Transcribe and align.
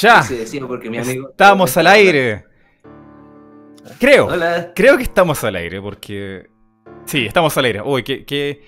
Ya. 0.00 0.22
Se 0.22 0.36
decía 0.36 0.66
porque 0.66 0.90
mi 0.90 0.98
amigo. 0.98 1.30
Estamos 1.30 1.76
al 1.76 1.86
aire. 1.86 2.44
Creo. 3.98 4.26
Hola. 4.26 4.72
Creo 4.74 4.96
que 4.96 5.04
estamos 5.04 5.42
al 5.44 5.56
aire 5.56 5.80
porque... 5.80 6.48
Sí, 7.06 7.26
estamos 7.26 7.56
al 7.56 7.64
aire. 7.66 7.82
Uy, 7.82 8.02
qué, 8.02 8.24
qué, 8.24 8.60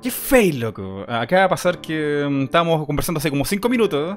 qué 0.00 0.10
fail, 0.10 0.60
loco. 0.60 1.04
Acaba 1.08 1.42
de 1.42 1.48
pasar 1.48 1.80
que 1.80 2.26
mm, 2.28 2.44
estábamos 2.44 2.86
conversando 2.86 3.18
hace 3.18 3.28
como 3.28 3.44
5 3.44 3.68
minutos 3.68 4.16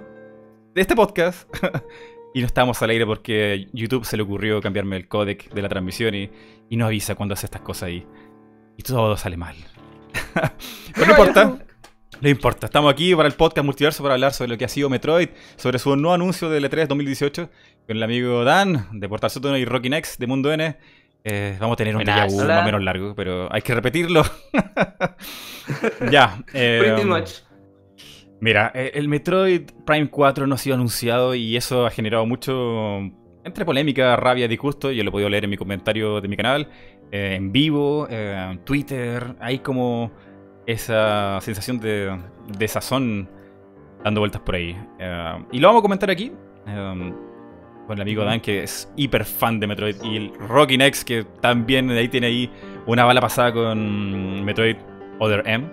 de 0.73 0.81
este 0.81 0.96
podcast 0.96 1.49
y 2.33 2.41
no 2.41 2.46
estábamos 2.46 2.81
al 2.81 2.92
aire 2.92 3.06
porque 3.06 3.67
YouTube 3.74 4.06
se 4.06 4.15
le 4.17 4.24
ocurrió 4.24 4.62
cambiarme 4.62 4.97
el 4.97 5.08
codec 5.08 5.51
de 5.51 5.62
la 5.62 5.69
transmisión 5.69 6.13
y, 6.15 6.29
y 6.69 6.78
no 6.78 6.85
avisa 6.85 7.15
cuando 7.15 7.33
hace 7.33 7.47
estas 7.47 7.62
cosas 7.62 7.83
ahí. 7.83 8.06
Y 8.78 8.83
todo 8.83 9.17
sale 9.17 9.35
mal. 9.35 9.56
Pero 10.94 11.06
no 11.06 11.12
importa. 11.12 11.58
No 12.21 12.29
importa, 12.29 12.67
estamos 12.67 12.91
aquí 12.91 13.13
para 13.13 13.27
el 13.27 13.33
podcast 13.35 13.65
Multiverso 13.65 14.01
para 14.01 14.15
hablar 14.15 14.33
sobre 14.33 14.49
lo 14.49 14.57
que 14.57 14.65
ha 14.65 14.69
sido 14.69 14.89
Metroid, 14.89 15.29
sobre 15.57 15.79
su 15.79 15.95
nuevo 15.95 16.13
anuncio 16.13 16.49
del 16.49 16.63
E3 16.70 16.88
2018 16.88 17.49
con 17.87 17.97
el 17.97 18.03
amigo 18.03 18.43
Dan 18.43 18.87
de 18.93 19.09
Portal 19.09 19.29
Sótano 19.29 19.57
y 19.57 19.65
Rocky 19.65 19.89
Next 19.89 20.20
de 20.20 20.27
Mundo 20.27 20.51
N. 20.51 20.77
Eh, 21.23 21.57
vamos 21.59 21.73
a 21.73 21.77
tener 21.77 21.95
un 21.95 22.03
déjà 22.03 22.25
más 22.47 22.61
o 22.61 22.65
menos 22.65 22.83
largo, 22.83 23.15
pero 23.15 23.53
hay 23.53 23.61
que 23.61 23.75
repetirlo. 23.75 24.23
ya. 26.11 26.41
eh, 26.53 26.79
Pretty 26.81 27.05
much. 27.05 27.29
Mira, 28.39 28.71
eh, 28.73 28.91
el 28.93 29.07
Metroid 29.07 29.70
Prime 29.85 30.09
4 30.09 30.47
no 30.47 30.55
ha 30.55 30.57
sido 30.57 30.75
anunciado 30.75 31.35
y 31.35 31.57
eso 31.57 31.85
ha 31.85 31.91
generado 31.91 32.25
mucho 32.25 32.99
entre 33.43 33.65
polémica, 33.65 34.15
rabia, 34.15 34.47
disgusto. 34.47 34.91
Yo 34.91 35.03
lo 35.03 35.09
he 35.09 35.11
podido 35.11 35.29
leer 35.29 35.43
en 35.43 35.49
mi 35.49 35.57
comentario 35.57 36.21
de 36.21 36.27
mi 36.27 36.37
canal, 36.37 36.70
eh, 37.11 37.35
en 37.35 37.51
vivo, 37.51 38.07
en 38.09 38.63
Twitter. 38.63 39.35
Hay 39.39 39.59
como 39.59 40.11
esa 40.65 41.39
sensación 41.41 41.79
de, 41.79 42.17
de 42.57 42.67
sazón 42.67 43.29
dando 44.03 44.21
vueltas 44.21 44.41
por 44.41 44.55
ahí. 44.55 44.75
Eh, 44.99 45.45
y 45.51 45.59
lo 45.59 45.67
vamos 45.67 45.79
a 45.79 45.83
comentar 45.83 46.09
aquí. 46.09 46.31
eh, 46.67 47.13
con 47.87 47.97
el 47.97 48.01
amigo 48.01 48.23
Dan, 48.23 48.39
que 48.41 48.63
es 48.63 48.91
hiper 48.95 49.25
fan 49.25 49.59
de 49.59 49.67
Metroid. 49.67 49.95
Y 50.03 50.17
el 50.17 50.34
Rocky 50.48 50.75
Next, 50.77 51.03
que 51.07 51.23
también 51.40 51.90
ahí 51.91 52.07
tiene 52.07 52.27
ahí 52.27 52.51
una 52.87 53.05
bala 53.05 53.21
pasada 53.21 53.53
con 53.53 54.43
Metroid 54.43 54.77
Other 55.20 55.43
M. 55.45 55.70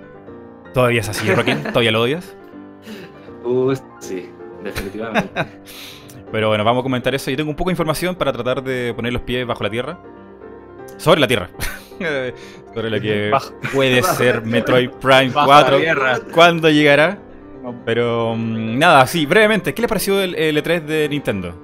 Todavía 0.75 1.01
es 1.01 1.09
así, 1.09 1.31
Rocky. 1.35 1.55
Todavía 1.69 1.91
lo 1.91 2.03
odias. 2.03 2.37
Uh, 3.45 3.75
sí, 3.99 4.29
definitivamente. 4.63 5.31
Pero 6.33 6.49
bueno, 6.49 6.65
vamos 6.65 6.81
a 6.81 6.83
comentar 6.83 7.15
eso. 7.15 7.31
Yo 7.31 7.37
tengo 7.37 7.51
un 7.51 7.57
poco 7.57 7.71
de 7.71 7.73
información 7.73 8.15
para 8.15 8.33
tratar 8.33 8.63
de 8.63 8.93
poner 8.95 9.13
los 9.13 9.23
pies 9.23 9.47
bajo 9.47 9.63
la 9.65 9.71
tierra. 9.71 9.99
Sobre 10.97 11.21
la 11.21 11.27
tierra. 11.27 11.51
Sobre 12.75 12.91
lo 12.91 13.01
que 13.01 13.31
Bajo- 13.31 13.53
puede 13.75 14.03
ser 14.03 14.43
Metroid 14.43 14.91
Prime 14.91 15.29
Bajo 15.31 15.47
4. 15.47 15.77
la 15.77 15.83
tierra. 15.83 16.19
¿Cuándo 16.33 16.71
llegará? 16.71 17.19
Pero 17.85 18.35
mm, 18.37 18.79
nada, 18.79 19.07
sí, 19.07 19.27
brevemente. 19.27 19.73
¿Qué 19.75 19.83
le 19.83 19.89
pareció 19.89 20.21
el, 20.21 20.35
el 20.35 20.57
E3 20.63 20.85
de 20.85 21.09
Nintendo? 21.09 21.55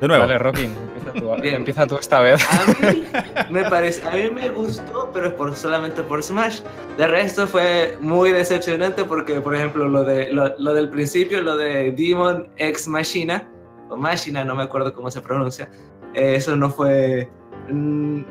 De 0.00 0.08
nuevo. 0.08 0.22
Vale, 0.26 0.38
Rocky, 0.38 0.64
empieza 0.64 1.12
tú, 1.20 1.32
empieza 1.44 1.86
tú 1.86 1.96
esta 1.98 2.20
vez. 2.20 2.44
A 2.50 2.82
mí 2.90 3.04
me 3.50 3.64
parece, 3.70 4.06
a 4.06 4.10
mí 4.10 4.30
me 4.30 4.48
gustó, 4.50 5.10
pero 5.12 5.28
es 5.28 5.32
por, 5.34 5.54
solamente 5.54 6.02
por 6.02 6.22
Smash. 6.22 6.60
De 6.98 7.06
resto 7.06 7.46
fue 7.46 7.96
muy 8.00 8.32
decepcionante 8.32 9.04
porque, 9.04 9.40
por 9.40 9.54
ejemplo, 9.54 9.88
lo, 9.88 10.04
de, 10.04 10.32
lo, 10.32 10.52
lo 10.58 10.74
del 10.74 10.88
principio, 10.88 11.40
lo 11.42 11.56
de 11.56 11.92
Demon 11.92 12.48
X 12.56 12.88
Machina, 12.88 13.48
o 13.88 13.96
Machina, 13.96 14.44
no 14.44 14.54
me 14.56 14.64
acuerdo 14.64 14.92
cómo 14.92 15.10
se 15.10 15.20
pronuncia, 15.20 15.68
eh, 16.12 16.34
eso 16.36 16.56
no 16.56 16.70
fue... 16.70 17.28
mm, 17.70 18.24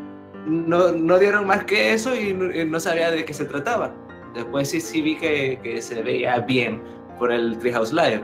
No, 0.46 0.92
no 0.92 1.20
dieron 1.20 1.48
más 1.48 1.64
que 1.64 1.94
eso 1.94 2.14
y 2.16 2.34
no, 2.34 2.80
sabía 2.80 3.12
de 3.12 3.24
qué 3.26 3.34
se 3.34 3.46
trataba. 3.46 3.94
Después 4.34 4.70
sí, 4.70 4.82
sí 4.82 5.02
vi 5.02 5.16
que, 5.18 5.60
que 5.64 5.82
se 5.82 6.02
veía 6.04 6.40
bien 6.40 6.82
por 7.18 7.32
el 7.32 7.58
Treehouse 7.60 7.94
Live. 7.94 8.22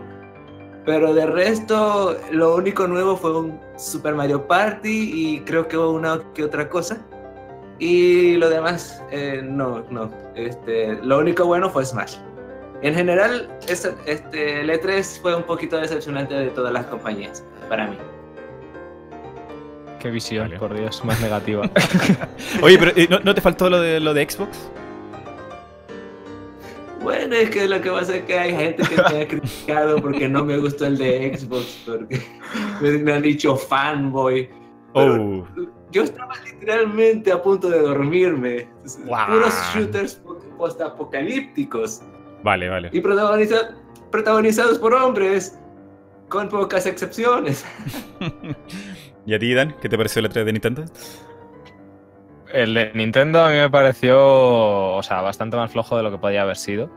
Pero 0.86 1.14
de 1.14 1.26
resto, 1.26 2.18
lo 2.32 2.56
único 2.56 2.88
nuevo 2.88 3.16
fue 3.16 3.38
un 3.40 3.60
Super 3.78 4.16
Mario 4.16 4.46
Party 4.48 5.12
y 5.14 5.40
creo 5.42 5.68
que 5.68 5.78
una 5.78 6.20
que 6.34 6.44
otra 6.44 6.68
cosa. 6.68 6.98
Y 7.78 8.36
lo 8.38 8.50
demás, 8.50 9.02
eh, 9.12 9.42
no, 9.44 9.84
no. 9.90 10.10
Este, 10.36 10.96
lo 11.04 11.20
único 11.20 11.46
bueno 11.46 11.70
fue 11.70 11.86
Smash. 11.86 12.18
En 12.82 12.94
general, 12.96 13.48
es- 13.68 13.90
este, 14.06 14.62
el 14.62 14.70
E3 14.70 15.22
fue 15.22 15.36
un 15.36 15.44
poquito 15.44 15.78
decepcionante 15.78 16.34
de 16.34 16.48
todas 16.50 16.74
las 16.74 16.86
compañías, 16.88 17.46
para 17.70 17.88
mí. 17.88 17.98
Qué 20.00 20.10
visión, 20.10 20.48
Vale. 20.48 20.60
por 20.60 20.74
Dios, 20.78 21.04
más 21.04 21.20
negativa. 21.22 21.70
Oye, 22.62 22.78
pero 22.78 22.92
eh, 22.96 23.08
¿no, 23.10 23.20
no 23.20 23.34
te 23.36 23.42
faltó 23.42 23.70
lo 23.70 23.80
de, 23.82 24.00
lo 24.00 24.14
de 24.14 24.30
Xbox? 24.30 24.70
Bueno, 27.02 27.34
es 27.36 27.50
que 27.50 27.68
lo 27.68 27.82
que 27.82 27.90
pasa 27.92 28.16
es 28.18 28.24
que 28.24 28.38
hay 28.38 28.52
gente 28.54 28.84
que 28.84 28.96
me 29.14 29.22
ha 29.22 29.28
criticado 29.28 30.02
porque 30.02 30.28
no 30.28 30.44
me 30.44 30.58
gustó 30.58 30.86
el 30.86 30.98
de 30.98 31.38
Xbox, 31.38 31.84
porque 31.86 32.22
me 32.82 33.14
han 33.14 33.22
dicho 33.22 33.56
fanboy. 33.56 34.50
Oh. 34.94 35.46
Yo 35.92 36.04
estaba 36.04 36.34
literalmente 36.46 37.32
a 37.32 37.42
punto 37.42 37.70
de 37.70 37.80
dormirme. 37.80 38.68
Guau. 39.06 39.28
Puros 39.28 39.54
shooters 39.74 40.16
po- 40.16 40.40
post-apocalípticos 40.58 42.02
Vale, 42.44 42.68
vale. 42.70 42.90
y 42.92 43.02
protagoniza- 43.02 43.76
protagonizados 44.12 44.78
por 44.78 44.94
hombres, 44.94 45.58
con 46.28 46.50
pocas 46.50 46.86
excepciones. 46.86 47.66
¿Y 49.30 49.36
a 49.36 49.38
ti, 49.38 49.54
Dan? 49.54 49.76
¿Qué 49.80 49.88
te 49.88 49.96
pareció 49.96 50.22
el 50.22 50.30
E3 50.32 50.44
de 50.44 50.54
Nintendo? 50.54 50.86
El 52.52 52.74
de 52.74 52.92
Nintendo 52.96 53.46
a 53.46 53.50
mí 53.50 53.58
me 53.58 53.70
pareció, 53.70 54.18
o 54.96 55.04
sea, 55.04 55.22
bastante 55.22 55.56
más 55.56 55.72
flojo 55.72 55.96
de 55.98 56.02
lo 56.02 56.10
que 56.10 56.18
podía 56.18 56.42
haber 56.42 56.58
sido. 56.58 56.90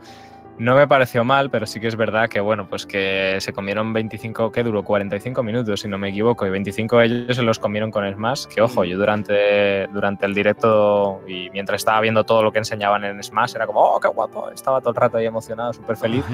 No 0.57 0.75
me 0.75 0.87
pareció 0.87 1.23
mal, 1.23 1.51
pero 1.51 1.67
sí 1.67 1.79
que 1.79 1.87
es 1.87 1.95
verdad 1.95 2.27
que, 2.29 2.39
bueno, 2.39 2.67
pues 2.67 2.87
que 2.87 3.35
se 3.39 3.53
comieron 3.53 3.93
25, 3.93 4.51
¿qué 4.51 4.63
duró? 4.63 4.83
45 4.83 5.43
minutos, 5.43 5.81
si 5.81 5.87
no 5.87 5.99
me 5.99 6.09
equivoco, 6.09 6.47
y 6.47 6.49
25 6.49 6.97
de 6.97 7.05
ellos 7.05 7.35
se 7.35 7.43
los 7.43 7.59
comieron 7.59 7.91
con 7.91 8.11
Smash, 8.11 8.45
que 8.47 8.61
ojo, 8.61 8.83
yo 8.83 8.97
durante, 8.97 9.85
durante 9.93 10.25
el 10.25 10.33
directo 10.33 11.21
y 11.27 11.51
mientras 11.51 11.81
estaba 11.81 12.01
viendo 12.01 12.23
todo 12.23 12.41
lo 12.41 12.51
que 12.51 12.57
enseñaban 12.57 13.03
en 13.03 13.21
Smash, 13.21 13.53
era 13.55 13.67
como, 13.67 13.79
oh, 13.79 13.99
qué 13.99 14.07
guapo, 14.07 14.49
estaba 14.49 14.79
todo 14.81 14.89
el 14.89 14.95
rato 14.95 15.17
ahí 15.17 15.27
emocionado, 15.27 15.71
súper 15.71 15.97
feliz. 15.97 16.25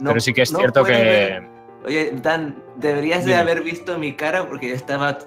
No- 0.00 0.10
pero 0.10 0.20
sí 0.20 0.34
que 0.34 0.42
es 0.42 0.52
no 0.52 0.58
cierto 0.58 0.82
puede 0.82 0.94
que... 1.40 1.55
Oye, 1.84 2.12
Dan, 2.22 2.62
deberías 2.76 3.24
de 3.24 3.36
haber 3.36 3.62
visto 3.62 3.98
mi 3.98 4.14
cara 4.14 4.46
porque 4.48 4.68
yo 4.70 4.74
estaba 4.74 5.18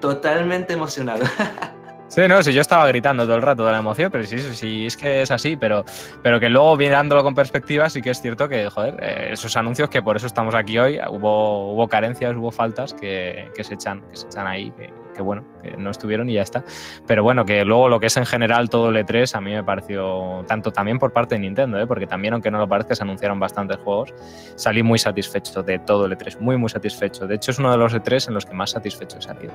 totalmente 0.00 0.72
emocionado. 0.72 1.24
Sí, 2.08 2.20
no, 2.28 2.40
sí, 2.40 2.52
yo 2.52 2.60
estaba 2.60 2.86
gritando 2.86 3.24
todo 3.24 3.34
el 3.34 3.42
rato 3.42 3.66
de 3.66 3.72
la 3.72 3.78
emoción, 3.78 4.12
pero 4.12 4.24
sí, 4.24 4.38
sí, 4.38 4.54
sí, 4.54 4.86
es 4.86 4.96
que 4.96 5.22
es 5.22 5.30
así, 5.32 5.56
pero, 5.56 5.84
pero 6.22 6.38
que 6.38 6.48
luego 6.48 6.76
mirándolo 6.76 7.24
con 7.24 7.34
perspectiva 7.34 7.90
sí 7.90 8.00
que 8.00 8.10
es 8.10 8.22
cierto 8.22 8.48
que, 8.48 8.70
joder, 8.70 8.96
eh, 9.02 9.30
esos 9.32 9.56
anuncios 9.56 9.90
que 9.90 10.02
por 10.02 10.16
eso 10.16 10.28
estamos 10.28 10.54
aquí 10.54 10.78
hoy, 10.78 11.00
hubo, 11.10 11.72
hubo 11.72 11.88
carencias, 11.88 12.36
hubo 12.36 12.52
faltas 12.52 12.94
que, 12.94 13.50
que 13.56 13.64
se 13.64 13.74
echan, 13.74 14.02
que 14.08 14.16
se 14.16 14.26
echan 14.26 14.46
ahí, 14.46 14.70
que, 14.70 14.92
que 15.16 15.22
bueno, 15.22 15.44
que 15.62 15.76
no 15.76 15.90
estuvieron 15.90 16.28
y 16.28 16.34
ya 16.34 16.42
está. 16.42 16.64
Pero 17.06 17.22
bueno, 17.22 17.44
que 17.44 17.64
luego 17.64 17.88
lo 17.88 17.98
que 17.98 18.06
es 18.06 18.16
en 18.16 18.26
general 18.26 18.68
todo 18.68 18.90
el 18.90 18.96
E3 18.96 19.34
a 19.34 19.40
mí 19.40 19.52
me 19.52 19.64
pareció, 19.64 20.44
tanto 20.46 20.72
también 20.72 20.98
por 20.98 21.12
parte 21.12 21.34
de 21.34 21.40
Nintendo, 21.40 21.80
¿eh? 21.80 21.86
porque 21.86 22.06
también 22.06 22.34
aunque 22.34 22.50
no 22.50 22.58
lo 22.58 22.68
parezca 22.68 22.94
se 22.94 23.02
anunciaron 23.02 23.40
bastantes 23.40 23.78
juegos, 23.78 24.14
salí 24.54 24.82
muy 24.82 24.98
satisfecho 24.98 25.62
de 25.62 25.78
todo 25.78 26.06
el 26.06 26.12
E3, 26.12 26.38
muy 26.40 26.56
muy 26.56 26.68
satisfecho. 26.68 27.26
De 27.26 27.36
hecho 27.36 27.50
es 27.50 27.58
uno 27.58 27.70
de 27.72 27.78
los 27.78 27.94
E3 27.94 28.28
en 28.28 28.34
los 28.34 28.44
que 28.44 28.54
más 28.54 28.70
satisfecho 28.70 29.18
he 29.18 29.22
salido. 29.22 29.52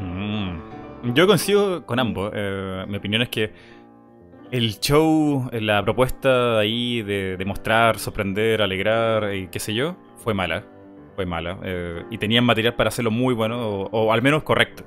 Mm. 0.00 1.14
Yo 1.14 1.26
coincido 1.26 1.86
con 1.86 2.00
ambos. 2.00 2.32
Eh, 2.34 2.84
mi 2.88 2.96
opinión 2.96 3.22
es 3.22 3.28
que 3.28 3.52
el 4.50 4.80
show, 4.80 5.48
la 5.52 5.82
propuesta 5.84 6.58
ahí 6.58 7.02
de, 7.02 7.36
de 7.36 7.44
mostrar, 7.44 7.98
sorprender, 7.98 8.62
alegrar 8.62 9.34
y 9.34 9.48
qué 9.48 9.60
sé 9.60 9.74
yo, 9.74 9.96
fue 10.16 10.34
mala. 10.34 10.64
Fue 11.18 11.26
mala. 11.26 11.58
Eh, 11.64 12.04
y 12.10 12.18
tenían 12.18 12.44
material 12.44 12.74
para 12.76 12.88
hacerlo 12.90 13.10
muy 13.10 13.34
bueno, 13.34 13.58
o, 13.58 13.88
o 13.90 14.12
al 14.12 14.22
menos 14.22 14.44
correcto. 14.44 14.84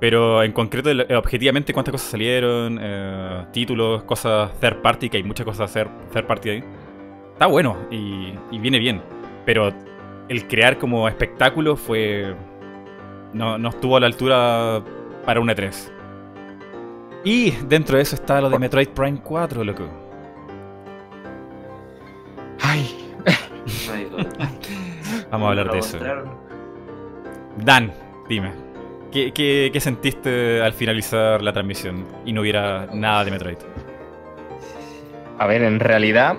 Pero 0.00 0.42
en 0.42 0.52
concreto, 0.52 0.90
eh, 0.90 1.14
objetivamente, 1.14 1.74
cuántas 1.74 1.92
cosas 1.92 2.08
salieron, 2.08 2.78
eh, 2.80 3.44
títulos, 3.52 4.04
cosas 4.04 4.58
third 4.58 4.80
party, 4.80 5.10
que 5.10 5.18
hay 5.18 5.22
muchas 5.22 5.44
cosas 5.44 5.70
third, 5.70 5.90
third 6.14 6.26
party 6.26 6.48
ahí. 6.48 6.64
Está 7.34 7.44
bueno 7.44 7.76
y, 7.90 8.32
y 8.50 8.58
viene 8.58 8.78
bien. 8.78 9.02
Pero 9.44 9.70
el 10.30 10.48
crear 10.48 10.78
como 10.78 11.06
espectáculo 11.08 11.76
fue 11.76 12.34
no, 13.34 13.58
no 13.58 13.68
estuvo 13.68 13.98
a 13.98 14.00
la 14.00 14.06
altura 14.06 14.82
para 15.26 15.40
un 15.40 15.48
E3. 15.48 15.90
Y 17.22 17.50
dentro 17.68 17.98
de 17.98 18.02
eso 18.02 18.14
está 18.14 18.40
lo 18.40 18.48
de 18.48 18.58
Metroid 18.58 18.88
Prime 18.88 19.20
4, 19.22 19.62
loco. 19.62 19.86
Ay. 22.62 23.12
Vamos 25.36 25.48
a 25.48 25.60
hablar 25.60 25.70
de 25.70 25.78
eso. 25.78 25.98
Dan, 27.58 27.92
dime. 28.28 28.66
¿qué, 29.12 29.32
qué, 29.32 29.70
qué 29.72 29.80
sentiste 29.80 30.60
al 30.62 30.72
finalizar 30.72 31.42
la 31.42 31.52
transmisión 31.52 32.04
y 32.24 32.32
no 32.32 32.42
hubiera 32.42 32.86
nada 32.92 33.24
de 33.24 33.30
Metroid? 33.30 33.58
A 35.38 35.46
ver, 35.46 35.62
en 35.62 35.80
realidad, 35.80 36.36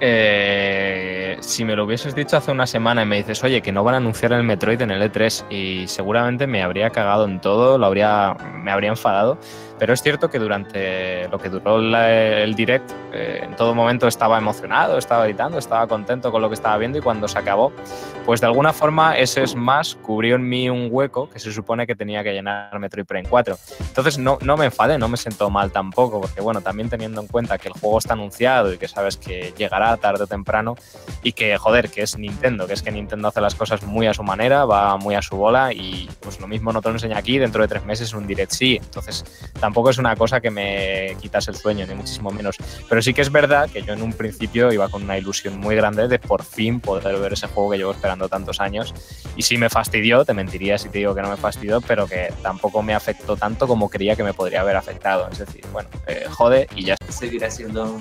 eh, 0.00 1.36
si 1.40 1.64
me 1.64 1.74
lo 1.76 1.84
hubieses 1.84 2.14
dicho 2.14 2.36
hace 2.36 2.50
una 2.50 2.66
semana 2.66 3.02
y 3.02 3.06
me 3.06 3.16
dices, 3.16 3.42
oye, 3.44 3.60
que 3.62 3.72
no 3.72 3.84
van 3.84 3.94
a 3.94 3.98
anunciar 3.98 4.32
el 4.32 4.42
Metroid 4.42 4.80
en 4.82 4.90
el 4.90 5.02
E3, 5.10 5.44
y 5.50 5.88
seguramente 5.88 6.46
me 6.46 6.62
habría 6.62 6.90
cagado 6.90 7.24
en 7.24 7.40
todo, 7.40 7.78
lo 7.78 7.86
habría, 7.86 8.36
me 8.54 8.70
habría 8.70 8.90
enfadado. 8.90 9.38
Pero 9.78 9.92
es 9.92 10.02
cierto 10.02 10.28
que 10.28 10.38
durante 10.38 11.28
lo 11.28 11.38
que 11.38 11.48
duró 11.48 11.78
el 11.78 12.54
direct, 12.54 12.90
eh, 13.12 13.40
en 13.42 13.56
todo 13.56 13.74
momento 13.74 14.08
estaba 14.08 14.38
emocionado, 14.38 14.98
estaba 14.98 15.24
gritando, 15.24 15.58
estaba 15.58 15.86
contento 15.86 16.32
con 16.32 16.42
lo 16.42 16.48
que 16.48 16.54
estaba 16.54 16.76
viendo 16.78 16.98
y 16.98 17.00
cuando 17.00 17.28
se 17.28 17.38
acabó, 17.38 17.72
pues 18.26 18.40
de 18.40 18.46
alguna 18.46 18.72
forma 18.72 19.16
ese 19.16 19.46
Smash 19.46 19.96
cubrió 19.96 20.36
en 20.36 20.48
mí 20.48 20.68
un 20.68 20.88
hueco 20.90 21.30
que 21.30 21.38
se 21.38 21.52
supone 21.52 21.86
que 21.86 21.94
tenía 21.94 22.22
que 22.22 22.32
llenar 22.32 22.78
Metroid 22.78 23.06
Prime 23.06 23.28
4. 23.28 23.56
Entonces 23.80 24.18
no, 24.18 24.38
no 24.42 24.56
me 24.56 24.66
enfadé, 24.66 24.98
no 24.98 25.08
me 25.08 25.16
siento 25.16 25.48
mal 25.50 25.70
tampoco, 25.70 26.20
porque 26.20 26.40
bueno, 26.40 26.60
también 26.60 26.88
teniendo 26.88 27.20
en 27.20 27.26
cuenta 27.26 27.58
que 27.58 27.68
el 27.68 27.74
juego 27.74 27.98
está 27.98 28.14
anunciado 28.14 28.72
y 28.72 28.78
que 28.78 28.88
sabes 28.88 29.16
que 29.16 29.54
llegará 29.56 29.96
tarde 29.96 30.24
o 30.24 30.26
temprano 30.26 30.74
y 31.22 31.32
que, 31.32 31.56
joder, 31.56 31.90
que 31.90 32.02
es 32.02 32.18
Nintendo, 32.18 32.66
que 32.66 32.74
es 32.74 32.82
que 32.82 32.90
Nintendo 32.90 33.28
hace 33.28 33.40
las 33.40 33.54
cosas 33.54 33.82
muy 33.84 34.06
a 34.06 34.14
su 34.14 34.22
manera, 34.22 34.64
va 34.64 34.96
muy 34.96 35.14
a 35.14 35.22
su 35.22 35.36
bola 35.36 35.72
y 35.72 36.08
pues 36.20 36.40
lo 36.40 36.48
mismo 36.48 36.72
no 36.72 36.82
te 36.82 36.88
lo 36.88 36.96
enseña 36.96 37.18
aquí, 37.18 37.38
dentro 37.38 37.62
de 37.62 37.68
tres 37.68 37.84
meses 37.84 38.12
un 38.12 38.26
direct 38.26 38.52
sí. 38.52 38.78
Entonces 38.82 39.24
tampoco 39.68 39.90
es 39.90 39.98
una 39.98 40.16
cosa 40.16 40.40
que 40.40 40.50
me 40.50 41.14
quitas 41.20 41.46
el 41.48 41.54
sueño, 41.54 41.86
ni 41.86 41.94
muchísimo 41.94 42.30
menos. 42.30 42.56
Pero 42.88 43.02
sí 43.02 43.12
que 43.12 43.20
es 43.20 43.30
verdad 43.30 43.68
que 43.68 43.82
yo 43.82 43.92
en 43.92 44.00
un 44.00 44.14
principio 44.14 44.72
iba 44.72 44.88
con 44.88 45.02
una 45.02 45.18
ilusión 45.18 45.60
muy 45.60 45.76
grande 45.76 46.08
de 46.08 46.18
por 46.18 46.42
fin 46.42 46.80
poder 46.80 47.18
ver 47.18 47.34
ese 47.34 47.48
juego 47.48 47.72
que 47.72 47.76
llevo 47.76 47.90
esperando 47.90 48.30
tantos 48.30 48.60
años. 48.60 48.94
Y 49.36 49.42
sí 49.42 49.58
me 49.58 49.68
fastidió, 49.68 50.24
te 50.24 50.32
mentiría 50.32 50.78
si 50.78 50.88
te 50.88 51.00
digo 51.00 51.14
que 51.14 51.20
no 51.20 51.28
me 51.28 51.36
fastidió, 51.36 51.82
pero 51.82 52.06
que 52.06 52.32
tampoco 52.42 52.82
me 52.82 52.94
afectó 52.94 53.36
tanto 53.36 53.68
como 53.68 53.90
creía 53.90 54.16
que 54.16 54.24
me 54.24 54.32
podría 54.32 54.62
haber 54.62 54.76
afectado. 54.76 55.28
Es 55.30 55.36
decir, 55.36 55.66
bueno, 55.70 55.90
eh, 56.06 56.24
jode 56.30 56.66
y 56.74 56.86
ya. 56.86 56.96
Seguirá 57.10 57.50
siendo 57.50 58.00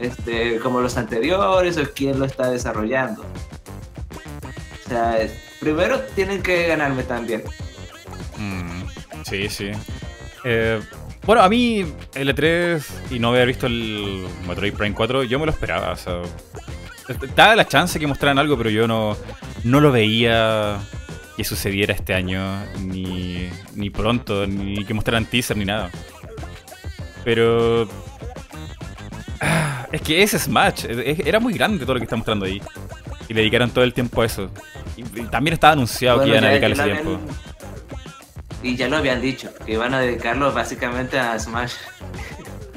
este, 0.00 0.60
como 0.60 0.80
los 0.80 0.96
anteriores 0.96 1.76
o 1.76 1.82
quién 1.92 2.20
lo 2.20 2.26
está 2.26 2.52
desarrollando. 2.52 3.22
O 4.86 4.88
sea, 4.88 5.18
primero 5.58 5.98
tienen 6.14 6.40
que 6.40 6.68
ganarme 6.68 7.02
también. 7.02 7.42
Mm, 8.38 8.84
sí, 9.24 9.48
sí. 9.48 9.72
Eh, 10.44 10.80
bueno, 11.30 11.44
a 11.44 11.48
mí 11.48 11.84
L3 12.14 12.82
y 13.12 13.20
no 13.20 13.28
haber 13.28 13.46
visto 13.46 13.68
el 13.68 14.26
Metroid 14.48 14.74
Prime 14.74 14.96
4, 14.96 15.22
yo 15.22 15.38
me 15.38 15.46
lo 15.46 15.52
esperaba. 15.52 15.92
O 15.92 15.96
sea, 15.96 16.22
estaba 17.08 17.54
la 17.54 17.68
chance 17.68 18.00
que 18.00 18.06
mostraran 18.08 18.40
algo, 18.40 18.58
pero 18.58 18.68
yo 18.68 18.88
no, 18.88 19.16
no 19.62 19.78
lo 19.78 19.92
veía 19.92 20.78
que 21.36 21.44
sucediera 21.44 21.94
este 21.94 22.14
año, 22.14 22.42
ni, 22.80 23.48
ni 23.76 23.90
pronto, 23.90 24.44
ni 24.44 24.84
que 24.84 24.92
mostraran 24.92 25.24
teaser, 25.24 25.56
ni 25.56 25.64
nada. 25.64 25.92
Pero 27.22 27.88
es 29.92 30.02
que 30.02 30.24
ese 30.24 30.36
Smash 30.36 30.86
era 30.88 31.38
muy 31.38 31.52
grande 31.52 31.84
todo 31.84 31.94
lo 31.94 32.00
que 32.00 32.06
está 32.06 32.16
mostrando 32.16 32.46
ahí. 32.46 32.60
Y 33.28 33.34
dedicaron 33.34 33.70
todo 33.70 33.84
el 33.84 33.94
tiempo 33.94 34.22
a 34.22 34.26
eso. 34.26 34.50
Y, 34.96 35.04
también 35.28 35.54
estaba 35.54 35.74
anunciado 35.74 36.24
que 36.24 36.30
iban 36.30 36.42
a 36.42 36.48
dedicarle 36.48 36.74
ese 36.74 36.84
tiempo. 36.86 37.20
Y 38.62 38.76
ya 38.76 38.88
lo 38.88 38.98
habían 38.98 39.20
dicho, 39.20 39.50
que 39.64 39.72
iban 39.72 39.94
a 39.94 40.00
dedicarlo 40.00 40.52
básicamente 40.52 41.18
a 41.18 41.38
Smash. 41.38 41.74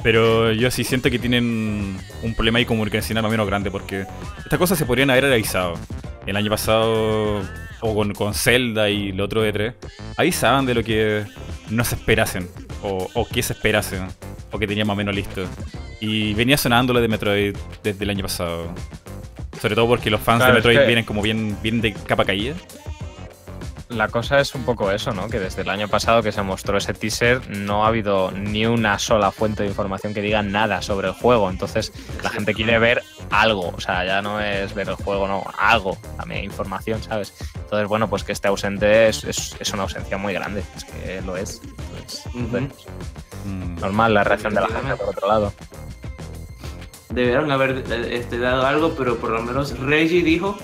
Pero 0.01 0.51
yo 0.51 0.69
sí 0.69 0.83
siento 0.83 1.09
que 1.09 1.19
tienen 1.19 1.97
un 2.21 2.35
problema 2.35 2.59
ahí 2.59 2.65
comunicacional 2.65 3.23
más 3.23 3.29
o 3.29 3.31
menos 3.31 3.47
grande, 3.47 3.71
porque 3.71 4.05
estas 4.37 4.59
cosas 4.59 4.77
se 4.77 4.85
podrían 4.85 5.09
haber 5.09 5.23
realizado. 5.25 5.75
El 6.25 6.35
año 6.35 6.49
pasado, 6.49 7.41
o 7.81 7.95
con, 7.95 8.13
con 8.13 8.33
Zelda 8.33 8.89
y 8.89 9.09
el 9.09 9.21
otro 9.21 9.41
de 9.41 9.51
3 9.51 9.73
avisaban 10.17 10.65
de 10.65 10.73
lo 10.73 10.83
que 10.83 11.23
no 11.69 11.83
se 11.83 11.95
esperasen, 11.95 12.49
o, 12.81 13.09
o 13.13 13.27
que 13.27 13.41
se 13.43 13.53
esperasen, 13.53 14.07
o 14.51 14.59
que 14.59 14.67
tenían 14.67 14.87
más 14.87 14.95
o 14.95 14.97
menos 14.97 15.15
listo. 15.15 15.45
Y 15.99 16.33
venía 16.33 16.57
sonando 16.57 16.93
lo 16.93 16.99
de 16.99 17.07
Metroid 17.07 17.55
desde 17.81 18.03
el 18.03 18.09
año 18.09 18.23
pasado. 18.23 18.73
Sobre 19.61 19.75
todo 19.75 19.87
porque 19.87 20.09
los 20.09 20.19
fans 20.19 20.45
de 20.45 20.51
Metroid 20.51 20.85
vienen 20.85 21.05
como 21.05 21.21
bien, 21.21 21.57
bien 21.63 21.79
de 21.79 21.93
capa 21.93 22.25
caída. 22.25 22.55
La 23.93 24.07
cosa 24.07 24.39
es 24.39 24.55
un 24.55 24.63
poco 24.63 24.91
eso, 24.91 25.13
¿no? 25.13 25.29
Que 25.29 25.39
desde 25.39 25.61
el 25.61 25.69
año 25.69 25.87
pasado 25.87 26.23
que 26.23 26.31
se 26.31 26.41
mostró 26.41 26.77
ese 26.77 26.93
teaser 26.93 27.47
no 27.49 27.85
ha 27.85 27.89
habido 27.89 28.31
ni 28.31 28.65
una 28.65 28.97
sola 28.97 29.31
fuente 29.31 29.63
de 29.63 29.69
información 29.69 30.13
que 30.13 30.21
diga 30.21 30.41
nada 30.41 30.81
sobre 30.81 31.09
el 31.09 31.13
juego. 31.13 31.49
Entonces 31.49 31.91
la 32.23 32.29
gente 32.29 32.53
quiere 32.53 32.79
ver 32.79 33.03
algo. 33.29 33.69
O 33.69 33.79
sea, 33.79 34.03
ya 34.05 34.21
no 34.21 34.39
es 34.41 34.73
ver 34.73 34.89
el 34.89 34.95
juego, 34.95 35.27
no, 35.27 35.43
algo. 35.57 35.97
También 36.17 36.43
información, 36.43 37.01
¿sabes? 37.03 37.33
Entonces, 37.55 37.87
bueno, 37.87 38.09
pues 38.09 38.23
que 38.23 38.31
esté 38.31 38.47
ausente 38.47 39.07
es, 39.07 39.23
es, 39.23 39.73
una 39.73 39.83
ausencia 39.83 40.17
muy 40.17 40.33
grande. 40.33 40.63
Es 40.75 40.85
que 40.85 41.21
lo 41.21 41.37
es. 41.37 41.61
Mm. 42.33 43.79
Normal 43.79 44.13
la 44.13 44.23
reacción 44.23 44.53
de 44.53 44.61
la 44.61 44.67
gente 44.67 44.95
por 44.95 45.09
otro 45.09 45.27
lado 45.27 45.53
debieron 47.13 47.51
haber 47.51 47.83
este, 48.11 48.39
dado 48.39 48.65
algo, 48.65 48.95
pero 48.97 49.17
por 49.17 49.29
lo 49.29 49.41
menos 49.41 49.77
Reggie 49.79 50.23
dijo 50.23 50.57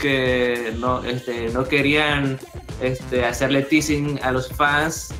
que 0.00 0.74
no, 0.78 1.04
este, 1.04 1.50
no 1.50 1.64
querían 1.64 2.38
este, 2.80 3.24
hacerle 3.24 3.62
teasing 3.62 4.18
a 4.22 4.32
los 4.32 4.48
fans 4.48 5.14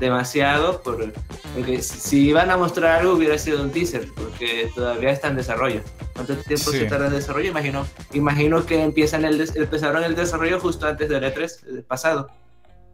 demasiado, 0.00 0.80
porque 0.82 1.82
si 1.82 2.28
iban 2.28 2.50
a 2.50 2.56
mostrar 2.56 3.00
algo 3.00 3.14
hubiera 3.14 3.36
sido 3.38 3.62
un 3.62 3.70
teaser, 3.70 4.08
porque 4.14 4.70
todavía 4.74 5.10
está 5.10 5.28
en 5.28 5.36
desarrollo. 5.36 5.80
¿Cuánto 6.14 6.36
tiempo 6.36 6.70
se 6.70 6.84
tarda 6.86 7.06
en 7.06 7.12
desarrollo? 7.12 7.50
Imagino, 7.50 7.86
imagino 8.12 8.64
que 8.64 8.82
empiezan 8.82 9.24
el 9.24 9.40
empezaron 9.54 10.04
el 10.04 10.14
desarrollo 10.14 10.60
justo 10.60 10.86
antes 10.86 11.08
del 11.08 11.22
E3 11.24 11.84
pasado. 11.84 12.30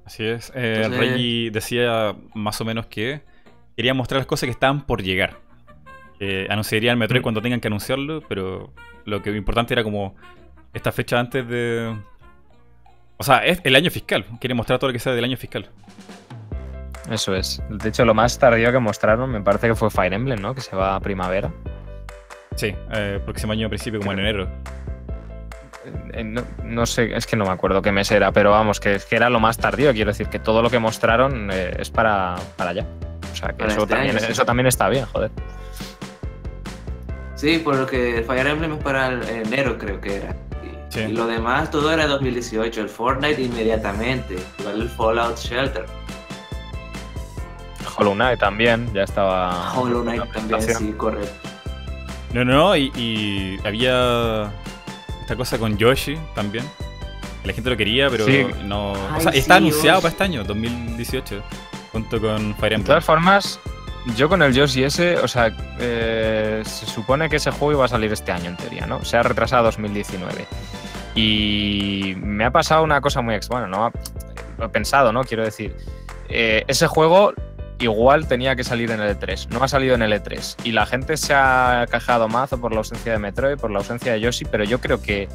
Así 0.04 0.24
es. 0.24 0.50
Eh, 0.54 0.88
Reggie 0.90 1.50
decía 1.50 2.16
más 2.34 2.60
o 2.60 2.64
menos 2.64 2.86
que 2.86 3.20
quería 3.76 3.94
mostrar 3.94 4.20
las 4.20 4.26
cosas 4.26 4.46
que 4.46 4.52
estaban 4.52 4.86
por 4.86 5.02
llegar 5.02 5.36
eh, 6.20 6.46
anunciarían 6.50 6.98
Metroid 6.98 7.20
mm. 7.20 7.22
cuando 7.22 7.42
tengan 7.42 7.60
que 7.60 7.69
anunciarlo, 7.69 8.22
pero 8.28 8.72
lo 9.04 9.22
que 9.22 9.31
importante 9.31 9.74
era 9.74 9.84
como 9.84 10.16
esta 10.78 10.92
fecha 10.92 11.19
antes 11.19 11.46
de... 11.46 11.94
O 13.16 13.25
sea, 13.25 13.44
es 13.44 13.60
el 13.64 13.75
año 13.75 13.90
fiscal. 13.90 14.25
Quiere 14.40 14.54
mostrar 14.54 14.78
todo 14.78 14.88
lo 14.88 14.92
que 14.92 14.98
sea 14.98 15.12
del 15.12 15.25
año 15.25 15.36
fiscal. 15.36 15.69
Eso 17.10 17.34
es. 17.34 17.62
De 17.69 17.88
hecho, 17.88 18.04
lo 18.04 18.14
más 18.14 18.38
tardío 18.38 18.70
que 18.70 18.78
mostraron 18.78 19.30
me 19.30 19.40
parece 19.40 19.69
que 19.69 19.75
fue 19.75 19.90
Fire 19.90 20.12
Emblem, 20.12 20.40
¿no? 20.40 20.54
Que 20.54 20.60
se 20.60 20.76
va 20.76 20.94
a 20.94 21.00
primavera. 21.00 21.52
Sí, 22.54 22.75
eh, 22.92 23.20
próximo 23.25 23.52
año 23.52 23.66
a 23.66 23.70
principio, 23.70 24.00
como 24.00 24.12
en 24.12 24.20
enero. 24.20 24.48
Eh, 26.12 26.25
no, 26.64 26.86
sé, 26.86 27.16
es 27.16 27.26
que 27.26 27.36
no 27.36 27.44
me 27.44 27.50
acuerdo 27.50 27.81
qué 27.82 27.92
mes 27.92 28.10
era, 28.10 28.31
pero 28.32 28.50
vamos, 28.50 28.78
que, 28.78 29.00
que 29.08 29.16
era 29.16 29.31
lo 29.31 29.40
más 29.40 29.56
tardío. 29.58 29.92
Quiero 29.92 30.10
decir 30.10 30.28
que 30.28 30.38
todo 30.38 30.60
lo 30.60 30.70
que 30.70 30.78
mostraron 30.78 31.50
eh, 31.52 31.76
es 31.78 31.90
para, 31.90 32.36
para 32.56 32.70
allá. 32.70 32.86
O 33.32 33.36
sea, 33.36 33.50
que 33.50 33.64
eso, 33.64 33.82
este 33.82 33.94
también, 33.94 34.16
eso 34.16 34.44
también 34.44 34.66
está 34.66 34.88
bien, 34.88 35.06
joder. 35.06 35.31
Sí, 37.36 37.58
por 37.58 37.76
lo 37.76 37.86
que 37.86 38.24
Fire 38.26 38.46
Emblem 38.46 38.72
es 38.72 38.82
para 38.82 39.12
enero, 39.12 39.78
creo 39.78 40.00
que 40.00 40.16
era. 40.16 40.34
Y, 40.94 41.12
lo 41.12 41.26
demás, 41.26 41.70
todo 41.70 41.93
era 41.93 42.06
2018. 42.06 42.81
El 42.81 42.88
Fortnite 42.88 43.43
inmediatamente. 43.43 44.37
Igual 44.58 44.82
el 44.82 44.88
Fallout 44.88 45.38
Shelter. 45.38 45.87
Hollow 47.99 48.14
Knight 48.14 48.38
también, 48.38 48.88
ya 48.94 49.02
estaba. 49.02 49.73
Hollow 49.75 50.02
Knight 50.02 50.32
también, 50.32 50.62
sí, 50.62 50.93
correcto. 50.96 51.49
No, 52.32 52.44
no, 52.44 52.76
y, 52.76 52.93
y, 52.94 53.58
había 53.67 54.52
esta 55.20 55.35
cosa 55.37 55.58
con 55.58 55.76
Yoshi 55.76 56.17
también. 56.35 56.64
La 57.44 57.52
gente 57.52 57.70
lo 57.70 57.77
quería, 57.77 58.08
pero 58.10 58.27
no. 58.65 58.93
o 58.93 59.20
sea, 59.20 59.32
está 59.32 59.56
anunciado 59.56 60.01
para 60.01 60.10
este 60.10 60.24
año, 60.24 60.44
2018, 60.44 61.43
junto 61.93 62.20
con 62.20 62.55
Fire 62.56 62.74
Emblem. 62.74 62.82
De 62.82 62.86
todas 62.86 63.05
formas, 63.05 63.60
yo 64.17 64.29
con 64.29 64.43
el 64.43 64.53
Yoshi 64.53 64.84
ese, 64.84 65.17
o 65.17 65.29
sea, 65.29 65.55
eh, 65.79 66.62
se 66.65 66.86
supone 66.86 67.29
que 67.29 67.36
ese 67.36 67.51
juego 67.51 67.72
iba 67.72 67.84
a 67.84 67.89
salir 67.89 68.12
este 68.12 68.32
año 68.32 68.51
en 68.51 68.56
teoría, 68.56 68.86
¿no? 68.86 69.05
Se 69.05 69.17
ha 69.17 69.22
retrasado 69.22 69.62
a 69.62 69.65
2019. 69.67 70.46
Y 71.20 72.15
me 72.22 72.44
ha 72.44 72.53
pasado 72.53 72.84
una 72.84 73.01
cosa 73.01 73.22
muy 73.22 73.34
extraña, 73.34 73.67
¿no? 73.67 73.91
Lo 74.56 74.67
he 74.67 74.69
pensado, 74.69 75.13
¿no? 75.13 75.25
Quiero 75.25 75.43
decir, 75.43 75.75
eh, 76.29 76.63
ese 76.69 76.87
juego 76.87 77.32
igual 77.81 78.29
tenía 78.29 78.55
que 78.55 78.63
salir 78.63 78.93
en 78.93 79.01
el 79.01 79.19
E3, 79.19 79.48
no 79.48 79.65
ha 79.65 79.67
salido 79.67 79.96
en 79.96 80.03
el 80.03 80.13
E3. 80.13 80.58
Y 80.63 80.70
la 80.70 80.87
gente 80.87 81.17
se 81.17 81.34
ha 81.34 81.87
cajado 81.91 82.29
mazo 82.29 82.60
por 82.60 82.70
la 82.70 82.79
ausencia 82.79 83.10
de 83.10 83.19
Metroid, 83.19 83.56
por 83.56 83.72
la 83.72 83.79
ausencia 83.79 84.13
de 84.13 84.20
Yoshi, 84.20 84.44
pero 84.44 84.63
yo 84.63 84.81
creo 84.81 85.03
que 85.03 85.29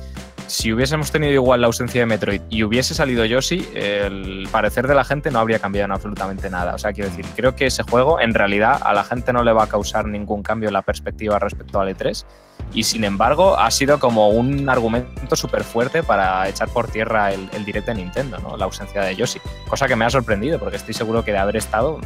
si 0.47 0.71
hubiésemos 0.71 1.11
tenido 1.11 1.33
igual 1.33 1.59
la 1.59 1.67
ausencia 1.67 1.99
de 1.99 2.05
Metroid 2.05 2.41
y 2.49 2.63
hubiese 2.63 2.93
salido 2.93 3.25
Yoshi, 3.25 3.67
el 3.73 4.47
parecer 4.53 4.87
de 4.87 4.95
la 4.95 5.03
gente 5.03 5.31
no 5.31 5.39
habría 5.39 5.59
cambiado 5.59 5.83
en 5.87 5.91
absolutamente 5.91 6.49
nada. 6.49 6.75
O 6.75 6.77
sea, 6.77 6.93
quiero 6.93 7.09
decir, 7.09 7.25
creo 7.35 7.57
que 7.57 7.65
ese 7.65 7.83
juego 7.83 8.21
en 8.21 8.33
realidad 8.33 8.79
a 8.81 8.93
la 8.93 9.03
gente 9.03 9.33
no 9.33 9.43
le 9.43 9.51
va 9.51 9.65
a 9.65 9.67
causar 9.67 10.05
ningún 10.05 10.43
cambio 10.43 10.69
en 10.69 10.73
la 10.73 10.81
perspectiva 10.81 11.39
respecto 11.39 11.81
al 11.81 11.89
E3 11.89 12.25
y 12.73 12.83
sin 12.83 13.03
embargo 13.03 13.57
ha 13.57 13.69
sido 13.71 13.99
como 13.99 14.29
un 14.29 14.69
argumento 14.69 15.35
súper 15.35 15.63
fuerte 15.63 16.03
para 16.03 16.47
echar 16.49 16.69
por 16.69 16.87
tierra 16.87 17.33
el, 17.33 17.49
el 17.53 17.65
directo 17.65 17.91
de 17.91 17.97
Nintendo, 17.97 18.37
¿no? 18.39 18.57
la 18.57 18.65
ausencia 18.65 19.01
de 19.01 19.15
Yoshi. 19.15 19.39
Cosa 19.67 19.87
que 19.87 19.95
me 19.95 20.05
ha 20.05 20.09
sorprendido 20.09 20.59
porque 20.59 20.77
estoy 20.77 20.93
seguro 20.93 21.23
que 21.23 21.31
de 21.31 21.37
haber 21.37 21.57
estado 21.57 21.99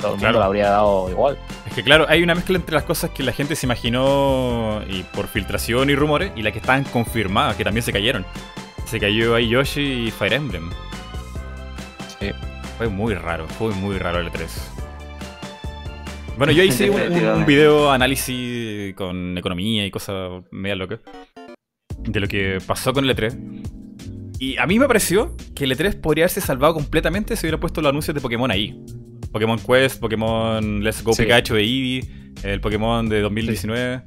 todo 0.00 0.14
el 0.14 0.20
mundo 0.20 0.38
lo 0.38 0.44
habría 0.44 0.70
dado 0.70 1.10
igual. 1.10 1.38
Es 1.66 1.72
que 1.72 1.82
claro, 1.82 2.06
hay 2.08 2.22
una 2.22 2.34
mezcla 2.34 2.56
entre 2.56 2.74
las 2.74 2.84
cosas 2.84 3.10
que 3.10 3.22
la 3.22 3.32
gente 3.32 3.56
se 3.56 3.66
imaginó 3.66 4.82
y 4.88 5.02
por 5.02 5.26
filtración 5.26 5.90
y 5.90 5.94
rumores 5.94 6.32
y 6.36 6.42
las 6.42 6.52
que 6.52 6.58
estaban 6.58 6.84
confirmadas, 6.84 7.56
que 7.56 7.64
también 7.64 7.82
se 7.82 7.92
cayeron. 7.92 8.24
Se 8.84 9.00
cayó 9.00 9.34
ahí 9.34 9.48
Yoshi 9.48 10.06
y 10.06 10.10
Fire 10.10 10.34
Emblem. 10.34 10.70
Sí. 12.20 12.30
Fue 12.78 12.88
muy 12.88 13.14
raro, 13.14 13.48
fue 13.48 13.72
muy 13.74 13.98
raro 13.98 14.20
el 14.20 14.30
E3. 14.30 14.75
Bueno, 16.36 16.52
yo 16.52 16.62
hice 16.62 16.90
un, 16.90 17.46
video 17.46 17.90
análisis 17.90 18.94
con 18.94 19.38
economía 19.38 19.86
y 19.86 19.90
cosas 19.90 20.42
media 20.50 20.76
locas 20.76 21.00
de 21.98 22.20
lo 22.20 22.28
que 22.28 22.58
pasó 22.66 22.92
con 22.92 23.08
el 23.08 23.16
E3. 23.16 24.36
Y 24.38 24.58
a 24.58 24.66
mí 24.66 24.78
me 24.78 24.86
pareció 24.86 25.34
que 25.54 25.64
el 25.64 25.72
E3 25.72 25.98
podría 26.00 26.24
haberse 26.24 26.42
salvado 26.42 26.74
completamente 26.74 27.36
si 27.36 27.46
hubiera 27.46 27.58
puesto 27.58 27.80
los 27.80 27.88
anuncios 27.88 28.14
de 28.14 28.20
Pokémon 28.20 28.50
ahí. 28.50 28.78
Pokémon 29.32 29.58
Quest, 29.58 29.98
Pokémon 29.98 30.84
Let's 30.84 31.02
Go 31.02 31.14
Sí. 31.14 31.22
Pikachu 31.22 31.54
de 31.54 31.62
Eevee, 31.62 32.32
el 32.42 32.60
Pokémon 32.60 33.08
de 33.08 33.20
2019. 33.22 34.02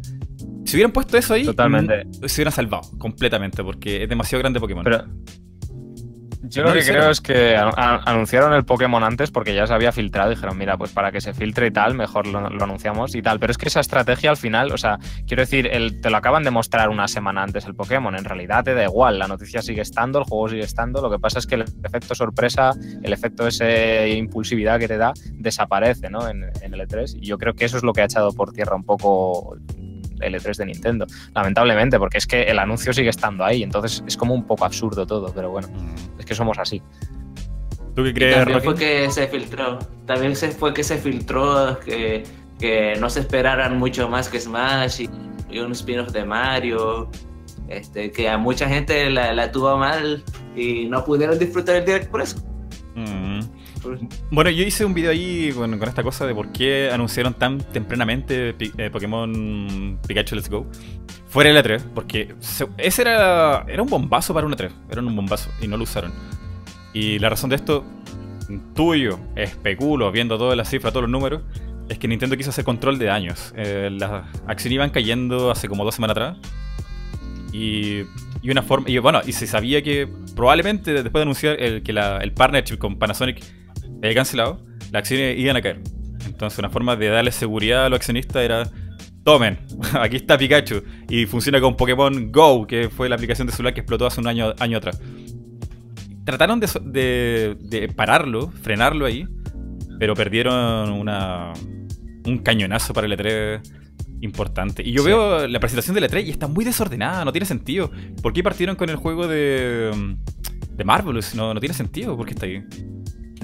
Si 0.66 0.76
hubieran 0.76 0.92
puesto 0.92 1.18
eso 1.18 1.34
ahí, 1.34 1.46
Totalmente. 1.46 2.06
mm, 2.06 2.28
se 2.28 2.42
hubieran 2.42 2.54
salvado 2.54 2.84
completamente, 3.00 3.64
porque 3.64 4.04
es 4.04 4.10
demasiado 4.10 4.40
grande 4.40 4.60
Pokémon. 4.60 4.84
Pero 4.84 5.04
yo 6.42 6.64
lo 6.64 6.74
que 6.74 6.82
creo 6.84 7.10
es 7.10 7.22
que 7.22 7.56
anunciaron 7.58 8.54
el 8.54 8.64
Pokémon 8.66 9.04
antes 9.04 9.32
porque 9.32 9.54
ya 9.54 9.68
se 9.68 9.74
había 9.74 9.92
filtrado. 9.92 10.30
Dijeron, 10.30 10.58
mira, 10.58 10.78
pues 10.78 10.92
para 10.92 11.12
que 11.12 11.20
se 11.22 11.34
filtre 11.34 11.68
y 11.68 11.72
tal, 11.72 11.96
mejor 11.96 12.28
lo, 12.28 12.50
lo 12.50 12.64
anunciamos 12.64 13.14
y 13.16 13.22
tal. 13.22 13.40
Pero 13.40 13.52
es 13.52 13.58
que 13.58 13.68
esa 13.68 13.80
estrategia 13.82 14.30
al 14.30 14.38
final, 14.38 14.72
o 14.72 14.78
sea, 14.78 15.00
quiero 15.28 15.42
decir, 15.42 15.68
el- 15.68 16.00
te 16.02 16.10
lo 16.10 16.18
acaban 16.18 16.44
de 16.44 16.52
mostrar 16.52 16.90
una 16.90 17.08
semana 17.08 17.44
antes 17.44 17.66
el 17.66 17.76
Pokémon. 17.76 18.16
En 18.16 18.24
realidad 18.26 18.64
te 18.64 18.74
da 18.74 18.84
igual, 18.86 19.20
la 19.20 19.28
noticia 19.28 19.62
sigue 19.62 19.82
estando, 19.82 20.20
el 20.20 20.26
juego 20.26 20.50
sigue 20.50 20.64
estando. 20.64 21.02
Lo 21.02 21.10
que 21.12 21.20
pasa 21.20 21.40
es 21.40 21.48
que 21.48 21.56
el 21.56 21.66
efecto 21.84 22.16
sorpresa, 22.16 22.72
el 23.04 23.12
efecto 23.14 23.46
ese 23.48 24.10
impulsividad 24.10 24.80
que 24.80 24.88
te 24.88 24.98
da, 24.98 25.14
desaparece 25.34 26.10
¿no? 26.10 26.28
en, 26.30 26.46
en 26.62 26.74
el 26.74 26.80
E3. 26.82 27.18
Y 27.22 27.28
yo 27.28 27.38
creo 27.38 27.54
que 27.54 27.66
eso 27.66 27.78
es 27.78 27.84
lo 27.84 27.94
que 27.94 28.02
ha 28.02 28.06
echado 28.06 28.32
por 28.34 28.54
tierra 28.54 28.76
un 28.76 28.84
poco 28.84 29.58
el 30.22 30.36
E3 30.36 30.56
de 30.58 30.66
Nintendo. 30.66 31.08
Lamentablemente, 31.36 31.98
porque 32.00 32.18
es 32.18 32.28
que 32.28 32.44
el 32.44 32.60
anuncio 32.60 32.94
sigue 32.94 33.10
estando 33.10 33.44
ahí. 33.44 33.64
Entonces 33.64 34.04
es 34.08 34.18
como 34.18 34.34
un 34.34 34.46
poco 34.46 34.66
absurdo 34.66 35.06
todo, 35.06 35.32
pero 35.34 35.50
bueno. 35.52 35.68
Mm. 35.70 36.20
Es 36.20 36.26
que 36.26 36.36
somos 36.36 36.58
así. 36.60 36.82
¿Tú 37.96 38.04
qué 38.04 38.10
Y 38.10 38.14
crees, 38.14 38.36
también 38.36 38.58
Rocky? 38.58 38.66
fue 38.66 38.76
que 38.76 39.12
se 39.12 39.28
filtró. 39.28 39.80
También 40.06 40.36
se 40.36 40.50
fue 40.52 40.74
que 40.74 40.84
se 40.84 40.98
filtró 40.98 41.80
que, 41.80 42.24
que 42.60 42.94
no 43.00 43.10
se 43.10 43.22
esperaran 43.22 43.78
mucho 43.78 44.08
más 44.08 44.30
que 44.30 44.40
Smash 44.40 45.02
y, 45.02 45.10
y 45.50 45.60
un 45.60 45.72
spin-off 45.74 46.12
de 46.12 46.24
Mario. 46.26 47.10
Este, 47.68 48.12
que 48.12 48.28
a 48.28 48.38
mucha 48.38 48.68
gente 48.68 49.10
la, 49.12 49.32
la 49.34 49.52
tuvo 49.52 49.78
mal 49.78 50.24
y 50.56 50.86
no 50.86 51.04
pudieron 51.06 51.38
disfrutar 51.38 51.76
el 51.76 51.86
direct 51.86 52.10
por 52.10 52.22
eso. 52.22 52.38
Mm. 52.96 53.42
Bueno, 54.32 54.50
yo 54.50 54.64
hice 54.64 54.84
un 54.86 54.94
video 54.94 55.12
ahí 55.12 55.52
con, 55.54 55.82
esta 55.84 56.04
cosa 56.04 56.26
de 56.26 56.34
por 56.36 56.52
qué 56.52 56.90
anunciaron 56.92 57.34
tan 57.34 57.58
tempranamente 57.60 58.56
eh, 58.60 58.90
Pokémon 58.92 60.00
Pikachu 60.08 60.36
Let's 60.36 60.50
Go. 60.50 60.66
Fuera 61.28 61.52
del 61.54 61.64
E3, 61.64 61.84
porque 61.94 62.34
se- 62.40 62.68
ese 62.78 63.04
era, 63.04 63.64
era 63.68 63.82
un 63.84 63.90
bombazo 63.90 64.34
para 64.34 64.48
un 64.48 64.54
E3. 64.54 64.72
Era 64.90 65.02
un 65.02 65.16
bombazo 65.16 65.50
y 65.62 65.68
no 65.68 65.78
lo 65.78 65.84
usaron. 65.84 66.12
Y 66.94 67.20
la 67.20 67.30
razón 67.30 67.50
de 67.52 67.56
esto, 67.56 67.86
tuyo, 68.76 69.20
especulo, 69.36 70.12
viendo 70.12 70.38
todas 70.38 70.58
las 70.58 70.70
cifras, 70.70 70.92
todos 70.92 71.04
los 71.04 71.12
números, 71.12 71.42
es 71.88 71.98
que 72.00 72.08
Nintendo 72.08 72.36
quiso 72.36 72.50
hacer 72.50 72.66
control 72.66 72.98
de 73.00 73.06
daños. 73.06 73.54
Eh, 73.56 73.90
las 73.92 74.26
acciones 74.48 74.76
iban 74.76 74.90
cayendo 74.90 75.52
hace 75.52 75.68
como 75.68 75.86
dos 75.86 75.96
semanas 75.96 76.18
atrás. 76.18 76.38
Y, 77.52 78.02
y 78.42 78.50
una 78.52 78.62
forma. 78.64 78.88
Bueno, 79.02 79.22
y 79.26 79.32
se 79.34 79.48
sabía 79.48 79.82
que 79.82 80.08
probablemente 80.36 80.94
después 80.94 81.14
de 81.14 81.22
anunciar 81.22 81.62
el, 81.62 81.84
que 81.84 81.94
la- 81.94 82.18
el 82.18 82.32
partnership 82.34 82.78
con 82.78 82.98
Panasonic 82.98 83.44
había 84.02 84.16
cancelado, 84.16 84.66
las 84.92 85.02
acciones 85.02 85.38
iban 85.38 85.56
a 85.58 85.62
caer. 85.62 85.82
Entonces, 86.26 86.58
una 86.60 86.70
forma 86.70 86.96
de 86.96 87.08
darle 87.10 87.32
seguridad 87.32 87.86
a 87.86 87.90
los 87.90 87.98
accionistas 87.98 88.44
era. 88.44 88.70
Tomen, 89.24 89.60
aquí 90.00 90.16
está 90.18 90.38
Pikachu. 90.38 90.82
Y 91.10 91.26
funciona 91.26 91.60
con 91.60 91.76
Pokémon 91.76 92.32
Go, 92.32 92.66
que 92.66 92.90
fue 92.90 93.10
la 93.10 93.16
aplicación 93.16 93.48
de 93.48 93.54
celular 93.54 93.74
que 93.74 93.82
explotó 93.82 94.06
hace 94.08 94.22
un 94.22 94.28
año, 94.28 94.54
año 94.60 94.78
atrás. 94.78 95.00
Trataron 96.26 96.60
de, 96.60 96.68
de- 96.86 97.58
de 97.60 97.88
pararlo, 97.90 98.52
frenarlo 98.62 99.06
ahí, 99.06 99.28
pero 100.00 100.14
perdieron 100.16 100.92
una, 100.92 101.54
un 102.26 102.38
cañonazo 102.40 102.94
para 102.94 103.08
el 103.08 103.14
E3 103.14 103.62
importante. 104.22 104.84
Y 104.86 104.92
yo 104.92 105.02
Sí. 105.02 105.08
veo 105.08 105.48
la 105.48 105.60
presentación 105.60 105.96
del 105.96 106.04
E3 106.06 106.26
y 106.28 106.30
está 106.30 106.48
muy 106.48 106.64
desordenada, 106.66 107.26
no 107.26 107.32
tiene 107.32 107.46
sentido. 107.46 107.90
¿Por 108.22 108.32
qué 108.34 108.44
partieron 108.44 108.76
con 108.76 108.90
el 108.90 108.96
juego 108.98 109.28
de, 109.28 109.92
de 110.76 110.84
Marvelous? 110.84 111.34
No, 111.36 111.54
no 111.54 111.60
tiene 111.60 111.74
sentido, 111.74 112.16
¿por 112.16 112.26
qué 112.28 112.34
está 112.34 112.46
ahí? 112.46 112.64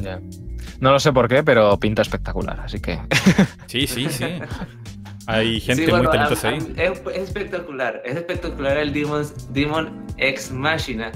Ya. 0.05 0.21
No 0.79 0.91
lo 0.91 1.00
sé 1.00 1.12
por 1.12 1.27
qué, 1.27 1.43
pero 1.43 1.77
pinta 1.79 2.01
espectacular, 2.03 2.59
así 2.59 2.79
que. 2.79 3.00
Sí, 3.67 3.88
sí, 3.88 4.07
sí. 4.09 4.25
Hay 5.27 5.59
gente 5.59 5.85
Sí, 5.85 5.89
bueno, 5.89 6.03
muy 6.03 6.12
talentosa 6.12 6.50
ahí. 6.50 6.74
Es, 6.77 7.01
es 7.13 7.24
espectacular. 7.24 8.01
Es 8.05 8.15
espectacular 8.15 8.77
el 8.77 8.93
Demon, 8.93 9.25
Demon 9.50 10.05
Ex 10.17 10.51
Machina. 10.51 11.12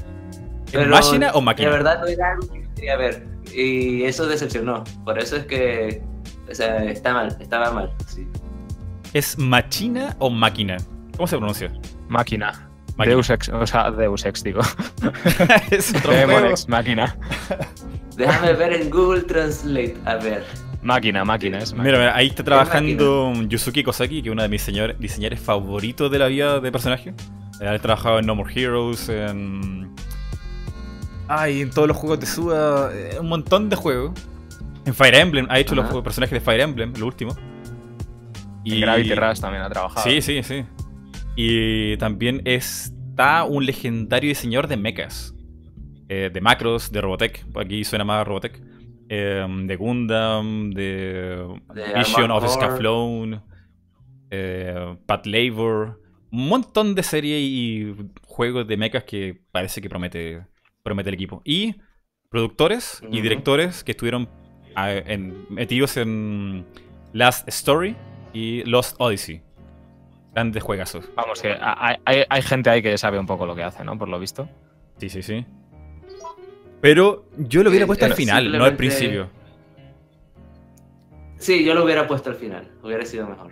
¿Es 0.71 0.87
máquina 0.87 1.31
o 1.33 1.41
máquina? 1.41 1.69
De 1.69 1.77
verdad 1.77 2.01
no 2.01 2.07
era 2.07 2.31
algo 2.31 2.51
que 2.51 2.67
quería 2.75 2.97
ver. 2.97 3.27
Y 3.53 4.03
eso 4.03 4.27
decepcionó. 4.27 4.83
Por 5.05 5.19
eso 5.19 5.35
es 5.35 5.45
que. 5.45 6.01
O 6.49 6.55
sea, 6.55 6.83
está 6.85 7.13
mal. 7.13 7.37
Estaba 7.39 7.71
mal. 7.71 7.91
Sí. 8.07 8.27
¿Es 9.13 9.37
machina 9.37 10.15
o 10.19 10.29
máquina? 10.29 10.77
¿Cómo 11.15 11.27
se 11.27 11.37
pronuncia? 11.37 11.71
Máquina. 12.07 12.68
Máquina. 12.99 13.15
Deus 13.15 13.29
Ex, 13.31 13.49
o 13.49 13.65
sea, 13.65 13.89
Deus 13.91 14.25
Ex, 14.25 14.43
digo. 14.43 14.61
es 15.71 15.95
otro 15.95 16.11
Demon. 16.13 16.45
Ex, 16.45 16.67
máquina. 16.69 17.17
Déjame 18.15 18.53
ver 18.53 18.73
en 18.73 18.89
Google 18.89 19.21
Translate. 19.23 19.95
A 20.05 20.15
ver. 20.15 20.45
Máquina, 20.81 21.25
máquina, 21.25 21.57
es 21.57 21.73
máquina. 21.73 21.83
Mira, 21.83 21.97
mira, 21.99 22.15
ahí 22.15 22.27
está 22.27 22.43
trabajando 22.43 23.33
Yusuke 23.47 23.83
Kosaki, 23.83 24.21
que 24.21 24.29
es 24.29 24.33
uno 24.33 24.41
de 24.43 24.49
mis 24.49 24.61
señor- 24.65 24.97
diseñadores 24.97 25.39
favoritos 25.41 26.09
de 26.11 26.19
la 26.19 26.27
vida 26.27 26.59
de 26.59 26.71
personaje. 26.71 27.13
Eh, 27.59 27.67
Ha 27.67 27.79
trabajado 27.79 28.19
en 28.19 28.25
No 28.25 28.35
More 28.35 28.53
Heroes, 28.53 29.09
en. 29.09 29.93
Ay, 31.27 31.61
en 31.61 31.69
todos 31.69 31.87
los 31.87 31.97
juegos 31.97 32.19
de 32.19 32.25
Suda, 32.25 32.91
eh, 32.93 33.17
un 33.19 33.27
montón 33.27 33.69
de 33.69 33.75
juegos. 33.75 34.11
En 34.85 34.93
Fire 34.93 35.15
Emblem, 35.15 35.45
ha 35.49 35.59
hecho 35.59 35.75
los 35.75 35.85
Ajá. 35.85 36.01
personajes 36.01 36.31
de 36.33 36.39
Fire 36.39 36.61
Emblem, 36.61 36.93
lo 36.97 37.05
último. 37.05 37.35
En 38.65 38.81
Gravity 38.81 39.13
Rush 39.15 39.39
también 39.39 39.63
ha 39.63 39.69
trabajado. 39.69 40.01
Sí, 40.09 40.21
sí, 40.21 40.41
sí. 40.43 40.63
Y 41.41 41.95
también 41.95 42.41
está 42.43 43.45
un 43.45 43.65
legendario 43.65 44.27
diseñador 44.27 44.67
de 44.67 44.75
mechas. 44.75 45.33
Eh, 46.09 46.29
de 46.33 46.41
Macros, 46.41 46.91
de 46.91 46.99
Robotech. 46.99 47.45
Aquí 47.55 47.85
suena 47.85 48.03
más 48.03 48.27
Robotech. 48.27 48.61
eh, 49.07 49.45
de 49.63 49.75
Gundam, 49.77 50.69
de, 50.71 51.47
De 51.73 51.93
Vision 51.95 52.29
of. 52.31 52.45
Scaflone, 52.45 53.39
eh, 54.29 54.97
Pat 55.05 55.25
Labor. 55.25 56.01
Un 56.29 56.49
montón 56.49 56.93
de 56.93 57.03
series 57.03 57.39
y 57.41 57.95
juegos 58.25 58.67
de 58.67 58.75
mechas 58.75 59.05
que 59.05 59.41
parece 59.51 59.81
que 59.81 59.89
promete, 59.89 60.45
promete 60.83 61.07
el 61.09 61.15
equipo. 61.15 61.41
Y 61.45 61.75
productores 62.29 63.01
y 63.11 63.21
directores 63.21 63.83
que 63.85 63.91
estuvieron 63.93 64.27
ah, 64.75 64.91
en- 64.91 65.45
metidos 65.49 65.95
en 65.95 66.65
Last 67.13 67.47
Story 67.47 67.95
y 68.33 68.61
Lost 68.65 68.95
Odyssey. 68.99 69.41
Grandes 70.39 70.63
juegazos. 70.63 71.05
Vamos, 71.15 71.41
que 71.41 71.49
hay, 71.59 71.95
hay- 72.05 72.23
hay 72.29 72.41
gente 72.41 72.69
ahí 72.69 72.81
que 72.81 72.97
sabe 72.97 73.19
un 73.19 73.25
poco 73.25 73.45
lo 73.45 73.55
que 73.55 73.63
hace, 73.63 73.83
¿no? 73.83 73.97
Por 73.97 74.07
lo 74.07 74.19
visto. 74.19 74.47
Sí, 74.97 75.09
sí, 75.09 75.21
sí. 75.21 75.45
Pero 76.81 77.25
yo 77.37 77.61
lo 77.61 77.69
hubiera 77.69 77.85
puesto 77.85 78.05
al 78.05 78.13
final, 78.13 78.57
no 78.57 78.63
al 78.63 78.77
principio. 78.77 79.29
Sí, 81.37 81.63
yo 81.65 81.73
lo 81.73 81.83
hubiera 81.83 82.07
puesto 82.07 82.29
al 82.29 82.35
final. 82.37 82.69
Hubiera 82.83 83.05
sido 83.05 83.27
mejor. 83.27 83.51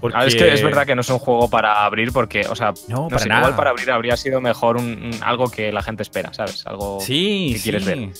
Porque... 0.00 0.16
Ah, 0.16 0.26
es 0.26 0.36
que 0.36 0.52
es 0.52 0.62
verdad 0.62 0.86
que 0.86 0.94
no 0.94 1.00
es 1.00 1.10
un 1.10 1.18
juego 1.18 1.48
para 1.50 1.84
abrir 1.84 2.12
porque, 2.12 2.42
o 2.48 2.54
sea, 2.54 2.72
No, 2.88 3.02
no 3.04 3.08
para 3.08 3.18
sé, 3.20 3.28
nada. 3.28 3.40
igual 3.40 3.56
para 3.56 3.70
abrir 3.70 3.90
habría 3.90 4.16
sido 4.16 4.40
mejor 4.40 4.76
un, 4.76 4.84
un- 4.84 5.18
algo 5.22 5.50
que 5.50 5.72
la 5.72 5.82
gente 5.82 6.02
espera, 6.02 6.32
¿sabes? 6.34 6.66
Algo 6.66 7.00
Sí, 7.00 7.50
que 7.52 7.58
sí. 7.58 7.62
quieres 7.64 7.84
ver. 7.84 8.10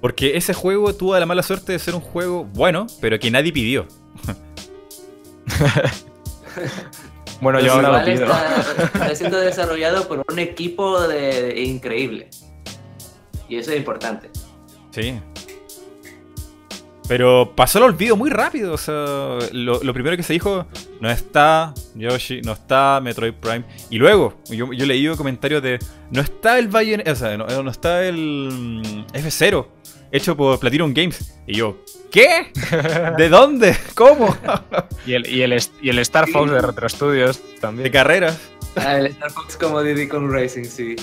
Porque 0.00 0.36
ese 0.36 0.52
juego 0.54 0.94
tuvo 0.94 1.18
la 1.18 1.26
mala 1.26 1.42
suerte 1.42 1.72
de 1.72 1.78
ser 1.78 1.94
un 1.94 2.00
juego 2.00 2.44
bueno, 2.44 2.86
pero 3.00 3.18
que 3.18 3.30
nadie 3.30 3.52
pidió. 3.52 3.86
Bueno, 7.42 7.58
yo 7.58 7.72
ahora 7.72 7.98
lo 7.98 8.04
pido. 8.04 8.24
está, 8.26 8.84
está 8.84 9.14
siendo 9.16 9.38
desarrollado 9.38 10.06
por 10.06 10.24
un 10.26 10.38
equipo 10.38 11.06
de, 11.08 11.42
de 11.42 11.62
increíble. 11.62 12.28
Y 13.48 13.56
eso 13.56 13.72
es 13.72 13.76
importante. 13.76 14.30
Sí. 14.92 15.20
Pero 17.08 17.52
pasó 17.54 17.78
el 17.78 17.84
olvido 17.84 18.16
muy 18.16 18.30
rápido. 18.30 18.72
O 18.72 18.78
sea, 18.78 18.94
lo, 19.52 19.82
lo 19.82 19.92
primero 19.92 20.16
que 20.16 20.22
se 20.22 20.34
dijo, 20.34 20.66
no 21.00 21.10
está 21.10 21.74
Yoshi, 21.96 22.42
no 22.42 22.52
está 22.52 23.00
Metroid 23.02 23.34
Prime. 23.34 23.64
Y 23.90 23.98
luego, 23.98 24.34
yo, 24.48 24.72
yo 24.72 24.86
leí 24.86 25.08
comentarios 25.16 25.62
de, 25.62 25.80
no 26.12 26.20
está 26.20 26.60
el 26.60 26.68
Bayonetta, 26.68 27.10
o 27.10 27.16
sea, 27.16 27.36
no, 27.36 27.62
no 27.62 27.70
está 27.70 28.04
el 28.04 28.16
mm, 28.16 29.06
F0, 29.14 29.66
hecho 30.12 30.36
por 30.36 30.58
Platinum 30.60 30.92
Games. 30.94 31.34
Y 31.46 31.56
yo, 31.56 31.78
¿qué? 32.10 32.52
¿De 33.18 33.28
dónde? 33.28 33.76
¿Cómo? 33.94 34.36
Y 35.06 35.14
el, 35.14 35.26
y 35.26 35.42
el, 35.42 35.60
y 35.80 35.88
el 35.88 35.98
Star 36.00 36.28
Fox 36.28 36.50
de 36.50 36.60
Retro 36.60 36.88
Studios 36.88 37.42
De 37.42 37.58
también. 37.60 37.90
carreras. 37.90 38.38
Ah, 38.76 38.98
el 38.98 39.06
Star 39.06 39.30
Fox 39.32 39.56
como 39.56 39.82
Diddy 39.82 40.06
con 40.08 40.32
Racing, 40.32 40.64
sí. 40.64 40.96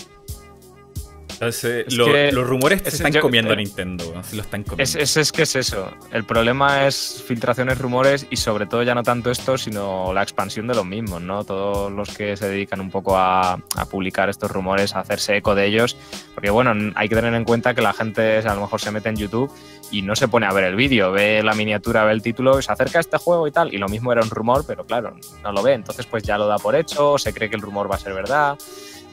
Entonces, 1.40 1.86
Es 1.88 1.94
lo- 1.96 2.06
que- 2.06 2.32
los 2.34 2.46
rumores 2.48 2.82
se 2.82 2.90
es- 2.90 2.94
están 2.96 3.14
yo- 3.14 3.22
comiendo 3.22 3.54
a 3.54 3.56
Nintendo, 3.56 4.10
weón, 4.10 4.24
se 4.26 4.36
lo 4.36 4.42
están 4.42 4.64
comiendo. 4.64 4.84
Es, 4.84 4.96
es, 4.96 5.16
es 5.16 5.32
que 5.32 5.44
es 5.44 5.56
eso. 5.56 5.90
El 6.12 6.26
problema 6.26 6.86
es 6.86 7.24
filtraciones, 7.26 7.78
rumores 7.78 8.28
y 8.30 8.36
sobre 8.36 8.66
todo 8.66 8.84
ya 8.84 8.94
no 8.94 9.04
tanto 9.04 9.32
esto, 9.32 9.58
sino 9.58 10.12
la 10.12 10.22
expansión 10.22 10.68
de 10.68 10.76
los 10.76 10.86
mismos, 10.86 11.22
¿no? 11.22 11.46
Todos 11.46 11.92
los 11.92 12.10
que 12.10 12.36
se 12.36 12.50
dedican 12.50 12.82
un 12.82 12.92
poco 12.92 13.18
a, 13.18 13.54
a 13.54 13.86
publicar 13.86 14.30
estos 14.30 14.52
rumores, 14.52 14.96
a 14.96 15.00
hacerse 15.00 15.38
eco 15.38 15.56
de 15.56 15.66
ellos. 15.68 15.96
Porque 16.36 16.50
bueno, 16.50 16.74
hay 16.96 17.08
que 17.08 17.16
tener 17.16 17.34
en 17.34 17.46
cuenta 17.46 17.74
que 17.74 17.82
la 17.82 17.94
gente 17.94 18.40
a 18.40 18.54
lo 18.56 18.62
mejor 18.62 18.82
se 18.82 18.92
mete 18.92 19.08
en 19.10 19.16
YouTube 19.16 19.50
y 19.92 20.02
no 20.02 20.16
se 20.16 20.28
pone 20.28 20.46
a 20.46 20.54
ver 20.54 20.66
el 20.66 20.76
vídeo, 20.76 21.12
ve 21.12 21.42
la 21.44 21.54
miniatura, 21.54 22.04
ve 22.06 22.12
el 22.14 22.22
título, 22.22 22.62
se 22.62 22.72
acerca 22.72 23.00
a 23.00 23.02
este 23.02 23.18
juego 23.18 23.48
y 23.48 23.52
tal. 23.52 23.74
Y 23.74 23.78
lo 23.78 23.88
mismo 23.88 24.12
era 24.12 24.22
un 24.22 24.30
rumor, 24.30 24.64
pero 24.68 24.86
claro, 24.86 25.16
no 25.44 25.52
lo 25.52 25.62
ve. 25.64 25.74
Entonces 25.74 26.06
pues 26.06 26.24
ya 26.24 26.38
lo 26.38 26.48
da 26.48 26.58
por 26.58 26.76
hecho, 26.76 27.18
se 27.18 27.34
cree 27.34 27.50
que 27.50 27.56
el 27.56 27.62
rumor 27.62 27.90
va 27.92 27.96
a 27.96 28.00
ser 28.00 28.14
verdad 28.14 28.58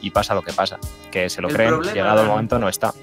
y 0.01 0.11
pasa 0.11 0.35
lo 0.35 0.43
que 0.43 0.53
pasa, 0.53 0.79
que 1.11 1.29
se 1.29 1.41
lo 1.41 1.47
El 1.49 1.55
creen, 1.55 1.69
problema- 1.69 1.93
llegado 1.93 2.21
el 2.21 2.27
momento 2.27 2.59
no 2.59 2.69
está. 2.69 2.93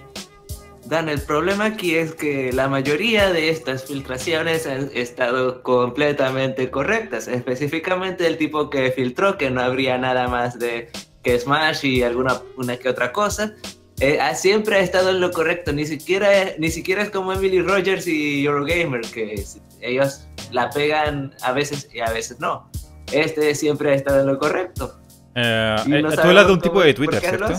Dan, 0.86 1.08
el 1.08 1.22
problema 1.22 1.64
aquí 1.64 1.94
es 1.94 2.14
que 2.14 2.52
la 2.52 2.68
mayoría 2.68 3.32
de 3.32 3.48
estas 3.48 3.86
filtraciones 3.86 4.66
han 4.66 4.90
estado 4.92 5.62
completamente 5.62 6.70
correctas. 6.70 7.26
Específicamente 7.26 8.26
el 8.26 8.36
tipo 8.36 8.68
que 8.68 8.92
filtró, 8.92 9.38
que 9.38 9.50
no 9.50 9.62
habría 9.62 9.96
nada 9.96 10.28
más 10.28 10.58
de 10.58 10.90
que 11.22 11.38
Smash 11.40 11.86
y 11.86 12.02
alguna 12.02 12.34
una 12.58 12.76
que 12.76 12.90
otra 12.90 13.12
cosa. 13.12 13.54
Eh, 14.00 14.18
ha- 14.20 14.34
siempre 14.34 14.76
ha 14.76 14.80
estado 14.80 15.10
en 15.10 15.20
lo 15.20 15.30
correcto. 15.30 15.72
Ni 15.72 15.86
siquiera, 15.86 16.28
ni 16.58 16.70
siquiera 16.70 17.02
es 17.02 17.10
como 17.10 17.32
Emily 17.32 17.60
Rogers 17.62 18.06
y 18.06 18.44
Eurogamer, 18.44 19.02
que 19.02 19.34
es- 19.34 19.60
ellos 19.80 20.26
la 20.52 20.70
pegan 20.70 21.34
a 21.42 21.52
veces 21.52 21.88
y 21.92 22.00
a 22.00 22.10
veces 22.10 22.40
no. 22.40 22.68
Este 23.12 23.54
siempre 23.54 23.90
ha 23.90 23.94
estado 23.94 24.20
en 24.20 24.26
lo 24.26 24.38
correcto. 24.38 24.98
Eh, 25.34 25.76
eh, 25.86 26.02
no 26.02 26.10
tú 26.12 26.20
hablas 26.20 26.46
de 26.46 26.52
un 26.52 26.60
tipo 26.60 26.80
de 26.82 26.94
Twitter, 26.94 27.20
¿cierto? 27.20 27.52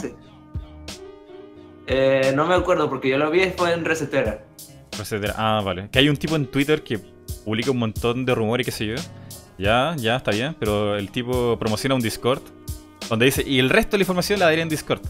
Eh, 1.87 2.31
no 2.35 2.45
me 2.47 2.55
acuerdo 2.55 2.89
porque 2.89 3.09
yo 3.09 3.17
lo 3.17 3.29
vi 3.29 3.51
fue 3.55 3.73
en 3.73 3.85
Resetera. 3.85 4.43
Etcétera. 4.99 5.35
Ah, 5.37 5.61
vale. 5.63 5.89
Que 5.91 5.99
hay 5.99 6.09
un 6.09 6.17
tipo 6.17 6.35
en 6.35 6.47
Twitter 6.47 6.83
que 6.83 6.99
publica 7.43 7.69
un 7.71 7.77
montón 7.77 8.25
de 8.25 8.33
rumores 8.33 8.65
y 8.65 8.71
qué 8.71 8.75
sé 8.75 8.85
yo. 8.87 8.95
Ya, 9.57 9.93
ya, 9.97 10.15
está 10.15 10.31
bien. 10.31 10.55
Pero 10.59 10.95
el 10.95 11.11
tipo 11.11 11.57
promociona 11.59 11.95
un 11.95 12.01
Discord 12.01 12.41
donde 13.09 13.25
dice, 13.25 13.43
y 13.45 13.59
el 13.59 13.69
resto 13.69 13.91
de 13.91 13.97
la 13.99 14.01
información 14.03 14.39
la 14.39 14.45
daré 14.45 14.61
en 14.61 14.69
Discord. 14.69 15.01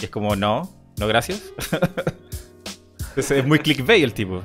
Y 0.00 0.04
es 0.04 0.10
como, 0.10 0.34
no, 0.36 0.70
no 0.98 1.06
gracias. 1.06 1.42
Entonces 3.10 3.30
es 3.38 3.46
muy 3.46 3.58
clickbait 3.58 4.02
el 4.04 4.14
tipo. 4.14 4.42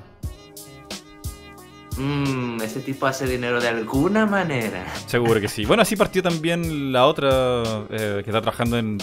Mmm, 1.97 2.59
ese 2.61 2.81
tipo 2.81 3.05
hace 3.05 3.25
dinero 3.25 3.61
de 3.61 3.69
alguna 3.69 4.25
manera. 4.25 4.85
Seguro 5.07 5.39
que 5.39 5.47
sí. 5.47 5.65
Bueno, 5.65 5.83
así 5.83 5.95
partió 5.95 6.21
también 6.21 6.91
la 6.91 7.05
otra 7.05 7.63
eh, 7.89 8.21
que 8.23 8.29
está 8.29 8.41
trabajando 8.41 8.77
en 8.77 8.97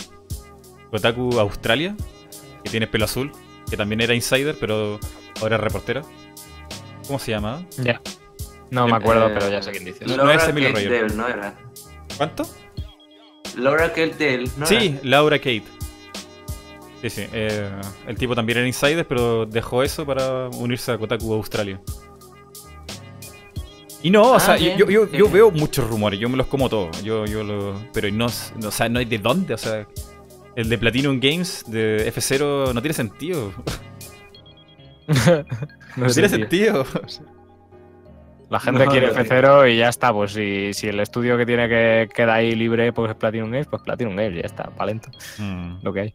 Kotaku 0.90 1.38
Australia, 1.38 1.96
que 2.62 2.68
tiene 2.70 2.86
pelo 2.86 3.06
azul, 3.06 3.32
que 3.70 3.76
también 3.78 4.02
era 4.02 4.14
insider, 4.14 4.56
pero 4.60 5.00
ahora 5.40 5.56
es 5.56 5.62
reportera. 5.62 6.02
¿Cómo 7.06 7.18
se 7.18 7.30
llama? 7.30 7.64
Ya. 7.78 8.00
No 8.70 8.86
me 8.86 8.96
acuerdo, 8.96 9.28
Eh, 9.28 9.32
pero 9.34 9.50
ya 9.50 9.62
sé 9.62 9.70
quién 9.70 9.84
dices. 9.84 10.06
no 10.06 10.16
Laura 10.16 10.34
es 10.34 10.48
Emily 10.48 10.66
Kate 10.72 10.84
Rogers. 10.84 11.02
Dale, 11.02 11.14
no 11.16 11.28
era. 11.28 11.54
¿Cuánto? 12.18 12.46
Laura 13.56 13.88
Kate 13.88 14.14
Dale, 14.18 14.50
no 14.58 14.66
Sí, 14.66 14.98
Laura 15.02 15.38
Kate. 15.38 15.64
Sí, 17.02 17.10
sí. 17.10 17.26
eh, 17.32 17.68
el 18.06 18.16
tipo 18.16 18.34
también 18.34 18.58
era 18.58 18.66
insider, 18.66 19.06
pero 19.06 19.44
dejó 19.44 19.82
eso 19.82 20.06
para 20.06 20.48
unirse 20.50 20.92
a 20.92 20.98
Kotaku 20.98 21.34
Australia. 21.34 21.80
Y 24.02 24.10
no, 24.10 24.32
o 24.32 24.38
Ah, 24.38 24.40
sea, 24.40 24.56
bien, 24.56 24.76
yo, 24.78 24.86
yo, 24.88 25.06
yo 25.12 25.28
bien. 25.28 25.32
veo 25.32 25.50
muchos 25.50 25.88
rumores, 25.88 26.18
yo 26.18 26.28
me 26.28 26.36
los 26.36 26.46
como 26.46 26.68
todos. 26.68 27.02
Yo, 27.04 27.24
yo 27.26 27.44
lo, 27.44 27.74
pero 27.92 28.08
no, 28.10 28.26
no, 28.56 28.68
o 28.68 28.70
sea, 28.70 28.88
no 28.88 28.98
hay 28.98 29.04
de 29.04 29.18
dónde, 29.18 29.54
o 29.54 29.58
sea, 29.58 29.86
el 30.56 30.68
de 30.68 30.78
Platinum 30.78 31.20
Games 31.20 31.64
de 31.68 32.10
F0 32.12 32.72
no 32.74 32.80
tiene 32.82 32.94
sentido. 32.94 33.52
No 35.96 36.06
tiene 36.06 36.28
sentido. 36.28 36.86
La 38.48 38.60
gente 38.60 38.84
No, 38.84 38.90
quiere 38.90 39.08
no, 39.08 39.12
F0 39.14 39.70
y 39.72 39.78
ya 39.78 39.88
está. 39.88 40.12
Pues 40.12 40.32
si, 40.32 40.72
si 40.72 40.88
el 40.88 41.00
estudio 41.00 41.36
que 41.36 41.44
tiene 41.44 41.68
que 41.68 42.08
queda 42.14 42.34
ahí 42.34 42.54
libre 42.54 42.92
pues 42.92 43.10
es 43.10 43.16
Platinum 43.16 43.50
Games, 43.50 43.66
pues 43.66 43.82
Platinum 43.82 44.14
Games, 44.16 44.34
ya 44.34 44.46
está, 44.46 44.70
palento. 44.70 45.10
Mm. 45.38 45.76
Lo 45.82 45.92
que 45.92 46.00
hay. 46.00 46.12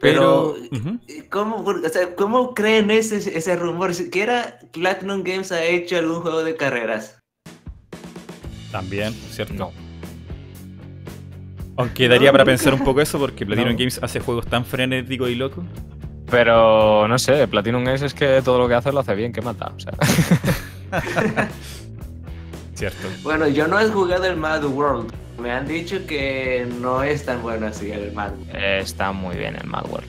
Pero. 0.00 0.56
¿cómo, 1.30 1.56
o 1.64 1.88
sea, 1.88 2.14
¿cómo 2.14 2.54
creen 2.54 2.90
ese, 2.90 3.16
ese 3.16 3.56
rumor? 3.56 3.94
Siquiera 3.94 4.58
Platinum 4.72 5.22
Games 5.22 5.52
ha 5.52 5.64
hecho 5.64 5.96
algún 5.96 6.20
juego 6.20 6.44
de 6.44 6.56
carreras. 6.56 7.18
También, 8.70 9.12
¿cierto? 9.30 9.54
No. 9.54 9.72
Aunque 11.78 12.08
daría 12.08 12.32
para 12.32 12.44
pensar 12.44 12.72
un 12.74 12.84
poco 12.84 13.00
eso 13.00 13.18
porque 13.18 13.44
Platinum 13.44 13.72
No. 13.72 13.78
Games 13.78 14.00
hace 14.02 14.20
juegos 14.20 14.46
tan 14.46 14.64
frenéticos 14.64 15.28
y 15.30 15.34
locos. 15.34 15.64
Pero 16.30 17.06
no 17.06 17.18
sé, 17.18 17.46
Platinum 17.46 17.84
Games 17.84 18.02
es 18.02 18.14
que 18.14 18.42
todo 18.42 18.58
lo 18.58 18.68
que 18.68 18.74
hace 18.74 18.92
lo 18.92 19.00
hace 19.00 19.14
bien, 19.14 19.32
¿qué 19.32 19.40
mata? 19.42 19.72
O 19.76 19.78
sea, 19.78 19.92
Cierto. 22.74 23.08
Bueno, 23.22 23.48
yo 23.48 23.66
no 23.66 23.80
he 23.80 23.88
jugado 23.88 24.24
el 24.24 24.36
Mad 24.36 24.64
World. 24.64 25.12
Me 25.38 25.50
han 25.52 25.66
dicho 25.68 26.06
que 26.06 26.66
no 26.80 27.02
es 27.02 27.24
tan 27.24 27.42
bueno 27.42 27.66
así 27.66 27.90
el 27.90 28.12
Mad 28.12 28.32
World. 28.32 28.56
está 28.80 29.12
muy 29.12 29.36
bien 29.36 29.54
el 29.56 29.66
Mad 29.66 29.86
World. 29.90 30.06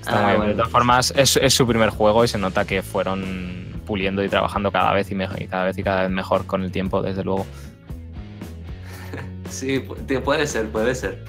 Está 0.00 0.12
Ah, 0.12 0.22
muy 0.22 0.24
bien. 0.26 0.36
bueno. 0.38 0.50
De 0.52 0.56
todas 0.56 0.70
formas, 0.72 1.12
es, 1.16 1.36
es 1.36 1.54
su 1.54 1.66
primer 1.66 1.90
juego 1.90 2.24
y 2.24 2.28
se 2.28 2.38
nota 2.38 2.64
que 2.64 2.82
fueron 2.82 3.80
puliendo 3.86 4.22
y 4.24 4.28
trabajando 4.28 4.70
cada 4.72 4.92
vez 4.92 5.10
y, 5.10 5.16
cada 5.48 5.64
vez 5.64 5.78
y 5.78 5.82
cada 5.82 6.02
vez 6.02 6.10
mejor 6.10 6.44
con 6.46 6.62
el 6.64 6.70
tiempo, 6.72 7.02
desde 7.02 7.24
luego. 7.24 7.46
Sí, 9.50 9.80
puede 10.24 10.46
ser, 10.46 10.68
puede 10.68 10.94
ser. 10.94 11.24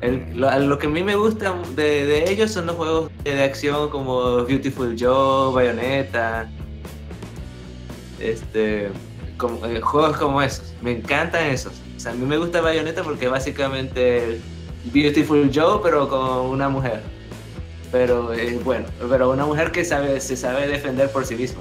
El- 0.00 0.38
lo, 0.38 0.58
lo 0.58 0.78
que 0.78 0.88
a 0.88 0.90
mí 0.90 1.02
me 1.04 1.14
gusta 1.14 1.54
de, 1.76 2.04
de 2.04 2.30
ellos 2.30 2.50
son 2.50 2.66
los 2.66 2.74
juegos 2.76 3.10
de, 3.22 3.34
de 3.36 3.44
acción 3.44 3.88
como 3.88 4.44
Beautiful 4.44 4.96
Joe, 4.98 5.54
Bayonetta. 5.54 6.48
Este. 8.18 8.90
Como, 9.36 9.64
eh, 9.66 9.80
juegos 9.80 10.16
como 10.16 10.42
esos. 10.42 10.74
Me 10.82 10.92
encantan 10.92 11.46
esos. 11.46 11.72
A 12.06 12.12
mí 12.12 12.24
me 12.26 12.36
gusta 12.38 12.60
Bayonetta 12.60 13.02
porque 13.02 13.28
básicamente 13.28 14.40
Beautiful 14.92 15.50
Joe, 15.52 15.80
pero 15.82 16.08
con 16.08 16.46
una 16.50 16.68
mujer. 16.68 17.02
Pero 17.92 18.32
es 18.32 18.62
bueno, 18.64 18.86
pero 19.08 19.30
una 19.30 19.46
mujer 19.46 19.70
que 19.72 19.84
sabe, 19.84 20.20
se 20.20 20.36
sabe 20.36 20.66
defender 20.68 21.10
por 21.10 21.24
sí 21.24 21.34
misma. 21.36 21.60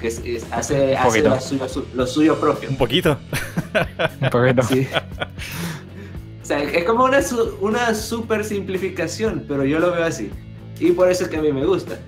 Que 0.00 0.08
es- 0.08 0.20
es- 0.24 0.46
hace, 0.50 0.96
hace 0.96 1.22
lo, 1.22 1.40
suyo, 1.40 1.68
su- 1.68 1.86
lo 1.94 2.06
suyo 2.06 2.38
propio. 2.40 2.68
Un 2.68 2.76
poquito. 2.76 3.18
Un 4.20 4.30
poquito. 4.30 4.62
Sí. 4.64 4.86
O 6.42 6.46
sea, 6.46 6.62
es 6.62 6.84
como 6.84 7.04
una, 7.04 7.20
una 7.60 7.94
super 7.94 8.44
simplificación, 8.44 9.44
pero 9.48 9.64
yo 9.64 9.78
lo 9.80 9.90
veo 9.92 10.04
así. 10.04 10.30
Y 10.78 10.92
por 10.92 11.10
eso 11.10 11.24
es 11.24 11.30
que 11.30 11.38
a 11.38 11.42
mí 11.42 11.50
me 11.52 11.64
gusta. 11.64 11.98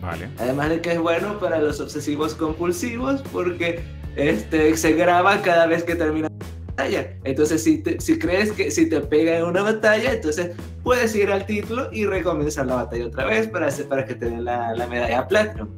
Vale. 0.00 0.28
Además 0.38 0.68
de 0.70 0.80
que 0.80 0.92
es 0.92 0.98
bueno 1.00 1.38
para 1.38 1.58
los 1.60 1.80
obsesivos 1.80 2.34
compulsivos, 2.34 3.22
porque 3.32 3.80
este, 4.16 4.76
se 4.76 4.92
graba 4.92 5.40
cada 5.42 5.66
vez 5.66 5.82
que 5.84 5.94
termina 5.94 6.28
la 6.28 6.66
batalla. 6.68 7.14
Entonces, 7.24 7.62
si, 7.62 7.78
te- 7.78 8.00
si 8.00 8.18
crees 8.18 8.52
que 8.52 8.70
si 8.70 8.88
te 8.88 9.00
pega 9.00 9.36
en 9.38 9.44
una 9.44 9.62
batalla, 9.62 10.12
entonces 10.12 10.50
puedes 10.82 11.14
ir 11.14 11.30
al 11.30 11.44
título 11.46 11.88
y 11.92 12.06
recomenzar 12.06 12.66
la 12.66 12.76
batalla 12.76 13.06
otra 13.06 13.24
vez 13.26 13.46
para, 13.48 13.66
hacer- 13.68 13.88
para 13.88 14.04
que 14.04 14.14
te 14.14 14.26
den 14.26 14.44
la, 14.44 14.74
la 14.74 14.86
medalla 14.86 15.26
Platinum. 15.28 15.68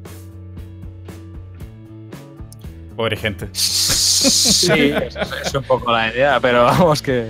Pobre 2.95 3.17
gente. 3.17 3.49
Sí, 3.53 4.71
es, 4.71 5.15
es 5.45 5.53
un 5.53 5.63
poco 5.63 5.91
la 5.91 6.11
idea, 6.13 6.39
pero 6.39 6.63
vamos 6.63 7.01
que 7.01 7.25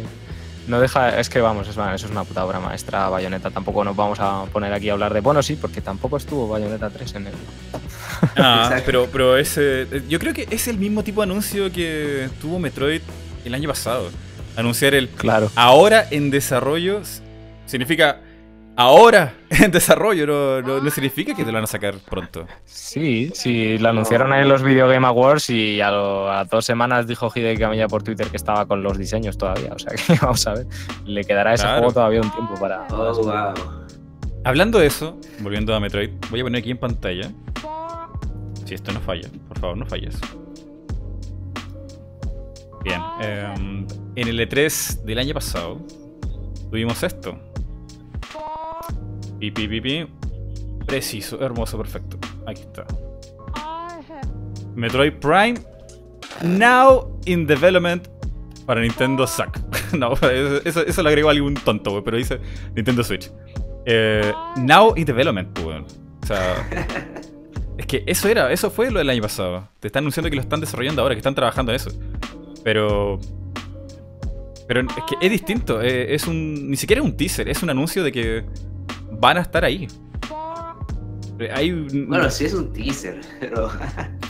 no 0.68 0.80
deja, 0.80 1.20
es 1.20 1.30
que 1.30 1.42
vamos, 1.42 1.68
es, 1.68 1.78
eso 1.78 1.94
es 1.94 2.12
una 2.12 2.24
puta 2.24 2.46
obra 2.46 2.60
maestra 2.60 3.10
Bayonetta. 3.10 3.52
Tampoco 3.52 3.84
nos 3.84 3.96
vamos 3.96 4.20
a 4.20 4.46
poner 4.46 4.74
aquí 4.74 4.90
a 4.90 4.94
hablar 4.94 5.14
de, 5.14 5.22
bueno, 5.22 5.42
sí, 5.44 5.56
porque 5.56 5.82
tampoco 5.82 6.18
estuvo 6.18 6.48
Bayonetta 6.48 6.90
3 6.90 7.16
en 7.16 7.28
el... 7.28 7.34
Ah, 8.38 8.78
pero, 8.86 9.08
pero 9.12 9.38
ese. 9.38 9.88
Yo 10.08 10.20
creo 10.20 10.34
que 10.34 10.48
es 10.50 10.68
el 10.68 10.78
mismo 10.78 11.04
tipo 11.04 11.22
de 11.22 11.32
anuncio 11.32 11.72
que 11.72 12.30
tuvo 12.42 12.60
Metroid 12.60 13.02
el 13.44 13.54
año 13.54 13.70
pasado. 13.70 14.10
Anunciar 14.56 14.94
el 14.96 15.10
Claro. 15.10 15.52
ahora 15.56 16.06
en 16.12 16.32
desarrollo 16.32 17.02
significa 17.66 18.20
ahora 18.78 19.34
en 19.50 19.72
desarrollo, 19.72 20.26
no, 20.28 20.62
no, 20.62 20.82
no 20.82 20.90
significa 20.90 21.34
que 21.34 21.44
te 21.44 21.52
lo 21.52 21.56
van 21.58 21.64
a 21.64 21.68
sacar 21.68 21.96
pronto. 22.10 22.46
Sí, 22.66 23.32
sí, 23.34 23.78
lo 23.78 23.90
anunciaron 23.90 24.32
ahí 24.34 24.42
en 24.42 24.50
los 24.50 24.64
Video 24.64 24.88
Game 24.88 25.06
Awards 25.08 25.50
y 25.50 25.82
a, 25.82 25.92
lo- 25.92 26.32
a 26.32 26.44
dos 26.46 26.66
semanas 26.66 27.08
dijo 27.08 27.32
Hideki 27.34 27.60
Kamiya 27.62 27.88
por 27.88 28.04
Twitter 28.04 28.28
que 28.28 28.38
estaba 28.38 28.66
con 28.68 28.84
los 28.84 28.98
diseños 28.98 29.38
todavía. 29.38 29.74
O 29.74 29.80
sea 29.80 29.94
que 29.94 30.18
vamos 30.22 30.46
a 30.48 30.54
ver, 30.54 30.68
le 31.06 31.24
quedará 31.24 31.54
ese 31.54 31.64
Claro. 31.64 31.78
juego 31.80 31.94
todavía 31.94 32.22
un 32.22 32.32
tiempo 32.32 32.54
para... 32.60 32.86
Oh, 32.92 33.14
wow. 33.24 33.54
Hablando 34.44 34.78
de 34.80 34.88
eso, 34.88 35.18
volviendo 35.40 35.74
a 35.74 35.80
Metroid, 35.80 36.12
voy 36.30 36.40
a 36.42 36.44
poner 36.44 36.60
aquí 36.60 36.72
en 36.72 36.78
pantalla. 36.78 37.32
Si 38.66 38.74
esto 38.76 38.92
no 38.92 39.00
falla, 39.00 39.28
por 39.48 39.60
favor, 39.60 39.78
no 39.78 39.86
falles. 39.86 40.20
Bien, 42.84 43.02
em, 43.22 43.88
en 44.16 44.28
el 44.28 44.40
E3 44.40 45.04
del 45.04 45.18
año 45.18 45.34
pasado 45.34 45.80
tuvimos 46.70 47.02
esto. 47.02 47.36
Pi, 49.40 49.52
pi, 49.52 49.68
pi, 49.68 49.82
pi. 49.82 50.08
Preciso, 50.86 51.42
hermoso, 51.42 51.78
perfecto. 51.78 52.18
Aquí 52.46 52.62
está. 52.62 52.86
Metroid 54.76 55.14
Prime 55.14 55.56
now 56.44 57.20
in 57.26 57.48
development 57.48 58.08
para 58.66 58.82
Nintendo 58.82 59.26
Sack. 59.26 59.60
no, 59.94 60.14
eso, 60.66 60.86
eso, 60.86 61.04
lo 61.04 61.10
agregó 61.10 61.30
algún 61.30 61.54
tonto, 61.54 61.92
güey, 61.92 62.04
pero 62.04 62.18
dice 62.18 62.40
Nintendo 62.76 63.04
Switch. 63.04 63.32
Eh, 63.86 64.34
now 64.58 64.94
in 64.96 65.06
development, 65.06 65.50
pues, 65.54 65.66
weón. 65.66 65.86
O 66.24 66.28
sea, 66.28 66.68
es 67.78 67.86
que 67.86 68.04
eso 68.06 68.28
era, 68.28 68.52
eso 68.52 68.70
fue 68.70 68.92
lo 68.92 69.00
del 69.00 69.10
año 69.10 69.22
pasado. 69.22 69.70
Te 69.80 69.88
están 69.88 70.04
anunciando 70.04 70.30
que 70.30 70.36
lo 70.36 70.42
están 70.42 70.60
desarrollando 70.60 71.02
ahora, 71.02 71.16
que 71.16 71.20
están 71.20 71.36
trabajando 71.36 71.72
en 71.72 71.78
eso. 71.78 71.92
Pero. 72.64 73.20
Pero 74.68 74.82
es 74.82 75.04
que 75.08 75.16
es 75.22 75.32
distinto. 75.32 75.82
eh, 75.82 76.16
es 76.16 76.28
un. 76.28 76.70
Ni 76.70 76.76
siquiera 76.76 77.02
es 77.02 77.08
un 77.08 77.16
teaser, 77.16 77.48
es 77.48 77.62
un 77.62 77.70
anuncio 77.70 78.04
de 78.04 78.12
que 78.12 78.46
van 79.20 79.38
a 79.38 79.42
estar 79.42 79.64
ahí. 79.66 79.88
Hay 81.54 81.72
un 81.72 82.08
Bueno, 82.08 82.30
sí 82.30 82.46
es 82.46 82.54
un 82.54 82.72
teaser, 82.72 83.20
pero, 83.40 83.70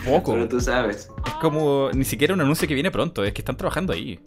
poco. 0.06 0.34
pero 0.34 0.48
tú 0.48 0.60
sabes. 0.60 1.10
Es 1.26 1.34
como 1.42 1.90
ni 1.94 2.04
siquiera 2.04 2.34
un 2.34 2.42
anuncio 2.42 2.68
que 2.68 2.74
viene 2.74 2.90
pronto, 2.92 3.24
es 3.24 3.32
que 3.34 3.42
están 3.42 3.58
trabajando 3.58 3.94
ahí. 3.94 4.20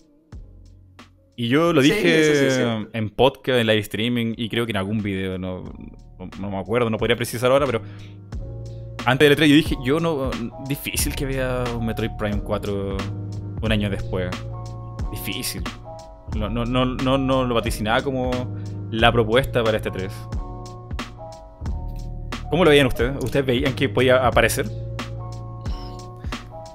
Y 1.37 1.49
yo 1.49 1.73
lo 1.73 1.83
Sí, 1.83 1.91
dije 1.91 2.51
sí 2.51 2.89
en 2.93 3.11
podcast, 3.11 3.59
en 3.61 3.67
live 3.67 3.79
streaming 3.81 4.35
y 4.37 4.49
creo 4.49 4.67
que 4.67 4.73
en 4.73 4.77
algún 4.77 5.03
video, 5.03 5.39
no, 5.39 5.63
no, 6.19 6.29
no 6.41 6.51
me 6.51 6.59
acuerdo, 6.59 6.91
no 6.91 6.99
podría 6.99 7.17
precisar 7.17 7.51
ahora, 7.51 7.65
pero 7.67 7.81
antes 9.05 9.29
del 9.29 9.39
E3 9.39 9.47
yo 9.49 9.55
dije, 9.55 9.77
yo 9.85 10.01
no, 10.01 10.31
difícil 10.69 11.15
que 11.15 11.27
vea 11.27 11.65
un 11.77 11.87
Metroid 11.87 12.11
Prime 12.19 12.41
4 12.41 12.97
un 13.63 13.73
año 13.73 13.89
después. 13.89 14.31
Difícil. 15.13 15.63
No, 16.37 16.49
no, 16.49 16.65
no, 16.65 16.85
no, 16.85 17.19
no 17.19 17.45
lo 17.45 17.55
vaticinaba 17.55 18.03
como 18.03 18.31
la 18.91 19.11
propuesta 19.13 19.63
para 19.65 19.77
este 19.79 19.91
3. 19.93 20.13
¿Cómo 22.51 22.65
lo 22.65 22.71
veían 22.71 22.87
ustedes? 22.87 23.13
¿Ustedes 23.23 23.45
veían 23.45 23.75
que 23.75 23.89
podía 23.89 24.27
aparecer? 24.27 24.67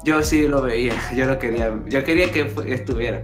Yo 0.04 0.22
sí 0.22 0.48
lo 0.48 0.62
veía, 0.62 0.94
yo 1.16 1.26
lo 1.26 1.40
quería, 1.40 1.74
yo 1.88 2.04
quería 2.04 2.32
que 2.32 2.52
estuviera. 2.68 3.22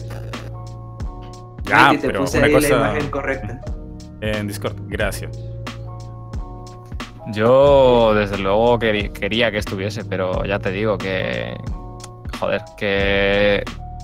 Ya, 1.63 1.93
y 1.93 1.97
te 1.97 2.07
pero 2.07 2.21
puse 2.21 2.37
una 2.37 2.47
ahí 2.47 2.53
la 2.53 2.59
cosa 2.59 2.75
imagen 2.75 3.09
correcta. 3.11 3.61
en 4.21 4.47
Discord. 4.47 4.75
Gracias. 4.87 5.37
Yo, 7.31 8.13
desde 8.15 8.39
luego, 8.39 8.79
quería 8.79 9.51
que 9.51 9.57
estuviese, 9.59 10.03
pero 10.03 10.45
ya 10.45 10.57
te 10.59 10.71
digo 10.71 10.97
que. 10.97 11.55
Joder, 12.39 12.61
que. 12.75 13.63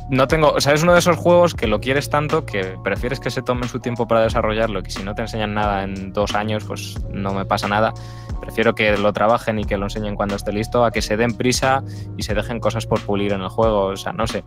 No 0.09 0.27
tengo. 0.27 0.51
O 0.51 0.61
sea, 0.61 0.73
es 0.73 0.83
uno 0.83 0.93
de 0.93 0.99
esos 0.99 1.17
juegos 1.17 1.55
que 1.55 1.67
lo 1.67 1.79
quieres 1.79 2.09
tanto 2.09 2.45
que 2.45 2.77
prefieres 2.83 3.19
que 3.19 3.31
se 3.31 3.41
tomen 3.41 3.67
su 3.67 3.79
tiempo 3.79 4.07
para 4.07 4.21
desarrollarlo. 4.21 4.83
Que 4.83 4.91
si 4.91 5.03
no 5.03 5.15
te 5.15 5.23
enseñan 5.23 5.53
nada 5.53 5.83
en 5.83 6.13
dos 6.13 6.35
años, 6.35 6.63
pues 6.65 7.03
no 7.09 7.33
me 7.33 7.45
pasa 7.45 7.67
nada. 7.67 7.93
Prefiero 8.39 8.75
que 8.75 8.97
lo 8.97 9.13
trabajen 9.13 9.59
y 9.59 9.65
que 9.65 9.77
lo 9.77 9.85
enseñen 9.85 10.15
cuando 10.15 10.35
esté 10.35 10.51
listo 10.51 10.85
a 10.85 10.91
que 10.91 11.01
se 11.01 11.17
den 11.17 11.35
prisa 11.35 11.83
y 12.17 12.23
se 12.23 12.35
dejen 12.35 12.59
cosas 12.59 12.85
por 12.85 13.01
pulir 13.01 13.33
en 13.33 13.41
el 13.41 13.49
juego. 13.49 13.85
O 13.85 13.97
sea, 13.97 14.13
no 14.13 14.27
sé. 14.27 14.43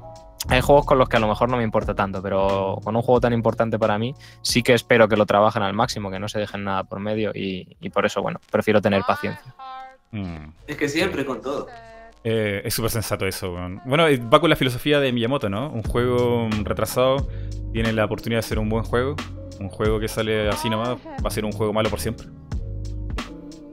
Hay 0.48 0.60
juegos 0.60 0.86
con 0.86 0.98
los 0.98 1.08
que 1.08 1.16
a 1.16 1.20
lo 1.20 1.26
mejor 1.26 1.48
no 1.50 1.56
me 1.56 1.64
importa 1.64 1.94
tanto, 1.94 2.22
pero 2.22 2.78
con 2.84 2.94
un 2.94 3.02
juego 3.02 3.20
tan 3.20 3.32
importante 3.32 3.78
para 3.78 3.98
mí, 3.98 4.14
sí 4.40 4.62
que 4.62 4.72
espero 4.72 5.08
que 5.08 5.16
lo 5.16 5.26
trabajen 5.26 5.64
al 5.64 5.74
máximo, 5.74 6.10
que 6.10 6.20
no 6.20 6.28
se 6.28 6.38
dejen 6.38 6.62
nada 6.62 6.84
por 6.84 7.00
medio 7.00 7.32
y, 7.34 7.76
y 7.80 7.90
por 7.90 8.06
eso, 8.06 8.22
bueno, 8.22 8.40
prefiero 8.50 8.80
tener 8.80 9.02
paciencia. 9.02 9.54
Mm. 10.12 10.52
Es 10.66 10.76
que 10.76 10.88
siempre 10.88 11.26
con 11.26 11.42
todo. 11.42 11.66
Eh, 12.24 12.62
es 12.64 12.74
súper 12.74 12.90
sensato 12.90 13.26
eso. 13.26 13.52
weón. 13.52 13.80
Bueno, 13.86 14.06
eh, 14.08 14.18
va 14.18 14.40
con 14.40 14.50
la 14.50 14.56
filosofía 14.56 15.00
de 15.00 15.12
Miyamoto, 15.12 15.48
¿no? 15.48 15.70
Un 15.70 15.82
juego 15.82 16.48
retrasado 16.62 17.28
tiene 17.72 17.92
la 17.92 18.04
oportunidad 18.04 18.38
de 18.40 18.48
ser 18.48 18.58
un 18.58 18.68
buen 18.68 18.84
juego. 18.84 19.16
Un 19.60 19.68
juego 19.68 19.98
que 19.98 20.08
sale 20.08 20.48
así 20.48 20.70
nomás 20.70 20.96
va 21.24 21.28
a 21.28 21.30
ser 21.30 21.44
un 21.44 21.52
juego 21.52 21.72
malo 21.72 21.90
por 21.90 22.00
siempre. 22.00 22.28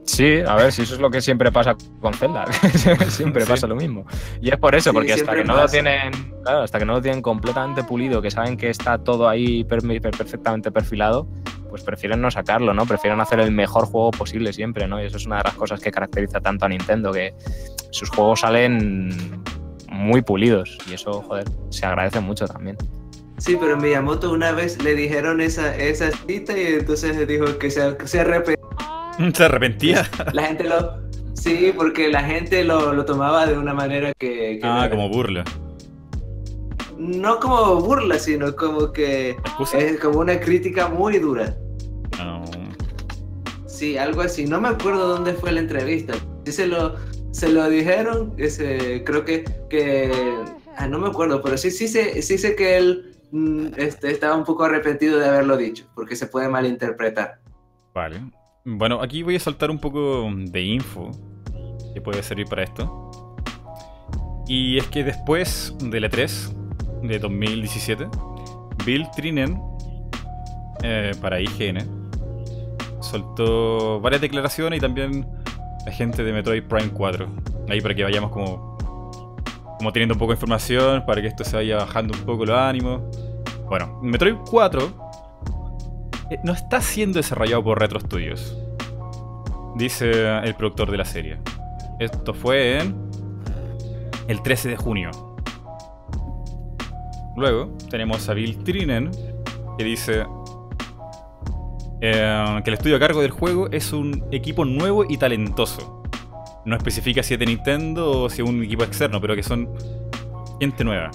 Sí, 0.06 0.38
a 0.46 0.54
ver, 0.54 0.72
si 0.72 0.82
eso 0.82 0.94
es 0.94 1.00
lo 1.00 1.10
que 1.10 1.20
siempre 1.20 1.50
pasa 1.50 1.76
con 2.00 2.14
Zelda, 2.14 2.46
siempre 3.08 3.42
Sí. 3.44 3.48
pasa 3.50 3.66
lo 3.66 3.74
mismo. 3.74 4.06
Y 4.40 4.50
es 4.50 4.56
por 4.56 4.74
eso, 4.74 4.90
Sí, 4.90 4.94
porque 4.94 5.12
hasta 5.12 5.34
que 5.34 5.44
no 5.44 5.56
lo 5.56 5.66
tienen, 5.68 6.12
claro, 6.44 6.62
hasta 6.62 6.78
que 6.78 6.84
no 6.84 6.92
lo 6.94 7.02
tienen 7.02 7.20
completamente 7.22 7.82
pulido, 7.82 8.22
que 8.22 8.30
saben 8.30 8.56
que 8.56 8.70
está 8.70 8.98
todo 8.98 9.28
ahí 9.28 9.64
per- 9.64 9.82
per- 9.82 10.00
perfectamente 10.16 10.70
perfilado, 10.70 11.26
pues 11.68 11.82
prefieren 11.82 12.20
no 12.20 12.30
sacarlo, 12.30 12.72
¿no? 12.72 12.86
Prefieren 12.86 13.20
hacer 13.20 13.40
el 13.40 13.50
mejor 13.50 13.86
juego 13.86 14.12
posible 14.12 14.52
siempre, 14.52 14.86
¿no? 14.86 15.02
Y 15.02 15.06
eso 15.06 15.16
es 15.16 15.26
una 15.26 15.38
de 15.38 15.44
las 15.44 15.54
cosas 15.54 15.80
que 15.80 15.90
caracteriza 15.90 16.40
tanto 16.40 16.64
a 16.64 16.68
Nintendo, 16.68 17.10
que 17.12 17.34
sus 17.90 18.08
juegos 18.08 18.40
salen 18.40 19.42
muy 19.90 20.22
pulidos 20.22 20.78
y 20.88 20.94
eso, 20.94 21.20
joder, 21.22 21.44
se 21.70 21.84
agradece 21.84 22.20
mucho 22.20 22.46
también. 22.46 22.76
Sí, 23.38 23.56
pero 23.60 23.76
Miyamoto 23.76 24.30
una 24.30 24.52
vez 24.52 24.80
le 24.82 24.94
dijeron 24.94 25.40
esa, 25.40 25.76
esa 25.76 26.10
cita 26.26 26.56
y 26.56 26.66
entonces 26.74 27.26
dijo 27.26 27.58
que 27.58 27.70
se, 27.70 27.96
que 27.96 28.06
se. 28.06 28.24
Se 29.34 29.44
arrepentía. 29.44 30.08
La 30.32 30.44
gente 30.44 30.64
lo... 30.64 31.06
Sí, 31.34 31.72
porque 31.76 32.08
la 32.08 32.22
gente 32.22 32.64
lo, 32.64 32.92
lo 32.92 33.04
tomaba 33.04 33.46
de 33.46 33.58
una 33.58 33.74
manera 33.74 34.12
que... 34.18 34.58
Ah, 34.62 34.86
era. 34.86 34.90
como 34.90 35.08
burla. 35.08 35.44
No 36.96 37.38
como 37.38 37.76
burla, 37.76 38.18
sino 38.18 38.56
como 38.56 38.92
que... 38.92 39.30
¿Excusa? 39.30 39.78
Es 39.78 40.00
como 40.00 40.20
una 40.20 40.40
crítica 40.40 40.88
muy 40.88 41.18
dura. 41.18 41.54
No. 42.18 42.44
Sí, 43.66 43.98
algo 43.98 44.22
así. 44.22 44.46
No 44.46 44.60
me 44.60 44.68
acuerdo 44.68 45.08
dónde 45.08 45.34
fue 45.34 45.52
la 45.52 45.60
entrevista. 45.60 46.14
Sí 46.46 46.52
se 46.52 46.66
lo, 46.66 46.96
se 47.32 47.50
lo 47.50 47.68
dijeron. 47.68 48.34
Ese, 48.38 49.04
creo 49.04 49.24
que, 49.24 49.44
que 49.68 50.10
ah, 50.76 50.88
no 50.88 50.98
me 50.98 51.08
acuerdo, 51.08 51.42
pero 51.42 51.58
sí, 51.58 51.70
sí 51.70 51.86
sé, 51.86 52.22
sí 52.22 52.38
sé 52.38 52.56
que 52.56 52.78
él 52.78 53.16
mm, 53.30 53.66
este, 53.76 54.10
estaba 54.10 54.36
un 54.36 54.44
poco 54.44 54.64
arrepentido 54.64 55.18
de 55.18 55.28
haberlo 55.28 55.56
dicho, 55.56 55.86
porque 55.94 56.16
se 56.16 56.26
puede 56.26 56.48
malinterpretar. 56.48 57.40
Vale. 57.92 58.22
Bueno, 58.68 59.00
aquí 59.00 59.22
voy 59.22 59.36
a 59.36 59.40
saltar 59.40 59.70
un 59.70 59.78
poco 59.78 60.28
de 60.34 60.60
info 60.60 61.12
que 61.94 62.00
puede 62.00 62.20
servir 62.24 62.48
para 62.48 62.64
esto. 62.64 63.36
Y 64.48 64.78
es 64.78 64.88
que 64.88 65.04
después 65.04 65.72
del 65.78 66.10
E3 66.10 66.52
de 67.02 67.18
2017, 67.20 68.08
Bill 68.84 69.06
Trinen 69.14 69.62
eh, 70.82 71.12
para 71.20 71.40
IGN 71.40 71.78
soltó 73.00 74.00
varias 74.00 74.20
declaraciones 74.20 74.78
y 74.78 74.80
también 74.80 75.28
la 75.86 75.92
gente 75.92 76.24
de 76.24 76.32
Metroid 76.32 76.64
Prime 76.64 76.90
4. 76.90 77.28
Ahí 77.68 77.80
para 77.80 77.94
que 77.94 78.02
vayamos 78.02 78.32
como, 78.32 78.76
como 79.78 79.92
teniendo 79.92 80.16
un 80.16 80.18
poco 80.18 80.32
de 80.32 80.38
información, 80.38 81.06
para 81.06 81.22
que 81.22 81.28
esto 81.28 81.44
se 81.44 81.54
vaya 81.54 81.76
bajando 81.76 82.18
un 82.18 82.24
poco 82.24 82.44
los 82.44 82.58
ánimos. 82.58 83.00
Bueno, 83.68 84.00
Metroid 84.02 84.34
4 84.50 84.82
eh, 84.82 85.05
no 86.42 86.52
está 86.52 86.80
siendo 86.80 87.18
desarrollado 87.18 87.62
por 87.62 87.78
Retro 87.78 88.00
Studios, 88.00 88.56
dice 89.76 90.10
el 90.38 90.54
productor 90.54 90.90
de 90.90 90.96
la 90.96 91.04
serie. 91.04 91.38
Esto 91.98 92.34
fue 92.34 92.80
en 92.80 92.94
el 94.28 94.42
13 94.42 94.70
de 94.70 94.76
junio. 94.76 95.10
Luego 97.36 97.76
tenemos 97.90 98.28
a 98.28 98.34
Bill 98.34 98.62
Trinen 98.64 99.10
que 99.76 99.84
dice 99.84 100.24
eh, 102.00 102.60
que 102.64 102.70
el 102.70 102.74
estudio 102.74 102.96
a 102.96 102.98
cargo 102.98 103.20
del 103.20 103.30
juego 103.30 103.68
es 103.70 103.92
un 103.92 104.24
equipo 104.32 104.64
nuevo 104.64 105.04
y 105.08 105.18
talentoso. 105.18 106.02
No 106.64 106.76
especifica 106.76 107.22
si 107.22 107.34
es 107.34 107.40
de 107.40 107.46
Nintendo 107.46 108.22
o 108.22 108.30
si 108.30 108.42
es 108.42 108.48
un 108.48 108.62
equipo 108.62 108.84
externo, 108.84 109.20
pero 109.20 109.36
que 109.36 109.42
son 109.42 109.68
gente 110.60 110.82
nueva. 110.82 111.10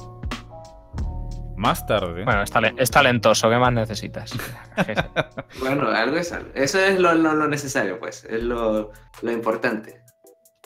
Más 1.62 1.86
tarde. 1.86 2.24
Bueno, 2.26 2.42
es, 2.42 2.50
tale- 2.50 2.74
es 2.78 2.90
talentoso, 2.90 3.48
¿qué 3.50 3.58
más 3.58 3.72
necesitas? 3.72 4.34
Bueno, 5.60 5.88
algo 5.90 6.18
es 6.18 6.32
algo. 6.32 6.50
Eso 6.56 6.80
es 6.80 7.00
lo, 7.00 7.14
lo- 7.14 7.36
lo 7.36 7.48
necesario, 7.48 8.00
pues. 8.00 8.24
Es 8.26 8.42
lo, 8.42 8.92
lo 9.22 9.32
importante. 9.32 10.02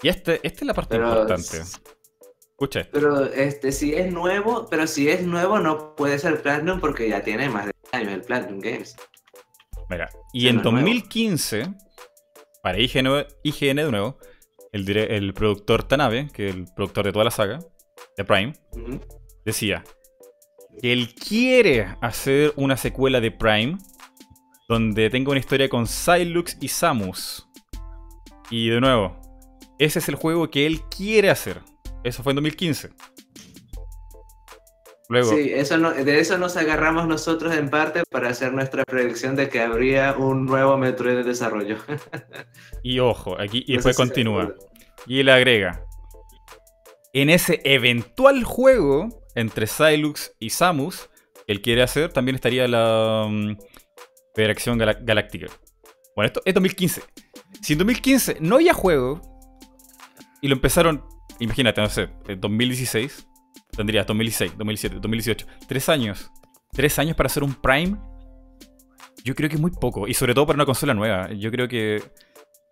Y 0.02 0.08
este, 0.08 0.40
esta 0.44 0.60
es 0.62 0.68
la 0.68 0.74
parte 0.74 0.96
Pero- 0.96 1.10
importante. 1.10 1.58
Escucha 1.58 2.80
esto. 2.80 2.92
Pero 2.94 3.26
este, 3.26 3.74
si 3.74 3.94
es 3.94 4.10
nuevo, 4.14 4.68
pero 4.70 4.88
si 4.88 5.10
es 5.10 5.24
nuevo 5.24 5.60
no 5.60 5.96
puede 5.96 6.18
ser 6.18 6.42
Platinum 6.42 6.80
porque 6.80 7.10
ya 7.10 7.22
tiene 7.22 7.50
más 7.50 7.66
de 7.66 7.74
años 7.92 8.14
el 8.14 8.22
Platinum 8.22 8.62
Games. 8.62 8.96
Mira, 9.90 10.10
y 10.32 10.48
en 10.48 10.56
no 10.56 10.62
es 10.62 10.64
nuevo. 10.64 10.78
2015, 10.80 11.74
para 12.64 12.80
IGN, 12.80 13.26
IGN 13.44 13.76
de 13.76 13.92
nuevo, 13.92 14.18
el, 14.72 14.90
el 14.96 15.34
productor 15.34 15.84
Tanabe, 15.84 16.30
que 16.32 16.48
es 16.48 16.56
el 16.56 16.66
productor 16.74 17.04
de 17.06 17.12
toda 17.12 17.26
la 17.26 17.32
saga, 17.32 17.60
de 18.16 18.24
Prime, 18.24 18.54
decía 19.44 19.84
que 20.82 20.94
él 20.94 21.14
quiere 21.14 21.96
hacer 22.02 22.54
una 22.56 22.78
secuela 22.78 23.22
de 23.22 23.32
Prime 23.32 23.78
donde 24.68 25.10
tenga 25.10 25.32
una 25.32 25.40
historia 25.40 25.70
con 25.70 25.88
Silux 25.88 26.58
y 26.60 26.68
Samus. 26.68 27.48
Y 28.50 28.70
de 28.70 28.82
nuevo, 28.82 29.20
ese 29.80 30.00
es 30.00 30.10
el 30.10 30.16
juego 30.16 30.50
que 30.50 30.66
él 30.66 30.82
quiere 30.90 31.30
hacer. 31.30 31.62
Eso 32.04 32.24
fue 32.24 32.32
en 32.32 32.38
2015. 32.38 32.90
Luego, 35.08 35.30
Sí, 35.30 35.52
eso 35.54 35.78
no, 35.78 35.92
de 35.92 36.20
eso 36.20 36.38
nos 36.40 36.58
agarramos 36.58 37.08
nosotros 37.08 37.56
en 37.56 37.70
parte 37.70 38.04
para 38.10 38.30
hacer 38.30 38.54
nuestra 38.54 38.84
predicción 38.86 39.36
de 39.36 39.50
que 39.50 39.62
habría 39.62 40.16
un 40.18 40.46
nuevo 40.46 40.78
Metroid 40.78 41.18
de 41.18 41.24
desarrollo. 41.24 41.78
y 42.84 43.00
ojo, 43.00 43.40
aquí 43.40 43.64
y 43.68 43.76
después 43.76 43.96
continúa. 43.96 44.56
Y 45.06 45.20
él 45.20 45.30
agrega. 45.30 45.86
En 47.14 47.30
ese 47.30 47.62
eventual 47.64 48.44
juego 48.44 49.25
entre 49.36 49.68
Silux 49.68 50.34
y 50.40 50.50
Samus, 50.50 51.10
que 51.46 51.54
él 51.54 51.62
quiere 51.62 51.84
hacer, 51.84 52.12
también 52.12 52.36
estaría 52.36 52.68
la 52.68 53.28
mm, 53.30 53.58
Federación 54.34 54.78
Galáctica. 54.78 55.48
Bueno, 56.16 56.28
esto 56.28 56.42
es 56.46 56.54
2015. 56.54 57.02
Si 57.62 57.74
en 57.74 57.80
2015 57.80 58.38
no 58.40 58.56
había 58.56 58.74
juego 58.74 59.22
y 60.42 60.48
lo 60.48 60.56
empezaron, 60.56 61.06
imagínate, 61.40 61.82
no 61.82 61.90
sé, 61.90 62.10
en 62.28 62.40
2016, 62.40 63.28
tendrías 63.76 64.08
2016, 64.08 64.58
2017, 64.58 64.96
2018, 64.96 65.48
tres 65.68 65.90
años. 65.90 66.32
Tres 66.72 67.00
años 67.00 67.16
para 67.16 67.28
hacer 67.28 67.44
un 67.44 67.54
Prime. 67.56 67.98
Yo 69.24 69.36
creo 69.36 69.50
que 69.50 69.56
es 69.56 69.62
muy 69.62 69.72
poco. 69.72 70.08
Y 70.08 70.14
sobre 70.14 70.34
todo 70.34 70.46
para 70.46 70.58
una 70.58 70.66
consola 70.66 70.94
nueva. 70.94 71.32
Yo 71.32 71.52
creo 71.52 71.68
que 71.68 72.04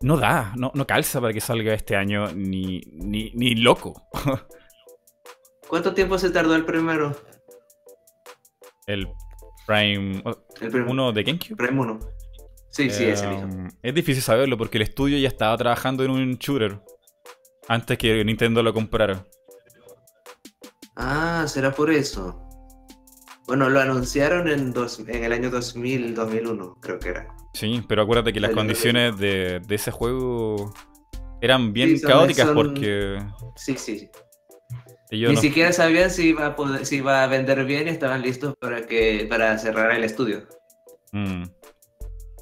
no 0.02 0.18
da, 0.18 0.54
no, 0.58 0.72
no 0.76 0.86
calza 0.86 1.22
para 1.22 1.34
que 1.34 1.40
salga 1.40 1.74
este 1.74 1.96
año 1.96 2.28
ni, 2.34 2.82
ni, 2.92 3.32
ni 3.34 3.56
loco. 3.56 4.08
¿Cuánto 5.68 5.94
tiempo 5.94 6.18
se 6.18 6.30
tardó 6.30 6.56
el 6.56 6.66
primero? 6.66 7.16
El 8.86 9.08
Prime 9.66 10.24
El 10.62 10.72
prim- 10.72 10.90
1 10.90 11.12
de 11.14 11.24
GameCube. 11.24 11.56
Prime 11.56 11.80
1. 11.82 12.00
Sí, 12.70 12.90
sí, 12.90 13.06
ese 13.06 13.28
mismo. 13.28 13.68
Eh, 13.68 13.72
es 13.84 13.94
difícil 13.94 14.22
saberlo 14.24 14.58
porque 14.58 14.78
el 14.78 14.82
estudio 14.84 15.18
ya 15.20 15.28
estaba 15.28 15.56
trabajando 15.58 16.04
en 16.04 16.12
un 16.12 16.34
shooter 16.38 16.82
antes 17.68 17.98
que 17.98 18.24
Nintendo 18.26 18.62
lo 18.64 18.74
comprara. 18.74 19.26
Ah, 20.96 21.46
será 21.48 21.72
por 21.72 21.92
eso. 21.92 22.40
Bueno, 23.48 23.70
lo 23.70 23.80
anunciaron 23.80 24.48
en, 24.48 24.72
dos, 24.74 25.00
en 25.00 25.24
el 25.24 25.32
año 25.34 25.50
2000, 25.50 26.16
2001, 26.16 26.76
creo 26.82 27.00
que 27.00 27.10
era. 27.10 27.36
Sí, 27.54 27.84
pero 27.88 28.02
acuérdate 28.04 28.34
que 28.34 28.40
las 28.40 28.50
El- 28.52 28.56
condiciones 28.58 29.18
de, 29.18 29.60
de 29.60 29.76
ese 29.76 29.92
juego 29.92 30.74
eran 31.42 31.74
bien 31.74 31.90
Sí, 31.90 32.00
son- 32.00 32.10
caóticas 32.12 32.48
son- 32.48 32.56
porque 32.56 33.20
Sí, 33.56 33.76
sí. 33.78 34.10
Ni 35.14 35.36
no- 35.36 35.42
siquiera 35.42 35.72
sabían 35.72 36.10
si 36.10 36.30
iba, 36.30 36.46
a 36.48 36.56
poder- 36.56 36.86
si 36.86 36.98
iba 36.98 37.24
a 37.24 37.28
vender 37.28 37.64
bien 37.66 37.88
y 37.88 37.92
estaban 37.92 38.22
listos 38.22 38.56
para, 38.60 38.86
que, 38.86 39.26
para 39.30 39.58
cerrar 39.58 39.92
el 39.92 40.04
estudio. 40.04 40.48
Mm. 41.12 41.44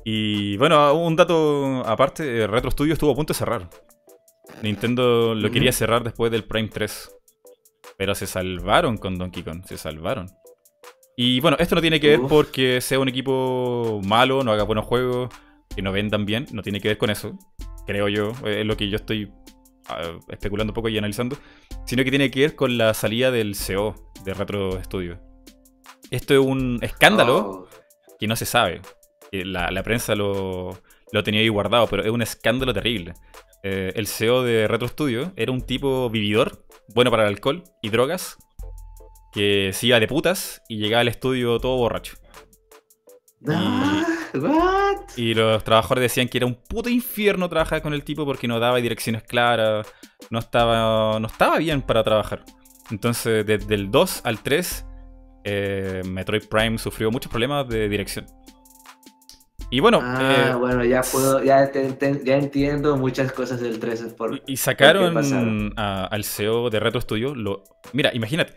Y 0.06 0.58
bueno, 0.58 0.94
un 0.94 1.16
dato 1.16 1.84
aparte, 1.86 2.44
eh, 2.44 2.48
Retro 2.48 2.72
Studio 2.72 2.94
estuvo 2.94 3.12
a 3.12 3.16
punto 3.16 3.34
de 3.34 3.38
cerrar. 3.38 3.70
Nintendo 4.64 5.34
lo 5.36 5.52
quería 5.52 5.72
cerrar 5.72 6.04
después 6.04 6.32
del 6.32 6.44
Prime 6.44 6.70
3. 6.70 7.12
Pero 7.98 8.16
se 8.16 8.26
salvaron 8.26 8.98
con 8.98 9.18
Donkey 9.18 9.44
Kong, 9.44 9.64
se 9.66 9.78
salvaron. 9.78 10.30
Y 11.16 11.40
bueno, 11.40 11.58
esto 11.60 11.76
no 11.76 11.82
tiene 11.82 12.00
que 12.00 12.18
ver 12.18 12.22
porque 12.28 12.82
sea 12.82 13.00
un 13.00 13.10
equipo 13.10 14.02
malo, 14.06 14.44
no 14.44 14.52
haga 14.52 14.64
buenos 14.64 14.86
juegos, 14.86 15.30
que 15.76 15.82
no 15.82 15.92
vendan 15.92 16.26
bien, 16.26 16.48
no 16.52 16.64
tiene 16.64 16.80
que 16.80 16.88
ver 16.88 16.98
con 16.98 17.10
eso, 17.10 17.38
creo 17.86 18.08
yo, 18.08 18.32
es 18.46 18.66
lo 18.66 18.76
que 18.78 18.90
yo 18.90 18.96
estoy 18.96 19.32
especulando 20.30 20.72
un 20.72 20.76
poco 20.76 20.90
y 20.90 20.98
analizando, 20.98 21.38
sino 21.86 22.04
que 22.04 22.10
tiene 22.10 22.30
que 22.32 22.42
ver 22.42 22.56
con 22.56 22.78
la 22.78 22.94
salida 22.94 23.32
del 23.32 23.56
CEO 23.56 23.96
de 24.24 24.34
Retro 24.34 24.82
Studio. 24.84 25.20
Esto 26.10 26.34
es 26.34 26.40
un 26.40 26.80
escándalo 26.82 27.38
Oh, 27.38 27.68
que 28.20 28.28
no 28.28 28.36
se 28.36 28.46
sabe. 28.46 28.82
La, 29.32 29.72
la 29.72 29.84
prensa 29.84 30.14
lo, 30.16 30.78
lo 31.12 31.24
tenía 31.24 31.42
ahí 31.42 31.48
guardado, 31.50 31.88
pero 31.88 32.04
es 32.04 32.12
un 32.12 32.22
escándalo 32.22 32.74
terrible. 32.74 33.14
Eh, 33.64 33.94
el 33.96 34.08
CEO 34.08 34.44
de 34.44 34.68
Retro 34.68 34.88
Studio 34.88 35.34
era 35.36 35.52
un 35.52 35.62
tipo 35.62 36.10
vividor, 36.10 36.66
bueno 36.94 37.12
para 37.12 37.24
el 37.24 37.30
alcohol 37.30 37.64
y 37.82 37.90
drogas, 37.90 38.38
que 39.32 39.72
se 39.74 39.88
iba 39.88 40.00
de 40.00 40.08
putas 40.08 40.62
y 40.68 40.78
llegaba 40.78 41.02
al 41.02 41.08
estudio 41.08 41.60
todo 41.60 41.78
borracho. 41.78 42.16
ah, 43.48 44.04
what? 44.36 44.98
Y 45.18 45.34
los 45.34 45.64
trabajadores 45.64 46.04
decían 46.04 46.28
que 46.28 46.38
era 46.38 46.48
un 46.48 46.56
puto 46.56 46.90
infierno 46.90 47.50
trabajar 47.50 47.82
con 47.82 47.94
el 47.94 48.04
tipo 48.04 48.26
porque 48.26 48.48
no 48.48 48.60
daba 48.60 48.78
direcciones 48.78 49.24
claras, 49.24 49.88
no 50.30 50.40
estaba, 50.40 51.20
no 51.20 51.28
estaba 51.28 51.58
bien 51.58 51.82
para 51.82 52.04
trabajar. 52.04 52.44
Entonces, 52.90 53.46
desde 53.46 53.76
el 53.76 53.90
2 53.92 54.22
al 54.26 54.40
3, 54.44 54.86
eh, 55.44 56.02
Metroid 56.06 56.48
Prime 56.50 56.78
sufrió 56.78 57.10
muchos 57.12 57.32
problemas 57.32 57.68
de 57.68 57.88
dirección. 57.90 58.26
Y 59.70 59.80
bueno, 59.80 60.00
Ah, 60.04 60.50
eh, 60.52 60.56
bueno, 60.56 60.84
ya 60.84 61.02
puedo, 61.02 61.42
ya, 61.44 61.72
te- 61.72 61.94
te- 61.94 62.22
ya 62.26 62.36
entiendo 62.36 62.98
muchas 62.98 63.32
cosas 63.32 63.62
del 63.62 63.80
3 63.80 64.02
es 64.02 64.14
por... 64.14 64.36
y- 64.36 64.42
y 64.48 64.58
sacaron 64.58 65.74
al 65.78 66.24
CEO 66.26 66.70
de 66.70 66.80
Retro 66.82 67.00
Studio. 67.00 67.34
Lo, 67.34 67.64
mira, 67.94 68.12
imagínate, 68.14 68.54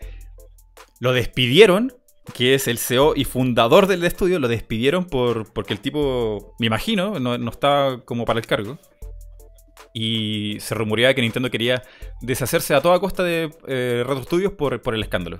lo 0.99 1.13
despidieron, 1.13 1.93
que 2.33 2.55
es 2.55 2.69
el 2.69 2.79
CEO 2.79 3.15
y 3.15 3.25
fundador 3.25 3.87
del 3.87 4.05
estudio, 4.05 4.39
lo 4.39 4.49
despidieron 4.49 5.05
por, 5.05 5.53
porque 5.53 5.75
el 5.75 5.81
tipo, 5.81 6.55
me 6.59 6.67
imagino, 6.67 7.21
no, 7.21 7.37
no 7.37 7.51
estaba 7.51 8.05
como 8.05 8.25
para 8.25 8.39
el 8.39 8.47
cargo. 8.47 8.79
Y 9.93 10.57
se 10.61 10.75
rumoreaba 10.75 11.15
que 11.15 11.23
Nintendo 11.23 11.51
quería 11.51 11.83
deshacerse 12.21 12.75
a 12.75 12.81
toda 12.81 12.99
costa 12.99 13.23
de 13.23 13.51
eh, 13.67 14.03
Retro 14.07 14.25
Studios 14.25 14.53
por, 14.53 14.81
por 14.83 14.95
el 14.95 15.03
escándalo. 15.03 15.39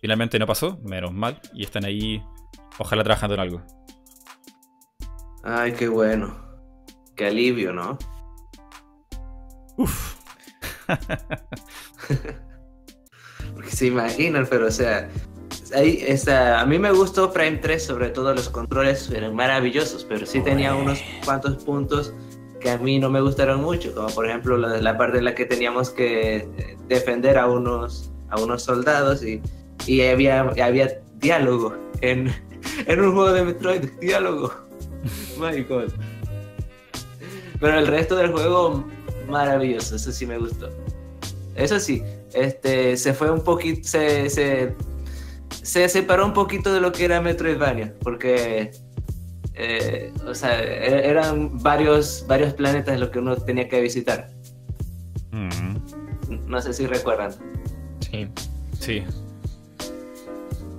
Finalmente 0.00 0.38
no 0.38 0.46
pasó, 0.46 0.78
menos 0.82 1.12
mal, 1.12 1.40
y 1.52 1.64
están 1.64 1.84
ahí, 1.84 2.22
ojalá 2.78 3.04
trabajando 3.04 3.34
en 3.34 3.40
algo. 3.40 3.62
Ay, 5.44 5.72
qué 5.72 5.88
bueno. 5.88 6.40
Qué 7.16 7.26
alivio, 7.26 7.72
¿no? 7.72 7.98
Uf, 9.76 10.16
Porque 13.54 13.70
se 13.70 13.86
imaginan, 13.86 14.46
pero 14.48 14.66
o 14.66 14.70
sea, 14.70 15.08
ahí 15.74 16.02
está, 16.06 16.60
a 16.60 16.66
mí 16.66 16.78
me 16.78 16.92
gustó 16.92 17.32
Prime 17.32 17.58
3, 17.58 17.82
sobre 17.84 18.10
todo 18.10 18.34
los 18.34 18.48
controles 18.48 19.10
eran 19.10 19.34
maravillosos, 19.34 20.04
pero 20.04 20.26
sí 20.26 20.40
tenía 20.40 20.74
unos 20.74 21.00
cuantos 21.24 21.62
puntos 21.64 22.12
que 22.60 22.70
a 22.70 22.78
mí 22.78 22.98
no 22.98 23.10
me 23.10 23.20
gustaron 23.20 23.60
mucho, 23.60 23.94
como 23.94 24.08
por 24.08 24.26
ejemplo 24.26 24.56
la, 24.56 24.80
la 24.80 24.96
parte 24.96 25.18
en 25.18 25.24
la 25.24 25.34
que 25.34 25.44
teníamos 25.44 25.90
que 25.90 26.36
eh, 26.36 26.76
defender 26.88 27.38
a 27.38 27.48
unos, 27.48 28.10
a 28.30 28.40
unos 28.40 28.62
soldados 28.62 29.24
y, 29.24 29.42
y 29.86 30.02
había, 30.02 30.40
había 30.40 31.00
diálogo 31.16 31.74
en, 32.00 32.32
en 32.86 33.00
un 33.00 33.14
juego 33.14 33.32
de 33.32 33.44
Metroid, 33.44 33.90
diálogo. 34.00 34.52
My 35.38 35.62
God. 35.62 35.92
Pero 37.60 37.78
el 37.78 37.86
resto 37.86 38.16
del 38.16 38.32
juego, 38.32 38.84
maravilloso, 39.28 39.96
eso 39.96 40.12
sí 40.12 40.26
me 40.26 40.38
gustó. 40.38 40.68
Eso 41.54 41.78
sí, 41.78 42.02
este, 42.32 42.96
se 42.96 43.12
fue 43.12 43.30
un 43.30 43.42
poquito, 43.42 43.86
se, 43.86 44.30
se, 44.30 44.74
se 45.62 45.88
separó 45.88 46.26
un 46.26 46.32
poquito 46.32 46.72
de 46.72 46.80
lo 46.80 46.92
que 46.92 47.04
era 47.04 47.20
Metroidvania, 47.20 47.94
porque, 48.02 48.72
eh, 49.54 50.12
o 50.26 50.34
sea, 50.34 50.60
e- 50.62 51.08
eran 51.08 51.62
varios, 51.62 52.24
varios 52.26 52.52
planetas 52.54 52.98
los 53.00 53.10
que 53.10 53.18
uno 53.20 53.36
tenía 53.36 53.68
que 53.68 53.80
visitar. 53.80 54.28
mm, 55.30 55.76
No 56.46 56.60
sé 56.60 56.72
si 56.72 56.86
recuerdan. 56.86 57.32
Sí. 58.00 58.28
sí. 58.78 59.04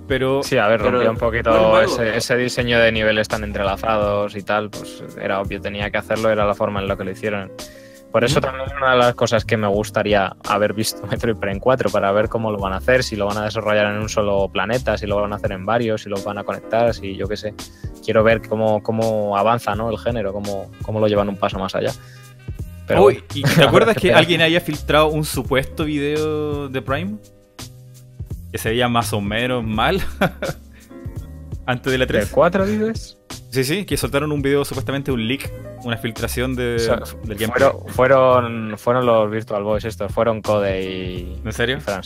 Pero 0.06 0.42
Sí, 0.42 0.58
a 0.58 0.68
ver, 0.68 0.78
Pero 0.80 0.90
rompía 0.92 1.10
un 1.10 1.16
poquito 1.16 1.80
ese, 1.80 2.16
ese 2.16 2.36
diseño 2.36 2.78
de 2.78 2.92
niveles 2.92 3.26
tan 3.26 3.42
entrelazados 3.42 4.36
y 4.36 4.42
tal, 4.42 4.68
pues 4.70 5.02
era 5.18 5.40
obvio, 5.40 5.60
tenía 5.60 5.90
que 5.90 5.96
hacerlo, 5.96 6.30
era 6.30 6.44
la 6.44 6.54
forma 6.54 6.80
en 6.80 6.88
la 6.88 6.96
que 6.96 7.04
lo 7.04 7.10
hicieron. 7.10 7.50
Por 8.14 8.22
eso 8.22 8.40
también 8.40 8.68
es 8.68 8.72
una 8.76 8.92
de 8.92 8.98
las 8.98 9.14
cosas 9.16 9.44
que 9.44 9.56
me 9.56 9.66
gustaría 9.66 10.36
haber 10.48 10.72
visto 10.72 11.04
Metroid 11.04 11.34
Prime 11.34 11.58
4, 11.58 11.90
para 11.90 12.12
ver 12.12 12.28
cómo 12.28 12.52
lo 12.52 12.58
van 12.58 12.72
a 12.72 12.76
hacer, 12.76 13.02
si 13.02 13.16
lo 13.16 13.26
van 13.26 13.38
a 13.38 13.42
desarrollar 13.42 13.92
en 13.92 14.00
un 14.00 14.08
solo 14.08 14.48
planeta, 14.48 14.96
si 14.96 15.04
lo 15.04 15.16
van 15.16 15.32
a 15.32 15.36
hacer 15.36 15.50
en 15.50 15.66
varios, 15.66 16.02
si 16.02 16.08
lo 16.08 16.22
van 16.22 16.38
a 16.38 16.44
conectar, 16.44 16.94
si 16.94 17.16
yo 17.16 17.26
qué 17.26 17.36
sé. 17.36 17.54
Quiero 18.04 18.22
ver 18.22 18.40
cómo, 18.48 18.84
cómo 18.84 19.36
avanza 19.36 19.74
¿no? 19.74 19.90
el 19.90 19.98
género, 19.98 20.32
cómo, 20.32 20.70
cómo 20.82 21.00
lo 21.00 21.08
llevan 21.08 21.28
un 21.28 21.36
paso 21.36 21.58
más 21.58 21.74
allá. 21.74 21.90
Pero 22.86 23.02
Uy, 23.02 23.14
bueno, 23.14 23.26
¿y 23.34 23.42
¿te 23.42 23.64
acuerdas 23.64 23.96
que 24.00 24.14
alguien 24.14 24.42
había 24.42 24.60
filtrado 24.60 25.08
un 25.08 25.24
supuesto 25.24 25.84
video 25.84 26.68
de 26.68 26.82
Prime? 26.82 27.16
Que 28.52 28.58
se 28.58 28.68
veía 28.68 28.86
más 28.86 29.12
o 29.12 29.20
menos 29.20 29.64
mal. 29.64 30.00
Antes 31.66 31.90
de 31.90 31.98
la 31.98 32.06
¿de 32.06 32.12
3. 32.12 32.30
4 32.30 32.64
dices? 32.64 33.18
Sí, 33.54 33.64
sí, 33.64 33.84
que 33.84 33.96
soltaron 33.96 34.32
un 34.32 34.42
video, 34.42 34.64
supuestamente 34.64 35.12
un 35.12 35.26
leak, 35.28 35.50
una 35.84 35.96
filtración 35.96 36.56
de, 36.56 36.74
O 36.76 36.78
sea, 36.78 36.96
del 37.22 37.38
gameplay. 37.38 37.70
fueron, 37.70 37.88
fueron, 37.88 38.78
fueron 38.78 39.06
los 39.06 39.30
Virtual 39.30 39.62
Boys 39.62 39.84
estos, 39.84 40.12
fueron 40.12 40.42
Code 40.42 40.82
y, 40.82 41.40
¿En 41.44 41.52
serio? 41.52 41.78
y. 41.78 42.02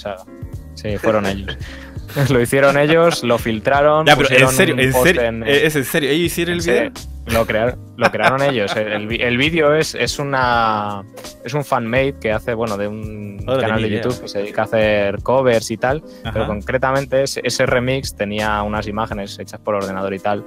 Sí, 0.75 0.97
fueron 0.99 1.27
ellos. 1.27 1.57
lo 2.31 2.41
hicieron 2.41 2.79
ellos, 2.79 3.25
lo 3.25 3.39
filtraron. 3.39 4.07
Ya, 4.07 4.15
pero 4.17 4.29
en 4.29 4.35
pusieron 4.35 4.55
serio, 4.55 4.75
en 4.79 4.93
serio, 4.93 5.23
en- 5.23 5.43
eh, 5.43 5.67
es 5.67 5.77
en 5.77 5.85
serio. 5.85 6.11
¿Ellos 6.11 6.27
hicieron 6.27 6.55
el 6.55 6.61
video? 6.61 6.91
Lo 7.27 7.45
crearon, 7.47 7.79
lo 7.99 8.11
crearon 8.11 8.43
ellos. 8.43 8.75
El, 8.75 9.21
el 9.21 9.37
vídeo 9.37 9.75
es, 9.75 9.95
es 9.95 10.19
una 10.19 11.03
es 11.45 11.53
un 11.53 11.63
fanmade 11.63 12.15
que 12.19 12.33
hace, 12.33 12.55
bueno, 12.55 12.79
de 12.79 12.89
un 12.89 13.45
canal 13.45 13.83
de 13.83 13.89
idea. 13.89 14.03
YouTube 14.03 14.23
que 14.23 14.29
se 14.29 14.39
dedica 14.39 14.63
a 14.63 14.65
hacer 14.65 15.23
covers 15.23 15.71
y 15.71 15.77
tal. 15.77 16.03
Pero 16.33 16.47
concretamente 16.47 17.23
ese, 17.25 17.43
ese 17.45 17.67
remix 17.67 18.17
tenía 18.17 18.63
unas 18.63 18.87
imágenes 18.87 19.39
hechas 19.39 19.61
por 19.61 19.75
ordenador 19.75 20.15
y 20.15 20.19
tal, 20.21 20.43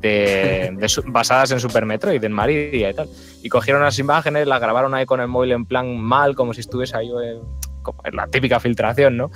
de, 0.00 0.70
de 0.76 0.88
su- 0.88 1.02
basadas 1.06 1.50
en 1.52 1.60
Super 1.60 1.84
Metroid, 1.86 2.22
en 2.22 2.32
Maridia 2.32 2.90
y 2.90 2.94
tal. 2.94 3.08
Y 3.42 3.48
cogieron 3.48 3.82
las 3.82 3.98
imágenes, 3.98 4.46
las 4.46 4.60
grabaron 4.60 4.94
ahí 4.94 5.06
con 5.06 5.20
el 5.20 5.28
móvil 5.28 5.52
en 5.52 5.66
plan 5.66 5.98
mal, 5.98 6.34
como 6.34 6.52
si 6.54 6.60
estuviese 6.60 6.96
ahí 6.96 7.08
eh, 7.24 7.38
como 7.82 8.00
en 8.04 8.14
la 8.14 8.26
típica 8.26 8.60
filtración, 8.60 9.16
¿no? 9.16 9.30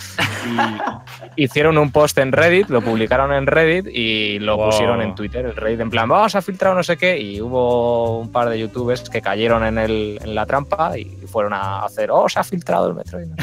Y 1.36 1.44
hicieron 1.44 1.78
un 1.78 1.90
post 1.90 2.18
en 2.18 2.30
Reddit, 2.30 2.68
lo 2.68 2.82
publicaron 2.82 3.32
en 3.32 3.46
Reddit 3.46 3.86
y 3.90 4.38
lo 4.40 4.56
Wow. 4.58 4.66
pusieron 4.70 5.00
en 5.00 5.14
Twitter, 5.14 5.46
el 5.46 5.56
Reddit 5.56 5.80
en 5.80 5.88
plan, 5.90 6.06
vamos 6.08 6.34
a 6.34 6.42
filtrar 6.42 6.74
no 6.76 6.82
sé 6.82 6.98
qué, 6.98 7.18
y 7.18 7.40
hubo 7.40 8.18
un 8.18 8.30
par 8.30 8.50
de 8.50 8.58
youtubers 8.58 9.08
que 9.08 9.22
cayeron 9.22 9.64
en, 9.64 9.78
el, 9.78 10.18
en 10.22 10.34
la 10.34 10.44
trampa 10.44 10.98
y 10.98 11.04
fueron 11.26 11.54
a 11.54 11.84
hacer, 11.86 12.10
oh, 12.10 12.28
se 12.28 12.38
ha 12.38 12.44
filtrado 12.44 12.88
el 12.88 12.94
Metroid. 12.94 13.26
¿no? 13.28 13.36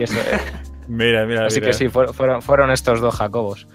Y 0.00 0.02
eso, 0.04 0.14
eh, 0.18 0.38
Mira, 0.88 1.24
mira, 1.26 1.46
Así 1.46 1.60
mira. 1.60 1.68
que 1.72 1.78
sí, 1.78 1.88
fueron, 1.88 2.42
fueron 2.42 2.70
estos 2.70 3.00
dos 3.00 3.14
Jacobos. 3.16 3.66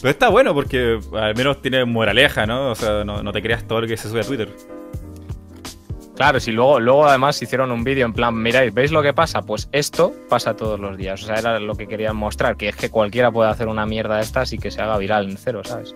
Pero 0.00 0.10
está 0.10 0.28
bueno 0.28 0.54
porque 0.54 0.98
al 1.14 1.34
menos 1.34 1.60
tiene 1.62 1.84
moraleja, 1.84 2.46
¿no? 2.46 2.70
O 2.70 2.74
sea, 2.74 3.04
no, 3.04 3.22
no 3.22 3.32
te 3.32 3.42
creas 3.42 3.64
todo 3.66 3.80
lo 3.82 3.86
que 3.86 3.96
se 3.96 4.08
sube 4.08 4.20
a 4.20 4.24
Twitter. 4.24 4.48
Claro, 6.16 6.38
si 6.38 6.52
luego, 6.52 6.80
luego 6.80 7.06
además 7.06 7.40
hicieron 7.40 7.72
un 7.72 7.82
vídeo 7.82 8.04
en 8.04 8.12
plan, 8.12 8.34
miráis, 8.42 8.74
¿veis 8.74 8.92
lo 8.92 9.02
que 9.02 9.14
pasa? 9.14 9.40
Pues 9.40 9.68
esto 9.72 10.12
pasa 10.28 10.54
todos 10.54 10.78
los 10.78 10.96
días. 10.98 11.22
O 11.22 11.26
sea, 11.26 11.36
era 11.36 11.58
lo 11.58 11.74
que 11.74 11.86
querían 11.86 12.14
mostrar, 12.14 12.56
que 12.58 12.68
es 12.68 12.76
que 12.76 12.90
cualquiera 12.90 13.30
puede 13.30 13.48
hacer 13.50 13.68
una 13.68 13.86
mierda 13.86 14.16
de 14.16 14.22
estas 14.22 14.52
y 14.52 14.58
que 14.58 14.70
se 14.70 14.82
haga 14.82 14.98
viral 14.98 15.30
en 15.30 15.38
cero, 15.38 15.62
¿sabes? 15.64 15.94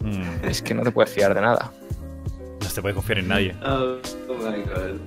Mm, 0.00 0.46
Es 0.48 0.62
que 0.62 0.72
no 0.72 0.82
te 0.84 0.90
puedes 0.90 1.12
fiar 1.12 1.34
de 1.34 1.40
nada. 1.42 1.70
no 2.62 2.68
se 2.68 2.80
puede 2.80 2.94
confiar 2.94 3.18
en 3.18 3.28
nadie. 3.28 3.54
Oh, 3.62 3.96
oh 4.30 4.34
my 4.38 4.62
god. 4.62 4.98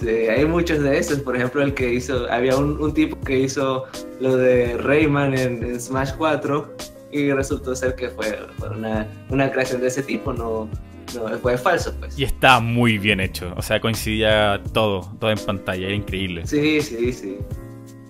Sí, 0.00 0.08
hay 0.08 0.44
muchos 0.44 0.80
de 0.82 0.98
esos. 0.98 1.20
Por 1.20 1.36
ejemplo, 1.36 1.62
el 1.62 1.72
que 1.72 1.94
hizo. 1.94 2.30
Había 2.30 2.56
un, 2.56 2.80
un 2.80 2.92
tipo 2.92 3.18
que 3.20 3.38
hizo 3.38 3.84
lo 4.20 4.36
de 4.36 4.76
Rayman 4.76 5.32
en, 5.38 5.62
en 5.64 5.80
Smash 5.80 6.12
4 6.18 6.76
y 7.12 7.32
resultó 7.32 7.74
ser 7.74 7.94
que 7.94 8.10
fue, 8.10 8.38
fue 8.58 8.68
una, 8.70 9.06
una 9.30 9.50
creación 9.50 9.80
de 9.80 9.86
ese 9.88 10.02
tipo. 10.02 10.32
No, 10.34 10.68
no 11.14 11.38
fue 11.38 11.56
falso, 11.56 11.94
pues. 11.98 12.18
Y 12.18 12.24
está 12.24 12.60
muy 12.60 12.98
bien 12.98 13.20
hecho. 13.20 13.54
O 13.56 13.62
sea, 13.62 13.80
coincidía 13.80 14.60
todo, 14.74 15.10
todo 15.18 15.30
en 15.30 15.38
pantalla. 15.38 15.86
Era 15.86 15.94
increíble. 15.96 16.46
Sí, 16.46 16.80
sí, 16.82 17.12
sí. 17.12 17.38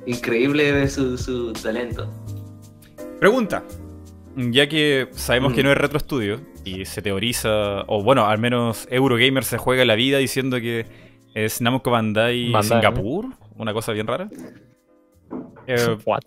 Increíble 0.06 0.88
su, 0.88 1.16
su 1.16 1.52
talento. 1.52 2.12
Pregunta. 3.20 3.62
Ya 4.36 4.68
que 4.68 5.08
sabemos 5.12 5.54
que 5.54 5.62
Mm. 5.62 5.66
no 5.66 5.72
es 5.72 5.78
Retro 5.78 5.98
Studio 5.98 6.40
y 6.64 6.84
se 6.84 7.00
teoriza, 7.00 7.82
o 7.86 8.02
bueno, 8.02 8.26
al 8.26 8.38
menos 8.38 8.86
Eurogamer 8.90 9.44
se 9.44 9.56
juega 9.56 9.84
la 9.86 9.94
vida 9.94 10.18
diciendo 10.18 10.60
que 10.60 10.84
es 11.36 11.60
Namco 11.60 11.90
Bandai, 11.90 12.50
Bandai, 12.50 12.68
Singapur, 12.80 13.26
una 13.56 13.72
cosa 13.74 13.92
bien 13.92 14.06
rara. 14.06 14.28
Eh, 15.66 15.96
What? 16.06 16.22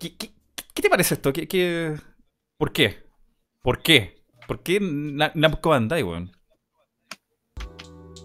¿qué, 0.00 0.16
qué- 0.16 0.32
qué 0.74 0.82
te 0.82 0.90
parece 0.90 1.14
esto? 1.14 1.32
¿Qué, 1.32 1.46
qué- 1.46 1.94
por 2.58 2.72
qué? 2.72 2.98
¿Por 3.62 3.80
qué? 3.80 4.24
¿Por 4.48 4.62
qué 4.62 4.80
Na- 4.80 5.30
Namco 5.34 5.70
Bandai, 5.70 6.02
weón? 6.02 6.32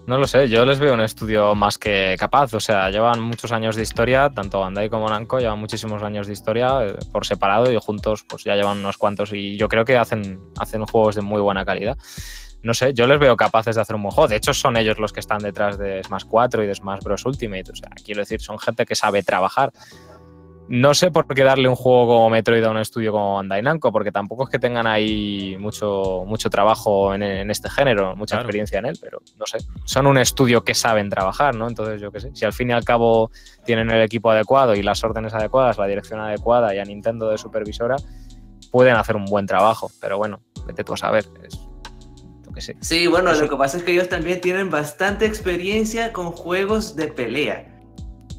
No 0.07 0.17
lo 0.19 0.27
sé, 0.27 0.47
yo 0.49 0.65
les 0.65 0.79
veo 0.79 0.93
un 0.93 1.01
estudio 1.01 1.55
más 1.55 1.77
que 1.77 2.15
capaz. 2.19 2.53
O 2.53 2.59
sea, 2.59 2.89
llevan 2.91 3.21
muchos 3.21 3.51
años 3.51 3.75
de 3.75 3.81
historia, 3.83 4.29
tanto 4.29 4.59
Bandai 4.59 4.89
como 4.89 5.09
Namco 5.09 5.39
llevan 5.39 5.59
muchísimos 5.59 6.01
años 6.03 6.27
de 6.27 6.33
historia 6.33 6.85
eh, 6.87 6.95
por 7.11 7.25
separado 7.25 7.71
y 7.71 7.77
juntos 7.79 8.23
pues 8.27 8.43
ya 8.43 8.55
llevan 8.55 8.79
unos 8.79 8.97
cuantos 8.97 9.31
y 9.33 9.57
yo 9.57 9.67
creo 9.67 9.83
que 9.85 9.97
hacen, 9.97 10.39
hacen 10.59 10.85
juegos 10.85 11.15
de 11.15 11.21
muy 11.21 11.41
buena 11.41 11.65
calidad. 11.65 11.97
No 12.65 12.73
sé, 12.73 12.93
yo 12.93 13.05
les 13.05 13.19
veo 13.19 13.37
capaces 13.37 13.75
de 13.75 13.81
hacer 13.81 13.95
un 13.95 14.01
buen 14.01 14.11
juego. 14.11 14.27
De 14.27 14.35
hecho, 14.37 14.51
son 14.53 14.75
ellos 14.75 14.97
los 14.97 15.13
que 15.13 15.19
están 15.19 15.37
detrás 15.39 15.77
de 15.77 16.03
Smash 16.03 16.23
4 16.27 16.63
y 16.63 16.67
de 16.67 16.73
Smash 16.73 17.03
Bros. 17.03 17.23
Ultimate. 17.25 17.71
O 17.71 17.75
sea, 17.75 17.89
quiero 18.03 18.21
decir, 18.21 18.41
son 18.41 18.57
gente 18.57 18.85
que 18.87 18.95
sabe 18.95 19.21
trabajar. 19.21 19.71
No 20.67 20.95
sé 20.95 21.11
por 21.11 21.27
qué 21.27 21.43
darle 21.43 21.69
un 21.69 21.75
juego 21.75 22.07
como 22.07 22.29
Metroid 22.31 22.63
a 22.63 22.71
un 22.71 22.79
estudio 22.79 23.11
como 23.11 23.35
Bandai 23.35 23.61
Namco, 23.61 23.91
porque 23.91 24.11
tampoco 24.11 24.45
es 24.45 24.49
que 24.49 24.57
tengan 24.57 24.87
ahí 24.87 25.55
mucho, 25.59 26.23
mucho 26.25 26.49
trabajo 26.49 27.13
en, 27.13 27.21
en 27.21 27.51
este 27.51 27.69
género, 27.69 28.15
mucha 28.15 28.33
Claro. 28.37 28.47
experiencia 28.47 28.79
en 28.79 28.87
él, 28.87 28.97
pero 28.99 29.19
no 29.37 29.45
sé. 29.45 29.59
Son 29.83 30.07
un 30.07 30.17
estudio 30.17 30.63
que 30.63 30.73
saben 30.73 31.07
trabajar, 31.11 31.53
¿no? 31.55 31.67
Entonces, 31.67 32.01
yo 32.01 32.11
qué 32.11 32.19
sé. 32.19 32.31
Si 32.33 32.45
al 32.45 32.53
fin 32.53 32.71
y 32.71 32.73
al 32.73 32.83
cabo 32.83 33.29
tienen 33.63 33.91
el 33.91 34.01
equipo 34.01 34.31
adecuado 34.31 34.73
y 34.73 34.81
las 34.81 35.03
órdenes 35.03 35.35
adecuadas, 35.35 35.77
la 35.77 35.85
dirección 35.85 36.19
adecuada 36.19 36.73
y 36.73 36.79
a 36.79 36.83
Nintendo 36.83 37.29
de 37.29 37.37
supervisora, 37.37 37.97
pueden 38.71 38.95
hacer 38.95 39.15
un 39.17 39.25
buen 39.25 39.45
trabajo. 39.45 39.91
Pero 40.01 40.17
bueno, 40.17 40.39
vete 40.65 40.83
tú 40.83 40.93
a 40.93 40.97
saber. 40.97 41.25
Es, 41.43 41.59
sé. 42.61 42.75
Sí, 42.81 43.07
bueno, 43.07 43.31
Eso. 43.31 43.43
lo 43.43 43.49
que 43.49 43.55
pasa 43.55 43.77
es 43.77 43.83
que 43.83 43.91
ellos 43.91 44.09
también 44.09 44.41
tienen 44.41 44.69
bastante 44.69 45.25
experiencia 45.25 46.13
con 46.13 46.31
juegos 46.31 46.95
de 46.95 47.07
pelea. 47.07 47.71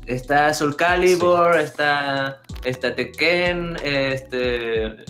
Está 0.07 0.55
Soul 0.55 0.77
Calibur, 0.77 1.57
está, 1.59 2.41
está 2.65 2.95
Tekken, 2.95 3.77
este... 3.83 5.05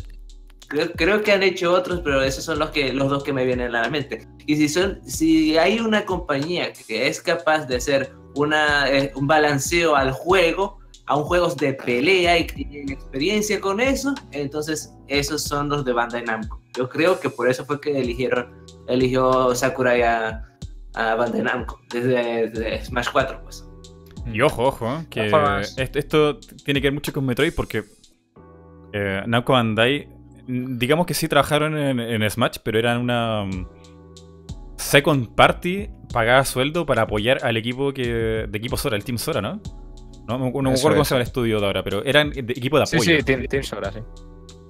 Creo, 0.69 0.91
creo 0.93 1.23
que 1.23 1.31
han 1.31 1.45
hecho 1.45 1.73
otros, 1.73 2.01
pero 2.03 2.23
esos 2.23 2.43
son 2.43 2.59
los, 2.59 2.71
que, 2.71 2.93
los 2.93 3.09
dos 3.09 3.23
que 3.23 3.33
me 3.33 3.45
vienen 3.45 3.75
a 3.77 3.83
la 3.83 3.89
mente. 3.89 4.27
Y 4.47 4.57
si, 4.57 4.69
son, 4.69 5.01
si 5.09 5.57
hay 5.59 5.79
una 5.79 6.05
compañía 6.05 6.73
que 6.73 7.07
es 7.07 7.21
capaz 7.21 7.67
de 7.67 7.77
hacer 7.77 8.13
una, 8.35 8.91
eh, 8.91 9.13
un 9.15 9.29
balanceo 9.29 9.95
al 9.95 10.11
juego, 10.11 10.79
a 11.07 11.17
un 11.17 11.25
juegos 11.25 11.57
de 11.57 11.75
pelea 11.75 12.39
y 12.39 12.47
que 12.47 12.65
tienen 12.65 12.91
experiencia 12.91 13.61
con 13.61 13.81
eso, 13.81 14.15
entonces 14.33 14.93
esos 15.09 15.43
son 15.43 15.69
los 15.69 15.85
de 15.85 15.93
Bandai 15.93 16.25
Namco. 16.25 16.61
Yo 16.77 16.89
creo 16.89 17.19
que 17.21 17.31
por 17.31 17.49
eso 17.49 17.65
fue 17.65 17.81
que 17.81 17.99
eligieron 17.99 18.67
eligió 18.89 19.55
Sakurai 19.55 20.03
a, 20.03 20.45
a 20.95 21.15
Bandai 21.15 21.43
Namco 21.43 21.81
desde, 21.91 22.51
desde 22.51 22.85
Smash 22.85 23.09
4, 23.13 23.41
pues. 23.43 23.65
Y 24.33 24.41
ojo, 24.41 24.65
ojo, 24.65 24.87
¿eh? 24.87 25.07
que 25.09 25.31
esto, 25.79 25.99
esto 25.99 26.41
tiene 26.65 26.81
que 26.81 26.89
ver 26.89 26.95
mucho 26.95 27.13
con 27.13 27.25
Metroid 27.25 27.53
porque 27.55 27.85
eh, 28.93 29.23
Namco 29.27 29.53
Bandai, 29.53 30.09
mm, 30.49 30.79
digamos 30.79 31.07
que 31.07 31.15
sí 31.15 31.29
trabajaron 31.29 31.79
en, 31.79 32.01
en 32.01 32.29
Smash, 32.29 32.57
pero 32.65 32.81
eran 32.81 33.01
una 33.01 33.45
mm, 33.45 33.69
second 34.77 35.35
party 35.37 35.89
pagada 36.13 36.45
sueldo 36.45 36.85
para 36.85 37.03
apoyar 37.03 37.39
al 37.45 37.57
equipo 37.57 37.93
que 37.93 38.47
de 38.49 38.59
equipo 38.59 38.77
Sora, 38.77 38.97
el 38.97 39.05
Team 39.05 39.19
Sora, 39.19 39.41
¿no? 39.41 39.61
No, 40.27 40.39
me- 40.39 40.51
no 40.51 40.63
me 40.63 40.71
acuerdo 40.71 40.97
cómo 40.97 41.05
se 41.05 41.11
llama 41.15 41.23
el 41.23 41.27
estudio 41.27 41.61
de 41.61 41.67
ahora, 41.67 41.83
pero 41.85 42.05
eran 42.05 42.31
de 42.31 42.41
equipo 42.41 42.79
de 42.79 42.87
Sí, 42.87 42.97
apoyo. 42.97 43.17
sí, 43.17 43.23
Team, 43.23 43.47
Team 43.47 43.63
Sora, 43.63 43.93
sí. 43.93 44.01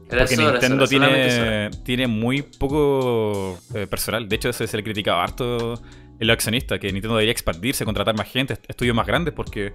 Porque 0.08 0.36
Sora, 0.36 0.50
Nintendo 0.52 0.86
Sora, 0.86 1.08
tiene, 1.08 1.70
tiene 1.84 2.06
muy 2.06 2.42
poco 2.42 3.58
eh, 3.74 3.86
personal. 3.86 4.28
De 4.28 4.36
hecho, 4.36 4.48
eso 4.50 4.66
se 4.66 4.76
le 4.76 4.84
criticaba 4.84 5.22
harto 5.24 5.74
en 6.18 6.26
los 6.26 6.34
accionistas, 6.34 6.78
que 6.78 6.92
Nintendo 6.92 7.16
debería 7.16 7.32
expandirse, 7.32 7.84
contratar 7.84 8.16
más 8.16 8.28
gente, 8.30 8.52
est- 8.54 8.64
estudios 8.68 8.94
más 8.94 9.06
grandes, 9.06 9.34
porque 9.34 9.72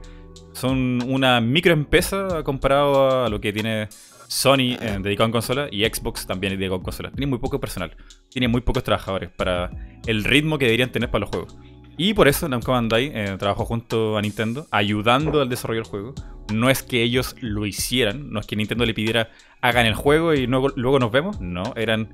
son 0.54 1.02
una 1.08 1.42
microempresa 1.42 2.44
comparado 2.44 3.26
a 3.26 3.30
lo 3.30 3.40
que 3.42 3.52
tiene 3.54 3.88
Sony 4.28 4.78
eh, 4.80 4.98
dedicado 5.02 5.26
en 5.26 5.32
consola 5.34 5.68
y 5.70 5.84
Xbox 5.86 6.26
también 6.26 6.54
dedicado 6.54 6.78
en 6.78 6.84
consola. 6.84 7.12
Tiene 7.12 7.28
muy 7.28 7.40
poco 7.40 7.60
personal, 7.60 7.96
tiene 8.30 8.48
muy 8.48 8.62
pocos 8.62 8.84
trabajadores 8.84 9.30
para 9.30 9.70
el 10.08 10.24
ritmo 10.24 10.58
que 10.58 10.66
deberían 10.66 10.92
tener 10.92 11.12
para 11.12 11.22
los 11.22 11.30
juegos. 11.30 11.58
Y 11.98 12.14
por 12.14 12.28
eso 12.28 12.48
Namco 12.48 12.72
Bandai 12.72 13.12
eh, 13.14 13.36
trabajó 13.38 13.66
junto 13.66 14.18
a 14.18 14.22
Nintendo, 14.22 14.68
ayudando 14.72 15.42
al 15.42 15.50
desarrollo 15.50 15.82
del 15.82 15.90
juego. 15.90 16.16
No 16.54 16.70
es 16.70 16.84
que 16.84 17.04
ellos 17.04 17.36
lo 17.42 17.66
hicieran, 17.66 18.32
no 18.32 18.40
es 18.40 18.48
que 18.48 18.56
Nintendo 18.56 18.86
le 18.86 18.94
pidiera 18.94 19.30
hagan 19.62 19.86
el 19.86 19.94
juego 19.94 20.34
y 20.34 20.48
luego, 20.48 20.70
luego 20.76 21.00
nos 21.00 21.12
vemos. 21.12 21.40
No, 21.40 21.74
eran. 21.76 22.10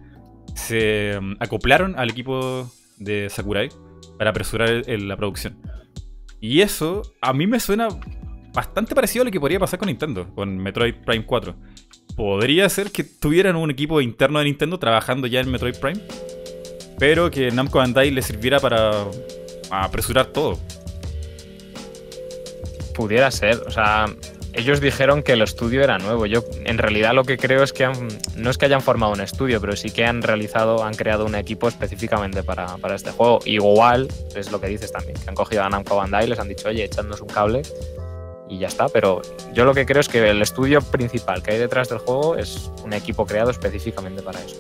Se 0.56 1.18
mm, 1.20 1.36
acoplaron 1.40 1.98
al 1.98 2.10
equipo 2.10 2.70
de 2.98 3.30
Sakurai 3.30 3.70
para 4.18 4.32
apresurar 4.32 4.84
la 4.88 5.18
producción. 5.18 5.58
Y 6.40 6.62
eso 6.62 7.02
a 7.22 7.34
mí 7.34 7.48
me 7.48 7.60
suena 7.60 7.90
bastante 8.54 8.96
parecido 8.96 9.22
a 9.22 9.26
lo 9.26 9.32
que 9.32 9.40
podría 9.40 9.60
pasar 9.60 9.80
con 9.80 9.88
Nintendo, 9.88 10.34
con 10.34 10.58
Metroid 10.58 10.96
Prime 11.06 11.26
4. 11.26 11.56
Podría 12.16 12.68
ser 12.70 12.92
que 12.92 13.04
tuvieran 13.04 13.56
un 13.56 13.70
equipo 13.70 14.02
interno 14.02 14.40
de 14.40 14.46
Nintendo 14.46 14.80
trabajando 14.80 15.28
ya 15.28 15.40
en 15.40 15.52
Metroid 15.52 15.76
Prime, 15.76 16.02
pero 16.98 17.30
que 17.30 17.52
Namco 17.52 17.78
Bandai 17.78 18.10
le 18.10 18.22
sirviera 18.22 18.60
para 18.60 19.06
apresurar 19.70 20.28
todo. 20.28 20.58
Pudiera 22.96 23.30
ser, 23.30 23.58
o 23.68 23.72
sea, 23.72 24.06
ellos 24.54 24.82
dijeron 24.82 25.22
que 25.22 25.34
el 25.34 25.44
estudio 25.44 25.84
era 25.84 26.00
nuevo. 26.00 26.26
Yo 26.26 26.44
en 26.66 26.80
realidad 26.80 27.14
lo 27.14 27.24
que 27.24 27.38
creo 27.38 27.62
es 27.62 27.74
que 27.74 27.86
han- 27.86 28.08
no 28.36 28.50
es 28.50 28.58
que 28.58 28.66
hayan 28.66 28.82
formado 28.82 29.14
un 29.14 29.22
estudio, 29.22 29.62
pero 29.62 29.76
sí 29.76 29.92
que 29.92 30.04
han 30.04 30.24
realizado, 30.24 30.84
han 30.84 30.96
creado 30.96 31.26
un 31.26 31.36
equipo 31.36 31.68
específicamente 31.68 32.42
para, 32.42 32.78
para 32.78 32.96
este 32.96 33.12
juego. 33.12 33.40
Igual 33.46 34.08
es 34.36 34.52
lo 34.52 34.60
que 34.60 34.68
dices 34.68 34.92
también, 34.92 35.14
que 35.16 35.30
han 35.30 35.36
cogido 35.36 35.62
a 35.64 35.70
Namco 35.70 35.96
Bandai 35.96 36.26
y 36.26 36.30
les 36.30 36.40
han 36.40 36.48
dicho, 36.48 36.70
oye, 36.70 36.86
echadnos 36.86 37.22
un 37.22 37.28
cable 37.28 37.62
y 38.50 38.58
ya 38.58 38.68
está. 38.68 38.90
Pero 38.90 39.22
yo 39.54 39.64
lo 39.64 39.76
que 39.76 39.86
creo 39.86 40.02
es 40.02 40.10
que 40.10 40.28
el 40.28 40.42
estudio 40.42 40.82
principal 40.82 41.44
que 41.44 41.52
hay 41.52 41.60
detrás 41.60 41.90
del 41.90 42.00
juego 42.00 42.36
es 42.36 42.72
un 42.84 42.94
equipo 42.94 43.28
creado 43.28 43.52
específicamente 43.52 44.24
para 44.24 44.40
eso. 44.42 44.56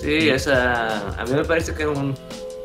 Sí, 0.00 0.30
o 0.30 0.38
sea, 0.38 1.14
a 1.18 1.24
mí 1.24 1.32
me 1.32 1.44
parece 1.44 1.74
que 1.74 1.86
un, 1.86 2.14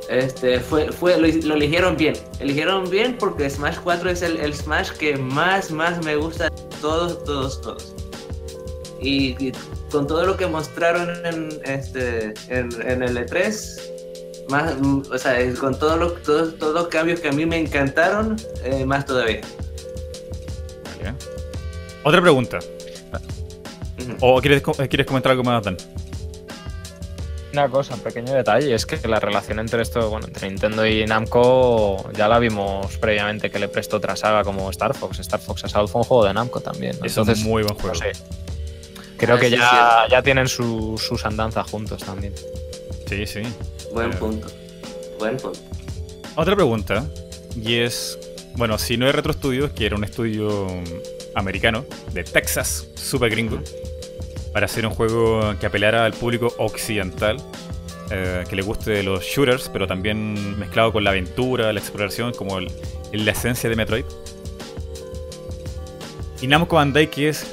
este, 0.10 0.60
fue, 0.60 0.92
fue, 0.92 1.18
lo, 1.18 1.28
lo 1.28 1.56
eligieron 1.56 1.98
bien. 1.98 2.16
Eligieron 2.40 2.90
bien 2.90 3.18
porque 3.18 3.50
Smash 3.50 3.78
4 3.84 4.10
es 4.10 4.22
el, 4.22 4.38
el 4.38 4.54
Smash 4.54 4.92
que 4.92 5.18
más, 5.18 5.72
más 5.72 6.04
me 6.06 6.16
gusta 6.16 6.50
todos, 6.82 7.24
todos, 7.24 7.62
todos. 7.62 7.96
Y, 9.02 9.36
y 9.44 9.52
con 9.92 10.08
todo 10.08 10.26
lo 10.26 10.38
que 10.38 10.48
mostraron 10.48 11.10
en, 11.26 11.50
este, 11.66 12.34
en, 12.50 12.70
en 12.82 13.04
el 13.04 13.18
E3, 13.18 13.82
más, 14.50 14.76
o 15.12 15.18
sea, 15.18 15.38
con 15.56 15.78
todo 15.78 15.98
lo, 15.98 16.12
todos, 16.14 16.58
todos 16.58 16.74
los 16.74 16.88
cambios 16.88 17.20
que 17.20 17.30
a 17.30 17.32
mí 17.32 17.46
me 17.46 17.58
encantaron, 17.58 18.38
eh, 18.64 18.86
más 18.86 19.06
todavía. 19.06 19.42
Vale. 20.84 21.14
Otra 22.04 22.22
pregunta. 22.22 22.60
¿O 24.20 24.40
quieres, 24.42 24.62
eh, 24.78 24.88
quieres 24.88 25.08
comentar 25.08 25.32
algo 25.32 25.44
más, 25.44 25.64
Dan? 25.64 25.78
Una 27.56 27.70
cosa, 27.70 27.94
un 27.94 28.02
pequeño 28.02 28.34
detalle, 28.34 28.76
es 28.76 28.86
que 28.86 29.08
la 29.08 29.18
relación 29.18 29.60
entre 29.60 29.82
esto, 29.82 30.10
bueno, 30.10 30.28
entre 30.28 30.50
Nintendo 30.50 30.86
y 30.86 31.06
Namco 31.06 32.12
ya 32.12 32.28
la 32.28 32.38
vimos 32.38 32.98
previamente 32.98 33.50
que 33.50 33.60
le 33.60 33.70
prestó 33.70 33.96
otra 33.96 34.18
saga 34.18 34.44
como 34.44 34.70
Star 34.72 34.94
Fox. 34.94 35.20
Star 35.20 35.40
Fox 35.40 35.64
Assault 35.64 35.90
fue 35.90 36.02
un 36.02 36.06
juego 36.06 36.26
de 36.26 36.34
Namco 36.34 36.60
también. 36.60 36.98
¿no? 37.00 37.06
Es 37.06 37.16
un 37.16 37.22
Entonces, 37.22 37.46
muy 37.46 37.64
buen 37.64 37.76
juego. 37.76 37.94
no 37.94 37.96
sé. 37.96 38.12
Creo 39.16 39.38
Ah, 39.38 39.40
que 39.40 39.50
sí, 39.50 39.56
ya, 39.56 40.04
ya 40.12 40.22
tienen 40.22 40.50
su- 40.50 40.98
sus 40.98 41.26
andanzas 41.26 41.72
juntos 41.72 42.04
también. 42.04 42.34
Sí, 43.08 43.26
sí. 43.26 43.42
Buen 43.94 44.12
Eh, 44.12 44.16
punto. 44.18 44.48
Buen 45.18 45.38
punto. 45.38 45.58
Otra 46.36 46.56
pregunta, 46.56 47.06
y 47.56 47.76
es, 47.76 48.20
bueno, 48.58 48.78
si 48.78 48.98
no 48.98 49.08
es 49.08 49.16
Retro 49.16 49.32
Studios, 49.32 49.72
que 49.72 49.86
era 49.86 49.96
un 49.96 50.04
estudio 50.04 50.68
americano, 51.36 51.86
de 52.12 52.26
Texas, 52.26 52.86
super 52.96 53.30
gringo, 53.30 53.62
para 54.56 54.68
hacer 54.68 54.88
un 54.88 54.94
juego 54.94 55.54
que 55.60 55.66
apelara 55.66 56.06
al 56.06 56.14
público 56.14 56.54
occidental, 56.60 57.36
eh, 58.10 58.46
que 58.50 58.56
le 58.56 58.62
guste 58.62 59.04
los 59.04 59.22
shooters, 59.22 59.68
pero 59.68 59.86
también 59.86 60.58
mezclado 60.58 60.94
con 60.94 61.04
la 61.04 61.10
aventura, 61.10 61.74
la 61.74 61.80
exploración, 61.82 62.32
como 62.34 62.60
el- 62.60 62.72
la 63.12 63.32
esencia 63.32 63.70
de 63.70 63.76
Metroid. 63.76 64.06
Y 66.42 66.48
Namco 66.48 66.78
Bandai, 66.78 67.10
que 67.12 67.28
es 67.30 67.44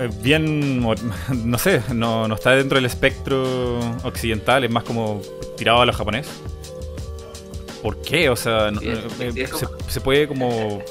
eh, 0.00 0.08
bien, 0.22 0.80
no 1.44 1.58
sé, 1.58 1.82
no, 1.94 2.26
no 2.26 2.34
está 2.34 2.50
dentro 2.56 2.76
del 2.78 2.86
espectro 2.86 3.78
occidental, 4.02 4.64
es 4.64 4.70
más 4.72 4.82
como 4.82 5.22
tirado 5.56 5.82
a 5.82 5.86
lo 5.86 5.92
japonés. 5.92 6.26
¿Por 7.80 8.02
qué? 8.02 8.28
O 8.28 8.34
sea, 8.34 8.72
no- 8.72 8.80
eh, 8.80 9.46
se, 9.46 9.66
se 9.92 10.00
puede 10.00 10.26
como, 10.26 10.82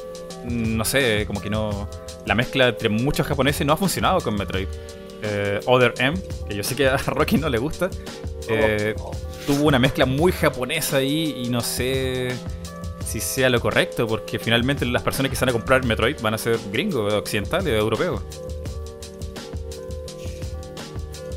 no 0.46 0.86
sé, 0.86 1.26
como 1.28 1.42
que 1.42 1.50
no... 1.50 1.90
La 2.26 2.34
mezcla 2.34 2.70
entre 2.70 2.88
muchos 2.88 3.28
japoneses 3.28 3.68
no 3.68 3.74
ha 3.74 3.78
funcionado 3.78 4.22
con 4.22 4.36
Metroid. 4.36 4.68
Eh, 5.24 5.60
Other 5.66 5.94
M, 6.00 6.18
que 6.48 6.56
yo 6.56 6.64
sé 6.64 6.76
que 6.76 6.88
a 6.88 6.98
Rocky 7.08 7.38
no 7.38 7.50
le 7.50 7.58
gusta, 7.58 7.90
eh, 8.50 8.94
tuvo 9.48 9.68
una 9.68 9.80
mezcla 9.80 10.06
muy 10.06 10.32
japonesa 10.32 10.98
ahí 10.98 11.44
y 11.46 11.50
no 11.50 11.62
sé... 11.62 12.30
si 13.06 13.20
sea 13.20 13.50
lo 13.50 13.60
correcto, 13.60 14.08
porque 14.08 14.40
finalmente 14.40 14.86
las 14.86 15.02
personas 15.02 15.30
que 15.30 15.36
se 15.36 15.46
van 15.46 15.50
a 15.50 15.54
comprar 15.54 15.86
Metroid 15.86 16.20
van 16.22 16.34
a 16.34 16.38
ser 16.38 16.58
gringos, 16.72 17.14
occidentales, 17.14 17.74
europeos. 17.74 18.22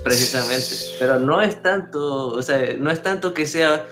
Precisamente. 0.02 0.66
Pero 0.98 1.18
no 1.18 1.42
es 1.42 1.60
tanto, 1.62 2.28
o 2.28 2.42
sea, 2.42 2.74
no 2.78 2.90
es 2.90 3.02
tanto 3.02 3.34
que 3.34 3.44
sea 3.44 3.86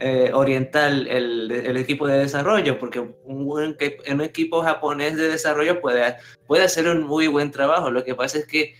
eh, 0.00 0.30
oriental 0.32 1.06
el, 1.06 1.50
el, 1.50 1.76
equipo 1.76 2.06
de 2.06 2.18
desarrollo, 2.18 2.78
porque 2.78 2.98
un, 2.98 3.16
un, 3.24 4.20
equipo 4.22 4.62
japonés 4.62 5.16
de 5.16 5.28
desarrollo 5.28 5.80
puede, 5.80 6.16
puede 6.46 6.64
hacer 6.64 6.88
un 6.88 7.02
muy 7.02 7.26
buen 7.26 7.50
trabajo. 7.50 7.90
Lo 7.90 8.02
que 8.02 8.14
pasa 8.14 8.38
es 8.38 8.46
que 8.46 8.74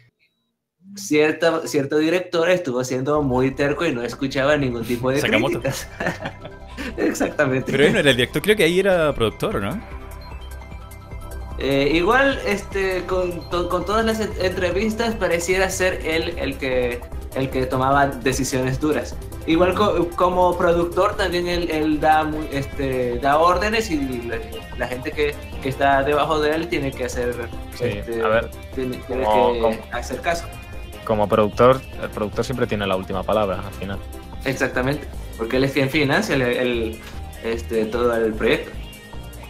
cierta, 0.94 1.66
cierto 1.66 1.98
director 1.98 2.50
estuvo 2.50 2.82
siendo 2.84 3.22
muy 3.22 3.50
terco 3.52 3.86
y 3.86 3.92
no 3.92 4.02
escuchaba 4.02 4.56
ningún 4.56 4.84
tipo 4.84 5.10
de 5.10 5.20
Sakamoto. 5.20 5.60
críticas. 5.60 5.88
Exactamente. 6.96 7.70
Pero 7.70 7.86
él 7.86 7.92
no 7.92 7.98
era 8.00 8.10
el 8.10 8.16
director, 8.16 8.42
creo 8.42 8.56
que 8.56 8.64
ahí 8.64 8.80
era 8.80 9.14
productor, 9.14 9.60
¿no? 9.60 10.02
Eh, 11.58 11.92
igual, 11.94 12.40
este, 12.46 13.04
con, 13.04 13.40
con, 13.50 13.84
todas 13.84 14.04
las 14.04 14.20
entrevistas 14.20 15.14
pareciera 15.14 15.70
ser 15.70 16.00
él 16.04 16.34
el 16.36 16.56
que, 16.58 17.00
el 17.36 17.50
que 17.50 17.66
tomaba 17.66 18.06
decisiones 18.06 18.80
duras. 18.80 19.14
Igual 19.46 19.74
co 19.74 20.08
como 20.16 20.56
productor 20.56 21.16
también 21.16 21.46
él, 21.46 21.70
él, 21.70 22.00
da, 22.00 22.28
este, 22.52 23.18
da 23.18 23.38
órdenes 23.38 23.90
y 23.90 24.22
la, 24.22 24.38
la 24.78 24.88
gente 24.88 25.12
que, 25.12 25.34
que, 25.62 25.68
está 25.68 26.02
debajo 26.02 26.40
de 26.40 26.54
él 26.54 26.68
tiene 26.68 26.90
que 26.90 27.04
hacer, 27.04 27.34
sí, 27.74 27.84
este, 27.84 28.22
a 28.22 28.28
ver, 28.28 28.50
tiene, 28.74 28.96
tiene 29.06 29.24
como, 29.24 29.52
que 29.52 29.60
como, 29.60 29.78
hacer 29.92 30.20
caso. 30.20 30.46
Como 31.04 31.28
productor, 31.28 31.80
el 32.02 32.10
productor 32.10 32.44
siempre 32.44 32.66
tiene 32.66 32.86
la 32.86 32.96
última 32.96 33.22
palabra 33.22 33.62
al 33.66 33.72
final. 33.74 33.98
Exactamente, 34.44 35.06
porque 35.36 35.56
él 35.56 35.64
es 35.64 35.72
quien 35.72 35.90
financia 35.90 36.34
el, 36.34 36.42
el, 36.42 37.00
este, 37.44 37.84
todo 37.86 38.14
el 38.14 38.32
proyecto. 38.32 38.70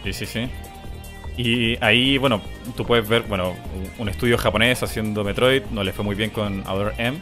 Sí, 0.03 0.13
sí, 0.13 0.25
sí. 0.25 0.49
Y 1.37 1.83
ahí, 1.83 2.17
bueno, 2.17 2.41
tú 2.75 2.85
puedes 2.85 3.07
ver, 3.07 3.23
bueno, 3.23 3.55
un 3.97 4.09
estudio 4.09 4.37
japonés 4.37 4.83
haciendo 4.83 5.23
Metroid, 5.23 5.63
no 5.71 5.83
le 5.83 5.91
fue 5.91 6.03
muy 6.03 6.15
bien 6.15 6.29
con 6.29 6.67
Other 6.67 6.93
M. 6.97 7.19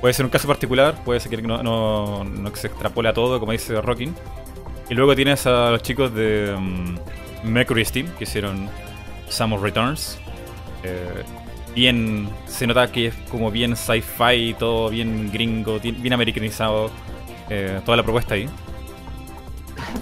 Puede 0.00 0.12
ser 0.12 0.24
un 0.24 0.30
caso 0.30 0.48
particular, 0.48 1.02
puede 1.04 1.20
ser 1.20 1.30
que 1.30 1.40
no, 1.40 1.62
no, 1.62 2.24
no 2.24 2.56
se 2.56 2.66
extrapole 2.66 3.08
a 3.08 3.12
todo, 3.12 3.38
como 3.40 3.52
dice 3.52 3.80
Rockin. 3.80 4.14
Y 4.90 4.94
luego 4.94 5.14
tienes 5.16 5.46
a 5.46 5.70
los 5.70 5.82
chicos 5.82 6.14
de 6.14 6.52
um, 6.54 6.96
Mercury 7.42 7.84
Steam, 7.84 8.08
que 8.18 8.24
hicieron 8.24 8.68
Samus 9.28 9.60
Returns. 9.60 10.18
Eh, 10.82 11.22
bien, 11.74 12.28
se 12.46 12.66
nota 12.66 12.90
que 12.90 13.06
es 13.08 13.14
como 13.30 13.50
bien 13.50 13.76
sci-fi, 13.76 14.54
todo 14.58 14.88
bien 14.90 15.30
gringo, 15.32 15.78
bien 15.80 16.12
americanizado, 16.12 16.90
eh, 17.50 17.80
toda 17.84 17.96
la 17.96 18.02
propuesta 18.02 18.34
ahí. 18.34 18.48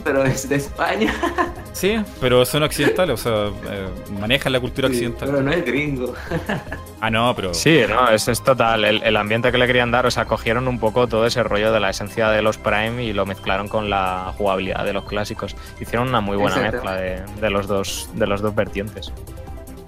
Pero 0.05 0.25
es 0.25 0.49
de 0.49 0.57
España. 0.57 1.13
Sí, 1.75 1.97
pero 2.21 2.45
son 2.45 2.63
occidentales, 2.65 3.15
o 3.15 3.51
sea, 3.51 3.73
eh, 3.73 3.89
manejan 4.21 4.53
la 4.53 4.61
cultura 4.61 4.89
Sí, 4.89 4.95
occidental. 4.95 5.31
pero 5.31 5.43
no 5.43 5.51
es 5.51 5.65
gringo. 5.65 6.13
Ah, 7.01 7.11
no, 7.11 7.35
pero. 7.35 7.53
Sí, 7.55 7.81
no, 7.89 8.09
es, 8.11 8.29
es 8.29 8.45
total. 8.45 8.85
El, 8.85 9.03
el 9.03 9.17
ambiente 9.17 9.51
que 9.51 9.57
le 9.59 9.67
querían 9.67 9.91
dar, 9.91 10.07
o 10.07 10.11
sea, 10.11 10.27
cogieron 10.27 10.69
un 10.69 10.79
poco 10.79 11.09
todo 11.09 11.27
ese 11.27 11.43
rollo 11.43 11.73
de 11.73 11.81
la 11.81 11.91
esencia 11.91 12.29
de 12.29 12.43
los 12.43 12.59
Prime 12.59 13.03
y 13.03 13.13
lo 13.13 13.25
mezclaron 13.27 13.67
con 13.69 13.89
la 13.91 14.33
jugabilidad 14.39 14.85
de 14.85 14.93
los 14.93 15.07
clásicos. 15.07 15.57
Hicieron 15.81 16.09
una 16.11 16.21
muy 16.21 16.37
buena 16.37 16.57
Exacto. 16.59 16.77
mezcla 16.77 16.95
de, 17.01 17.23
de 17.41 17.51
los 17.51 17.67
dos, 17.67 18.09
de 18.15 18.27
los 18.29 18.41
dos 18.43 18.55
vertientes. 18.55 19.11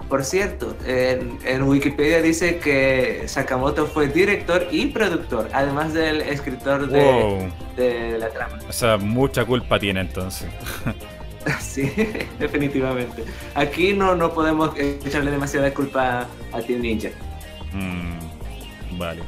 Por 0.09 0.23
cierto, 0.23 0.75
en, 0.85 1.39
en 1.45 1.63
Wikipedia 1.63 2.21
dice 2.21 2.57
que 2.59 3.23
Sakamoto 3.27 3.87
fue 3.87 4.07
director 4.07 4.67
y 4.71 4.85
productor, 4.87 5.49
además 5.51 5.93
del 5.93 6.21
escritor 6.21 6.87
de, 6.87 7.01
Wow. 7.03 7.51
de 7.75 8.19
la 8.19 8.29
trama. 8.29 8.59
O 8.69 8.71
sea, 8.73 8.97
mucha 8.97 9.43
culpa 9.45 9.79
tiene 9.79 10.01
entonces. 10.01 10.47
Sí, 11.59 11.91
definitivamente. 12.39 13.23
Aquí 13.53 13.93
no, 13.93 14.15
no 14.15 14.33
podemos 14.33 14.71
echarle 14.79 15.29
demasiada 15.29 15.71
culpa 15.75 16.25
a 16.51 16.59
Team 16.61 16.81
Ninja. 16.81 17.09
Mm, 17.71 18.97
vale. 18.97 19.21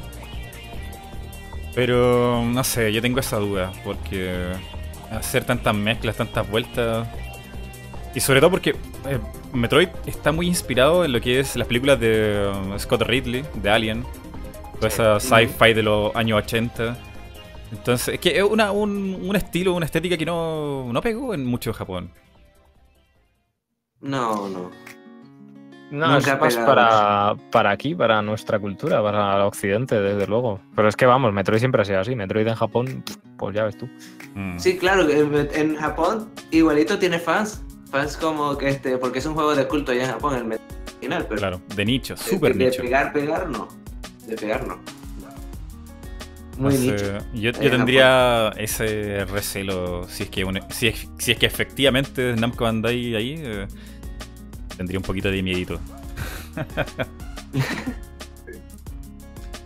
Pero 1.75 2.43
no 2.43 2.63
sé, 2.63 2.91
yo 2.91 3.03
tengo 3.03 3.19
esa 3.19 3.37
duda, 3.37 3.71
porque 3.83 4.47
hacer 5.11 5.43
tantas 5.43 5.75
mezclas, 5.75 6.15
tantas 6.15 6.49
vueltas. 6.49 7.07
Y 8.17 8.19
sobre 8.19 8.39
todo 8.39 8.49
porque 8.49 8.71
eh, 8.71 9.19
Metroid 9.53 9.89
está 10.07 10.31
muy 10.31 10.47
inspirado 10.47 11.05
en 11.05 11.13
lo 11.13 11.21
que 11.21 11.39
es 11.39 11.55
las 11.55 11.67
películas 11.67 11.99
de 11.99 12.51
um, 12.51 12.79
Scott 12.79 13.03
Ridley, 13.03 13.45
de 13.61 13.69
Alien. 13.69 14.03
Toda 14.77 14.87
esa 14.87 15.19
sci-fi 15.19 15.75
de 15.75 15.83
los 15.83 16.15
años 16.15 16.39
80. 16.39 16.97
Entonces, 17.71 18.15
es 18.15 18.19
que 18.19 18.35
es 18.35 18.43
una, 18.43 18.71
un, 18.71 19.19
un 19.21 19.35
estilo, 19.35 19.75
una 19.75 19.85
estética 19.85 20.17
que 20.17 20.25
no, 20.25 20.91
no 20.91 20.99
pegó 20.99 21.35
en 21.35 21.45
mucho 21.45 21.71
Japón. 21.73 22.09
No, 24.01 24.49
no. 24.49 24.71
No, 25.91 26.07
Nunca 26.07 26.17
es 26.17 26.27
ha 26.27 26.37
más 26.37 26.57
para, 26.57 27.35
para 27.51 27.69
aquí, 27.69 27.93
para 27.93 28.23
nuestra 28.23 28.57
cultura, 28.57 28.99
para 29.03 29.35
el 29.35 29.41
occidente, 29.43 30.01
desde 30.01 30.25
luego. 30.25 30.59
Pero 30.75 30.87
es 30.87 30.95
que 30.95 31.05
vamos, 31.05 31.31
Metroid 31.33 31.59
siempre 31.59 31.83
ha 31.83 31.85
sido 31.85 31.99
así. 31.99 32.15
Metroid 32.15 32.47
en 32.47 32.55
Japón, 32.55 33.03
pues 33.37 33.55
ya 33.55 33.63
ves 33.65 33.77
tú. 33.77 33.87
Mm. 34.33 34.57
Sí, 34.57 34.75
claro, 34.79 35.07
en, 35.07 35.49
en 35.53 35.75
Japón 35.75 36.31
igualito 36.49 36.97
tiene 36.97 37.19
fans. 37.19 37.63
Fans 37.91 38.17
como 38.17 38.57
que 38.57 38.69
este, 38.69 38.97
porque 38.97 39.19
es 39.19 39.25
un 39.25 39.33
juego 39.33 39.55
de 39.55 39.67
culto 39.67 39.91
allá 39.91 40.03
en 40.05 40.11
Japón, 40.11 40.35
el 40.35 40.59
original, 40.95 41.25
pero 41.27 41.39
Claro, 41.39 41.61
de 41.75 41.85
nicho, 41.85 42.15
de- 42.15 42.21
súper 42.21 42.55
de, 42.55 42.65
nicho. 42.65 42.81
pegar, 42.81 43.13
pegar 43.13 43.49
no. 43.49 43.67
De 44.25 44.35
pegar 44.35 44.67
no. 44.67 44.77
Muy 46.57 46.75
nicho. 46.75 47.19
Yo, 47.35 47.51
yo 47.51 47.69
tendría 47.69 48.49
ese 48.57 49.25
recelo 49.25 50.07
si 50.09 50.23
es 50.23 50.29
que 50.29 50.43
un- 50.43 50.59
si, 50.69 50.87
es, 50.87 51.07
si 51.19 51.31
es 51.31 51.37
que 51.37 51.45
efectivamente 51.45 52.35
Namco 52.35 52.63
Bandai 52.63 53.15
ahí 53.15 53.35
eh, 53.37 53.67
tendría 54.75 54.97
un 54.97 55.03
poquito 55.03 55.29
de 55.29 55.43
miedito. 55.43 55.79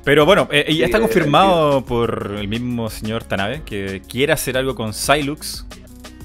Pero 0.04 0.26
bueno, 0.26 0.48
eh, 0.52 0.66
ya 0.76 0.86
está 0.86 0.98
es 0.98 1.02
confirmado 1.04 1.86
por 1.86 2.36
el 2.38 2.48
mismo 2.48 2.90
señor 2.90 3.24
Tanabe 3.24 3.62
que 3.64 4.02
quiere 4.08 4.34
hacer 4.34 4.58
algo 4.58 4.74
con 4.76 4.94
Silux. 4.94 5.66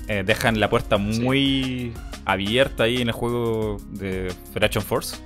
Eh, 0.09 0.23
dejan 0.25 0.61
la 0.61 0.71
puerta 0.71 0.97
muy 0.99 1.93
abierta 2.25 2.85
ahí 2.85 3.03
en 3.03 3.09
el 3.09 3.13
juego 3.15 3.79
de 3.91 4.33
Federation 4.53 4.83
Force 4.85 5.17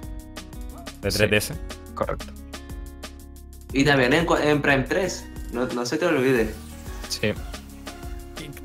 de 1.03 1.11
Sí. 1.11 1.19
3DS. 1.19 1.55
Correcto. 1.95 2.27
Y 3.73 3.85
también 3.85 4.13
en, 4.15 4.27
Prime 4.63 4.85
3. 4.89 5.27
No, 5.53 5.67
no 5.67 5.85
se 5.87 5.97
te 5.99 6.07
olvide. 6.07 6.53
Sí. 7.09 7.33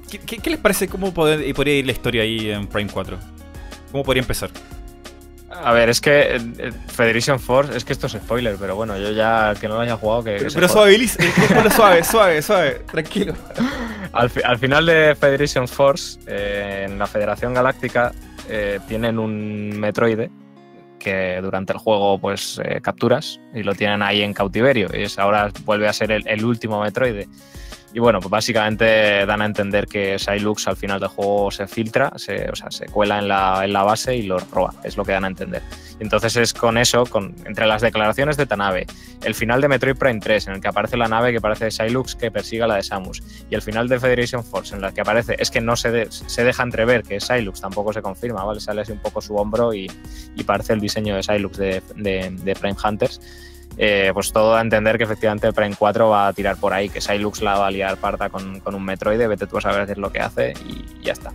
¿Qué, 0.10 0.20
qué- 0.20 0.38
qué 0.40 0.50
les 0.52 0.60
parece 0.60 0.88
cómo 0.88 1.14
poder- 1.14 1.54
podría 1.54 1.76
ir 1.80 1.86
la 1.86 1.92
historia 1.92 2.22
ahí 2.24 2.50
en 2.50 2.68
Prime 2.68 2.90
4? 2.92 3.18
¿Cómo 3.92 4.04
podría 4.04 4.22
empezar? 4.22 4.50
A 5.64 5.72
ver, 5.74 5.90
es 5.90 6.00
que 6.02 6.36
eh, 6.36 6.42
eh, 6.60 6.72
Federation 6.88 7.40
Force, 7.40 7.76
es 7.76 7.86
que 7.86 7.94
esto 7.94 8.08
es 8.08 8.14
spoiler, 8.14 8.56
pero 8.60 8.76
bueno, 8.76 8.98
yo 8.98 9.12
ya 9.12 9.54
que 9.60 9.68
no 9.68 9.76
lo 9.76 9.82
haya 9.82 9.96
jugado, 9.96 10.24
que. 10.24 10.36
que 10.36 10.46
Pero, 10.54 10.68
joda. 10.68 10.68
suave, 10.68 10.98
Liz, 10.98 11.18
suave, 11.76 12.04
suave, 12.04 12.42
suave, 12.42 12.72
tranquilo. 12.92 13.34
Al, 14.16 14.30
fi- 14.30 14.42
al 14.44 14.58
final 14.58 14.86
de 14.86 15.16
Federation 15.16 15.68
Force, 15.68 16.20
eh, 16.28 16.86
en 16.88 16.98
la 16.98 17.06
Federación 17.08 17.54
Galáctica, 17.54 18.14
eh, 18.50 18.80
tienen 18.88 19.20
un 19.20 19.78
Metroide 19.80 20.30
que 21.00 21.40
durante 21.42 21.74
el 21.74 21.80
juego 21.80 22.18
pues 22.18 22.60
eh, 22.64 22.80
capturas 22.82 23.40
y 23.54 23.62
lo 23.62 23.76
tienen 23.76 24.02
ahí 24.02 24.22
en 24.24 24.34
cautiverio. 24.34 24.88
Y 24.94 25.04
es, 25.04 25.20
ahora 25.20 25.52
vuelve 25.66 25.88
a 25.88 25.94
ser 25.94 26.12
el, 26.12 26.28
el 26.28 26.44
último 26.44 26.82
Metroide. 26.82 27.28
Y 27.96 28.00
bueno, 28.00 28.20
pues 28.20 28.30
básicamente 28.30 29.26
dan 29.26 29.42
a 29.42 29.46
entender 29.46 29.88
que 29.88 30.20
Silux 30.20 30.68
al 30.68 30.76
final 30.76 31.00
del 31.00 31.08
juego 31.08 31.50
se 31.50 31.66
filtra, 31.66 32.12
se, 32.18 32.50
o 32.52 32.56
sea, 32.56 32.70
se 32.70 32.88
cuela 32.88 33.20
en 33.20 33.30
la, 33.30 33.62
en 33.64 33.72
la 33.72 33.84
base 33.84 34.14
y 34.18 34.24
lo 34.24 34.38
roba, 34.38 34.74
es 34.84 34.98
lo 34.98 35.06
que 35.06 35.14
dan 35.14 35.24
a 35.24 35.28
entender. 35.30 35.62
Entonces 36.02 36.36
es 36.36 36.54
con 36.54 36.78
eso, 36.78 37.06
con, 37.06 37.34
entre 37.46 37.66
las 37.66 37.82
declaraciones 37.82 38.36
de 38.36 38.46
Tanabe, 38.46 38.86
el 39.24 39.34
final 39.34 39.62
de 39.62 39.70
Metroid 39.70 39.96
Prime 39.96 40.20
3, 40.20 40.48
en 40.48 40.54
el 40.56 40.60
que 40.62 40.68
aparece 40.68 40.98
la 40.98 41.08
nave 41.08 41.32
que 41.32 41.40
parece 41.40 41.72
Silux 41.72 42.16
que 42.18 42.32
persigue 42.32 42.64
a 42.64 42.68
la 42.68 42.76
de 42.76 42.84
Samus, 42.84 43.24
y 43.50 43.56
el 43.56 43.62
final 43.62 43.88
de 43.88 43.98
Federation 43.98 44.44
Force, 44.44 44.76
en 44.76 44.84
el 44.84 44.94
que 44.94 45.00
aparece, 45.00 45.38
es 45.40 45.50
que 45.50 45.62
no 45.62 45.78
se, 45.78 46.12
se 46.12 46.44
deja 46.44 46.64
entrever 46.64 47.02
que 47.04 47.16
es 47.16 47.24
Silux, 47.24 47.62
tampoco 47.62 47.94
se 47.94 48.02
confirma, 48.02 48.44
¿vale? 48.44 48.60
Sale 48.60 48.82
así 48.82 48.92
un 48.92 49.00
poco 49.00 49.22
su 49.22 49.38
hombro 49.38 49.74
y, 49.74 49.90
y 50.36 50.44
parece 50.44 50.74
el 50.74 50.82
diseño 50.82 51.16
de 51.16 51.24
Silux 51.24 51.58
de, 51.58 51.82
de- 51.96 52.30
de 52.44 52.56
Prime 52.56 52.76
Hunters. 52.84 53.22
Eh, 53.78 54.12
pues 54.14 54.32
todo 54.32 54.56
a 54.56 54.62
entender 54.62 54.98
que 54.98 55.04
efectivamente 55.04 55.48
el 55.48 55.54
Prime 55.54 55.76
4 55.78 56.10
va 56.10 56.28
a 56.28 56.34
tirar 56.34 56.58
por 56.58 56.74
ahí, 56.74 56.90
que 56.90 57.02
Silux 57.02 57.42
la 57.42 57.58
va 57.58 57.68
a 57.68 57.72
liar 57.72 57.98
parta 57.98 58.30
con, 58.30 58.60
con 58.62 58.76
un 58.76 58.86
Metroide, 58.86 59.28
vete 59.28 59.48
tú 59.48 59.58
a 59.58 59.62
saber 59.62 59.86
decir 59.86 59.98
lo 59.98 60.12
que 60.12 60.20
hace 60.20 60.54
y 60.66 61.04
ya 61.04 61.14
está. 61.14 61.34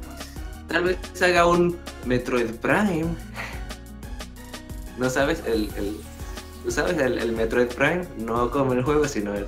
Tal 0.69 0.85
vez 0.85 0.99
haga 1.23 1.47
un 1.47 1.77
Metroid 2.07 2.51
Prime. 2.57 3.07
¿No 4.97 5.11
sabes? 5.11 5.43
El, 5.47 5.69
el, 5.77 5.97
¿Tú 6.65 6.71
sabes 6.71 6.97
el, 6.99 7.19
el 7.19 7.33
Metroid 7.33 7.69
Prime? 7.69 8.05
No 8.19 8.51
como 8.51 8.73
el 8.73 8.83
juego, 8.83 9.07
sino 9.09 9.35
el, 9.35 9.47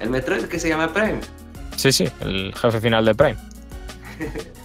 el 0.00 0.10
Metroid 0.10 0.44
que 0.44 0.58
se 0.58 0.68
llama 0.68 0.92
Prime. 0.92 1.20
Sí, 1.76 1.90
sí, 1.90 2.08
el 2.20 2.54
jefe 2.54 2.80
final 2.80 3.04
de 3.04 3.14
Prime. 3.14 3.36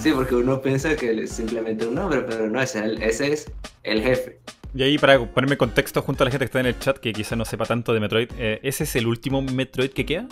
Sí, 0.00 0.12
porque 0.12 0.34
uno 0.34 0.60
piensa 0.60 0.94
que 0.96 1.22
es 1.22 1.30
simplemente 1.30 1.86
un 1.86 1.94
nombre, 1.94 2.20
pero 2.20 2.46
no, 2.46 2.60
ese, 2.60 2.94
ese 3.00 3.32
es 3.32 3.50
el 3.84 4.02
jefe. 4.02 4.38
Y 4.74 4.82
ahí, 4.82 4.98
para 4.98 5.18
ponerme 5.20 5.52
en 5.54 5.58
contexto 5.58 6.02
junto 6.02 6.24
a 6.24 6.26
la 6.26 6.30
gente 6.32 6.44
que 6.44 6.46
está 6.46 6.60
en 6.60 6.66
el 6.66 6.78
chat, 6.78 6.98
que 6.98 7.12
quizás 7.12 7.38
no 7.38 7.44
sepa 7.44 7.64
tanto 7.64 7.92
de 7.94 8.00
Metroid, 8.00 8.28
eh, 8.38 8.58
¿ese 8.62 8.84
es 8.84 8.96
el 8.96 9.06
último 9.06 9.40
Metroid 9.40 9.90
que 9.90 10.04
queda? 10.04 10.26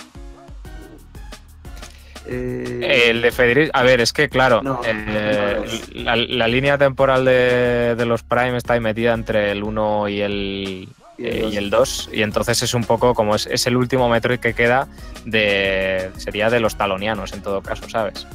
Eh, 2.27 3.09
El 3.11 3.23
de 3.23 3.33
Federico, 3.33 3.71
a 3.75 3.83
ver, 3.83 4.01
es 4.01 4.13
que 4.13 4.29
claro, 4.29 4.63
No, 4.63 4.81
eh, 4.85 5.61
no 5.95 6.03
la, 6.05 6.17
la 6.17 6.49
línea 6.49 6.79
temporal 6.79 7.25
de, 7.25 7.95
de 7.97 8.07
los 8.07 8.23
Prime 8.23 8.57
está 8.57 8.75
ahí 8.75 8.81
metida 8.81 9.13
entre 9.13 9.51
el 9.51 9.63
1 9.65 10.09
y 10.09 10.21
el, 10.21 10.89
Y 11.19 11.27
el 11.27 11.35
eh, 11.37 11.41
dos. 11.43 11.53
y 11.53 11.57
el 11.57 11.71
2, 11.71 12.11
y 12.13 12.23
entonces 12.23 12.63
es 12.63 12.75
un 12.75 12.85
poco 12.85 13.15
como 13.15 13.35
es, 13.35 13.47
es 13.47 13.67
el 13.67 13.77
último 13.77 14.09
Metroid 14.09 14.39
que 14.39 14.55
queda 14.55 14.87
de. 15.25 16.11
sería 16.17 16.49
de 16.49 16.61
los 16.61 16.77
talonianos 16.77 17.33
en 17.33 17.43
todo 17.43 17.61
caso, 17.61 17.89
¿sabes? 17.89 18.27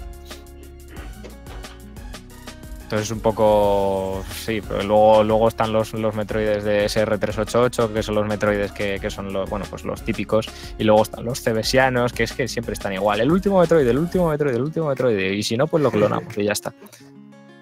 Entonces 2.88 3.08
es 3.08 3.12
un 3.12 3.20
poco. 3.20 4.24
Sí, 4.32 4.62
pero 4.66 4.82
luego, 4.82 5.22
luego 5.22 5.50
están 5.50 5.74
los, 5.74 5.94
los 5.94 6.16
Metroides 6.16 6.64
de 6.64 6.86
SR388, 6.86 7.92
que 7.92 8.02
son 8.02 8.16
los 8.16 8.26
Metroides 8.26 8.72
que, 8.72 8.98
que 9.02 9.10
son 9.10 9.34
los, 9.34 9.50
bueno, 9.50 9.66
pues 9.70 9.84
los 9.84 10.04
típicos. 10.04 10.48
Y 10.78 10.86
luego 10.86 11.04
están 11.04 11.26
los 11.26 11.42
Cebesianos, 11.42 12.14
que 12.14 12.24
es 12.24 12.32
que 12.32 12.48
siempre 12.48 12.72
están 12.72 12.94
igual. 12.94 13.20
El 13.20 13.30
último 13.30 13.60
Metroid, 13.60 13.86
el 13.86 13.98
último 13.98 14.30
Metroid, 14.30 14.56
el 14.56 14.62
último 14.62 14.88
Metroid. 14.88 15.18
Y 15.18 15.44
si 15.44 15.58
no, 15.58 15.68
pues 15.68 15.84
lo 15.84 15.92
clonamos 15.92 16.38
y 16.38 16.46
ya 16.46 16.54
está. 16.54 16.74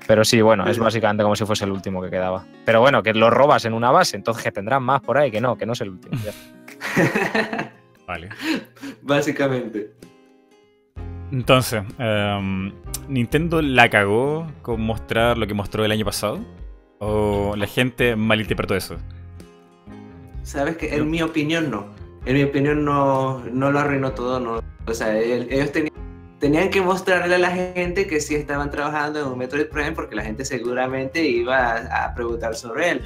Pero 0.05 0.23
sí, 0.23 0.39
bueno, 0.43 0.67
es 0.67 0.77
básicamente 0.77 1.23
como 1.23 1.35
si 1.35 1.43
fuese 1.43 1.65
el 1.65 1.71
último 1.71 2.03
que 2.03 2.11
quedaba. 2.11 2.45
Pero 2.63 2.81
bueno, 2.81 3.01
que 3.01 3.15
lo 3.15 3.31
robas 3.31 3.65
en 3.65 3.73
una 3.73 3.89
base, 3.89 4.17
entonces 4.17 4.43
que 4.43 4.51
tendrán 4.51 4.83
más 4.83 5.01
por 5.01 5.17
ahí, 5.17 5.31
que 5.31 5.41
no, 5.41 5.57
que 5.57 5.65
no 5.65 5.73
es 5.73 5.81
el 5.81 5.89
último. 5.89 6.21
ya. 6.23 7.73
Vale. 8.07 8.29
Básicamente. 9.01 9.95
Entonces, 11.31 11.83
em, 11.97 12.71
¿Nintendo 13.07 13.61
la 13.61 13.89
cagó 13.89 14.47
con 14.61 14.81
mostrar 14.81 15.37
lo 15.37 15.45
que 15.47 15.53
mostró 15.53 15.83
el 15.85 15.91
año 15.91 16.05
pasado? 16.05 16.39
¿O 16.99 17.55
la 17.55 17.67
gente 17.67 18.15
malinterpretó 18.15 18.75
eso? 18.75 18.95
Sabes 20.43 20.77
que 20.77 20.95
en 20.95 21.09
mi 21.09 21.21
opinión 21.21 21.69
no. 21.69 21.87
En 22.25 22.35
mi 22.35 22.43
opinión 22.43 22.85
no, 22.85 23.43
no 23.51 23.71
lo 23.71 23.79
arruinó 23.79 24.11
todo. 24.11 24.39
No. 24.39 24.59
O 24.87 24.93
sea, 24.93 25.17
el- 25.19 25.51
ellos 25.51 25.71
tenían, 25.71 25.93
tenían 26.39 26.69
que 26.69 26.81
mostrarle 26.81 27.35
a 27.35 27.39
la 27.39 27.51
gente 27.51 28.07
que 28.07 28.19
sí 28.19 28.35
estaban 28.35 28.71
trabajando 28.71 29.19
en 29.21 29.27
un 29.27 29.37
Metroid 29.37 29.67
Prime 29.67 29.91
porque 29.91 30.15
la 30.15 30.23
gente 30.23 30.45
seguramente 30.45 31.23
iba 31.23 31.57
a, 31.73 32.05
a 32.05 32.15
preguntar 32.15 32.55
sobre 32.55 32.91
él. 32.91 33.01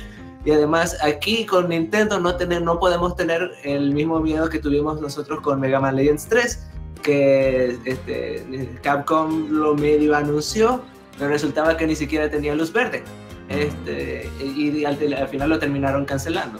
Y 0.45 0.51
además 0.51 0.97
aquí 1.03 1.45
con 1.45 1.67
Nintendo 1.69 2.19
no, 2.19 2.35
tener, 2.35 2.61
no 2.61 2.79
podemos 2.79 3.15
tener 3.15 3.51
el 3.63 3.91
mismo 3.93 4.19
miedo 4.21 4.49
que 4.49 4.59
tuvimos 4.59 5.01
nosotros 5.01 5.41
con 5.41 5.59
Mega 5.59 5.81
Man 5.81 5.97
Legends 5.97 6.27
3, 6.27 6.69
que 7.01 7.77
este, 7.85 8.43
Capcom 8.81 9.49
lo 9.49 9.75
medio 9.75 10.15
anunció, 10.15 10.83
pero 11.17 11.29
resultaba 11.31 11.77
que 11.77 11.87
ni 11.87 11.95
siquiera 11.95 12.29
tenía 12.29 12.55
luz 12.55 12.71
verde. 12.71 13.03
Este, 13.49 14.29
y 14.39 14.85
al, 14.85 14.97
al 15.13 15.27
final 15.27 15.49
lo 15.49 15.59
terminaron 15.59 16.05
cancelando. 16.05 16.59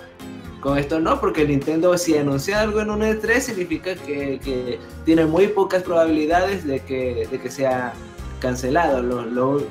Con 0.59 0.77
esto 0.77 0.99
no, 0.99 1.21
porque 1.21 1.45
Nintendo 1.45 1.97
si 1.97 2.17
anuncia 2.17 2.59
algo 2.59 2.81
en 2.81 2.89
un 2.89 2.99
E3 2.99 3.39
significa 3.39 3.95
que, 3.95 4.79
tiene 5.05 5.25
muy 5.25 5.47
pocas 5.47 5.83
probabilidades 5.83 6.65
de 6.65 6.81
que, 6.81 7.49
sea 7.49 7.93
cancelado. 8.41 9.01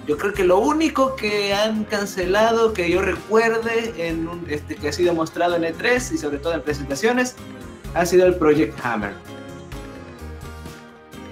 Yo 0.06 0.16
creo 0.16 0.32
que 0.32 0.44
lo 0.44 0.58
único 0.58 1.14
que 1.14 1.52
han 1.52 1.84
cancelado 1.84 2.72
que 2.72 2.90
yo 2.90 3.02
recuerde 3.02 3.92
este, 4.48 4.76
que 4.76 4.88
ha 4.88 4.92
sido 4.92 5.12
mostrado 5.12 5.56
en 5.56 5.64
E3 5.64 6.14
y 6.14 6.18
sobre 6.18 6.38
todo 6.38 6.54
en 6.54 6.62
presentaciones 6.62 7.36
ha 7.94 8.06
sido 8.06 8.26
el 8.26 8.34
Project 8.36 8.74
Hammer. 8.82 9.12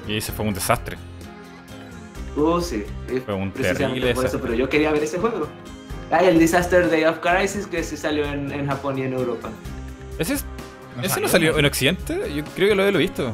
Y 0.07 0.17
ese 0.19 0.33
fue 0.33 0.45
un 0.47 0.55
desastre. 0.55 0.97
Uh, 2.37 2.61
sí, 2.61 2.85
Fue 3.25 3.35
un 3.35 3.51
precisamente 3.51 3.87
terrible 3.95 4.15
por 4.15 4.27
eso, 4.27 4.41
pero 4.41 4.55
yo 4.55 4.69
quería 4.69 4.93
ver 4.93 5.03
ese 5.03 5.19
juego. 5.19 5.49
Ah, 6.11 6.19
el 6.23 6.39
Disaster 6.39 6.89
Day 6.91 7.05
of 7.05 7.19
Crisis 7.19 7.67
que 7.67 7.83
se 7.83 7.97
salió 7.97 8.25
en, 8.27 8.53
en 8.53 8.67
Japón 8.67 8.99
y 8.99 9.03
en 9.03 9.15
Europa. 9.15 9.49
¿Ese, 10.19 10.35
es- 10.35 10.45
No 10.97 11.03
ese 11.03 11.21
no 11.21 11.29
salió, 11.29 11.59
en 11.59 11.65
Occidente? 11.65 12.33
Yo 12.35 12.45
creo 12.55 12.69
que 12.69 12.75
lo 12.75 12.85
he 12.87 12.93
visto. 12.93 13.33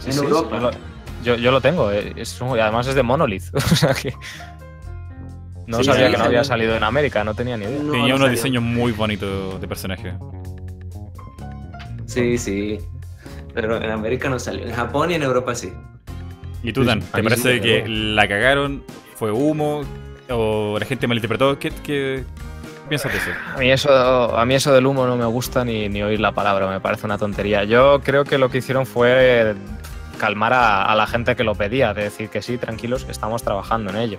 Sí, 0.00 0.06
En 0.06 0.12
sí, 0.14 0.18
Europa. 0.20 0.56
yo, 0.56 0.60
lo, 0.62 0.70
yo- 1.22 1.36
yo 1.36 1.50
lo 1.52 1.60
tengo, 1.60 1.92
eh, 1.92 2.14
es 2.16 2.40
un- 2.40 2.58
además 2.58 2.86
es 2.86 2.94
de 2.94 3.02
Monolith. 3.02 3.44
o 3.54 3.60
sea 3.60 3.92
que. 3.94 4.12
No 5.66 5.78
Sí, 5.78 5.84
sabía 5.84 6.06
sí, 6.06 6.12
que 6.12 6.18
no 6.18 6.24
sí. 6.24 6.28
había 6.28 6.44
salido 6.44 6.74
en 6.76 6.84
América, 6.84 7.22
no 7.24 7.34
tenía 7.34 7.56
ni 7.56 7.66
idea. 7.66 7.78
No, 7.82 7.92
Tenía 7.92 7.98
no 8.08 8.14
unos 8.16 8.20
salió. 8.20 8.30
diseños 8.30 8.62
muy 8.62 8.92
bonitos 8.92 9.60
de 9.60 9.68
personaje. 9.68 10.14
Sí, 12.06 12.38
sí. 12.38 12.78
Pero 13.56 13.76
en 13.82 13.90
América 13.90 14.28
no 14.28 14.38
salió. 14.38 14.66
En 14.66 14.72
Japón 14.74 15.10
y 15.10 15.14
en 15.14 15.22
Europa 15.22 15.54
sí. 15.54 15.72
¿Y 16.62 16.72
tú, 16.74 16.84
Dan? 16.84 17.00
¿Te 17.00 17.22
parece 17.22 17.54
sí, 17.54 17.60
que 17.60 17.80
pero- 17.84 17.88
la 17.88 18.28
cagaron? 18.28 18.84
¿Fue 19.14 19.32
humo? 19.32 19.82
¿O 20.28 20.76
la 20.78 20.84
gente 20.84 21.06
malinterpretó? 21.06 21.58
¿Qué, 21.58 21.70
qué 21.82 22.22
piensas 22.88 23.10
de 23.12 23.18
eso? 23.18 23.30
A 23.54 23.58
mí 23.58 23.70
eso, 23.72 24.36
a 24.38 24.44
mí 24.44 24.54
eso 24.54 24.74
del 24.74 24.84
humo 24.86 25.06
no 25.06 25.16
me 25.16 25.24
gusta 25.24 25.64
ni, 25.64 25.88
ni 25.88 26.02
oír 26.02 26.20
la 26.20 26.32
palabra, 26.32 26.68
me 26.68 26.80
parece 26.80 27.06
una 27.06 27.16
tontería. 27.16 27.64
Yo 27.64 28.00
creo 28.04 28.24
que 28.24 28.36
lo 28.36 28.50
que 28.50 28.58
hicieron 28.58 28.84
fue 28.84 29.54
calmar 30.18 30.52
a, 30.52 30.82
a 30.84 30.94
la 30.94 31.06
gente 31.06 31.34
que 31.34 31.44
lo 31.44 31.54
pedía, 31.54 31.94
de 31.94 32.02
decir 32.04 32.28
que 32.28 32.42
sí, 32.42 32.58
tranquilos, 32.58 33.06
estamos 33.08 33.42
trabajando 33.42 33.90
en 33.90 33.96
ello. 33.96 34.18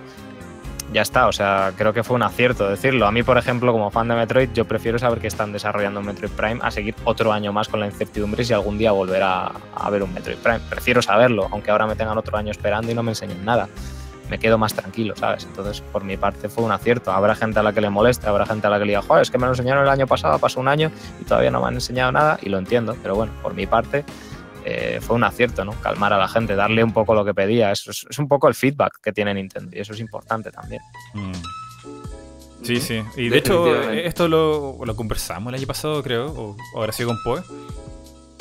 Ya 0.92 1.02
está, 1.02 1.26
o 1.28 1.32
sea, 1.32 1.72
creo 1.76 1.92
que 1.92 2.02
fue 2.02 2.16
un 2.16 2.22
acierto 2.22 2.68
decirlo. 2.68 3.06
A 3.06 3.12
mí, 3.12 3.22
por 3.22 3.36
ejemplo, 3.36 3.72
como 3.72 3.90
fan 3.90 4.08
de 4.08 4.14
Metroid, 4.14 4.50
yo 4.54 4.64
prefiero 4.64 4.98
saber 4.98 5.18
que 5.18 5.26
están 5.26 5.52
desarrollando 5.52 6.00
Metroid 6.00 6.30
Prime 6.30 6.60
a 6.62 6.70
seguir 6.70 6.94
otro 7.04 7.32
año 7.32 7.52
más 7.52 7.68
con 7.68 7.80
la 7.80 7.86
incertidumbre 7.86 8.44
si 8.44 8.54
algún 8.54 8.78
día 8.78 8.92
volverá 8.92 9.52
a 9.74 9.90
ver 9.90 10.02
un 10.02 10.14
Metroid 10.14 10.38
Prime. 10.38 10.60
Prefiero 10.70 11.02
saberlo, 11.02 11.48
aunque 11.50 11.70
ahora 11.70 11.86
me 11.86 11.94
tengan 11.94 12.16
otro 12.16 12.36
año 12.38 12.50
esperando 12.50 12.90
y 12.90 12.94
no 12.94 13.02
me 13.02 13.10
enseñen 13.10 13.44
nada 13.44 13.68
me 14.28 14.38
quedo 14.38 14.58
más 14.58 14.74
tranquilo, 14.74 15.14
¿sabes? 15.16 15.44
Entonces, 15.44 15.80
por 15.80 16.04
mi 16.04 16.16
parte, 16.16 16.48
fue 16.48 16.64
un 16.64 16.72
acierto. 16.72 17.12
Habrá 17.12 17.34
gente 17.34 17.58
a 17.58 17.62
la 17.62 17.72
que 17.72 17.80
le 17.80 17.90
moleste, 17.90 18.26
habrá 18.28 18.46
gente 18.46 18.66
a 18.66 18.70
la 18.70 18.78
que 18.78 18.84
le 18.84 18.92
diga, 18.92 19.02
joder, 19.02 19.22
es 19.22 19.30
que 19.30 19.38
me 19.38 19.46
lo 19.46 19.52
enseñaron 19.52 19.84
el 19.84 19.90
año 19.90 20.06
pasado, 20.06 20.38
pasó 20.38 20.60
un 20.60 20.68
año 20.68 20.90
y 21.20 21.24
todavía 21.24 21.50
no 21.50 21.60
me 21.60 21.68
han 21.68 21.74
enseñado 21.74 22.12
nada, 22.12 22.38
y 22.42 22.48
lo 22.48 22.58
entiendo, 22.58 22.96
pero 23.02 23.14
bueno, 23.14 23.32
por 23.42 23.54
mi 23.54 23.66
parte, 23.66 24.04
eh, 24.70 25.00
fue 25.00 25.16
un 25.16 25.24
acierto, 25.24 25.64
¿no? 25.64 25.72
Calmar 25.80 26.12
a 26.12 26.18
la 26.18 26.28
gente, 26.28 26.54
darle 26.54 26.84
un 26.84 26.92
poco 26.92 27.14
lo 27.14 27.24
que 27.24 27.32
pedía. 27.32 27.72
Eso 27.72 27.90
es, 27.90 28.06
es 28.08 28.18
un 28.18 28.28
poco 28.28 28.48
el 28.48 28.54
feedback 28.54 29.00
que 29.02 29.12
tiene 29.12 29.32
Nintendo, 29.32 29.74
y 29.74 29.80
eso 29.80 29.94
es 29.94 30.00
importante 30.00 30.50
también. 30.50 30.82
Mm. 31.14 31.32
Sí, 32.62 32.80
sí. 32.80 33.02
Y 33.16 33.28
de 33.28 33.38
hecho, 33.38 33.90
esto 33.90 34.28
lo, 34.28 34.78
lo 34.84 34.96
conversamos 34.96 35.52
el 35.52 35.58
año 35.58 35.66
pasado, 35.66 36.02
creo, 36.02 36.26
o, 36.26 36.56
o 36.74 36.78
habrá 36.80 36.92
sido 36.92 37.08
con 37.08 37.22
Poe. 37.22 37.42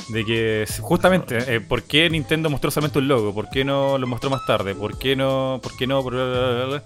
De 0.10 0.26
que 0.26 0.66
justamente, 0.80 1.38
eh, 1.56 1.62
¿por 1.62 1.84
qué 1.84 2.10
Nintendo 2.10 2.50
mostró 2.50 2.72
solamente 2.72 3.00
un 3.00 3.08
logo? 3.08 3.34
¿Por 3.34 3.50
qué 3.50 3.64
no 3.64 3.98
lo 3.98 4.08
mostró 4.08 4.30
más 4.30 4.46
tarde? 4.46 4.74
¿Por 4.74 4.98
qué 4.98 5.16
no? 5.16 5.60
¿Por 5.62 5.76
qué 5.78 5.86
no? 5.86 6.02
Bla, 6.02 6.24
bla, 6.24 6.50
bla, 6.52 6.66
bla. 6.66 6.84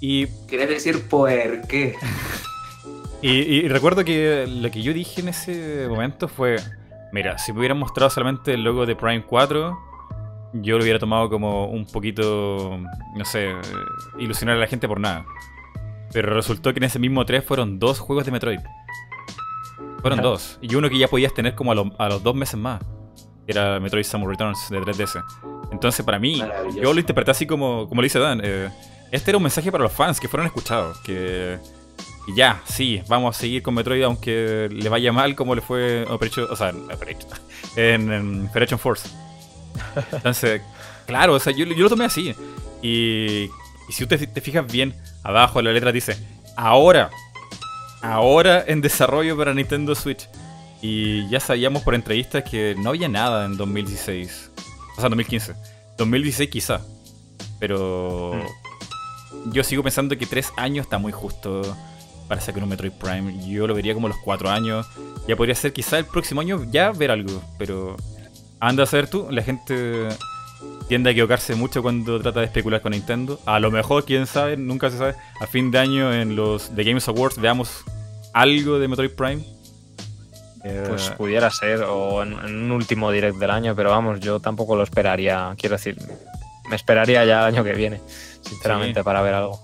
Y, 0.00 0.26
¿Quieres 0.48 0.68
decir 0.68 1.08
por 1.08 1.28
qué? 1.66 1.96
y, 3.22 3.30
y 3.30 3.68
recuerdo 3.68 4.04
que 4.04 4.46
lo 4.48 4.70
que 4.70 4.82
yo 4.82 4.92
dije 4.92 5.20
en 5.20 5.28
ese 5.28 5.86
momento 5.88 6.28
fue: 6.28 6.56
Mira, 7.12 7.38
si 7.38 7.52
me 7.52 7.58
hubieran 7.60 7.78
mostrado 7.78 8.10
solamente 8.10 8.54
el 8.54 8.62
logo 8.64 8.86
de 8.86 8.96
Prime 8.96 9.24
4, 9.24 9.78
yo 10.54 10.76
lo 10.78 10.82
hubiera 10.82 10.98
tomado 10.98 11.28
como 11.30 11.66
un 11.66 11.86
poquito, 11.86 12.78
no 13.16 13.24
sé, 13.24 13.52
ilusionar 14.18 14.56
a 14.56 14.60
la 14.60 14.66
gente 14.66 14.88
por 14.88 14.98
nada. 15.00 15.24
Pero 16.12 16.32
resultó 16.34 16.72
que 16.72 16.78
en 16.78 16.84
ese 16.84 16.98
mismo 16.98 17.24
3 17.24 17.44
fueron 17.44 17.78
dos 17.78 17.98
juegos 18.00 18.24
de 18.24 18.32
Metroid. 18.32 18.60
Fueron 20.00 20.18
Ajá. 20.20 20.28
dos. 20.28 20.58
Y 20.60 20.74
uno 20.74 20.88
que 20.90 20.98
ya 20.98 21.08
podías 21.08 21.32
tener 21.34 21.54
como 21.54 21.72
a, 21.72 21.74
lo- 21.74 21.92
a 21.98 22.08
los 22.08 22.22
dos 22.22 22.34
meses 22.34 22.58
más. 22.58 22.80
Era 23.46 23.78
Metroid 23.80 24.04
Samus 24.04 24.28
Returns 24.28 24.70
de 24.70 24.80
3DS. 24.80 25.22
Entonces, 25.72 26.04
para 26.04 26.18
mí, 26.18 26.42
yo 26.80 26.92
lo 26.92 27.00
interpreté 27.00 27.30
así 27.30 27.46
como, 27.46 27.88
como 27.88 28.00
lo 28.00 28.04
dice 28.04 28.18
Dan. 28.18 28.40
eh, 28.42 28.70
este 29.10 29.30
era 29.30 29.38
un 29.38 29.42
mensaje 29.44 29.70
para 29.72 29.84
los 29.84 29.92
fans 29.92 30.18
que 30.20 30.28
fueron 30.28 30.46
escuchados. 30.46 30.98
Que 31.00 31.58
y 32.26 32.34
ya, 32.34 32.62
sí, 32.64 33.02
vamos 33.08 33.36
a 33.36 33.38
seguir 33.38 33.62
con 33.62 33.74
Metroid 33.74 34.02
aunque 34.02 34.68
le 34.70 34.88
vaya 34.88 35.12
mal 35.12 35.34
como 35.34 35.54
le 35.54 35.60
fue 35.60 36.04
Operation, 36.08 36.46
o 36.50 36.56
sea, 36.56 36.70
en 36.70 36.88
en, 38.52 38.78
Force. 38.78 39.08
Entonces, 40.12 40.62
claro, 41.06 41.34
o 41.34 41.40
sea, 41.40 41.52
yo, 41.52 41.66
yo 41.66 41.82
lo 41.82 41.90
tomé 41.90 42.06
así. 42.06 42.34
Y, 42.82 43.50
y 43.88 43.92
si 43.92 44.04
usted 44.04 44.28
te 44.28 44.40
fijas 44.40 44.70
bien, 44.70 44.94
abajo 45.22 45.60
la 45.60 45.72
letra 45.72 45.92
dice, 45.92 46.16
ahora, 46.56 47.10
ahora 48.02 48.64
en 48.66 48.80
desarrollo 48.80 49.36
para 49.36 49.52
Nintendo 49.52 49.94
Switch. 49.94 50.28
Y 50.80 51.28
ya 51.30 51.40
sabíamos 51.40 51.82
por 51.82 51.94
entrevistas 51.94 52.44
que 52.44 52.74
no 52.78 52.90
había 52.90 53.08
nada 53.08 53.46
en 53.46 53.56
2016. 53.56 54.50
O 54.92 55.00
sea, 55.00 55.08
2015. 55.08 55.54
2016 55.96 56.50
quizá. 56.50 56.80
Pero 57.58 58.32
yo 59.46 59.64
sigo 59.64 59.82
pensando 59.82 60.16
que 60.18 60.26
tres 60.26 60.52
años 60.56 60.84
está 60.84 60.98
muy 60.98 61.12
justo 61.12 61.76
para 62.28 62.40
sacar 62.40 62.62
un 62.62 62.68
Metroid 62.68 62.92
Prime. 62.92 63.46
Yo 63.46 63.66
lo 63.66 63.74
vería 63.74 63.94
como 63.94 64.08
los 64.08 64.16
cuatro 64.24 64.50
años. 64.50 64.86
Ya 65.28 65.36
podría 65.36 65.54
ser 65.54 65.72
quizá 65.72 65.98
el 65.98 66.04
próximo 66.06 66.40
año 66.40 66.64
ya 66.70 66.90
ver 66.92 67.10
algo. 67.10 67.42
Pero 67.58 67.96
anda 68.60 68.82
a 68.84 68.86
saber 68.86 69.08
tú, 69.08 69.26
la 69.30 69.42
gente 69.42 70.08
tiende 70.88 71.10
a 71.10 71.12
equivocarse 71.12 71.54
mucho 71.54 71.82
cuando 71.82 72.20
trata 72.20 72.40
de 72.40 72.46
especular 72.46 72.80
con 72.82 72.92
Nintendo. 72.92 73.40
A 73.46 73.58
lo 73.60 73.70
mejor, 73.70 74.04
quién 74.04 74.26
sabe, 74.26 74.56
nunca 74.56 74.90
se 74.90 74.98
sabe. 74.98 75.14
A 75.40 75.46
fin 75.46 75.70
de 75.70 75.78
año 75.78 76.12
en 76.12 76.36
los 76.36 76.70
The 76.74 76.84
Games 76.84 77.08
Awards 77.08 77.38
veamos 77.38 77.84
algo 78.32 78.78
de 78.78 78.88
Metroid 78.88 79.10
Prime. 79.10 79.44
Eh, 80.64 80.84
Pues 80.88 81.10
pudiera 81.10 81.50
ser, 81.50 81.82
o 81.82 82.22
en, 82.22 82.32
en 82.32 82.62
un 82.62 82.70
último 82.70 83.10
direct 83.10 83.36
del 83.36 83.50
año, 83.50 83.74
pero 83.76 83.90
vamos, 83.90 84.20
yo 84.20 84.40
tampoco 84.40 84.74
lo 84.76 84.82
esperaría, 84.82 85.54
quiero 85.58 85.76
decir, 85.76 85.98
me 86.70 86.76
esperaría 86.76 87.22
ya 87.26 87.40
el 87.46 87.54
año 87.54 87.62
que 87.62 87.74
viene, 87.74 88.00
sinceramente, 88.40 89.00
Sí. 89.00 89.04
para 89.04 89.20
ver 89.20 89.34
algo. 89.34 89.60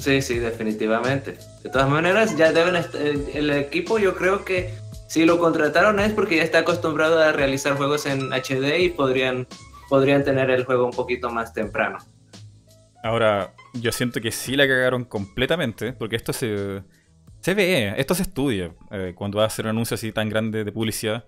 Sí, 0.00 0.22
sí, 0.22 0.38
definitivamente. 0.38 1.36
De 1.62 1.70
todas 1.70 1.88
maneras, 1.88 2.36
ya 2.36 2.52
deben 2.52 2.74
est- 2.76 2.94
el, 2.94 3.50
equipo 3.50 3.98
yo 3.98 4.16
creo 4.16 4.44
que 4.44 4.74
si 5.08 5.24
lo 5.26 5.38
contrataron 5.38 6.00
es 6.00 6.12
porque 6.12 6.36
ya 6.36 6.42
está 6.42 6.60
acostumbrado 6.60 7.18
a 7.20 7.32
realizar 7.32 7.76
juegos 7.76 8.06
en 8.06 8.32
HD 8.32 8.80
y 8.80 8.88
podrían 8.90 9.46
podrían 9.90 10.24
tener 10.24 10.50
el 10.50 10.64
juego 10.64 10.86
un 10.86 10.92
poquito 10.92 11.30
más 11.30 11.52
temprano. 11.52 11.98
Ahora, 13.02 13.54
yo 13.74 13.90
siento 13.92 14.20
que 14.20 14.30
sí 14.30 14.54
la 14.56 14.68
cagaron 14.68 15.04
completamente, 15.04 15.92
porque 15.92 16.14
esto 16.16 16.32
se, 16.32 16.82
se 17.40 17.54
ve, 17.54 17.94
esto 17.96 18.14
se 18.14 18.22
estudia. 18.22 18.72
Eh, 18.92 19.14
cuando 19.16 19.38
vas 19.38 19.44
a 19.44 19.46
hacer 19.48 19.64
un 19.64 19.70
anuncio 19.70 19.96
así 19.96 20.12
tan 20.12 20.28
grande 20.28 20.62
de 20.64 20.70
publicidad, 20.70 21.24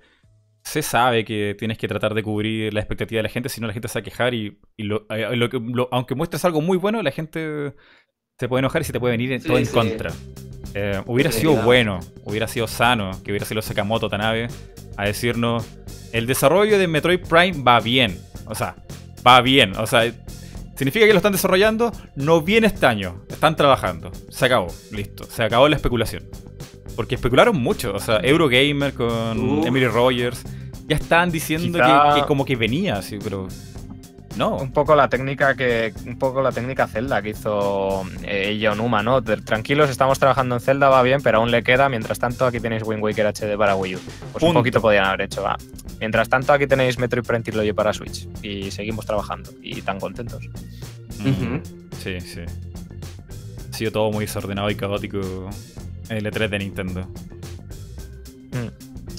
se 0.63 0.81
sabe 0.83 1.25
que 1.25 1.57
tienes 1.59 1.77
que 1.77 1.89
tratar 1.89 2.15
de 2.15 2.23
cubrir 2.23 2.73
la 2.73 2.79
expectativa 2.79 3.19
de 3.19 3.25
la 3.25 3.29
gente, 3.29 3.49
si 3.49 3.61
no 3.61 3.67
la 3.67 3.73
gente 3.73 3.89
se 3.89 3.99
va 3.99 4.01
a 4.03 4.05
quejar 4.05 4.33
y, 4.33 4.61
lo- 4.79 5.07
eh, 5.11 5.35
lo 5.35 5.49
lo- 5.49 5.89
aunque 5.91 6.15
muestres 6.15 6.45
algo 6.45 6.61
muy 6.61 6.79
bueno, 6.79 7.03
la 7.03 7.11
gente 7.11 7.75
se 8.43 8.49
puede 8.49 8.59
enojar 8.59 8.83
y 8.83 8.85
se 8.85 8.93
te 8.93 8.99
puede 8.99 9.13
venir 9.13 9.31
en- 9.31 9.41
Sí, 9.41 9.47
todo 9.47 9.57
en 9.59 9.67
sí. 9.67 9.73
contra. 9.73 10.11
Eh, 10.75 11.01
hubiera 11.07 11.31
Sí, 11.31 11.41
sido 11.41 11.53
claro. 11.53 11.67
bueno, 11.67 12.01
hubiera 12.25 12.49
sido 12.49 12.67
sano 12.67 13.13
que 13.23 13.31
hubiera 13.31 13.47
sido 13.47 13.63
Sakamoto 13.63 14.09
Tanabe 14.09 14.49
a 14.97 15.05
decirnos 15.05 15.65
el 16.13 16.27
desarrollo 16.27 16.77
de 16.77 16.89
Metroid 16.89 17.21
Prime 17.21 17.63
va 17.63 17.79
bien. 17.79 18.19
O 18.47 18.55
sea, 18.57 18.75
va 19.25 19.41
bien. 19.43 19.77
O 19.77 19.87
sea, 19.87 20.13
significa 20.77 21.07
que 21.07 21.13
lo 21.13 21.19
están 21.19 21.33
desarrollando, 21.33 21.93
no 22.17 22.41
viene 22.43 22.67
este 22.67 22.85
año. 22.87 23.23
Están 23.29 23.55
trabajando. 23.55 24.11
Se 24.29 24.47
acabó. 24.47 24.67
Listo. 24.91 25.25
Se 25.25 25.45
acabó 25.45 25.69
la 25.69 25.77
especulación. 25.77 26.25
Porque 26.97 27.15
especularon 27.15 27.57
mucho. 27.57 27.95
O 27.95 28.01
sea, 28.01 28.19
Eurogamer 28.23 28.93
con. 28.93 29.63
Emily 29.65 29.87
Rogers. 29.87 30.43
Ya 30.89 30.97
estaban 30.97 31.31
diciendo 31.31 31.79
Quizá- 31.79 32.15
que, 32.15 32.21
que 32.23 32.27
como 32.27 32.45
que 32.45 32.57
venía, 32.57 32.97
así, 32.97 33.19
pero. 33.23 33.47
No. 34.37 34.57
Un 34.57 34.73
poco 34.73 34.95
la 34.95 35.09
técnica 35.09 35.55
que. 35.55 35.93
Un 36.07 36.19
poco 36.19 36.41
la 36.43 36.53
técnica 36.53 36.87
Zelda 36.87 37.21
que 37.23 37.31
hizo 37.31 38.03
eh, 38.23 38.49
Eiji 38.49 38.67
Onuma, 38.67 39.03
¿no? 39.03 39.23
Tranquilos, 39.23 39.91
estamos 39.91 40.19
trabajando 40.19 40.55
en 40.57 40.61
Zelda, 40.61 40.89
va 40.89 41.03
bien, 41.03 41.21
pero 41.23 41.39
aún 41.39 41.51
le 41.51 41.63
queda. 41.63 41.89
Mientras 41.89 42.19
tanto, 42.19 42.47
aquí 42.47 42.61
tenéis 42.61 42.83
Wind 42.85 43.03
Waker 43.03 43.27
HD 43.27 43.57
para 43.59 43.77
Wii 43.77 43.97
U. 43.97 43.99
Pues 43.99 44.33
Punto. 44.33 44.47
un 44.47 44.55
poquito 44.55 44.81
podían 44.81 45.05
haber 45.05 45.23
hecho, 45.23 45.43
va. 45.43 45.57
Mientras 46.01 46.29
tanto, 46.29 46.53
aquí 46.53 46.67
tenéis 46.67 46.99
Metroid 46.99 47.25
Prime 47.25 47.43
Trilogy 47.43 47.73
para 47.73 47.93
Switch. 47.93 48.27
Y 48.43 48.71
seguimos 48.71 49.07
trabajando. 49.07 49.51
Y 49.63 49.83
tan 49.83 50.01
contentos. 50.01 50.49
Mm. 51.21 51.59
Sí, 52.03 52.21
sí. 52.21 52.41
Ha 53.71 53.75
sido 53.75 53.93
todo 53.93 54.11
muy 54.11 54.25
desordenado 54.27 54.71
y 54.71 54.75
caótico 54.75 55.21
el 56.09 56.25
E3 56.27 56.49
de 56.49 56.59
Nintendo. 56.59 57.09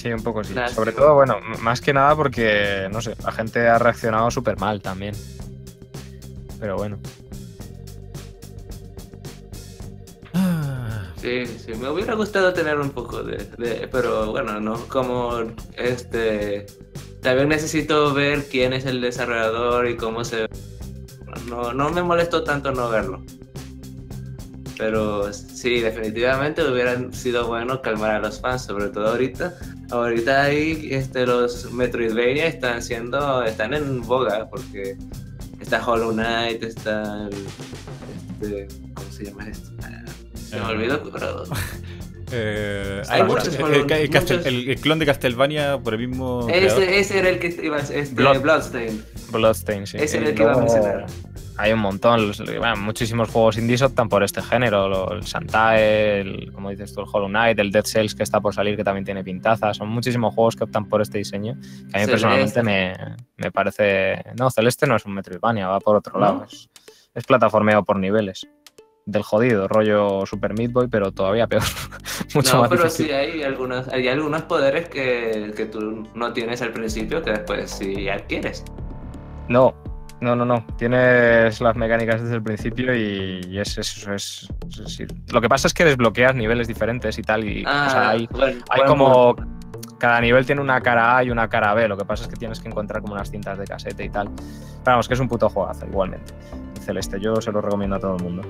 Sí, 0.03 0.11
un 0.11 0.21
poco 0.21 0.43
sí. 0.43 0.53
Sobre 0.75 0.91
todo, 0.91 1.15
bueno, 1.15 1.37
más 1.61 1.79
que 1.79 1.93
nada 1.93 2.13
porque, 2.13 2.89
no 2.91 3.01
sé, 3.01 3.15
la 3.23 3.31
gente 3.31 3.65
ha 3.69 3.79
reaccionado 3.79 4.29
súper 4.31 4.59
mal 4.59 4.81
también. 4.81 5.15
Pero 6.59 6.75
bueno. 6.75 6.99
Sí, 11.15 11.45
sí, 11.45 11.73
me 11.75 11.87
hubiera 11.89 12.15
gustado 12.15 12.51
tener 12.51 12.77
un 12.77 12.89
poco 12.89 13.23
de, 13.23 13.37
de- 13.57 13.87
pero 13.89 14.31
bueno, 14.31 14.59
no 14.59 14.75
como 14.89 15.39
este, 15.77 16.65
también 17.21 17.47
necesito 17.47 18.13
ver 18.13 18.43
quién 18.49 18.73
es 18.73 18.85
el 18.85 18.99
desarrollador 18.99 19.87
y 19.87 19.95
cómo 19.95 20.25
se, 20.25 20.47
no, 21.47 21.71
no 21.73 21.89
me 21.91 22.03
molestó 22.03 22.43
tanto 22.43 22.73
no 22.73 22.89
verlo, 22.89 23.23
pero 24.77 25.31
sí, 25.33 25.79
definitivamente 25.81 26.63
hubiera 26.63 26.97
sido 27.11 27.47
bueno 27.47 27.81
calmar 27.81 28.11
a 28.15 28.19
los 28.19 28.39
fans, 28.41 28.63
sobre 28.65 28.87
todo 28.89 29.07
ahorita, 29.09 29.53
ahorita 29.91 30.43
ahí 30.43 30.87
este, 30.91 31.25
los 31.25 31.71
Metroidvania 31.71 32.47
están 32.47 32.81
siendo, 32.81 33.43
están 33.43 33.73
en 33.73 34.01
boga 34.01 34.47
porque 34.49 34.97
está 35.59 35.85
Hollow 35.85 36.11
Knight, 36.11 36.63
está 36.63 37.27
el, 37.27 37.33
este, 38.41 38.67
¿cómo 38.93 39.11
se 39.11 39.25
llama 39.25 39.47
esto? 39.49 39.69
Ah, 39.83 40.03
Se 40.35 40.55
me 40.57 40.61
Ah. 40.61 40.69
olvidó, 40.69 41.03
pero 41.11 41.43
Eh, 42.35 43.03
Hay 43.09 43.21
ah, 43.21 43.25
muchos 43.25 43.49
el, 43.49 43.61
el- 43.63 43.91
el 43.91 44.09
Castel- 44.09 44.37
muchos. 44.37 44.45
el- 44.47 44.69
el 44.71 44.79
clon 44.79 44.97
de 44.97 45.05
Castlevania 45.05 45.77
por 45.77 45.93
el 45.93 46.07
mismo. 46.07 46.47
Ese, 46.49 46.97
ese 46.99 47.19
era 47.19 47.29
el 47.29 47.37
que 47.37 47.55
iba 47.61 47.77
a 47.77 47.81
este, 47.81 48.09
Blood- 48.15 48.41
Bloodstain. 48.41 49.05
Bloodstain, 49.29 49.85
sí. 49.85 49.97
Ese 49.99 50.17
era 50.17 50.29
el 50.29 50.33
que 50.35 50.41
iba 50.41 50.53
a 50.53 50.57
mencionar. 50.57 51.05
Hay 51.57 51.71
un 51.71 51.79
montón, 51.79 52.27
los- 52.29 52.39
bueno, 52.39 52.75
muchísimos 52.77 53.29
juegos 53.29 53.57
indies 53.59 53.81
optan 53.83 54.09
por 54.09 54.23
este 54.23 54.41
género, 54.41 55.11
el 55.13 55.21
Shantae, 55.21 56.21
el, 56.21 56.51
como 56.51 56.71
dices 56.71 56.93
tú, 56.93 57.01
el 57.01 57.07
Hollow 57.11 57.27
Knight, 57.27 57.59
el 57.59 57.71
Dead 57.71 57.85
Cells 57.85 58.15
que 58.15 58.23
está 58.23 58.41
por 58.41 58.55
salir 58.55 58.75
que 58.75 58.83
también 58.83 59.05
tiene 59.05 59.23
pintaza, 59.23 59.71
son 59.73 59.89
muchísimos 59.89 60.33
juegos 60.33 60.55
que 60.55 60.63
optan 60.63 60.85
por 60.89 61.01
este 61.01 61.19
diseño, 61.19 61.53
que 61.53 61.59
a 61.59 61.61
mí 61.67 62.05
Celeste. 62.05 62.11
personalmente 62.11 62.63
me, 62.63 62.93
me 63.37 63.51
parece... 63.51 64.23
No, 64.39 64.49
Celeste 64.49 64.87
no 64.87 64.95
es 64.95 65.05
un 65.05 65.13
Metroidvania, 65.13 65.67
va 65.67 65.79
por 65.79 65.95
otro 65.95 66.13
¿No? 66.13 66.19
lado, 66.19 66.45
es, 66.45 66.69
es 67.13 67.23
plataformeo 67.23 67.83
por 67.83 67.99
niveles, 67.99 68.47
del 69.05 69.21
jodido, 69.21 69.67
rollo 69.67 70.25
Super 70.25 70.53
Meat 70.57 70.71
Boy, 70.71 70.87
pero 70.87 71.11
todavía 71.11 71.45
peor, 71.45 71.61
mucho 72.33 72.55
No, 72.55 72.61
más 72.61 72.69
pero 72.71 72.83
difícil. 72.85 73.05
sí 73.07 73.11
hay 73.11 73.43
algunos, 73.43 73.87
hay 73.89 74.07
algunos 74.07 74.41
poderes 74.43 74.89
que, 74.89 75.53
que 75.55 75.67
tú 75.67 76.07
no 76.15 76.33
tienes 76.33 76.63
al 76.63 76.71
principio 76.71 77.21
que 77.21 77.29
después 77.29 77.69
sí 77.69 78.09
adquieres. 78.09 78.63
No, 79.49 79.75
no, 80.23 80.35
no, 80.35 80.45
no. 80.45 80.65
Tienes 80.77 81.61
las 81.61 81.75
mecánicas 81.75 82.21
desde 82.21 82.35
el 82.35 82.43
principio 82.43 82.95
y, 82.95 83.41
y 83.47 83.59
es 83.59 83.77
eso. 83.77 84.13
Es, 84.13 84.47
lo 85.31 85.41
que 85.41 85.49
pasa 85.49 85.67
es 85.67 85.73
que 85.73 85.85
desbloqueas 85.85 86.33
niveles 86.35 86.67
diferentes 86.67 87.17
y 87.19 87.21
tal. 87.21 87.43
Y, 87.47 87.63
Ah, 87.67 87.85
o 87.87 87.89
sea, 87.91 88.09
hay, 88.09 88.27
bueno, 88.31 88.61
hay 88.69 88.81
como. 88.87 89.35
Cada 89.99 90.19
nivel 90.19 90.45
tiene 90.45 90.59
una 90.61 90.81
cara 90.81 91.17
A 91.17 91.23
y 91.23 91.29
una 91.29 91.47
cara 91.47 91.73
B. 91.73 91.87
Lo 91.87 91.95
que 91.97 92.03
pasa 92.05 92.23
es 92.23 92.29
que 92.29 92.35
tienes 92.35 92.59
que 92.59 92.67
encontrar 92.67 93.01
como 93.01 93.13
unas 93.13 93.29
cintas 93.31 93.57
de 93.57 93.65
casete 93.65 94.03
y 94.03 94.09
tal. 94.09 94.29
Pero 94.35 94.81
vamos, 94.85 95.07
que 95.07 95.13
es 95.13 95.19
un 95.19 95.27
puto 95.29 95.47
juegazo 95.49 95.85
igualmente. 95.85 96.33
Celeste, 96.81 97.19
yo 97.21 97.35
se 97.37 97.51
lo 97.51 97.61
recomiendo 97.61 97.95
a 97.95 97.99
todo 97.99 98.17
el 98.17 98.23
mundo. 98.23 98.41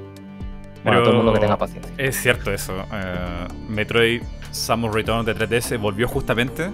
Bueno, 0.83 0.99
a 0.99 1.03
todo 1.03 1.11
el 1.11 1.17
mundo 1.17 1.33
que 1.33 1.39
tenga 1.39 1.57
paciencia. 1.57 1.93
Es 1.97 2.15
cierto 2.19 2.51
eso. 2.51 2.73
eh, 2.91 3.47
Metroid 3.69 4.21
Samus 4.51 4.93
Return 4.93 5.25
de 5.25 5.35
3DS 5.35 5.79
volvió 5.79 6.07
justamente, 6.07 6.71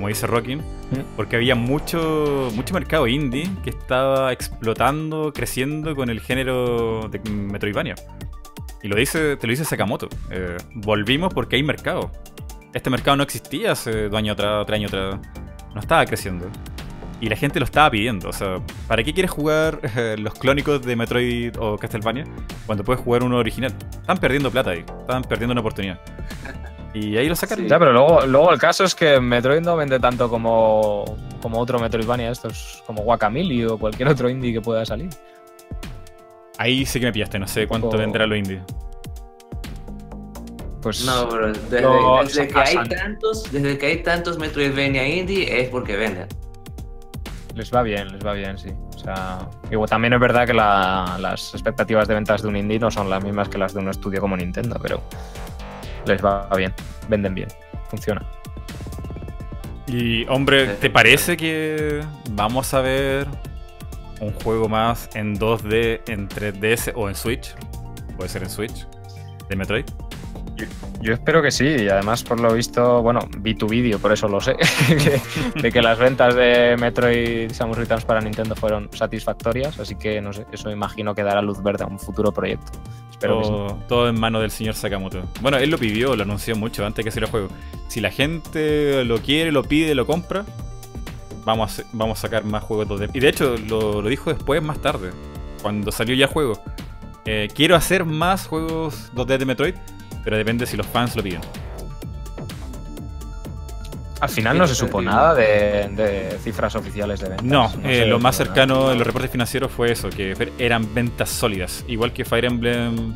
como 0.00 0.08
dice 0.08 0.26
Rockin, 0.26 0.60
Mm. 0.60 1.00
porque 1.14 1.36
había 1.36 1.54
mucho, 1.54 2.48
mucho 2.54 2.72
mercado 2.72 3.06
indie 3.06 3.50
que 3.62 3.68
estaba 3.68 4.32
explotando, 4.32 5.30
creciendo 5.34 5.94
con 5.94 6.08
el 6.08 6.20
género 6.20 7.10
de 7.10 7.18
Metroidvania. 7.30 7.96
Y 8.82 8.88
lo 8.88 8.96
dice, 8.96 9.36
te 9.36 9.46
lo 9.46 9.50
dice 9.50 9.66
Sakamoto. 9.66 10.08
eh, 10.30 10.56
volvimos 10.74 11.34
porque 11.34 11.56
hay 11.56 11.62
mercado. 11.62 12.10
Este 12.72 12.88
mercado 12.88 13.18
no 13.18 13.22
existía 13.24 13.72
hace 13.72 14.08
dos 14.08 14.16
años 14.18 14.32
atrás, 14.34 14.64
tres 14.66 14.78
años 14.78 14.90
atrás. 14.94 15.20
No 15.74 15.80
estaba 15.80 16.06
creciendo. 16.06 16.46
Y 17.20 17.28
la 17.28 17.36
gente 17.36 17.58
lo 17.60 17.66
estaba 17.66 17.90
pidiendo. 17.90 18.30
O 18.30 18.32
sea, 18.32 18.56
¿para 18.88 19.02
qué 19.04 19.12
quieres 19.12 19.30
jugar 19.30 19.80
eh, 19.96 20.16
los 20.18 20.32
clónicos 20.32 20.80
de 20.80 20.96
Metroid 20.96 21.52
o 21.58 21.76
Castlevania 21.76 22.24
cuando 22.64 22.84
puedes 22.84 23.02
jugar 23.02 23.22
uno 23.22 23.36
original? 23.36 23.76
Están 24.00 24.16
perdiendo 24.16 24.50
plata 24.50 24.70
ahí. 24.70 24.82
Están 25.00 25.24
perdiendo 25.24 25.52
una 25.52 25.60
oportunidad. 25.60 26.00
Y 26.92 27.16
ahí 27.16 27.28
lo 27.28 27.36
sacaron. 27.36 27.64
Sí. 27.64 27.70
Ya, 27.70 27.78
pero 27.78 27.92
luego, 27.92 28.26
luego 28.26 28.52
el 28.52 28.58
caso 28.58 28.84
es 28.84 28.94
que 28.94 29.20
Metroid 29.20 29.60
no 29.60 29.76
vende 29.76 30.00
tanto 30.00 30.28
como, 30.28 31.04
como 31.40 31.58
otro 31.60 31.78
Metroidvania, 31.78 32.30
estos 32.30 32.82
como 32.86 33.02
Guacamole 33.02 33.66
o 33.68 33.78
cualquier 33.78 34.08
otro 34.08 34.28
indie 34.28 34.52
que 34.52 34.60
pueda 34.60 34.84
salir. 34.84 35.08
Ahí 36.58 36.84
sí 36.84 36.98
que 37.00 37.06
me 37.06 37.12
pillaste. 37.12 37.38
No 37.38 37.46
sé 37.46 37.66
cuánto 37.66 37.90
vendrá 37.96 38.26
lo 38.26 38.34
indie. 38.36 38.60
Pues 40.82 41.04
No, 41.04 41.28
pero 41.28 41.52
desde, 41.52 41.82
No, 41.82 42.22
desde 42.24 42.48
que 42.48 42.58
hay 42.58 42.88
tantos, 42.88 43.52
desde 43.52 43.78
que 43.78 43.86
hay 43.86 44.02
tantos 44.02 44.38
Metroidvania 44.38 45.06
indie 45.06 45.60
es 45.60 45.68
porque 45.68 45.96
venden. 45.96 46.26
les 47.54 47.72
va 47.74 47.82
bien, 47.82 48.10
les 48.12 48.24
va 48.24 48.32
bien, 48.32 48.56
sí. 48.58 48.70
O 48.94 48.98
sea, 48.98 49.48
digo, 49.68 49.86
también 49.86 50.12
es 50.14 50.20
verdad 50.20 50.46
que 50.46 50.54
la- 50.54 51.18
las 51.20 51.52
expectativas 51.54 52.08
de 52.08 52.14
ventas 52.14 52.42
de 52.42 52.48
un 52.48 52.56
indie 52.56 52.78
no 52.78 52.90
son 52.90 53.10
las 53.10 53.22
mismas 53.22 53.48
que 53.48 53.58
las 53.58 53.74
de 53.74 53.80
un 53.80 53.88
estudio 53.88 54.20
como 54.20 54.36
Nintendo, 54.36 54.78
pero 54.80 55.02
les 56.06 56.24
va 56.24 56.48
bien, 56.56 56.72
venden 57.08 57.34
bien, 57.34 57.48
funciona. 57.88 58.22
Y 59.86 60.24
hombre, 60.28 60.74
¿te 60.74 60.88
parece 60.88 61.36
que 61.36 62.00
vamos 62.30 62.72
a 62.74 62.80
ver 62.80 63.26
un 64.20 64.32
juego 64.32 64.68
más 64.68 65.10
en 65.14 65.36
2D, 65.36 66.02
en 66.06 66.28
3DS 66.28 66.92
o 66.94 67.08
en 67.08 67.14
Switch? 67.16 67.54
Puede 68.16 68.28
ser 68.28 68.44
en 68.44 68.50
Switch. 68.50 68.86
De 69.48 69.56
Metroid. 69.56 69.84
Yo 71.00 71.14
espero 71.14 71.42
que 71.42 71.50
sí, 71.50 71.66
y 71.66 71.88
además 71.88 72.22
por 72.22 72.40
lo 72.40 72.52
visto, 72.52 73.02
bueno, 73.02 73.20
vi 73.38 73.54
tu 73.54 73.66
vídeo, 73.66 73.98
por 73.98 74.12
eso 74.12 74.28
lo 74.28 74.40
sé, 74.40 74.56
de 75.62 75.72
que 75.72 75.80
las 75.80 75.98
ventas 75.98 76.34
de 76.34 76.76
Metroid 76.78 77.50
Samus 77.52 77.78
Returns 77.78 78.04
para 78.04 78.20
Nintendo 78.20 78.54
fueron 78.54 78.88
satisfactorias, 78.92 79.78
así 79.78 79.94
que 79.94 80.20
no 80.20 80.32
sé, 80.32 80.46
eso 80.52 80.70
imagino 80.70 81.14
que 81.14 81.22
dará 81.22 81.40
luz 81.40 81.62
verde 81.62 81.84
a 81.84 81.86
un 81.86 81.98
futuro 81.98 82.32
proyecto. 82.32 82.72
Espero 83.10 83.38
que 83.38 83.44
sí. 83.44 83.50
todo, 83.50 83.78
todo 83.88 84.08
en 84.08 84.18
manos 84.18 84.40
del 84.42 84.50
señor 84.50 84.74
Sakamoto. 84.74 85.22
Bueno, 85.40 85.58
él 85.58 85.70
lo 85.70 85.78
pidió, 85.78 86.16
lo 86.16 86.22
anunció 86.22 86.56
mucho 86.56 86.84
antes 86.84 87.04
que 87.04 87.10
saliera 87.10 87.26
el 87.26 87.30
juego. 87.30 87.48
Si 87.88 88.00
la 88.00 88.10
gente 88.10 89.04
lo 89.04 89.18
quiere, 89.18 89.52
lo 89.52 89.62
pide, 89.62 89.94
lo 89.94 90.06
compra, 90.06 90.44
vamos 91.44 91.78
a, 91.78 91.82
vamos 91.92 92.18
a 92.18 92.22
sacar 92.22 92.44
más 92.44 92.62
juegos 92.62 92.88
2D. 92.88 93.10
Y 93.14 93.20
de 93.20 93.28
hecho, 93.28 93.56
lo, 93.68 94.00
lo 94.02 94.08
dijo 94.08 94.32
después, 94.32 94.62
más 94.62 94.80
tarde, 94.80 95.10
cuando 95.62 95.92
salió 95.92 96.14
ya 96.14 96.26
el 96.26 96.30
juego. 96.30 96.60
Eh, 97.26 97.48
quiero 97.54 97.76
hacer 97.76 98.04
más 98.04 98.46
juegos 98.46 99.12
2D 99.14 99.38
de 99.38 99.44
Metroid, 99.44 99.74
pero 100.24 100.36
depende 100.36 100.66
si 100.66 100.76
los 100.76 100.86
fans 100.86 101.16
lo 101.16 101.22
piden. 101.22 101.40
Al 104.20 104.28
final 104.28 104.58
no 104.58 104.66
se 104.66 104.74
supo 104.74 105.00
nada 105.00 105.34
de, 105.34 105.88
de 105.96 106.38
cifras 106.42 106.74
oficiales 106.76 107.20
de 107.20 107.30
ventas. 107.30 107.46
No, 107.46 107.72
eh, 107.84 108.04
lo 108.04 108.18
más 108.18 108.36
cercano 108.36 108.80
nada. 108.80 108.92
en 108.92 108.98
los 108.98 109.06
reportes 109.06 109.30
financieros 109.30 109.72
fue 109.72 109.92
eso, 109.92 110.10
que 110.10 110.36
eran 110.58 110.92
ventas 110.94 111.30
sólidas. 111.30 111.84
Igual 111.88 112.12
que 112.12 112.26
Fire 112.26 112.44
Emblem... 112.44 113.14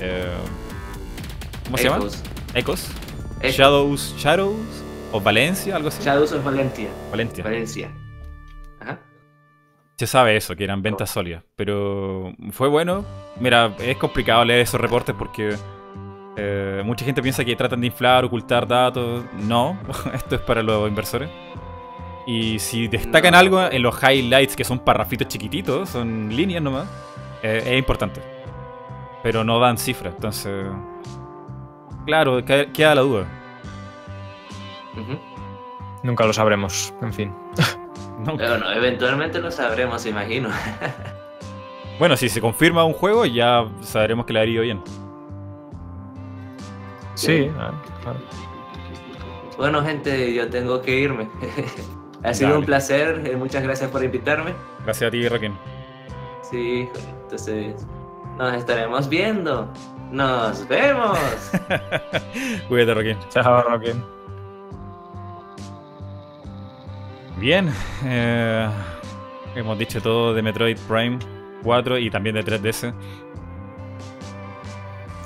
eh, 0.00 0.24
¿Cómo 1.66 1.76
se 1.78 1.84
llama? 1.84 1.98
Echoes. 1.98 2.22
Ecos. 2.54 2.90
Echoes. 3.38 3.56
Shadows, 3.56 4.14
Shadows 4.18 4.56
o 5.12 5.20
Valencia, 5.20 5.76
algo 5.76 5.86
así. 5.88 6.02
Shadows 6.02 6.32
of 6.32 6.44
Valencia. 6.44 6.88
Valencia. 7.12 7.44
Valencia. 7.44 7.90
Ajá. 8.80 8.98
se 9.98 10.06
sabe 10.08 10.36
eso, 10.36 10.56
que 10.56 10.64
eran 10.64 10.82
ventas 10.82 11.10
sólidas. 11.10 11.44
Pero 11.54 12.34
fue 12.50 12.66
bueno. 12.68 13.04
Mira, 13.38 13.76
es 13.78 13.96
complicado 13.98 14.44
leer 14.44 14.62
esos 14.62 14.80
reportes 14.80 15.14
porque 15.16 15.54
eh, 16.36 16.82
mucha 16.84 17.04
gente 17.04 17.22
piensa 17.22 17.44
que 17.44 17.54
tratan 17.56 17.80
de 17.80 17.88
inflar, 17.88 18.24
ocultar 18.24 18.66
datos. 18.66 19.24
No, 19.34 19.78
esto 20.14 20.36
es 20.36 20.40
para 20.40 20.62
los 20.62 20.88
inversores. 20.88 21.30
Y 22.26 22.58
si 22.58 22.86
destacan 22.88 23.34
algo 23.34 23.60
en 23.70 23.82
los 23.82 23.96
highlights, 24.02 24.54
que 24.54 24.64
son 24.64 24.78
parrafitos 24.78 25.28
chiquititos, 25.28 25.88
son 25.88 26.34
líneas 26.34 26.62
nomás, 26.62 26.86
eh, 27.42 27.62
es 27.64 27.78
importante. 27.78 28.20
Pero 29.22 29.42
no 29.44 29.58
dan 29.58 29.78
cifras, 29.78 30.14
entonces. 30.14 30.66
Claro, 32.06 32.44
queda 32.44 32.94
la 32.94 33.00
duda. 33.00 33.26
Nunca 36.02 36.24
lo 36.24 36.32
sabremos, 36.32 36.94
en 37.02 37.12
fin. 37.12 37.34
Bueno, 38.22 38.70
eventualmente 38.72 39.40
lo 39.40 39.50
sabremos, 39.50 40.04
imagino. 40.04 40.50
bueno, 41.98 42.18
si 42.18 42.28
se 42.28 42.38
confirma 42.38 42.84
un 42.84 42.92
juego, 42.92 43.24
ya 43.24 43.66
sabremos 43.80 44.26
que 44.26 44.34
le 44.34 44.40
ha 44.40 44.44
ido 44.44 44.62
bien. 44.62 44.82
Sí, 47.20 47.50
Bueno, 49.58 49.82
gente, 49.82 50.32
yo 50.32 50.48
tengo 50.48 50.80
que 50.80 51.00
irme. 51.00 51.28
ha 52.24 52.32
sido 52.32 52.58
un 52.58 52.64
placer. 52.64 53.22
Eh, 53.26 53.36
muchas 53.36 53.62
gracias 53.62 53.90
por 53.90 54.02
invitarme. 54.02 54.54
Gracias 54.84 55.08
a 55.08 55.10
ti, 55.10 55.28
Raquel. 55.28 55.52
Sí, 56.50 56.88
entonces 57.22 57.74
nos 58.38 58.54
estaremos 58.54 59.08
viendo. 59.08 59.70
Nos 60.10 60.66
vemos. 60.66 61.18
Cuídate, 62.68 62.94
Raquel. 62.94 63.18
Chao, 63.28 63.62
Raquel. 63.64 64.02
Bien, 67.36 67.70
eh, 68.04 68.66
hemos 69.54 69.78
dicho 69.78 70.00
todo 70.00 70.32
de 70.32 70.42
Metroid 70.42 70.78
Prime 70.88 71.18
4 71.62 71.98
y 71.98 72.10
también 72.10 72.34
de 72.34 72.44
3DS. 72.44 72.94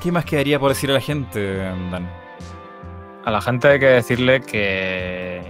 ¿Qué 0.04 0.12
más 0.12 0.26
quedaría 0.26 0.60
por 0.60 0.68
decir 0.68 0.90
a 0.90 0.92
la 0.92 1.00
gente, 1.00 1.56
Dan? 1.56 2.06
A 3.24 3.30
la 3.30 3.40
gente 3.40 3.68
hay 3.68 3.78
que 3.80 3.86
decirle 3.86 4.42
que, 4.42 5.40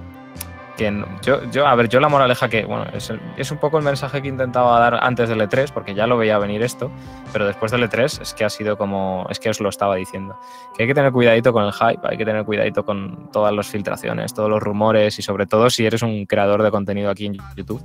yo, 1.22 1.66
a 1.66 1.74
ver, 1.74 1.88
yo 1.88 2.00
la 2.00 2.08
moraleja 2.08 2.48
que, 2.48 2.64
bueno, 2.64 2.86
es, 2.92 3.12
es, 3.36 3.50
un 3.50 3.58
poco 3.58 3.78
el 3.78 3.84
mensaje 3.84 4.20
que 4.22 4.28
intentaba 4.28 4.78
dar 4.80 4.98
antes 5.02 5.28
del 5.28 5.40
E3, 5.40 5.70
porque 5.72 5.94
ya 5.94 6.06
lo 6.06 6.16
veía 6.16 6.38
venir 6.38 6.62
esto, 6.62 6.90
pero 7.32 7.46
después 7.46 7.70
del 7.70 7.88
E3 7.88 8.22
es 8.22 8.34
que 8.34 8.44
ha 8.44 8.50
sido 8.50 8.76
como, 8.76 9.26
es 9.30 9.38
que 9.38 9.50
os 9.50 9.60
lo 9.60 9.68
estaba 9.68 9.94
diciendo, 9.94 10.36
que 10.76 10.82
hay 10.82 10.88
que 10.88 10.94
tener 10.94 11.12
cuidadito 11.12 11.52
con 11.52 11.64
el 11.64 11.72
hype, 11.72 12.00
hay 12.02 12.16
que 12.16 12.24
tener 12.24 12.44
cuidadito 12.44 12.84
con 12.84 13.30
todas 13.30 13.52
las 13.52 13.68
filtraciones, 13.68 14.34
todos 14.34 14.50
los 14.50 14.60
rumores 14.60 15.18
y 15.18 15.22
sobre 15.22 15.46
todo 15.46 15.70
si 15.70 15.86
eres 15.86 16.02
un 16.02 16.26
creador 16.26 16.62
de 16.62 16.70
contenido 16.70 17.10
aquí 17.10 17.26
en 17.26 17.36
YouTube, 17.56 17.82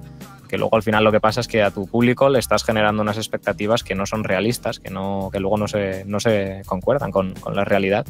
que 0.48 0.58
luego 0.58 0.76
al 0.76 0.84
final 0.84 1.04
lo 1.04 1.12
que 1.12 1.20
pasa 1.20 1.42
es 1.42 1.48
que 1.48 1.62
a 1.62 1.70
tu 1.70 1.88
público 1.88 2.28
le 2.30 2.40
estás 2.40 2.64
generando 2.64 3.04
unas 3.04 3.18
expectativas 3.18 3.84
que 3.84 3.94
no 3.94 4.08
son 4.08 4.24
realistas, 4.24 4.80
que, 4.80 4.90
no, 4.90 5.30
que 5.32 5.40
luego 5.40 5.58
no 5.58 5.68
se, 5.68 6.06
no 6.06 6.20
se 6.20 6.64
concuerdan 6.66 7.12
con, 7.12 7.34
con 7.36 7.56
la 7.56 7.66
realidad. 7.66 8.06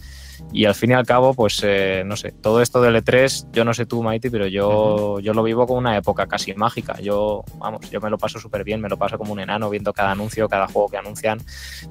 Y 0.51 0.65
al 0.65 0.75
fin 0.75 0.91
y 0.91 0.93
al 0.93 1.05
cabo, 1.05 1.33
pues 1.33 1.61
eh, 1.63 2.03
no 2.05 2.15
sé, 2.15 2.31
todo 2.31 2.61
esto 2.61 2.81
del 2.81 2.95
E3, 2.95 3.51
yo 3.51 3.63
no 3.63 3.73
sé 3.73 3.85
tú, 3.85 4.01
Maiti, 4.01 4.29
pero 4.29 4.47
yo, 4.47 5.19
yo 5.19 5.33
lo 5.33 5.43
vivo 5.43 5.67
como 5.67 5.79
una 5.79 5.97
época 5.97 6.27
casi 6.27 6.53
mágica. 6.53 6.99
Yo, 6.99 7.43
vamos, 7.57 7.89
yo 7.89 8.01
me 8.01 8.09
lo 8.09 8.17
paso 8.17 8.39
súper 8.39 8.63
bien, 8.63 8.81
me 8.81 8.89
lo 8.89 8.97
paso 8.97 9.17
como 9.17 9.33
un 9.33 9.39
enano 9.39 9.69
viendo 9.69 9.93
cada 9.93 10.11
anuncio, 10.11 10.49
cada 10.49 10.67
juego 10.67 10.89
que 10.89 10.97
anuncian, 10.97 11.39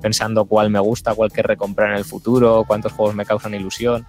pensando 0.01 0.45
cuál 0.47 0.71
me 0.71 0.81
gusta, 0.81 1.15
cuál 1.15 1.31
que 1.31 1.43
recomprar 1.43 1.91
en 1.91 1.99
el 1.99 2.05
futuro, 2.05 2.65
cuántos 2.67 2.93
juegos 2.93 3.15
me 3.15 3.25
causan 3.25 3.55
ilusión. 3.55 4.07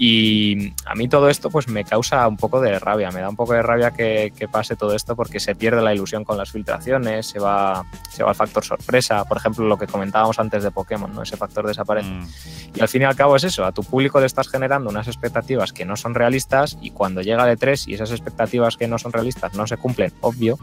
Y 0.00 0.72
a 0.86 0.94
mí 0.94 1.08
todo 1.08 1.28
esto 1.28 1.50
pues 1.50 1.66
me 1.66 1.84
causa 1.84 2.28
un 2.28 2.36
poco 2.36 2.60
de 2.60 2.78
rabia, 2.78 3.10
me 3.10 3.20
da 3.20 3.28
un 3.28 3.34
poco 3.34 3.54
de 3.54 3.62
rabia 3.62 3.90
que, 3.90 4.32
pase 4.50 4.76
todo 4.76 4.94
esto 4.94 5.16
porque 5.16 5.40
se 5.40 5.56
pierde 5.56 5.82
la 5.82 5.92
ilusión 5.92 6.22
con 6.24 6.38
las 6.38 6.52
filtraciones, 6.52 7.26
se 7.26 7.40
va, 7.40 7.84
se 8.08 8.22
va 8.22 8.30
el 8.30 8.36
factor 8.36 8.64
sorpresa, 8.64 9.24
por 9.24 9.38
ejemplo 9.38 9.66
lo 9.66 9.76
que 9.76 9.88
comentábamos 9.88 10.38
antes 10.38 10.62
de 10.62 10.70
Pokémon, 10.70 11.12
¿no? 11.12 11.22
ese 11.22 11.36
factor 11.36 11.66
desaparece. 11.66 12.10
Mm. 12.10 12.28
Y 12.76 12.80
al 12.80 12.88
fin 12.88 13.02
y 13.02 13.04
al 13.06 13.16
cabo 13.16 13.34
es 13.34 13.42
eso, 13.42 13.64
a 13.64 13.72
tu 13.72 13.82
público 13.82 14.20
le 14.20 14.26
estás 14.26 14.48
generando 14.48 14.88
unas 14.88 15.08
expectativas 15.08 15.72
que 15.72 15.84
no 15.84 15.96
son 15.96 16.14
realistas 16.14 16.78
y 16.80 16.90
cuando 16.90 17.20
llega 17.20 17.50
el 17.50 17.58
E3 17.58 17.88
y 17.88 17.94
esas 17.94 18.12
expectativas 18.12 18.76
que 18.76 18.86
no 18.86 18.98
son 18.98 19.12
realistas 19.12 19.54
no 19.54 19.66
se 19.66 19.78
cumplen, 19.78 20.12
obvio, 20.20 20.60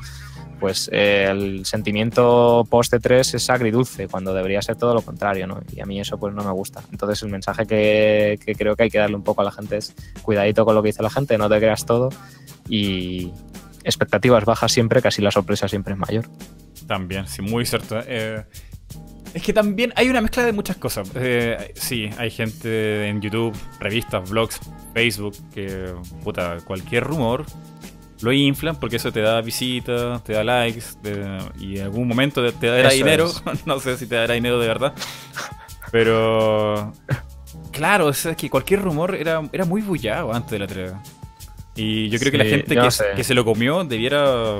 pues 0.59 0.89
el 0.91 1.65
sentimiento 1.65 2.65
post 2.69 2.93
E3 2.93 3.35
es 3.35 3.49
agridulce, 3.49 4.07
cuando 4.07 4.33
debería 4.33 4.61
ser 4.61 4.75
todo 4.75 4.93
lo 4.93 5.01
contrario, 5.01 5.47
¿no? 5.47 5.61
Y 5.73 5.81
a 5.81 5.85
mí 5.85 5.99
eso 5.99 6.17
pues 6.17 6.33
no 6.33 6.43
me 6.43 6.51
gusta. 6.51 6.81
Entonces 6.91 7.21
el 7.23 7.29
mensaje 7.29 7.65
que, 7.65 8.55
creo 8.57 8.75
que 8.75 8.83
hay 8.83 8.89
que 8.89 8.97
darle 8.97 9.15
un 9.15 9.23
poco 9.23 9.41
a 9.41 9.45
la 9.45 9.51
gente 9.51 9.77
es 9.77 9.93
cuidadito 10.21 10.65
con 10.65 10.75
lo 10.75 10.81
que 10.81 10.87
dice 10.87 11.03
la 11.03 11.09
gente, 11.09 11.37
no 11.37 11.49
te 11.49 11.57
creas 11.57 11.85
todo 11.85 12.09
y 12.69 13.31
expectativas 13.83 14.45
bajas 14.45 14.71
siempre, 14.71 15.01
casi 15.01 15.21
la 15.21 15.31
sorpresa 15.31 15.67
siempre 15.67 15.93
es 15.93 15.99
mayor. 15.99 16.25
También, 16.87 17.27
sí, 17.27 17.41
muy 17.41 17.65
cierto. 17.65 17.99
Eh, 18.05 18.43
es 19.33 19.43
que 19.43 19.51
también 19.51 19.91
hay 19.95 20.09
una 20.09 20.21
mezcla 20.21 20.45
de 20.45 20.53
muchas 20.53 20.77
cosas. 20.77 21.11
Eh, 21.15 21.73
sí, 21.75 22.09
hay 22.17 22.31
gente 22.31 23.07
en 23.07 23.21
YouTube, 23.21 23.53
revistas, 23.79 24.29
blogs, 24.29 24.59
Facebook, 24.93 25.35
que, 25.53 25.93
puta, 26.23 26.57
cualquier 26.65 27.03
rumor 27.03 27.45
lo 28.21 28.31
inflan 28.31 28.77
porque 28.79 28.95
eso 28.95 29.11
te 29.11 29.21
da 29.21 29.41
visitas, 29.41 30.23
te 30.23 30.33
da 30.33 30.43
likes 30.43 30.83
y 31.59 31.77
en 31.77 31.83
algún 31.83 32.07
momento 32.07 32.53
te, 32.53 32.67
dará 32.67 32.89
dinero. 32.89 33.31
no 33.65 33.79
sé 33.79 33.97
si 33.97 34.07
te 34.07 34.15
dará 34.15 34.33
dinero 34.33 34.59
de 34.59 34.67
verdad. 34.67 34.93
Pero 35.91 36.93
claro, 37.71 38.09
es 38.09 38.27
que 38.37 38.49
cualquier 38.49 38.81
rumor 38.81 39.15
era, 39.15 39.41
era 39.51 39.65
muy 39.65 39.81
bullado 39.81 40.33
antes 40.33 40.51
de 40.51 40.59
la 40.59 40.67
3. 40.67 40.93
Y 41.75 42.09
yo 42.09 42.19
creo 42.19 42.31
que 42.31 42.37
la 42.37 42.45
gente 42.45 42.75
que, 43.15 43.23
se 43.23 43.33
lo 43.33 43.43
comió 43.43 43.83
debiera... 43.83 44.59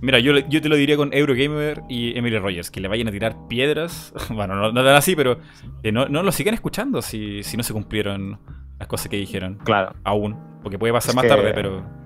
Mira, 0.00 0.20
yo, 0.20 0.38
yo 0.38 0.62
te 0.62 0.68
lo 0.68 0.76
diría 0.76 0.96
con 0.96 1.12
Eurogamer 1.12 1.82
y 1.88 2.16
Emily 2.16 2.38
Rogers, 2.38 2.70
que 2.70 2.78
le 2.78 2.86
vayan 2.86 3.08
a 3.08 3.10
tirar 3.10 3.36
piedras. 3.48 4.12
Bueno, 4.30 4.54
no, 4.54 4.70
no 4.70 4.90
así, 4.90 5.16
pero 5.16 5.40
que 5.82 5.90
no, 5.90 6.06
no 6.06 6.22
lo 6.22 6.30
sigan 6.30 6.54
escuchando 6.54 7.02
si, 7.02 7.42
si 7.42 7.56
no 7.56 7.64
se 7.64 7.72
cumplieron 7.72 8.38
las 8.78 8.86
cosas 8.86 9.08
que 9.08 9.16
dijeron. 9.16 9.58
Claro. 9.64 9.96
Aún. 10.04 10.36
Porque 10.62 10.78
puede 10.78 10.92
pasar 10.92 11.16
más 11.16 11.26
tarde, 11.26 11.52
pero... 11.52 11.97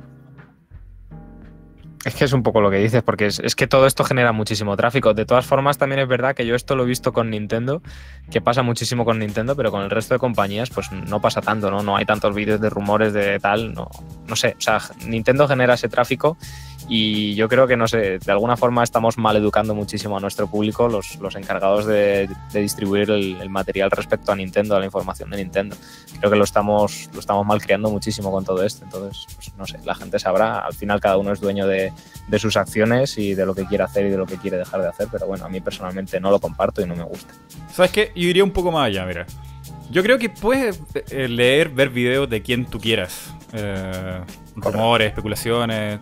Es 2.05 2.17
que 2.17 2.25
es 2.25 2.33
un 2.33 2.43
poco 2.43 2.61
lo 2.61 2.71
que 2.71 2.79
dices, 2.79 3.03
porque 3.03 3.27
es, 3.27 3.55
que 3.55 3.69
todo 3.69 3.87
esto 3.87 4.03
genera 4.03 4.33
muchísimo 4.33 4.77
tráfico. 4.77 5.15
De 5.15 5.25
todas 5.25 5.47
formas, 5.47 5.79
también 5.79 6.01
es 6.01 6.09
verdad 6.09 6.35
que 6.35 6.45
yo 6.45 6.57
esto 6.57 6.75
lo 6.75 6.83
he 6.83 6.87
visto 6.87 7.13
con 7.13 7.31
Nintendo, 7.31 7.81
que 8.31 8.41
pasa 8.41 8.63
muchísimo 8.63 9.05
con 9.05 9.21
Nintendo, 9.21 9.55
pero 9.55 9.71
con 9.71 9.83
el 9.83 9.91
resto 9.91 10.15
de 10.15 10.19
compañías, 10.19 10.71
pues 10.71 10.91
no 10.91 11.21
pasa 11.21 11.41
tanto, 11.41 11.71
¿no? 11.71 11.83
No 11.83 11.97
hay 11.97 12.05
tantos 12.05 12.35
vídeos 12.35 12.61
de 12.61 12.71
rumores 12.71 13.13
de 13.13 13.39
tal, 13.39 13.73
no, 13.73 13.89
no 14.27 14.35
sé. 14.35 14.57
O 14.59 14.61
sea, 14.61 14.81
Nintendo 15.07 15.47
genera 15.47 15.75
ese 15.75 15.89
tráfico 15.89 16.37
y 16.89 17.35
yo 17.35 17.49
creo 17.49 17.67
que, 17.67 17.77
no 17.77 17.87
sé, 17.87 18.19
de 18.19 18.33
alguna 18.33 18.57
forma 18.57 18.83
estamos 18.83 19.19
mal 19.19 19.37
educando 19.37 19.75
muchísimo 19.75 20.17
a 20.17 20.21
nuestro 20.21 20.47
público, 20.47 20.89
los, 20.89 21.17
los 21.17 21.35
encargados 21.37 21.87
de, 21.87 22.29
distribuir 22.53 23.11
el, 23.11 23.51
material 23.51 23.91
respecto 23.91 24.33
a 24.33 24.37
Nintendo, 24.37 24.77
a 24.77 24.79
la 24.79 24.87
información 24.87 25.31
de 25.31 25.37
Nintendo. 25.39 25.77
Creo 26.19 26.31
que 26.31 26.37
lo 26.37 26.45
estamos, 26.45 27.09
lo 27.13 27.21
estamos 27.21 27.47
mal 27.47 27.61
creando 27.61 27.91
muchísimo 27.91 28.31
con 28.31 28.45
todo 28.45 28.65
esto. 28.65 28.85
Entonces, 28.85 29.27
pues, 29.35 29.55
no 29.57 29.67
sé, 29.67 29.79
la 29.85 29.95
gente 29.95 30.19
sabrá. 30.19 30.61
Al 30.61 30.75
final, 30.75 31.01
cada 31.01 31.19
uno 31.19 31.33
es 31.33 31.41
dueño 31.41 31.67
de, 31.67 31.93
de 32.29 32.39
sus 32.39 32.57
acciones 32.57 33.19
y 33.19 33.35
de 33.35 33.47
lo 33.47 33.55
que 33.55 33.67
quiere 33.67 33.85
hacer 33.85 34.07
y 34.07 34.11
de 34.11 34.17
lo 34.17 34.27
que 34.27 34.37
quiere 34.37 34.57
dejar 34.57 34.83
de 34.83 34.89
hacer. 34.89 35.09
Pero 35.11 35.27
bueno, 35.27 35.45
a 35.45 35.49
mí 35.49 35.61
personalmente 35.61 36.19
no 36.21 36.31
lo 36.31 36.41
comparto 36.41 36.83
y 36.83 36.87
no 36.87 36.97
me 36.97 37.05
gusta. 37.05 37.35
¿Sabes 37.73 37.93
qué? 37.93 38.13
Yo 38.15 38.29
iría 38.29 38.45
un 38.45 38.53
poco 38.53 38.73
más 38.73 38.87
allá, 38.87 39.05
mira. 39.07 39.27
Yo 39.91 40.03
creo 40.03 40.19
que 40.19 40.31
puedes 40.31 40.81
eh, 41.11 41.29
leer, 41.29 41.69
ver 41.69 41.91
videos 41.91 42.29
de 42.31 42.43
quien 42.43 42.65
tú 42.65 42.81
quieras. 42.81 43.35
Eh, 43.53 44.21
rumores, 44.57 45.09
especulaciones, 45.09 46.01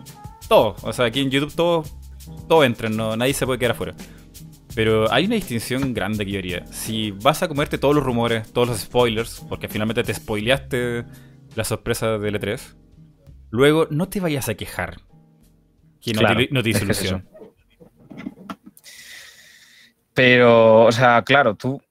todo. 0.51 0.75
O 0.81 0.91
sea, 0.91 1.05
aquí 1.05 1.21
en 1.21 1.31
YouTube 1.31 1.55
todo, 1.55 1.85
todo 2.49 2.65
entra, 2.65 2.89
no, 2.89 3.15
nadie 3.15 3.33
se 3.33 3.45
puede 3.45 3.57
quedar 3.57 3.71
afuera. 3.71 3.95
Pero 4.75 5.09
hay 5.09 5.25
una 5.25 5.35
distinción 5.35 5.93
grande 5.93 6.25
que 6.25 6.31
yo 6.31 6.39
haría. 6.39 6.65
Si 6.67 7.11
vas 7.11 7.41
a 7.41 7.47
comerte 7.47 7.77
todos 7.77 7.95
los 7.95 8.03
rumores, 8.03 8.51
todos 8.51 8.67
los 8.67 8.79
spoilers, 8.79 9.45
porque 9.47 9.69
finalmente 9.69 10.03
te 10.03 10.13
spoileaste 10.13 11.05
la 11.55 11.63
sorpresa 11.63 12.17
del 12.17 12.35
E3, 12.35 12.59
luego 13.49 13.87
no 13.91 14.09
te 14.09 14.19
vayas 14.19 14.49
a 14.49 14.55
quejar. 14.55 14.97
Que 16.01 16.11
no, 16.13 16.21
te, 16.21 16.49
no. 16.51 17.23
Pero, 20.13 20.85
o 20.85 20.91
sea, 20.91 21.21
claro, 21.21 21.55
tú 21.55 21.81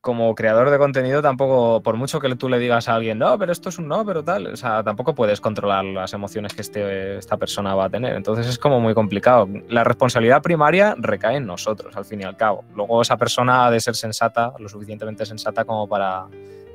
como 0.00 0.34
creador 0.34 0.70
de 0.70 0.78
contenido 0.78 1.20
tampoco, 1.20 1.82
por 1.82 1.96
mucho 1.96 2.20
que 2.20 2.34
tú 2.34 2.48
le 2.48 2.58
digas 2.58 2.88
a 2.88 2.94
alguien, 2.94 3.18
no, 3.18 3.38
pero 3.38 3.52
esto 3.52 3.68
es 3.68 3.78
un 3.78 3.88
no, 3.88 4.04
pero 4.04 4.24
tal, 4.24 4.46
o 4.46 4.56
sea, 4.56 4.82
tampoco 4.82 5.14
puedes 5.14 5.42
controlar 5.42 5.84
las 5.84 6.14
emociones 6.14 6.54
que 6.54 6.62
este, 6.62 7.18
esta 7.18 7.36
persona 7.36 7.74
va 7.74 7.84
a 7.84 7.90
tener. 7.90 8.14
Entonces 8.14 8.46
es 8.46 8.58
como 8.58 8.80
muy 8.80 8.94
complicado. 8.94 9.46
La 9.68 9.84
responsabilidad 9.84 10.40
primaria 10.40 10.94
recae 10.98 11.36
en 11.36 11.46
nosotros, 11.46 11.94
al 11.96 12.06
fin 12.06 12.22
y 12.22 12.24
al 12.24 12.36
cabo. 12.36 12.64
Luego 12.74 13.02
esa 13.02 13.18
persona 13.18 13.66
ha 13.66 13.70
de 13.70 13.80
ser 13.80 13.94
sensata, 13.94 14.54
lo 14.58 14.70
suficientemente 14.70 15.26
sensata 15.26 15.66
como 15.66 15.86
para, 15.86 16.26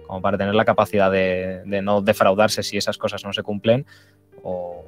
como 0.06 0.22
para 0.22 0.38
tener 0.38 0.54
la 0.54 0.66
capacidad 0.66 1.12
de, 1.12 1.64
no 1.82 2.02
defraudarse 2.02 2.62
si 2.62 2.78
esas 2.78 3.00
cosas 3.00 3.24
no 3.26 3.34
se 3.34 3.42
cumplen, 3.42 3.88
o, 4.44 4.86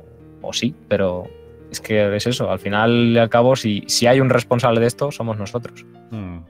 sí, 0.52 0.76
pero 0.88 1.28
es 1.72 1.82
que 1.82 2.16
es 2.16 2.28
eso, 2.28 2.52
al 2.52 2.60
final 2.60 2.92
y 2.92 3.18
al 3.18 3.30
cabo, 3.30 3.56
si, 3.56 3.84
si 3.88 4.06
hay 4.06 4.20
un 4.20 4.30
responsable 4.30 4.80
de 4.80 4.86
esto, 4.86 5.12
somos 5.12 5.38
nosotros. 5.38 5.86
Hmm. 6.12 6.42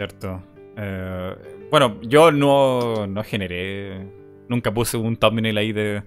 Cierto. 0.00 0.42
Eh, 0.78 1.34
bueno, 1.70 2.00
yo 2.00 2.32
no, 2.32 3.06
no 3.06 3.22
generé. 3.22 4.06
Nunca 4.48 4.72
puse 4.72 4.96
un 4.96 5.14
thumbnail 5.14 5.58
ahí 5.58 5.72
de. 5.72 6.02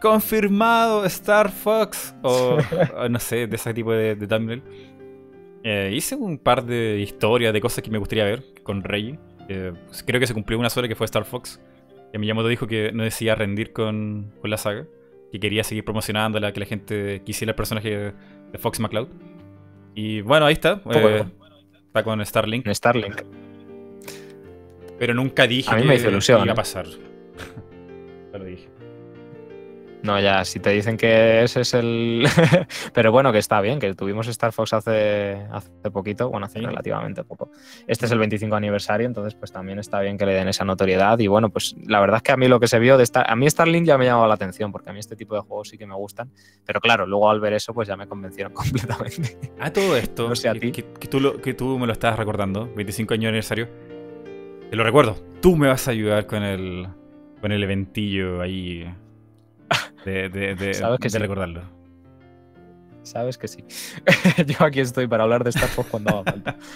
confirmado 0.00 1.04
Star 1.04 1.52
Fox 1.52 2.14
o, 2.22 2.56
o 2.96 3.08
no 3.10 3.18
sé, 3.18 3.46
de 3.46 3.56
ese 3.56 3.74
tipo 3.74 3.92
de, 3.92 4.14
de 4.14 4.26
thumbnail. 4.26 4.62
Eh, 5.62 5.92
hice 5.94 6.14
un 6.14 6.38
par 6.38 6.64
de 6.64 6.98
historias, 6.98 7.52
de 7.52 7.60
cosas 7.60 7.84
que 7.84 7.90
me 7.90 7.98
gustaría 7.98 8.24
ver 8.24 8.42
con 8.62 8.82
Rey. 8.82 9.18
Eh, 9.50 9.74
pues 9.84 10.02
creo 10.02 10.18
que 10.18 10.26
se 10.26 10.32
cumplió 10.32 10.58
una 10.58 10.70
sola 10.70 10.88
que 10.88 10.94
fue 10.94 11.04
Star 11.04 11.26
Fox. 11.26 11.60
Que 12.12 12.18
Miyamoto 12.18 12.48
dijo 12.48 12.66
que 12.66 12.90
no 12.92 13.02
decía 13.02 13.34
rendir 13.34 13.74
con, 13.74 14.32
con 14.40 14.48
la 14.48 14.56
saga. 14.56 14.86
Que 15.30 15.38
quería 15.38 15.62
seguir 15.62 15.84
promocionándola, 15.84 16.54
que 16.54 16.60
la 16.60 16.66
gente 16.66 17.20
quisiera 17.22 17.50
el 17.50 17.56
personaje 17.56 18.14
de 18.50 18.58
Fox 18.58 18.80
McCloud. 18.80 19.08
Y 19.94 20.22
bueno, 20.22 20.46
ahí 20.46 20.54
está. 20.54 20.80
Eh, 20.90 21.26
está 21.96 22.04
con 22.04 22.24
Starlink. 22.24 22.66
En 22.66 22.74
Starlink. 22.74 23.22
Pero 24.98 25.14
nunca 25.14 25.46
dije 25.46 25.70
A 25.70 25.76
mí 25.76 25.82
que 25.82 25.88
me 25.88 25.94
hizo 25.96 26.08
ilusión, 26.08 26.42
iba 26.42 26.52
a 26.52 26.52
¿eh? 26.52 26.56
pasar. 26.56 26.86
Ya 26.86 27.05
No, 30.06 30.20
ya, 30.20 30.44
si 30.44 30.60
te 30.60 30.70
dicen 30.70 30.96
que 30.96 31.42
ese 31.42 31.62
es 31.62 31.74
el. 31.74 32.26
Pero 32.94 33.10
bueno, 33.10 33.32
que 33.32 33.38
está 33.38 33.60
bien, 33.60 33.80
que 33.80 33.92
tuvimos 33.94 34.28
Star 34.28 34.52
Fox 34.52 34.72
hace, 34.72 35.32
hace 35.50 35.90
poquito, 35.90 36.30
bueno, 36.30 36.46
hace 36.46 36.60
Sí. 36.60 36.64
relativamente 36.64 37.24
poco. 37.24 37.50
Este 37.88 38.06
es 38.06 38.12
el 38.12 38.18
25 38.20 38.54
aniversario, 38.54 39.04
entonces 39.06 39.34
pues 39.34 39.50
también 39.50 39.80
está 39.80 40.00
bien 40.00 40.16
que 40.16 40.24
le 40.24 40.32
den 40.32 40.46
esa 40.46 40.64
notoriedad. 40.64 41.18
Y 41.18 41.26
bueno, 41.26 41.50
pues 41.50 41.74
la 41.86 41.98
verdad 42.00 42.18
es 42.18 42.22
que 42.22 42.30
a 42.32 42.36
mí 42.36 42.46
lo 42.46 42.60
que 42.60 42.68
se 42.68 42.78
vio 42.78 42.96
de 42.96 43.02
Star. 43.02 43.28
A 43.28 43.34
mí 43.34 43.50
Starlink 43.50 43.84
ya 43.84 43.98
me 43.98 44.04
llamaba 44.04 44.28
la 44.28 44.34
atención, 44.34 44.70
porque 44.70 44.90
a 44.90 44.92
mí 44.92 45.00
este 45.00 45.16
tipo 45.16 45.34
de 45.34 45.40
juegos 45.40 45.68
sí 45.70 45.76
que 45.76 45.86
me 45.86 45.94
gustan. 45.96 46.30
Pero 46.64 46.80
claro, 46.80 47.04
luego 47.04 47.28
al 47.28 47.40
ver 47.40 47.54
eso, 47.54 47.74
pues 47.74 47.88
ya 47.88 47.96
me 47.96 48.06
convencieron 48.06 48.52
completamente. 48.54 49.36
A 49.58 49.72
todo 49.72 49.96
esto, 49.96 50.28
No 50.28 50.36
sé 50.36 50.48
a 50.48 50.52
que, 50.52 50.60
ti. 50.60 50.70
que- 50.72 50.84
que 51.00 51.08
tú 51.08 51.18
lo- 51.18 51.42
que 51.42 51.52
tú 51.52 51.78
me 51.80 51.86
lo 51.86 51.92
estabas 51.92 52.16
recordando, 52.18 52.72
25 52.76 53.12
años 53.14 53.28
aniversario. 53.30 53.68
Te 54.70 54.76
lo 54.76 54.84
recuerdo, 54.84 55.16
tú 55.42 55.56
me 55.56 55.66
vas 55.68 55.88
a 55.88 55.90
ayudar 55.90 56.26
con 56.26 56.42
el, 56.44 56.86
con 57.40 57.50
el 57.52 57.62
eventillo 57.62 58.40
ahí 58.40 58.86
de, 60.04 60.28
de, 60.28 60.54
de- 60.54 60.74
Sabes 60.74 60.98
que 60.98 61.06
de 61.08 61.10
sí. 61.10 61.18
recordarlo. 61.18 61.62
Sabes 63.02 63.38
que 63.38 63.48
sí. 63.48 63.64
Yo 64.46 64.64
aquí 64.64 64.80
estoy 64.80 65.06
para 65.06 65.24
hablar 65.24 65.44
de 65.44 65.50
Star 65.50 65.68
Fox 65.68 65.88
cuando 65.90 66.10
haga 66.18 66.32
falta. 66.32 66.56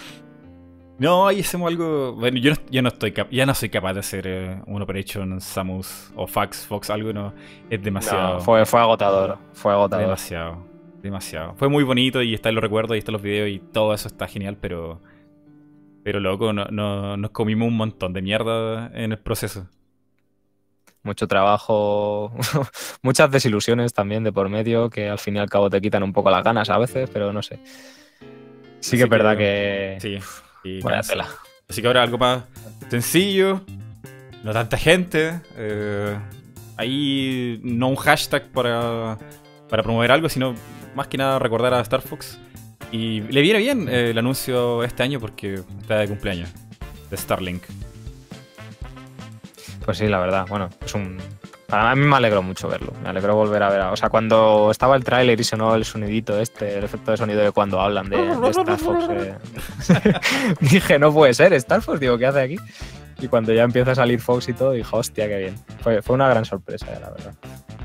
No, 0.99 1.25
ahí 1.27 1.39
hacemos 1.39 1.67
algo. 1.67 2.13
Bueno, 2.13 2.37
yo 2.37 2.51
no, 2.51 2.57
yo 2.69 2.81
no 2.83 2.89
estoy 2.89 3.11
cap- 3.11 3.29
ya 3.31 3.43
no 3.47 3.55
soy 3.55 3.69
capaz 3.69 3.93
de 3.93 4.01
hacer 4.01 4.27
eh, 4.27 4.61
un 4.67 4.83
Operation 4.83 5.41
Samus 5.41 6.11
o 6.15 6.27
Fax 6.27 6.67
Fox, 6.67 6.91
algo 6.91 7.11
no. 7.11 7.33
Es 7.71 7.81
demasiado. 7.81 8.35
No, 8.35 8.39
fue, 8.41 8.63
fue 8.67 8.79
agotador. 8.81 9.39
Fue 9.53 9.71
agotador. 9.73 10.05
Demasiado. 10.05 10.63
Demasiado. 11.01 11.55
Fue 11.55 11.69
muy 11.69 11.83
bonito 11.83 12.21
y 12.21 12.35
está 12.35 12.49
en 12.49 12.55
los 12.55 12.61
recuerdos 12.63 12.95
y 12.95 12.99
están 12.99 13.13
los 13.13 13.21
videos 13.23 13.49
y 13.49 13.57
todo 13.57 13.95
eso 13.95 14.07
está 14.09 14.27
genial, 14.27 14.57
pero. 14.61 15.01
Pero 16.03 16.19
loco, 16.19 16.53
no, 16.53 16.65
no- 16.65 17.17
nos 17.17 17.31
comimos 17.31 17.67
un 17.69 17.77
montón 17.77 18.13
de 18.13 18.21
mierda 18.21 18.91
en 18.93 19.11
el 19.13 19.17
proceso. 19.17 19.67
Mucho 21.03 21.27
trabajo, 21.27 22.31
muchas 23.01 23.29
desilusiones 23.31 23.93
también 23.93 24.23
de 24.23 24.31
por 24.31 24.49
medio 24.49 24.89
que 24.89 25.09
al 25.09 25.19
fin 25.19 25.35
y 25.35 25.39
al 25.39 25.49
cabo 25.49 25.69
te 25.69 25.81
quitan 25.81 26.03
un 26.03 26.13
poco 26.13 26.29
las 26.29 26.43
ganas 26.43 26.69
a 26.69 26.77
veces, 26.77 27.09
pero 27.11 27.31
no 27.33 27.41
sé. 27.41 27.59
Sí 28.79 28.97
que 28.97 29.03
es 29.03 29.09
verdad 29.09 29.37
que- 29.37 29.97
que... 30.01 30.19
Sí. 30.21 30.25
y 30.63 30.81
cansa. 30.81 31.13
tela. 31.13 31.27
Así 31.69 31.81
que 31.81 31.87
ahora 31.87 32.03
algo 32.03 32.17
más 32.17 32.43
sencillo, 32.89 33.61
no 34.43 34.51
tanta 34.53 34.77
gente. 34.77 35.39
eh, 35.55 36.17
ahí 36.77 37.59
no 37.63 37.89
un 37.89 37.95
hashtag 37.95 38.47
para, 38.51 39.17
para 39.69 39.83
promover 39.83 40.11
algo, 40.11 40.27
sino 40.29 40.55
más 40.95 41.07
que 41.07 41.17
nada 41.17 41.37
recordar 41.39 41.73
a 41.73 41.81
Star 41.81 42.01
Fox. 42.01 42.39
Y 42.91 43.21
le 43.21 43.41
viene 43.41 43.59
bien 43.59 43.87
eh, 43.87 44.09
el 44.09 44.17
anuncio 44.17 44.83
este 44.83 45.03
año 45.03 45.19
porque 45.19 45.61
está 45.79 45.99
de 45.99 46.07
cumpleaños 46.07 46.49
de 47.09 47.15
Starlink. 47.17 47.63
Pues 49.85 49.97
sí, 49.97 50.07
la 50.07 50.19
verdad, 50.19 50.45
bueno, 50.47 50.69
es 50.85 50.93
un... 50.93 51.17
Para 51.67 51.95
mí 51.95 52.05
me 52.05 52.17
alegró 52.17 52.43
mucho 52.43 52.67
verlo, 52.67 52.91
me 53.01 53.09
alegró 53.09 53.33
volver 53.35 53.63
a 53.63 53.69
ver. 53.69 53.79
a- 53.81 53.91
O 53.93 53.95
sea, 53.95 54.09
cuando 54.09 54.69
estaba 54.71 54.95
el 54.97 55.03
tráiler 55.05 55.39
y 55.39 55.43
sonó 55.45 55.73
el 55.75 55.85
sonidito 55.85 56.37
este, 56.39 56.77
el 56.77 56.83
efecto 56.83 57.11
de 57.11 57.17
sonido 57.17 57.41
de 57.41 57.51
cuando 57.53 57.79
hablan 57.79 58.09
de, 58.09 58.17
de 58.17 58.49
Star 58.49 58.77
Fox, 58.77 59.05
eh, 59.09 59.35
dije, 60.59 60.99
no 60.99 61.13
puede 61.13 61.33
ser, 61.33 61.53
Star 61.53 61.81
Fox, 61.81 61.99
digo, 62.01 62.17
¿qué 62.17 62.25
hace 62.27 62.41
aquí? 62.41 62.57
Y 63.21 63.27
cuando 63.29 63.53
ya 63.53 63.63
empieza 63.63 63.91
a 63.91 63.95
salir 63.95 64.19
Fox 64.19 64.49
y 64.49 64.53
todo, 64.53 64.71
dije, 64.71 64.89
hostia, 64.91 65.27
qué 65.29 65.37
bien. 65.37 65.55
Fue, 65.81 66.01
fue 66.01 66.15
una 66.15 66.27
gran 66.27 66.43
sorpresa, 66.43 66.87
eh, 66.93 66.99
la 66.99 67.09
verdad. 67.11 67.33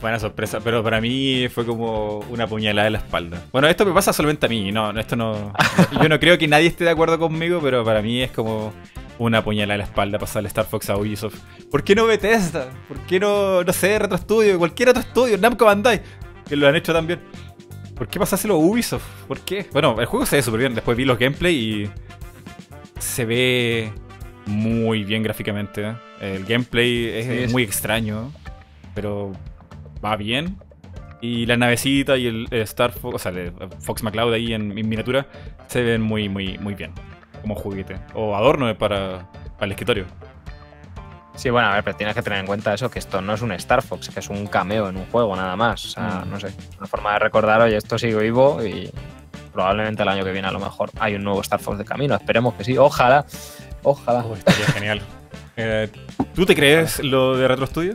Buena 0.00 0.18
sorpresa, 0.18 0.60
pero 0.62 0.82
para 0.84 1.00
mí 1.00 1.48
fue 1.48 1.64
como 1.64 2.18
una 2.30 2.46
puñalada 2.46 2.86
en 2.86 2.92
la 2.92 2.98
espalda. 2.98 3.42
Bueno, 3.50 3.66
esto 3.68 3.84
me 3.86 3.92
pasa 3.92 4.12
solamente 4.12 4.46
a 4.46 4.48
mí, 4.48 4.70
no, 4.70 4.92
no, 4.92 5.00
esto 5.00 5.16
no. 5.16 5.52
Yo 6.02 6.08
no 6.08 6.20
creo 6.20 6.36
que 6.38 6.46
nadie 6.46 6.66
esté 6.68 6.84
de 6.84 6.90
acuerdo 6.90 7.18
conmigo, 7.18 7.60
pero 7.62 7.82
para 7.84 8.02
mí 8.02 8.20
es 8.22 8.30
como 8.30 8.72
una 9.18 9.42
puñalada 9.42 9.74
en 9.74 9.78
la 9.78 9.84
espalda 9.84 10.18
pasarle 10.18 10.48
Star 10.48 10.66
Fox 10.66 10.90
a 10.90 10.96
Ubisoft. 10.98 11.36
¿Por 11.70 11.82
qué 11.82 11.94
no 11.94 12.04
Bethesda? 12.06 12.68
¿Por 12.88 12.98
qué 13.06 13.18
no, 13.18 13.64
no 13.64 13.72
sé, 13.72 13.98
Retro 13.98 14.18
Studio? 14.18 14.58
Cualquier 14.58 14.90
otro 14.90 15.00
estudio, 15.00 15.38
Namco 15.38 15.64
Bandai, 15.64 16.02
que 16.46 16.56
lo 16.56 16.68
han 16.68 16.76
hecho 16.76 16.92
también. 16.92 17.20
¿Por 17.94 18.06
qué 18.08 18.18
pasárselo 18.18 18.54
a 18.54 18.58
Ubisoft? 18.58 19.04
¿Por 19.26 19.40
qué? 19.40 19.66
Bueno, 19.72 19.96
el 19.98 20.04
juego 20.04 20.26
se 20.26 20.36
ve 20.36 20.42
súper 20.42 20.60
bien. 20.60 20.74
Después 20.74 20.94
vi 20.98 21.06
los 21.06 21.18
gameplay 21.18 21.54
y 21.56 21.90
se 22.98 23.24
ve 23.24 23.90
muy 24.44 25.04
bien 25.04 25.22
gráficamente. 25.22 25.82
¿eh? 25.88 25.94
El 26.20 26.44
gameplay 26.44 27.06
es, 27.06 27.26
Sí, 27.26 27.32
es- 27.44 27.52
muy 27.52 27.62
extraño, 27.62 28.30
pero 28.94 29.32
va 30.06 30.16
bien. 30.16 30.58
Y 31.20 31.46
la 31.46 31.56
navecita 31.56 32.16
y 32.16 32.26
el, 32.26 32.46
el 32.50 32.60
Star 32.62 32.92
Fox, 32.92 33.14
o 33.14 33.18
sea, 33.18 33.32
el 33.32 33.52
Fox 33.80 34.02
McCloud 34.02 34.32
ahí 34.34 34.52
en, 34.52 34.76
en 34.78 34.88
miniatura 34.88 35.26
se 35.66 35.82
ven 35.82 36.02
muy, 36.02 36.28
muy, 36.28 36.58
muy 36.58 36.74
bien. 36.74 36.92
Como 37.40 37.54
juguete. 37.54 37.96
O 38.14 38.36
adorno 38.36 38.66
para, 38.76 39.28
para 39.54 39.66
el 39.66 39.72
escritorio. 39.72 40.04
Sí, 41.34 41.50
bueno, 41.50 41.68
a 41.68 41.74
ver, 41.74 41.84
pero 41.84 41.96
tienes 41.96 42.14
que 42.14 42.22
tener 42.22 42.38
en 42.38 42.46
cuenta 42.46 42.72
eso, 42.72 42.90
que 42.90 42.98
esto 42.98 43.20
no 43.20 43.34
es 43.34 43.42
un 43.42 43.52
Star 43.52 43.82
Fox, 43.82 44.08
que 44.08 44.20
es 44.20 44.28
un 44.30 44.46
cameo 44.46 44.88
en 44.88 44.96
un 44.96 45.04
juego 45.06 45.36
nada 45.36 45.54
más. 45.56 45.84
O 45.84 45.88
sea, 45.88 46.22
Mm. 46.24 46.30
no 46.30 46.40
sé, 46.40 46.48
una 46.78 46.86
forma 46.86 47.12
de 47.14 47.18
recordar, 47.18 47.60
oye, 47.60 47.76
esto 47.76 47.98
sigue 47.98 48.16
vivo 48.16 48.64
y 48.64 48.90
probablemente 49.52 50.02
el 50.02 50.08
año 50.08 50.24
que 50.24 50.32
viene 50.32 50.48
a 50.48 50.52
lo 50.52 50.60
mejor 50.60 50.90
hay 50.98 51.14
un 51.14 51.24
nuevo 51.24 51.40
Star 51.42 51.60
Fox 51.60 51.76
de 51.78 51.84
camino. 51.84 52.14
Esperemos 52.14 52.54
que 52.54 52.64
sí, 52.64 52.78
ojalá, 52.78 53.26
ojalá. 53.82 54.20
Oh, 54.24 54.34
estaría 54.34 54.66
genial. 54.66 55.00
Eh, 55.58 55.88
¿Tú 56.34 56.44
te 56.44 56.54
crees 56.54 57.02
lo 57.02 57.34
de 57.34 57.48
Retro 57.48 57.66
Studio? 57.66 57.94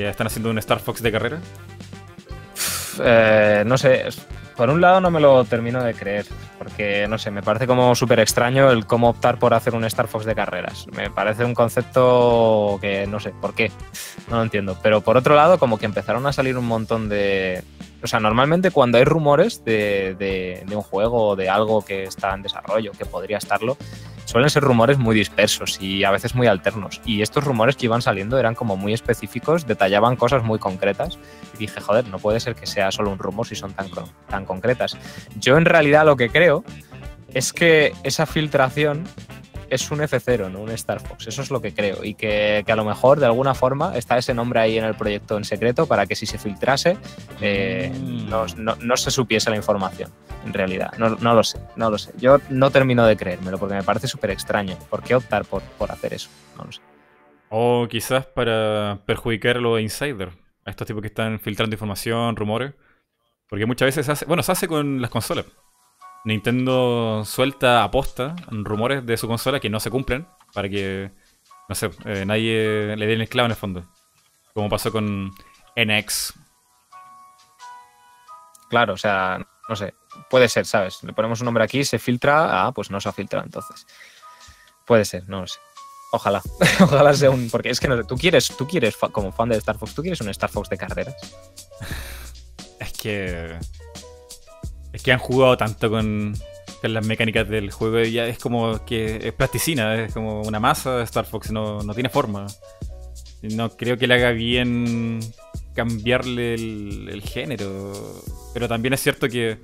Que 0.00 0.08
están 0.08 0.26
haciendo 0.28 0.48
un 0.50 0.56
Star 0.58 0.80
Fox 0.80 1.02
de 1.02 1.12
carrera. 1.12 1.38
Eh, 3.02 3.64
no 3.66 3.76
sé, 3.78 4.04
por 4.56 4.70
un 4.70 4.80
lado 4.80 5.00
no 5.00 5.10
me 5.10 5.20
lo 5.20 5.44
termino 5.44 5.82
de 5.82 5.94
creer, 5.94 6.26
porque 6.58 7.06
no 7.08 7.18
sé, 7.18 7.30
me 7.30 7.42
parece 7.42 7.66
como 7.66 7.94
súper 7.94 8.18
extraño 8.20 8.70
el 8.70 8.86
cómo 8.86 9.10
optar 9.10 9.38
por 9.38 9.52
hacer 9.54 9.74
un 9.74 9.84
Star 9.84 10.08
Fox 10.08 10.24
de 10.24 10.34
carreras. 10.34 10.86
Me 10.92 11.10
parece 11.10 11.44
un 11.44 11.54
concepto 11.54 12.78
que 12.80 13.06
no 13.06 13.20
sé 13.20 13.30
por 13.40 13.54
qué, 13.54 13.70
no 14.28 14.36
lo 14.38 14.42
entiendo. 14.42 14.76
Pero 14.82 15.02
por 15.02 15.16
otro 15.18 15.34
lado, 15.34 15.58
como 15.58 15.78
que 15.78 15.86
empezaron 15.86 16.26
a 16.26 16.32
salir 16.32 16.56
un 16.56 16.66
montón 16.66 17.08
de. 17.08 17.62
O 18.02 18.06
sea, 18.06 18.20
normalmente 18.20 18.70
cuando 18.70 18.96
hay 18.96 19.04
rumores 19.04 19.62
de- 19.64 20.14
de 20.66 20.76
un 20.76 20.82
juego 20.82 21.28
o 21.28 21.36
de 21.36 21.50
algo 21.50 21.82
que 21.84 22.04
está 22.04 22.32
en 22.34 22.40
desarrollo, 22.42 22.92
que 22.92 23.04
podría 23.04 23.36
estarlo, 23.36 23.76
suelen 24.30 24.48
ser 24.48 24.62
rumores 24.62 24.96
muy 24.96 25.16
dispersos 25.16 25.78
y 25.82 26.04
a 26.04 26.12
veces 26.12 26.36
muy 26.36 26.46
alternos. 26.46 27.00
Y 27.04 27.20
estos 27.20 27.42
rumores 27.42 27.74
que 27.74 27.86
iban 27.86 28.00
saliendo 28.00 28.38
eran 28.38 28.54
como 28.54 28.76
muy 28.76 28.92
específicos, 28.92 29.66
detallaban 29.66 30.14
cosas 30.14 30.44
muy 30.44 30.60
concretas. 30.60 31.18
Y 31.56 31.58
dije, 31.58 31.80
joder, 31.80 32.06
no 32.06 32.20
puede 32.20 32.38
ser 32.38 32.54
que 32.54 32.66
sea 32.66 32.92
solo 32.92 33.10
un 33.10 33.18
rumor 33.18 33.44
si 33.44 33.56
son 33.56 33.72
tan, 33.72 33.88
tan 34.28 34.44
concretas. 34.44 34.96
Yo 35.34 35.56
en 35.56 35.64
realidad 35.64 36.06
lo 36.06 36.16
que 36.16 36.28
creo 36.28 36.62
es 37.34 37.52
que 37.52 37.92
esa 38.04 38.24
filtración 38.24 39.02
es 39.70 39.90
un 39.90 40.00
F0, 40.00 40.50
no 40.50 40.60
un 40.60 40.70
Star 40.70 41.00
Fox. 41.00 41.26
Eso 41.28 41.40
es 41.42 41.50
lo 41.50 41.60
que 41.62 41.72
creo. 41.72 42.04
Y 42.04 42.14
que, 42.14 42.62
que 42.66 42.72
a 42.72 42.76
lo 42.76 42.84
mejor 42.84 43.18
de 43.20 43.26
alguna 43.26 43.54
forma 43.54 43.96
está 43.96 44.18
ese 44.18 44.34
nombre 44.34 44.60
ahí 44.60 44.76
en 44.76 44.84
el 44.84 44.94
proyecto 44.94 45.36
en 45.36 45.44
secreto 45.44 45.86
para 45.86 46.06
que 46.06 46.14
si 46.16 46.26
se 46.26 46.38
filtrase 46.38 46.96
eh, 47.40 47.92
Mm. 47.94 48.28
no, 48.28 48.46
no- 48.56 48.76
no 48.76 48.96
se 48.96 49.10
supiese 49.10 49.48
la 49.50 49.56
información. 49.56 50.10
En 50.44 50.52
realidad, 50.52 50.92
no, 50.98 51.10
no 51.10 51.34
lo 51.34 51.42
sé, 51.44 51.58
no 51.76 51.90
lo 51.90 51.98
sé. 51.98 52.12
Yo 52.18 52.38
no 52.48 52.70
termino 52.70 53.04
de 53.06 53.16
creérmelo 53.16 53.58
porque 53.58 53.74
me 53.74 53.82
parece 53.82 54.08
súper 54.08 54.30
extraño. 54.30 54.76
¿Por 54.88 55.02
qué 55.02 55.14
optar 55.14 55.44
por, 55.44 55.62
por 55.62 55.90
hacer 55.92 56.14
eso? 56.14 56.30
No 56.56 56.64
lo 56.64 56.72
sé. 56.72 56.80
O 57.50 57.86
quizás 57.90 58.26
para 58.26 59.00
perjudicar 59.06 59.56
a 59.56 59.60
los 59.60 59.80
insiders. 59.80 60.32
A 60.64 60.70
estos 60.70 60.86
tipos 60.86 61.00
que 61.02 61.08
están 61.08 61.40
filtrando 61.40 61.74
información, 61.74 62.36
rumores. 62.36 62.72
Porque 63.48 63.66
muchas 63.66 63.86
veces 63.86 64.06
se 64.06 64.12
hace. 64.12 64.24
Bueno, 64.26 64.42
se 64.42 64.52
hace 64.52 64.68
con 64.68 65.00
las 65.02 65.10
consolas. 65.10 65.46
Nintendo 66.24 67.22
suelta 67.24 67.82
aposta 67.82 68.36
rumores 68.50 69.06
de 69.06 69.16
su 69.16 69.26
consola 69.26 69.60
que 69.60 69.70
no 69.70 69.80
se 69.80 69.90
cumplen. 69.90 70.26
Para 70.52 70.68
que. 70.68 71.10
No 71.68 71.74
sé, 71.74 71.90
eh, 72.04 72.24
nadie 72.26 72.96
le 72.96 73.06
dé 73.06 73.12
el 73.14 73.22
esclavo 73.22 73.46
en 73.46 73.52
el 73.52 73.56
fondo. 73.56 73.84
Como 74.54 74.68
pasó 74.68 74.90
con 74.90 75.30
NX. 75.76 76.34
Claro, 78.68 78.94
o 78.94 78.96
sea, 78.96 79.46
no 79.68 79.76
sé. 79.76 79.94
Puede 80.28 80.48
ser, 80.48 80.66
¿sabes? 80.66 81.02
Le 81.02 81.12
ponemos 81.12 81.40
un 81.40 81.46
nombre 81.46 81.64
aquí, 81.64 81.84
se 81.84 81.98
filtra. 81.98 82.66
Ah, 82.66 82.72
pues 82.72 82.90
no 82.90 83.00
se 83.00 83.08
ha 83.08 83.12
filtrado 83.12 83.44
entonces. 83.44 83.86
Puede 84.86 85.04
ser, 85.04 85.28
no 85.28 85.42
lo 85.42 85.46
sé. 85.46 85.58
Ojalá. 86.12 86.42
Ojalá 86.80 87.14
sea 87.14 87.30
un. 87.30 87.48
Porque 87.50 87.70
es 87.70 87.78
que 87.78 87.88
no 87.88 87.96
sé, 87.96 88.04
tú 88.04 88.16
quieres, 88.16 88.48
tú 88.56 88.66
quieres, 88.66 88.96
como 88.96 89.32
fan 89.32 89.48
de 89.48 89.56
Star 89.58 89.78
Fox, 89.78 89.94
tú 89.94 90.02
quieres 90.02 90.20
un 90.20 90.28
Star 90.30 90.50
Fox 90.50 90.68
de 90.68 90.76
carreras. 90.76 91.14
Es 92.80 92.92
que. 92.92 93.58
Es 94.92 95.02
que 95.02 95.12
han 95.12 95.18
jugado 95.18 95.56
tanto 95.56 95.90
con, 95.90 96.34
con 96.80 96.94
las 96.94 97.06
mecánicas 97.06 97.48
del 97.48 97.70
juego 97.70 98.00
y 98.00 98.12
ya 98.12 98.26
es 98.26 98.38
como 98.38 98.84
que 98.84 99.28
es 99.28 99.32
plasticina, 99.32 99.94
es 100.04 100.12
como 100.12 100.42
una 100.42 100.60
masa. 100.60 101.02
Star 101.02 101.26
Fox 101.26 101.50
no, 101.50 101.82
no 101.82 101.94
tiene 101.94 102.08
forma. 102.08 102.46
No 103.42 103.70
creo 103.70 103.96
que 103.96 104.06
le 104.06 104.14
haga 104.14 104.32
bien 104.32 105.20
cambiarle 105.74 106.54
el, 106.54 107.22
género. 107.22 107.92
Pero 108.52 108.68
también 108.68 108.94
es 108.94 109.00
cierto 109.00 109.28
que 109.28 109.58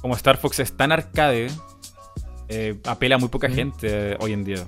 como 0.00 0.14
Star 0.14 0.36
Fox 0.36 0.60
es 0.60 0.76
tan 0.76 0.92
arcade, 0.92 1.50
eh, 2.48 2.78
apela 2.86 3.16
a 3.16 3.18
muy 3.18 3.28
poca 3.28 3.48
gente 3.48 4.12
eh, 4.12 4.16
hoy 4.20 4.32
en 4.32 4.44
día. 4.44 4.64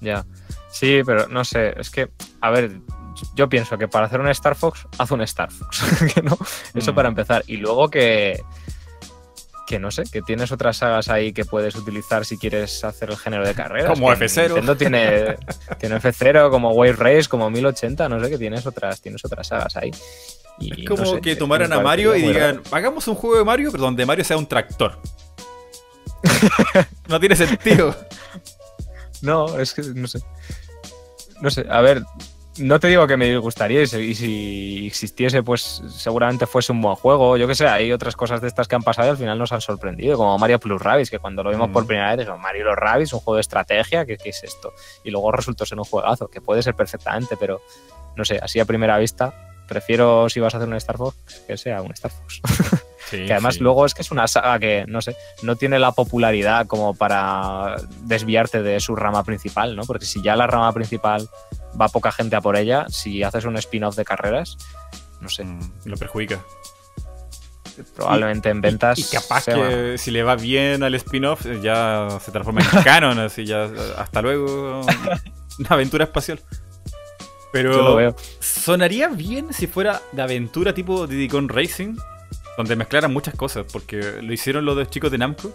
Ya. 0.00 0.26
Sí, 0.70 1.02
pero 1.06 1.28
no 1.28 1.44
sé, 1.44 1.72
es 1.78 1.90
que, 1.90 2.10
a 2.40 2.50
ver, 2.50 2.80
yo 3.34 3.48
pienso 3.48 3.76
que 3.78 3.88
para 3.88 4.06
hacer 4.06 4.20
un 4.20 4.28
Star 4.28 4.54
Fox, 4.54 4.86
haz 4.98 5.10
un 5.10 5.20
Star 5.22 5.50
Fox. 5.50 5.82
¿no? 6.22 6.36
Eso 6.74 6.92
Mm. 6.92 6.94
para 6.94 7.08
empezar. 7.08 7.42
Y 7.46 7.56
luego 7.58 7.88
que, 7.88 8.40
que 9.66 9.78
no 9.78 9.90
sé, 9.90 10.04
que 10.10 10.20
tienes 10.22 10.52
otras 10.52 10.76
sagas 10.78 11.08
ahí 11.08 11.32
que 11.32 11.44
puedes 11.44 11.74
utilizar 11.76 12.24
si 12.24 12.36
quieres 12.38 12.84
hacer 12.84 13.10
el 13.10 13.16
género 13.16 13.46
de 13.46 13.54
carreras. 13.54 13.90
Como 13.90 14.08
que 14.08 14.24
F0. 14.26 14.46
Nintendo 14.46 14.76
tiene, 14.76 15.36
tiene 15.78 15.96
F0, 15.96 16.50
como 16.50 16.70
Wave 16.72 16.92
Race, 16.94 17.28
como 17.28 17.48
1080, 17.50 18.08
no 18.08 18.22
sé, 18.22 18.30
que 18.30 18.38
tienes 18.38 18.66
otras, 18.66 19.00
tienes 19.00 19.24
otras 19.24 19.46
sagas 19.46 19.76
ahí. 19.76 19.90
Y 20.60 20.82
Es 20.82 20.88
como 20.88 21.02
no 21.02 21.10
sé, 21.14 21.20
que 21.20 21.34
tomaran 21.34 21.72
a 21.72 21.80
Mario 21.80 22.14
y 22.14 22.22
digan, 22.22 22.56
raro. 22.58 22.62
hagamos 22.70 23.08
un 23.08 23.16
juego 23.16 23.38
de 23.38 23.44
Mario, 23.44 23.72
pero 23.72 23.82
donde 23.84 24.06
Mario 24.06 24.24
sea 24.24 24.36
un 24.36 24.46
tractor. 24.46 24.98
no 27.08 27.18
tiene 27.20 27.36
sentido. 27.36 27.94
No, 29.22 29.58
es 29.58 29.72
que 29.74 29.82
no 29.82 30.06
sé. 30.06 30.20
No 31.40 31.50
sé, 31.50 31.66
a 31.68 31.80
ver, 31.80 32.02
no 32.58 32.78
te 32.80 32.88
digo 32.88 33.06
que 33.06 33.16
me 33.16 33.36
gustaría 33.38 33.82
y 33.82 33.86
si, 33.86 34.86
existiese, 34.86 35.42
pues 35.42 35.82
seguramente 35.88 36.46
fuese 36.46 36.72
un 36.72 36.80
buen 36.80 36.94
juego. 36.94 37.36
Yo 37.36 37.46
que 37.48 37.54
sé, 37.54 37.66
hay 37.66 37.90
otras 37.92 38.16
cosas 38.16 38.40
de 38.40 38.48
estas 38.48 38.68
que 38.68 38.76
han 38.76 38.82
pasado 38.82 39.08
y 39.08 39.10
al 39.10 39.16
final 39.16 39.38
nos 39.38 39.52
han 39.52 39.60
sorprendido, 39.60 40.16
como 40.16 40.38
Mario 40.38 40.60
Plus 40.60 40.80
Rabbids, 40.80 41.10
que 41.10 41.18
cuando 41.18 41.42
lo 41.42 41.50
vimos 41.50 41.70
por 41.70 41.84
Mm. 41.84 41.86
primera 41.86 42.10
vez 42.10 42.18
dijimos, 42.18 42.40
Mario 42.40 42.64
Plus 42.64 42.76
Rabbids, 42.76 43.12
un 43.12 43.20
juego 43.20 43.36
de 43.36 43.40
estrategia, 43.40 44.06
¿qué, 44.06 44.16
qué 44.16 44.28
es 44.30 44.42
esto? 44.44 44.72
Y 45.02 45.10
luego 45.10 45.32
resultó 45.32 45.66
ser 45.66 45.78
un 45.78 45.84
juegazo, 45.84 46.28
que 46.28 46.40
puede 46.40 46.62
ser 46.62 46.74
perfectamente, 46.74 47.36
pero 47.36 47.60
no 48.16 48.24
sé, 48.24 48.38
así 48.40 48.60
a 48.60 48.64
primera 48.64 48.96
vista, 48.98 49.34
prefiero 49.66 50.28
si 50.28 50.40
vas 50.40 50.54
a 50.54 50.58
hacer 50.58 50.68
un 50.68 50.74
Star 50.76 50.96
Fox 50.96 51.16
que 51.46 51.56
sea 51.56 51.82
un 51.82 51.90
Star 51.92 52.10
Fox. 52.12 52.40
Sí, 53.10 53.26
Que 53.26 53.32
además 53.32 53.54
sí. 53.56 53.60
luego 53.60 53.84
es 53.86 53.94
que 53.94 54.02
es 54.02 54.10
una 54.10 54.26
saga 54.28 54.58
que, 54.58 54.84
no 54.88 55.00
sé, 55.02 55.16
no 55.42 55.56
tiene 55.56 55.78
la 55.78 55.92
popularidad 55.92 56.66
como 56.66 56.94
para 56.94 57.76
desviarte 58.02 58.62
de 58.62 58.80
su 58.80 58.96
rama 58.96 59.24
principal, 59.24 59.76
¿no? 59.76 59.82
Porque 59.84 60.06
si 60.06 60.22
ya 60.22 60.36
la 60.36 60.46
rama 60.46 60.72
principal 60.72 61.28
va 61.80 61.88
poca 61.88 62.12
gente 62.12 62.36
a 62.36 62.40
por 62.40 62.56
ella, 62.56 62.86
si 62.88 63.22
haces 63.22 63.44
un 63.44 63.56
spin-off 63.56 63.96
de 63.96 64.04
carreras, 64.04 64.56
no 65.20 65.28
sé, 65.28 65.44
Mm, 65.44 65.60
lo 65.84 65.96
perjudica. 65.96 66.40
probablemente 67.96 68.48
en 68.50 68.60
ventas... 68.60 68.98
Y, 68.98 69.02
y 69.02 69.04
capaz 69.04 69.46
que 69.46 69.96
si 69.98 70.10
le 70.10 70.22
va 70.22 70.36
bien 70.36 70.82
al 70.82 70.94
spin-off, 70.94 71.44
eh, 71.46 71.60
ya 71.62 72.08
se 72.24 72.30
transforma 72.30 72.60
en 72.62 72.82
canon, 72.84 73.18
así 73.18 73.44
ya. 73.44 73.68
Hasta 73.98 74.22
luego. 74.22 74.80
Una 75.58 75.68
aventura 75.70 76.04
espacial. 76.04 76.40
Pero. 77.52 77.72
Yo 77.72 77.82
lo 77.82 77.96
veo. 77.96 78.16
Sonaría 78.40 79.08
bien 79.08 79.52
si 79.52 79.66
fuera 79.66 80.00
de 80.12 80.22
aventura 80.22 80.72
tipo 80.74 81.06
Diddy 81.06 81.28
Kong 81.28 81.50
Racing, 81.50 81.96
donde 82.56 82.76
mezclaran 82.76 83.12
muchas 83.12 83.34
cosas, 83.34 83.66
porque 83.72 84.20
lo 84.22 84.32
hicieron 84.32 84.64
los 84.64 84.76
dos 84.76 84.90
chicos 84.90 85.10
de 85.10 85.18
Namco. 85.18 85.52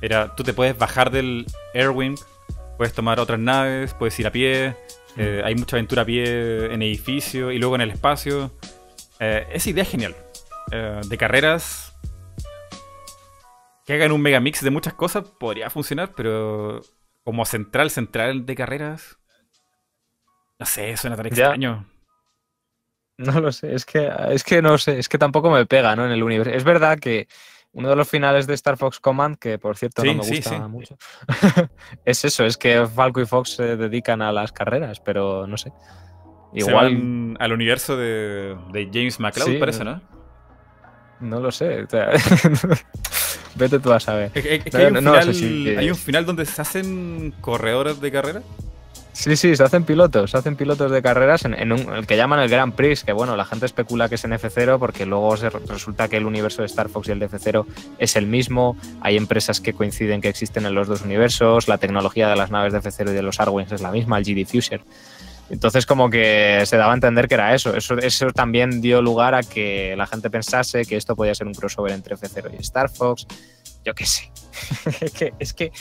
Era, 0.00 0.34
tú 0.34 0.42
te 0.42 0.52
puedes 0.52 0.76
bajar 0.76 1.10
del 1.10 1.46
Airwing, 1.74 2.16
puedes 2.76 2.92
tomar 2.94 3.20
otras 3.20 3.38
naves, 3.38 3.94
puedes 3.94 4.18
ir 4.20 4.26
a 4.26 4.32
pie, 4.32 4.76
eh, 5.16 5.42
hay 5.44 5.54
mucha 5.54 5.76
aventura 5.76 6.02
a 6.02 6.04
pie 6.04 6.72
en 6.72 6.82
edificio 6.82 7.52
y 7.52 7.58
luego 7.58 7.74
en 7.74 7.82
el 7.82 7.90
espacio. 7.90 8.52
Eh, 9.20 9.46
esa 9.52 9.70
idea 9.70 9.84
es 9.84 9.90
genial. 9.90 10.14
Eh, 10.72 11.00
de 11.06 11.18
carreras, 11.18 11.94
que 13.86 13.94
hagan 13.94 14.12
un 14.12 14.22
megamix 14.22 14.62
de 14.62 14.70
muchas 14.70 14.94
cosas, 14.94 15.24
podría 15.38 15.70
funcionar, 15.70 16.12
pero 16.16 16.82
como 17.22 17.44
central, 17.44 17.90
central 17.90 18.46
de 18.46 18.54
carreras, 18.54 19.18
no 20.58 20.66
sé, 20.66 20.96
suena 20.96 21.16
tan 21.16 21.26
extraño. 21.26 21.86
No 23.16 23.40
lo 23.40 23.52
sé, 23.52 23.74
es 23.74 23.84
que, 23.84 24.10
es 24.30 24.42
que 24.42 24.60
no 24.60 24.76
sé, 24.78 24.98
es 24.98 25.08
que 25.08 25.18
tampoco 25.18 25.50
me 25.50 25.66
pega, 25.66 25.94
¿no? 25.94 26.04
En 26.06 26.10
el 26.12 26.22
universo. 26.22 26.52
Es 26.52 26.64
verdad 26.64 26.98
que 26.98 27.28
uno 27.72 27.88
de 27.88 27.96
los 27.96 28.08
finales 28.08 28.46
de 28.46 28.54
Star 28.54 28.76
Fox 28.76 28.98
Command, 29.00 29.36
que 29.38 29.58
por 29.58 29.76
cierto 29.76 30.02
Sí, 30.02 30.08
no 30.08 30.14
me 30.22 30.28
gusta 30.28 30.50
sí. 30.50 30.56
mucho, 30.68 30.96
es 32.04 32.24
eso, 32.24 32.44
es 32.44 32.56
que 32.56 32.86
Falco 32.86 33.20
y 33.20 33.26
Fox 33.26 33.50
se 33.56 33.76
dedican 33.76 34.20
a 34.22 34.32
las 34.32 34.52
carreras, 34.52 35.00
pero 35.00 35.46
no 35.46 35.56
sé. 35.56 35.72
Igual, 36.52 37.36
al 37.40 37.52
universo 37.52 37.96
de, 37.96 38.56
de 38.72 38.88
James 38.92 39.18
McCloud, 39.18 39.58
parece, 39.58 39.82
¿no? 39.84 40.00
no 41.20 41.40
lo 41.40 41.50
sé. 41.50 41.82
o 41.82 41.88
sea, 41.90 42.10
Vete 43.56 43.78
tú 43.78 43.92
a 43.92 44.00
saber. 44.00 44.30
Es 44.34 44.42
que- 44.42 44.54
es 44.56 44.64
que 44.64 44.70
No, 44.72 44.78
hay, 44.78 44.86
un 44.86 44.92
no, 44.94 45.00
no 45.00 45.10
final, 45.12 45.24
sé 45.26 45.34
si- 45.34 45.68
hay 45.76 45.90
un 45.90 45.96
final 45.96 46.26
donde 46.26 46.44
se 46.46 46.60
hacen 46.60 47.32
corredores 47.40 48.00
de 48.00 48.10
carrera. 48.12 48.42
Sí, 49.14 49.36
sí, 49.36 49.54
se 49.54 49.62
hacen 49.62 49.84
pilotos, 49.84 50.32
se 50.32 50.36
hacen 50.36 50.56
pilotos 50.56 50.90
de 50.90 51.00
carreras 51.00 51.44
en, 51.44 51.70
un, 51.70 51.94
el 51.94 52.04
que 52.04 52.16
llaman 52.16 52.40
el 52.40 52.48
Grand 52.48 52.74
Prix, 52.74 53.04
que 53.04 53.12
bueno, 53.12 53.36
la 53.36 53.44
gente 53.44 53.64
especula 53.64 54.08
que 54.08 54.16
es 54.16 54.24
en 54.24 54.32
F0 54.32 54.80
porque 54.80 55.06
luego 55.06 55.36
se, 55.36 55.50
resulta 55.50 56.08
que 56.08 56.16
el 56.16 56.26
universo 56.26 56.62
de 56.62 56.66
Star 56.66 56.88
Fox 56.88 57.08
y 57.08 57.12
el 57.12 57.20
de 57.20 57.30
F0 57.30 57.64
es 57.98 58.16
el 58.16 58.26
mismo, 58.26 58.76
hay 59.00 59.16
empresas 59.16 59.60
que 59.60 59.72
coinciden 59.72 60.20
que 60.20 60.28
existen 60.28 60.66
en 60.66 60.74
los 60.74 60.88
dos 60.88 61.02
universos, 61.02 61.68
la 61.68 61.78
tecnología 61.78 62.28
de 62.28 62.34
las 62.34 62.50
naves 62.50 62.72
de 62.72 62.80
F0 62.80 63.10
y 63.10 63.14
de 63.14 63.22
los 63.22 63.38
Arwings 63.38 63.70
es 63.70 63.82
la 63.82 63.92
misma, 63.92 64.18
el 64.18 64.24
G-Diffuser. 64.24 64.80
Entonces 65.48 65.86
como 65.86 66.10
que 66.10 66.62
se 66.66 66.76
daba 66.76 66.92
a 66.92 66.94
entender 66.94 67.28
que 67.28 67.34
era 67.34 67.54
eso. 67.54 67.76
eso. 67.76 67.96
Eso 67.98 68.26
también 68.32 68.80
dio 68.80 69.00
lugar 69.00 69.34
a 69.34 69.42
que 69.42 69.94
la 69.96 70.06
gente 70.06 70.28
pensase 70.28 70.84
que 70.86 70.96
esto 70.96 71.14
podía 71.14 71.34
ser 71.34 71.46
un 71.46 71.54
crossover 71.54 71.92
entre 71.92 72.16
F0 72.16 72.50
y 72.58 72.62
Star 72.62 72.90
Fox. 72.90 73.26
Yo 73.84 73.94
qué 73.94 74.06
sé. 74.06 74.30
es, 75.00 75.12
que, 75.12 75.34
es, 75.38 75.52
que, 75.52 75.72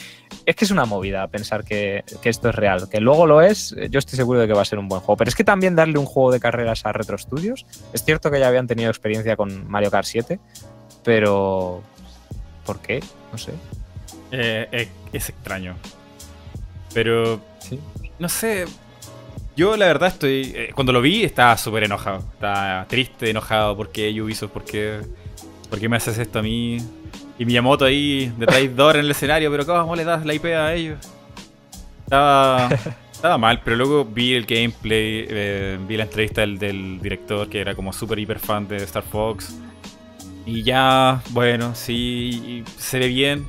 es 0.46 0.56
que 0.56 0.66
es 0.66 0.72
una 0.72 0.86
movida 0.86 1.28
pensar 1.28 1.64
que, 1.64 2.04
que 2.22 2.30
esto 2.30 2.50
es 2.50 2.56
real. 2.56 2.90
Que 2.90 3.00
luego 3.00 3.26
lo 3.28 3.42
es, 3.42 3.76
yo 3.90 4.00
estoy 4.00 4.18
seguro 4.18 4.40
de 4.40 4.48
que 4.48 4.54
va 4.54 4.62
a 4.64 4.66
ser 4.66 4.80
un 4.80 4.88
buen 4.88 5.00
juego. 5.02 5.18
Pero 5.18 5.30
es 5.30 5.36
que 5.36 5.44
también 5.44 5.76
darle 5.76 5.98
un 6.00 6.06
juego 6.06 6.32
de 6.32 6.40
carreras 6.40 6.86
a 6.86 6.92
Retro 6.92 7.18
Studios. 7.18 7.66
Es 7.94 8.04
cierto 8.04 8.30
que 8.32 8.40
ya 8.40 8.48
habían 8.48 8.68
tenido 8.68 8.90
experiencia 8.90 9.36
con 9.38 9.70
Mario 9.70 9.90
Kart 9.92 10.06
7, 10.08 10.40
pero... 11.04 11.82
¿Por 12.66 12.80
qué? 12.80 13.02
No 13.32 13.38
sé. 13.38 13.52
Eh, 14.32 14.68
eh, 14.72 14.88
es 15.12 15.30
extraño. 15.30 15.76
Pero, 16.94 17.40
Sí. 17.60 17.80
no 18.20 18.30
sé. 18.30 18.66
Yo, 19.56 19.78
la 19.78 19.86
verdad, 19.86 20.10
estoy. 20.10 20.52
eh, 20.56 20.72
cuando 20.74 20.92
lo 20.94 21.02
vi, 21.02 21.24
estaba 21.24 21.58
súper 21.58 21.84
enojado. 21.84 22.20
Estaba 22.34 22.86
triste, 22.88 23.30
enojado. 23.30 23.76
¿Por 23.78 23.92
qué 23.92 24.10
Ubisoft? 24.22 24.52
¿Por 24.52 24.64
qué, 24.66 25.02
¿Por 25.70 25.80
qué 25.80 25.90
me 25.90 25.98
haces 25.98 26.18
esto 26.18 26.40
a 26.40 26.42
mí? 26.42 26.78
Y 27.38 27.46
Miyamoto 27.46 27.86
ahí, 27.86 28.32
de 28.38 28.46
traidor 28.46 28.96
en 28.96 29.06
el 29.06 29.12
escenario. 29.12 29.52
Pero, 29.52 29.66
¿cómo 29.66 29.96
le 29.96 30.04
das 30.04 30.26
la 30.26 30.34
IP 30.34 30.46
a 30.46 30.74
ellos? 30.74 31.00
Estaba. 32.04 32.70
Estaba 33.14 33.38
mal, 33.38 33.62
pero 33.64 33.78
luego 33.78 34.04
vi 34.04 34.34
el 34.34 34.46
gameplay, 34.46 35.26
eh, 35.30 35.80
vi 35.88 35.96
la 35.96 36.04
entrevista 36.04 36.42
del, 36.42 36.60
del 36.60 37.00
director 37.00 37.48
que 37.48 37.62
era 37.62 37.74
como 37.74 37.94
súper 37.94 38.20
hiper 38.20 38.38
fan 38.38 38.68
de 38.68 38.76
Star 38.84 39.04
Fox. 39.04 39.56
Y 40.46 40.64
ya, 40.64 41.22
bueno, 41.30 41.74
sí, 41.74 42.66
se 42.78 43.00
ve 43.00 43.08
bien. 43.08 43.48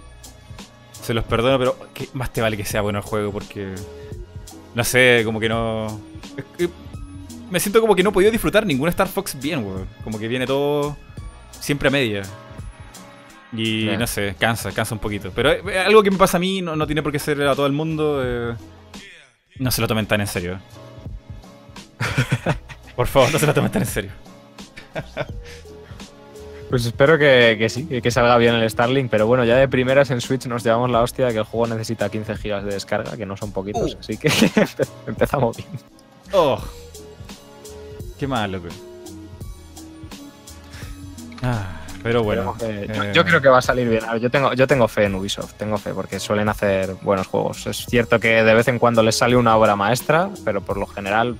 Se 0.93 1.13
los 1.13 1.25
perdono, 1.25 1.59
pero 1.59 1.77
¿qué 1.93 2.09
más 2.13 2.33
te 2.33 2.41
vale 2.41 2.57
que 2.57 2.65
sea 2.65 2.83
bueno 2.83 3.01
el 3.01 3.05
juego? 3.05 3.33
Porque. 3.33 3.75
No 4.77 4.85
sé, 4.85 5.23
como 5.25 5.41
que 5.41 5.49
no. 5.49 6.01
es 6.37 6.45
que 6.57 6.69
me 7.51 7.61
siento 7.61 7.81
como 7.81 7.95
que 7.95 8.03
no 8.03 8.11
he 8.11 8.13
podido 8.13 8.31
disfrutar 8.31 8.65
ningún 8.65 8.89
Star 8.89 9.09
Fox 9.09 9.37
bien, 9.41 9.67
weón. 9.67 9.89
Como 10.05 10.19
que 10.19 10.29
viene 10.29 10.47
todo 10.47 10.97
siempre 11.51 11.89
a 11.89 11.91
media. 11.91 12.23
Y 13.57 13.97
no 13.99 14.07
sé, 14.07 14.35
cansa, 14.39 14.73
cansa 14.73 14.95
un 14.95 15.01
poquito. 15.01 15.31
Pero 15.35 15.53
eh, 15.53 15.79
algo 15.79 16.03
que 16.03 16.11
me 16.11 16.17
pasa 16.19 16.37
a 16.39 16.41
mí 16.41 16.61
no, 16.63 16.75
no 16.77 16.87
tiene 16.87 17.03
por 17.03 17.13
qué 17.13 17.19
ser 17.19 17.41
a 17.43 17.55
todo 17.55 17.67
el 17.67 17.73
mundo. 17.73 18.21
eh, 18.25 18.55
no 19.59 19.71
se 19.71 19.81
lo 19.81 19.87
tomen 19.89 20.07
tan 20.07 20.21
en 20.21 20.27
serio. 20.27 20.59
Por 22.97 23.07
favor, 23.07 23.33
no 23.33 23.39
se 23.39 23.47
lo 23.47 23.55
tomen 23.55 23.71
tan 23.73 23.83
en 23.83 23.89
serio. 23.89 24.11
Pues 26.71 26.87
espero 26.87 27.19
que, 27.19 27.55
que 27.57 27.69
sí, 27.69 27.87
que, 27.87 28.11
salga 28.11 28.37
bien 28.37 28.55
el 28.55 28.69
Starlink, 28.69 29.09
pero 29.09 29.29
bueno, 29.29 29.45
ya 29.45 29.55
de 29.57 29.69
primeras 29.69 30.11
en 30.11 30.21
Switch 30.21 30.47
nos 30.47 30.65
llevamos 30.65 30.91
la 30.91 31.03
hostia 31.03 31.27
de 31.27 31.33
que 31.33 31.39
el 31.39 31.45
juego 31.45 31.69
necesita 31.69 32.09
15 32.09 32.37
gigas 32.37 32.65
de 32.65 32.73
descarga, 32.73 33.17
que 33.17 33.27
no 33.27 33.37
son 33.37 33.53
poquitos, 33.53 33.95
Uh. 33.95 33.99
así 34.01 34.17
que 34.17 34.29
empezamos 35.07 35.57
bien. 35.57 35.69
Oh. 36.33 36.61
Qué 38.19 38.27
mal, 38.27 38.51
loco. 38.51 38.69
Ah, 41.43 41.81
pero 42.05 42.23
bueno. 42.23 42.55
Eh, 42.61 42.87
yo, 42.95 43.13
yo 43.13 43.25
creo 43.25 43.41
que 43.41 43.49
va 43.49 43.59
a 43.59 43.63
salir 43.63 43.89
bien. 43.89 44.03
Yo 44.21 44.31
tengo, 44.31 44.53
yo 44.53 44.67
tengo 44.67 44.87
fe 44.89 45.05
en 45.05 45.15
Ubisoft, 45.15 45.55
tengo 45.55 45.79
fe, 45.79 45.95
porque 45.95 46.21
suelen 46.21 46.51
hacer 46.51 46.97
buenos 47.01 47.27
juegos. 47.29 47.67
Es 47.67 47.87
cierto 47.87 48.21
que 48.21 48.45
de 48.45 48.55
vez 48.55 48.69
en 48.69 48.79
cuando 48.79 49.03
les 49.03 49.17
sale 49.17 49.37
una 49.37 49.57
obra 49.57 49.75
maestra, 49.75 50.29
pero 50.45 50.61
por 50.61 50.77
lo 50.77 50.87
general, 50.87 51.35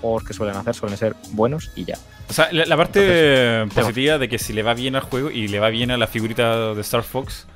juegos 0.00 0.24
que 0.24 0.34
suelen 0.34 0.56
hacer 0.56 0.74
suelen 0.74 0.98
ser 0.98 1.14
buenos 1.30 1.70
y 1.76 1.84
ya. 1.84 1.96
O 2.28 2.32
sea, 2.32 2.48
la, 2.50 2.66
la 2.66 2.76
parte 2.76 3.60
Entonces, 3.60 3.84
positiva 3.84 4.18
de 4.18 4.28
que 4.28 4.40
si 4.40 4.52
le 4.52 4.64
va 4.64 4.74
bien 4.74 4.96
al 4.96 5.02
juego 5.02 5.30
y 5.30 5.46
le 5.46 5.60
va 5.60 5.70
bien 5.70 5.92
a 5.92 5.96
la 5.96 6.08
figurita 6.08 6.74
de 6.74 6.80
Star 6.80 7.04
Fox, 7.04 7.46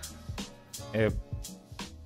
eh, 0.93 1.11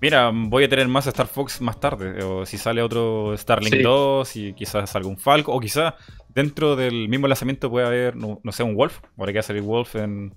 mira, 0.01 0.31
voy 0.33 0.65
a 0.65 0.69
tener 0.69 0.89
más 0.89 1.07
Star 1.07 1.27
Fox 1.27 1.61
más 1.61 1.81
tarde. 1.81 2.23
O 2.25 2.47
si 2.47 2.59
sale 2.59 2.83
otro 2.83 3.37
Starlink 3.37 3.75
Sí. 3.77 3.83
2, 3.83 4.37
y 4.37 4.53
quizás 4.55 4.91
salga 4.91 5.09
un 5.09 5.19
Falco, 5.19 5.53
o 5.53 5.61
quizás 5.61 5.95
dentro 6.29 6.77
del 6.77 7.09
mismo 7.09 7.29
lanzamiento 7.29 7.71
puede 7.71 7.87
haber, 7.87 8.17
no, 8.17 8.41
no 8.43 8.53
sé, 8.53 8.63
un 8.63 8.75
Wolf. 8.75 9.01
Ahora 9.17 9.33
que 9.33 9.39
va 9.39 9.41
a 9.41 9.43
salir 9.43 9.63
Wolf 9.63 9.97
en, 9.97 10.35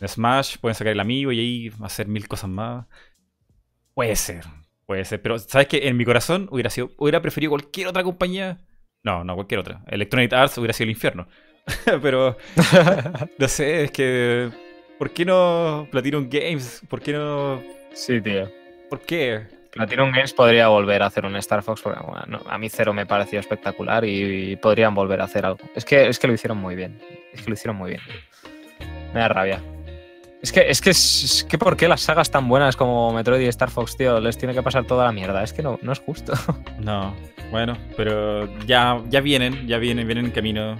en 0.00 0.08
Smash, 0.08 0.58
pueden 0.58 0.74
sacar 0.74 0.92
el 0.92 1.00
amigo 1.00 1.32
y 1.32 1.40
ahí 1.40 1.72
hacer 1.82 2.08
mil 2.08 2.28
cosas 2.28 2.50
más. 2.50 2.86
Puede 3.94 4.16
ser, 4.16 4.44
puede 4.86 5.04
ser. 5.04 5.20
Pero, 5.22 5.38
¿sabes 5.38 5.68
qué? 5.68 5.88
En 5.88 5.96
mi 5.96 6.04
corazón 6.04 6.48
hubiera 6.50 6.70
sido, 6.70 6.90
hubiera 6.98 7.20
preferido 7.20 7.50
cualquier 7.50 7.88
otra 7.88 8.02
compañía 8.02 8.58
No, 9.02 9.24
no, 9.24 9.34
cualquier 9.34 9.60
otra. 9.60 9.82
Electronic 9.88 10.32
Arts 10.32 10.58
hubiera 10.58 10.72
sido 10.72 10.84
el 10.84 10.90
infierno. 10.90 11.28
Pero, 12.02 12.36
no 13.38 13.48
sé, 13.48 13.84
es 13.84 13.90
que... 13.90 14.50
¿Por 14.98 15.10
qué 15.12 15.24
no 15.24 15.88
Platinum 15.90 16.28
Games? 16.30 16.82
¿Por 16.88 17.00
qué 17.00 17.12
no...? 17.12 17.62
Sí, 17.92 18.20
tío. 18.20 18.61
¿Por 18.92 19.00
qué? 19.00 19.46
Platinum 19.70 20.12
Games 20.12 20.34
podría 20.34 20.68
volver 20.68 21.02
a 21.02 21.06
hacer 21.06 21.24
un 21.24 21.34
Star 21.36 21.62
Fox, 21.62 21.80
porque 21.80 21.98
bueno, 22.00 22.24
no, 22.28 22.42
a 22.46 22.58
mí 22.58 22.68
Cero 22.68 22.92
me 22.92 23.06
pareció 23.06 23.40
espectacular 23.40 24.04
y, 24.04 24.52
y 24.52 24.56
podrían 24.56 24.94
volver 24.94 25.22
a 25.22 25.24
hacer 25.24 25.46
algo. 25.46 25.60
Es 25.74 25.86
que, 25.86 26.08
es 26.08 26.18
que 26.18 26.26
lo 26.26 26.34
hicieron 26.34 26.58
muy 26.58 26.74
bien. 26.74 27.00
Es 27.32 27.40
que 27.40 27.48
lo 27.48 27.54
hicieron 27.54 27.76
muy 27.76 27.92
bien. 27.92 28.02
Me 29.14 29.20
da 29.20 29.28
rabia. 29.28 29.62
Es 30.42 30.52
que, 30.52 30.68
es 30.68 30.82
que, 30.82 30.90
es 30.90 31.46
que 31.48 31.56
¿por 31.56 31.78
qué 31.78 31.88
las 31.88 32.02
sagas 32.02 32.30
tan 32.30 32.46
buenas 32.50 32.76
como 32.76 33.14
Metroid 33.14 33.40
y 33.40 33.46
Star 33.46 33.70
Fox, 33.70 33.96
tío, 33.96 34.20
les 34.20 34.36
tiene 34.36 34.52
que 34.52 34.62
pasar 34.62 34.84
toda 34.84 35.06
la 35.06 35.12
mierda? 35.12 35.42
Es 35.42 35.54
que 35.54 35.62
no, 35.62 35.78
no 35.80 35.92
es 35.92 36.00
justo. 36.00 36.34
No, 36.78 37.16
bueno, 37.50 37.78
pero 37.96 38.46
ya, 38.66 39.00
ya 39.08 39.22
vienen, 39.22 39.66
ya 39.66 39.78
vienen, 39.78 40.06
vienen 40.06 40.26
en 40.26 40.32
camino. 40.32 40.78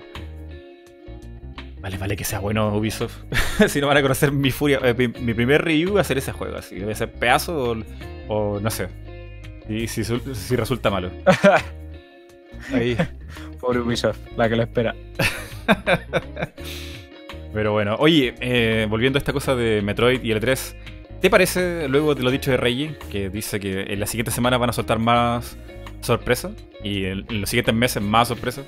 Vale, 1.83 1.99
vale 1.99 2.17
que 2.17 2.25
sea 2.25 2.39
bueno 2.39 2.75
Ubisoft. 2.77 3.17
si 3.69 3.81
no 3.81 3.89
van 3.89 3.97
a 3.97 4.03
conocer 4.03 4.31
mi 4.33 4.51
furia. 4.53 4.79
eh, 4.83 4.95
mi, 4.97 5.09
mi 5.09 5.35
primer 5.35 5.63
review 5.63 5.95
va 5.95 6.01
a 6.01 6.05
ser 6.05 6.17
ese 6.17 6.33
juego, 6.33 6.57
así. 6.57 6.77
Debe 6.77 6.95
ser 6.95 7.13
pedazo 7.13 7.73
o, 7.73 7.77
o 8.29 8.61
no 8.61 8.71
sé. 8.71 8.89
Y 9.69 9.89
si, 9.89 10.03
sul- 10.03 10.35
si 10.35 10.55
resulta 10.57 10.91
malo. 10.91 11.11
Ahí. 12.73 12.97
Pobre 13.61 13.81
Ubisoft, 13.81 14.19
la 14.37 14.49
que 14.49 14.57
lo 14.57 14.63
espera. 14.63 14.95
Pero 17.53 17.73
bueno, 17.73 17.97
oye, 17.99 18.35
eh, 18.41 18.87
volviendo 18.89 19.19
a 19.19 19.21
esta 19.21 19.33
cosa 19.33 19.55
de 19.55 19.83
Metroid 19.83 20.23
y 20.23 20.31
el 20.33 20.41
3, 20.41 20.77
¿te 21.21 21.29
parece, 21.31 21.87
luego 21.89 22.15
de 22.15 22.23
lo 22.23 22.31
dicho 22.31 22.51
de 22.51 22.57
Reggie, 22.57 22.97
que 23.11 23.29
dice 23.29 23.61
que 23.61 23.83
en 23.83 24.01
las 24.01 24.09
siguientes 24.11 24.35
semanas 24.35 24.59
van 24.59 24.71
a 24.71 24.73
soltar 24.73 24.99
más 24.99 25.57
sorpresas 26.01 26.53
y 26.83 27.05
en, 27.05 27.27
en 27.29 27.41
los 27.43 27.51
siguientes 27.51 27.75
meses 27.75 28.03
más 28.03 28.29
sorpresas? 28.29 28.65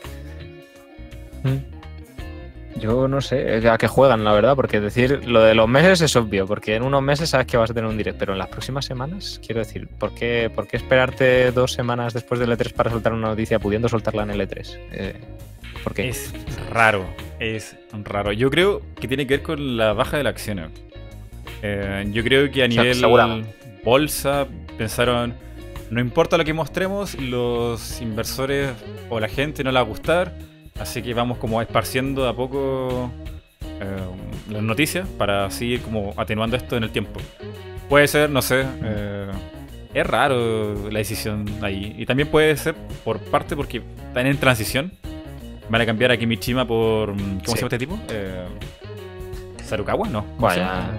Yo 2.76 3.06
no 3.08 3.20
sé 3.20 3.68
a 3.68 3.78
qué 3.78 3.86
juegan, 3.86 4.24
la 4.24 4.32
verdad, 4.32 4.56
porque 4.56 4.80
decir 4.80 5.26
lo 5.26 5.42
de 5.42 5.54
los 5.54 5.68
meses 5.68 6.00
es 6.00 6.16
obvio, 6.16 6.46
porque 6.46 6.74
en 6.74 6.82
unos 6.82 7.02
meses 7.02 7.30
sabes 7.30 7.46
que 7.46 7.56
vas 7.56 7.70
a 7.70 7.74
tener 7.74 7.88
un 7.88 7.96
direct, 7.96 8.18
pero 8.18 8.32
en 8.32 8.38
las 8.38 8.48
próximas 8.48 8.84
semanas, 8.84 9.40
quiero 9.44 9.60
decir, 9.60 9.86
¿por 9.86 10.14
qué, 10.14 10.50
por 10.54 10.66
qué 10.66 10.76
esperarte 10.76 11.52
dos 11.52 11.72
semanas 11.72 12.14
después 12.14 12.40
del 12.40 12.50
E3 12.50 12.72
para 12.72 12.90
soltar 12.90 13.12
una 13.12 13.28
noticia 13.28 13.58
pudiendo 13.58 13.88
soltarla 13.88 14.24
en 14.24 14.30
el 14.30 14.40
E3? 14.40 14.78
Eh, 14.92 15.14
¿Por 15.84 15.94
qué? 15.94 16.08
Es 16.08 16.32
raro, 16.70 17.04
es 17.38 17.76
raro. 18.04 18.32
Yo 18.32 18.50
creo 18.50 18.82
que 18.98 19.06
tiene 19.06 19.26
que 19.26 19.34
ver 19.34 19.42
con 19.42 19.76
la 19.76 19.92
baja 19.92 20.16
de 20.16 20.24
la 20.24 20.30
acción. 20.30 20.72
Eh, 21.62 22.06
yo 22.10 22.24
creo 22.24 22.50
que 22.50 22.64
a 22.64 22.68
nivel 22.68 23.00
bolsa 23.84 24.46
pensaron, 24.78 25.34
no 25.90 26.00
importa 26.00 26.38
lo 26.38 26.44
que 26.44 26.54
mostremos, 26.54 27.14
los 27.20 28.00
inversores 28.00 28.70
o 29.10 29.20
la 29.20 29.28
gente 29.28 29.62
no 29.62 29.70
le 29.70 29.74
va 29.74 29.80
a 29.80 29.84
gustar, 29.84 30.32
así 30.78 31.02
que 31.02 31.14
vamos 31.14 31.38
como 31.38 31.60
esparciendo 31.62 32.24
de 32.24 32.30
a 32.30 32.32
poco 32.32 33.10
eh, 33.80 33.96
las 34.50 34.62
noticias 34.62 35.08
para 35.18 35.46
así 35.46 35.66
ir 35.74 35.82
como 35.82 36.12
atenuando 36.16 36.56
esto 36.56 36.76
en 36.76 36.84
el 36.84 36.90
tiempo. 36.90 37.20
Puede 37.88 38.08
ser, 38.08 38.30
no 38.30 38.42
sé, 38.42 38.64
eh, 38.82 39.30
es 39.92 40.06
raro 40.06 40.74
la 40.90 40.98
decisión 40.98 41.44
ahí. 41.62 41.94
Y 41.98 42.06
también 42.06 42.28
puede 42.30 42.56
ser 42.56 42.74
por 43.04 43.18
parte 43.20 43.54
porque 43.56 43.82
están 44.08 44.26
en 44.26 44.36
transición. 44.38 44.92
Van 45.68 45.80
a 45.80 45.86
cambiar 45.86 46.10
a 46.10 46.16
Kimichima 46.16 46.66
por. 46.66 47.10
¿Cómo 47.16 47.40
Sí. 47.44 47.52
se 47.52 47.56
llama 47.56 47.66
este 47.66 47.78
tipo? 47.78 47.98
Eh, 48.10 48.46
¿Sarukawa? 49.64 50.08
No. 50.08 50.22
¿Cómo 50.24 50.38
Vaya. 50.40 50.90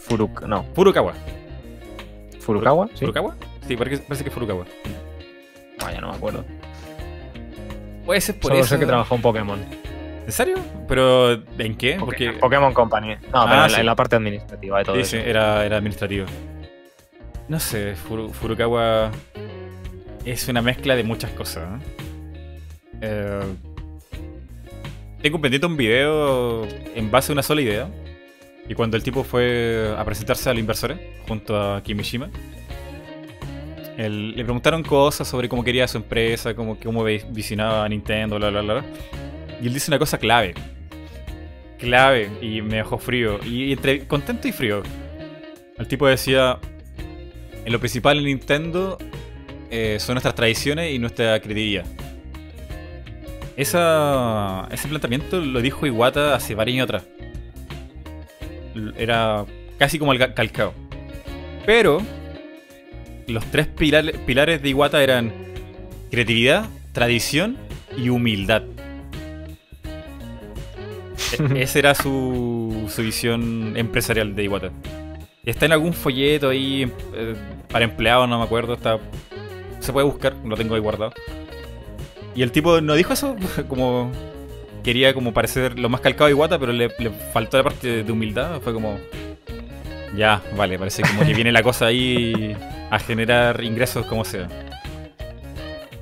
Furuk, 0.00 0.42
no, 0.46 0.64
Furukawa. 0.74 1.14
Furukawa, 2.40 2.88
sí. 2.88 3.00
¿Furukawa? 3.00 3.36
Sí, 3.68 3.76
parece, 3.76 4.02
parece 4.02 4.24
que 4.24 4.28
es 4.30 4.34
Furukawa. 4.34 4.64
Vaya, 5.80 6.00
no 6.00 6.10
me 6.10 6.16
acuerdo. 6.16 6.44
Puede 8.10 8.20
ser 8.22 8.40
por 8.40 8.50
Solo 8.50 8.60
eso. 8.64 8.74
sé 8.74 8.80
que 8.80 8.86
trabajó 8.86 9.14
en 9.14 9.22
Pokémon. 9.22 9.60
¿En 10.26 10.32
serio? 10.32 10.56
¿Pero 10.88 11.32
en 11.58 11.76
qué? 11.76 11.96
Porque. 12.00 12.32
Pokémon 12.32 12.74
Company. 12.74 13.14
No, 13.32 13.42
Ah, 13.42 13.46
pero 13.48 13.64
en, 13.66 13.70
sí. 13.70 13.80
en 13.80 13.86
la 13.86 13.94
parte 13.94 14.16
administrativa 14.16 14.78
de 14.78 14.84
todo 14.84 14.94
Sí, 14.96 15.00
eso. 15.02 15.10
sí, 15.10 15.22
era, 15.24 15.64
era 15.64 15.76
administrativo. 15.76 16.26
No 17.46 17.60
sé, 17.60 17.94
Furu- 17.94 18.30
Furukawa 18.32 19.12
es 20.24 20.48
una 20.48 20.60
mezcla 20.60 20.96
de 20.96 21.04
muchas 21.04 21.30
cosas. 21.30 21.80
¿eh? 21.80 21.84
Eh, 23.02 23.40
tengo 25.22 25.40
pendiente 25.40 25.68
un 25.68 25.76
video 25.76 26.66
en 26.66 27.10
base 27.12 27.30
a 27.30 27.34
una 27.34 27.44
sola 27.44 27.60
idea. 27.60 27.88
Y 28.68 28.74
cuando 28.74 28.96
el 28.96 29.04
tipo 29.04 29.22
fue 29.22 29.94
a 29.96 30.04
presentarse 30.04 30.50
a 30.50 30.52
los 30.52 30.58
inversores 30.60 30.98
junto 31.28 31.60
a 31.60 31.80
Kimishima, 31.84 32.28
le 33.98 34.42
preguntaron 34.44 34.82
cosas 34.82 35.28
sobre 35.28 35.48
cómo 35.48 35.62
quería 35.62 35.86
su 35.86 35.98
empresa, 35.98 36.54
cómo, 36.54 36.78
cómo 36.82 37.04
vi- 37.04 37.22
visionaba 37.30 37.88
Nintendo, 37.88 38.36
bla, 38.36 38.50
bla, 38.50 38.62
bla. 38.62 38.84
Y 39.60 39.66
él 39.66 39.74
dice 39.74 39.90
una 39.90 39.98
cosa 39.98 40.18
clave. 40.18 40.54
Clave. 41.78 42.30
Y 42.40 42.62
me 42.62 42.76
dejó 42.76 42.98
frío. 42.98 43.38
Y 43.44 43.72
entre 43.72 44.06
contento 44.06 44.48
y 44.48 44.52
frío. 44.52 44.82
El 45.78 45.86
tipo 45.86 46.06
decía, 46.06 46.58
en 47.64 47.72
lo 47.72 47.78
principal 47.78 48.18
en 48.18 48.24
Nintendo 48.24 48.98
eh, 49.70 49.98
son 50.00 50.14
nuestras 50.14 50.34
tradiciones 50.34 50.92
y 50.92 50.98
nuestra 50.98 51.38
credibilidad. 51.40 51.84
Esa, 53.56 54.66
ese 54.70 54.88
planteamiento 54.88 55.40
lo 55.40 55.60
dijo 55.60 55.86
Iwata 55.86 56.34
hace 56.34 56.54
varios 56.54 56.76
años 56.76 56.84
atrás. 56.84 57.04
Era 58.96 59.44
casi 59.78 59.98
como 59.98 60.12
el 60.12 60.34
calcao. 60.34 60.72
Pero 61.66 62.00
los 63.30 63.44
tres 63.46 63.66
pilare- 63.68 64.18
pilares 64.26 64.62
de 64.62 64.68
Iwata 64.70 65.02
eran 65.02 65.32
creatividad, 66.10 66.68
tradición 66.92 67.56
y 67.96 68.08
humildad. 68.08 68.62
E- 71.38 71.62
Esa 71.62 71.78
era 71.78 71.94
su, 71.94 72.86
su 72.94 73.02
visión 73.02 73.74
empresarial 73.76 74.34
de 74.34 74.44
Iwata. 74.44 74.70
Está 75.44 75.66
en 75.66 75.72
algún 75.72 75.92
folleto 75.94 76.48
ahí 76.50 76.90
eh, 77.14 77.34
para 77.70 77.84
empleados, 77.84 78.28
no 78.28 78.38
me 78.38 78.44
acuerdo. 78.44 78.74
Está, 78.74 78.98
se 79.80 79.92
puede 79.92 80.06
buscar, 80.06 80.34
lo 80.44 80.56
tengo 80.56 80.74
ahí 80.74 80.80
guardado. 80.80 81.12
Y 82.34 82.42
el 82.42 82.52
tipo 82.52 82.80
no 82.80 82.94
dijo 82.94 83.12
eso, 83.12 83.36
como 83.68 84.10
quería 84.84 85.12
como 85.14 85.32
parecer 85.34 85.78
lo 85.78 85.88
más 85.88 86.00
calcado 86.00 86.26
de 86.26 86.32
Iwata, 86.32 86.58
pero 86.58 86.72
le, 86.72 86.90
le 86.98 87.10
faltó 87.32 87.56
la 87.58 87.64
parte 87.64 88.02
de 88.02 88.12
humildad. 88.12 88.60
Fue 88.60 88.72
como, 88.72 88.98
ya, 90.16 90.42
vale, 90.56 90.78
parece 90.78 91.02
como 91.02 91.24
que 91.24 91.34
viene 91.34 91.52
la 91.52 91.62
cosa 91.62 91.86
ahí 91.86 92.54
a 92.90 92.98
generar 92.98 93.62
ingresos 93.62 94.06
como 94.06 94.24
sea. 94.24 94.48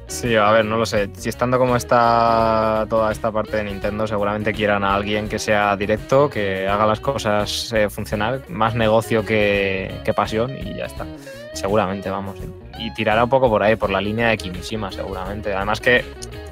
Sí, 0.07 0.35
a 0.37 0.51
ver, 0.51 0.65
no 0.65 0.79
lo 0.79 0.87
sé. 0.87 1.11
Si 1.13 1.29
estando 1.29 1.59
como 1.59 1.77
está 1.77 2.87
toda 2.89 3.13
esta 3.13 3.31
parte 3.31 3.59
de 3.59 3.65
Nintendo, 3.65 4.07
seguramente 4.07 4.55
quieran 4.55 4.83
a 4.83 4.95
alguien 4.95 5.29
que 5.29 5.39
sea 5.39 5.77
directo, 5.77 6.31
que 6.31 6.67
haga 6.67 6.87
las 6.87 6.99
cosas 7.01 7.71
eh, 7.75 7.91
funcionar, 7.91 8.41
más 8.49 8.75
negocio 8.75 9.25
que, 9.25 10.01
que 10.05 10.15
pasión 10.15 10.57
y 10.57 10.75
ya 10.75 10.87
está. 10.87 11.05
Seguramente, 11.53 12.09
vamos. 12.09 12.37
Y 12.79 12.93
tirará 12.95 13.25
un 13.25 13.31
poco 13.31 13.51
por 13.51 13.63
ahí, 13.63 13.77
por 13.77 13.91
la 13.91 14.01
línea 14.01 14.29
de 14.29 14.39
Kimishima, 14.39 14.91
seguramente. 14.91 15.53
Además 15.53 15.81
que 15.81 16.03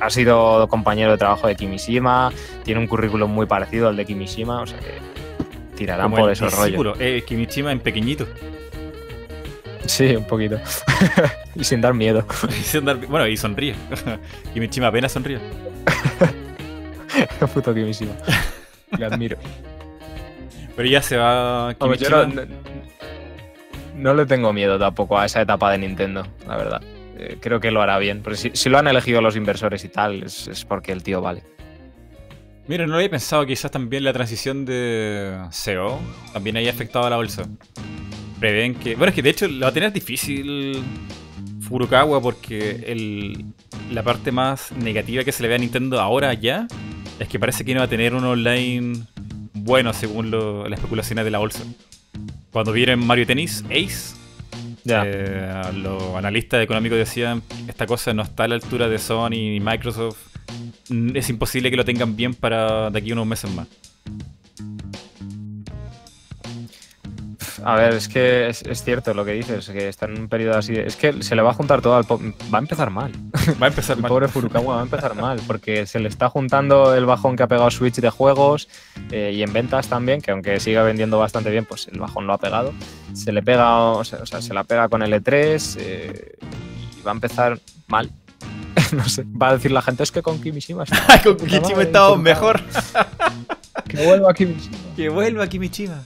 ha 0.01 0.11
sido 0.11 0.68
compañero 0.68 1.12
de 1.12 1.18
trabajo 1.18 1.47
de 1.47 1.57
Kimishima, 1.57 2.30
tiene 2.63 2.80
un 2.80 2.87
currículum 2.87 3.30
muy 3.30 3.46
parecido 3.46 3.88
al 3.88 3.96
de 3.96 4.04
Kimishima, 4.04 4.61
o 4.61 4.67
sea 4.67 4.79
que 4.80 4.99
tirarán 5.76 6.11
Como 6.11 6.22
por 6.22 6.30
esos 6.30 6.54
rollos. 6.54 6.96
eh, 7.00 7.25
Kimichima 7.26 7.72
en 7.72 7.80
pequeñito. 7.80 8.26
Sí, 9.87 10.17
un 10.17 10.25
poquito. 10.25 10.58
y 11.54 11.64
sin 11.64 11.80
dar 11.80 11.95
miedo. 11.95 12.26
Y 12.49 12.63
sin 12.63 12.84
dar- 12.84 12.99
bueno, 13.07 13.26
y 13.26 13.37
sonríe. 13.37 13.75
Kimichima 14.54 14.88
apenas 14.88 15.13
sonríe. 15.13 15.38
Puto 17.54 17.72
Kimishima. 17.75 18.13
Le 18.99 19.04
admiro. 19.07 19.37
Pero 20.75 20.88
ya 20.88 21.00
se 21.03 21.17
va 21.17 21.75
Vamos, 21.79 21.99
yo 21.99 22.08
Kimichima. 22.25 22.45
no, 22.46 22.54
no- 23.95 24.14
le 24.14 24.26
tengo 24.26 24.53
miedo 24.53 24.79
tampoco 24.79 25.18
a 25.18 25.25
esa 25.26 25.41
etapa 25.41 25.71
de 25.72 25.79
Nintendo, 25.79 26.26
la 26.46 26.57
verdad. 26.57 26.83
Eh, 27.18 27.38
creo 27.41 27.61
que 27.61 27.71
lo 27.71 27.80
hará 27.80 27.99
bien. 27.99 28.21
Pero 28.22 28.37
si, 28.37 28.50
si 28.54 28.68
lo 28.68 28.79
han 28.79 28.87
elegido 28.88 29.21
los 29.22 29.37
inversores 29.37 29.84
y 29.84 29.88
tal, 29.88 30.22
es, 30.25 30.49
es 30.49 30.64
porque 30.64 30.92
el 30.92 31.03
tío 31.03 31.21
vale. 31.22 31.42
Mira, 32.68 32.84
no 32.84 32.91
lo 32.92 32.96
había 32.96 33.08
pensado, 33.11 33.46
quizás 33.46 33.71
también 33.71 34.03
la 34.04 34.13
transición 34.13 34.64
de 34.64 35.38
CEO 35.53 36.00
también 36.33 36.57
haya 36.57 36.71
afectado 36.72 37.07
a 37.07 37.11
la 37.11 37.17
bolsa. 37.17 37.45
Prevén 38.41 38.75
que. 38.75 38.95
Bueno, 38.96 39.08
es 39.11 39.14
que 39.14 39.22
de 39.22 39.30
hecho 39.30 39.49
lo 39.49 39.61
va 39.61 39.68
a 39.68 39.72
tener 39.72 39.92
difícil 39.92 40.83
Furukawa 41.61 42.21
porque 42.21 42.84
el, 42.87 43.45
la 43.92 44.03
parte 44.03 44.30
más 44.33 44.72
negativa 44.72 45.25
que 45.25 45.33
se 45.33 45.42
le 45.42 45.49
ve 45.49 45.54
a 45.54 45.58
Nintendo 45.58 46.00
ahora 46.00 46.33
ya 46.34 46.68
es 47.18 47.29
que 47.29 47.38
parece 47.38 47.64
que 47.64 47.72
no 47.75 47.80
va 47.80 47.87
a 47.87 47.88
tener 47.88 48.14
un 48.14 48.25
online 48.25 48.99
bueno 49.54 49.92
según 49.92 50.30
lo- 50.30 50.68
las 50.68 50.79
especulaciones 50.79 51.25
de 51.25 51.30
la 51.30 51.38
bolsa. 51.38 51.64
Cuando 52.53 52.72
vieron 52.72 53.04
Mario 53.07 53.26
Tennis 53.26 53.64
Ace, 53.71 54.14
eh, 54.87 55.63
los 55.75 56.14
analistas 56.14 56.63
económicos 56.63 56.96
decían 56.99 57.42
esta 57.67 57.87
cosa 57.87 58.13
no 58.14 58.22
está 58.22 58.45
a 58.45 58.49
la 58.49 58.54
altura 58.54 58.88
de 58.88 58.99
Sony 58.99 59.57
y 59.57 59.61
Microsoft. 59.61 60.18
Es 61.14 61.29
imposible 61.30 61.71
que 61.71 61.76
lo 61.76 61.84
tengan 61.84 62.14
bien 62.17 62.34
para 62.34 62.91
de 62.91 62.99
aquí 62.99 63.11
a 63.11 63.14
unos 63.14 63.26
meses 63.26 63.50
más. 63.50 63.67
A 67.68 67.75
ver, 67.75 67.95
es 67.95 68.07
que 68.09 68.49
es, 68.49 68.63
es 68.63 68.84
cierto 68.84 69.13
lo 69.13 69.25
que 69.25 69.33
dices, 69.33 69.68
que 69.71 69.88
está 69.88 70.07
en 70.07 70.21
un 70.21 70.29
periodo 70.29 70.57
así. 70.59 70.75
Es 70.76 70.95
que 70.95 71.22
se 71.22 71.34
le 71.34 71.43
va 71.43 71.51
a 71.51 71.55
juntar 71.55 71.83
todo 71.83 71.97
al. 71.97 72.05
Va 72.05 72.59
a 72.59 72.61
empezar 72.61 72.91
mal. 72.91 73.11
Va 73.61 73.67
a 73.67 73.68
empezar 73.71 73.97
El 73.97 74.03
mal. 74.03 74.09
pobre 74.09 74.29
Furukawa 74.29 74.75
va 74.76 74.80
a 74.80 74.84
empezar 74.84 75.14
mal, 75.17 75.41
porque 75.49 75.84
se 75.87 75.99
le 75.99 76.09
está 76.09 76.29
juntando 76.29 76.95
el 76.95 77.07
bajón 77.07 77.34
que 77.37 77.43
ha 77.43 77.49
pegado 77.49 77.68
Switch 77.72 77.97
de 77.97 78.11
juegos 78.11 78.68
eh, 79.11 79.33
y 79.34 79.43
en 79.43 79.53
ventas 79.53 79.88
también, 79.88 80.21
que 80.22 80.30
aunque 80.30 80.61
siga 80.61 80.84
vendiendo 80.84 81.18
bastante 81.18 81.51
bien, 81.51 81.64
pues 81.64 81.88
el 81.88 81.99
bajón 81.99 82.26
lo 82.29 82.34
ha 82.34 82.38
pegado. 82.38 82.72
Se 83.14 83.33
le 83.33 83.43
pega, 83.43 83.79
o 83.80 84.05
sea, 84.05 84.21
o 84.22 84.26
sea, 84.26 84.41
se 84.41 84.55
la 84.55 84.63
pega 84.63 84.88
con 84.88 85.03
el 85.03 85.13
E3 85.13 85.76
eh, 85.80 86.37
y 86.99 87.03
va 87.03 87.11
a 87.11 87.14
empezar 87.14 87.59
mal. 87.88 88.11
no 88.93 89.09
sé, 89.09 89.25
va 89.25 89.49
a 89.49 89.53
decir 89.55 89.72
la 89.72 89.83
gente, 89.83 90.05
es 90.05 90.13
que 90.13 90.22
con 90.22 90.41
Kimishima 90.41 90.84
está- 90.84 91.21
Con 91.25 91.37
estamos 91.51 91.72
Furukawa. 91.72 92.17
mejor. 92.18 92.61
Que 93.88 94.07
vuelva 94.07 94.33
Kimishima. 94.34 94.76
Que 94.95 95.09
vuelva 95.09 95.47
Kimichima. 95.49 96.05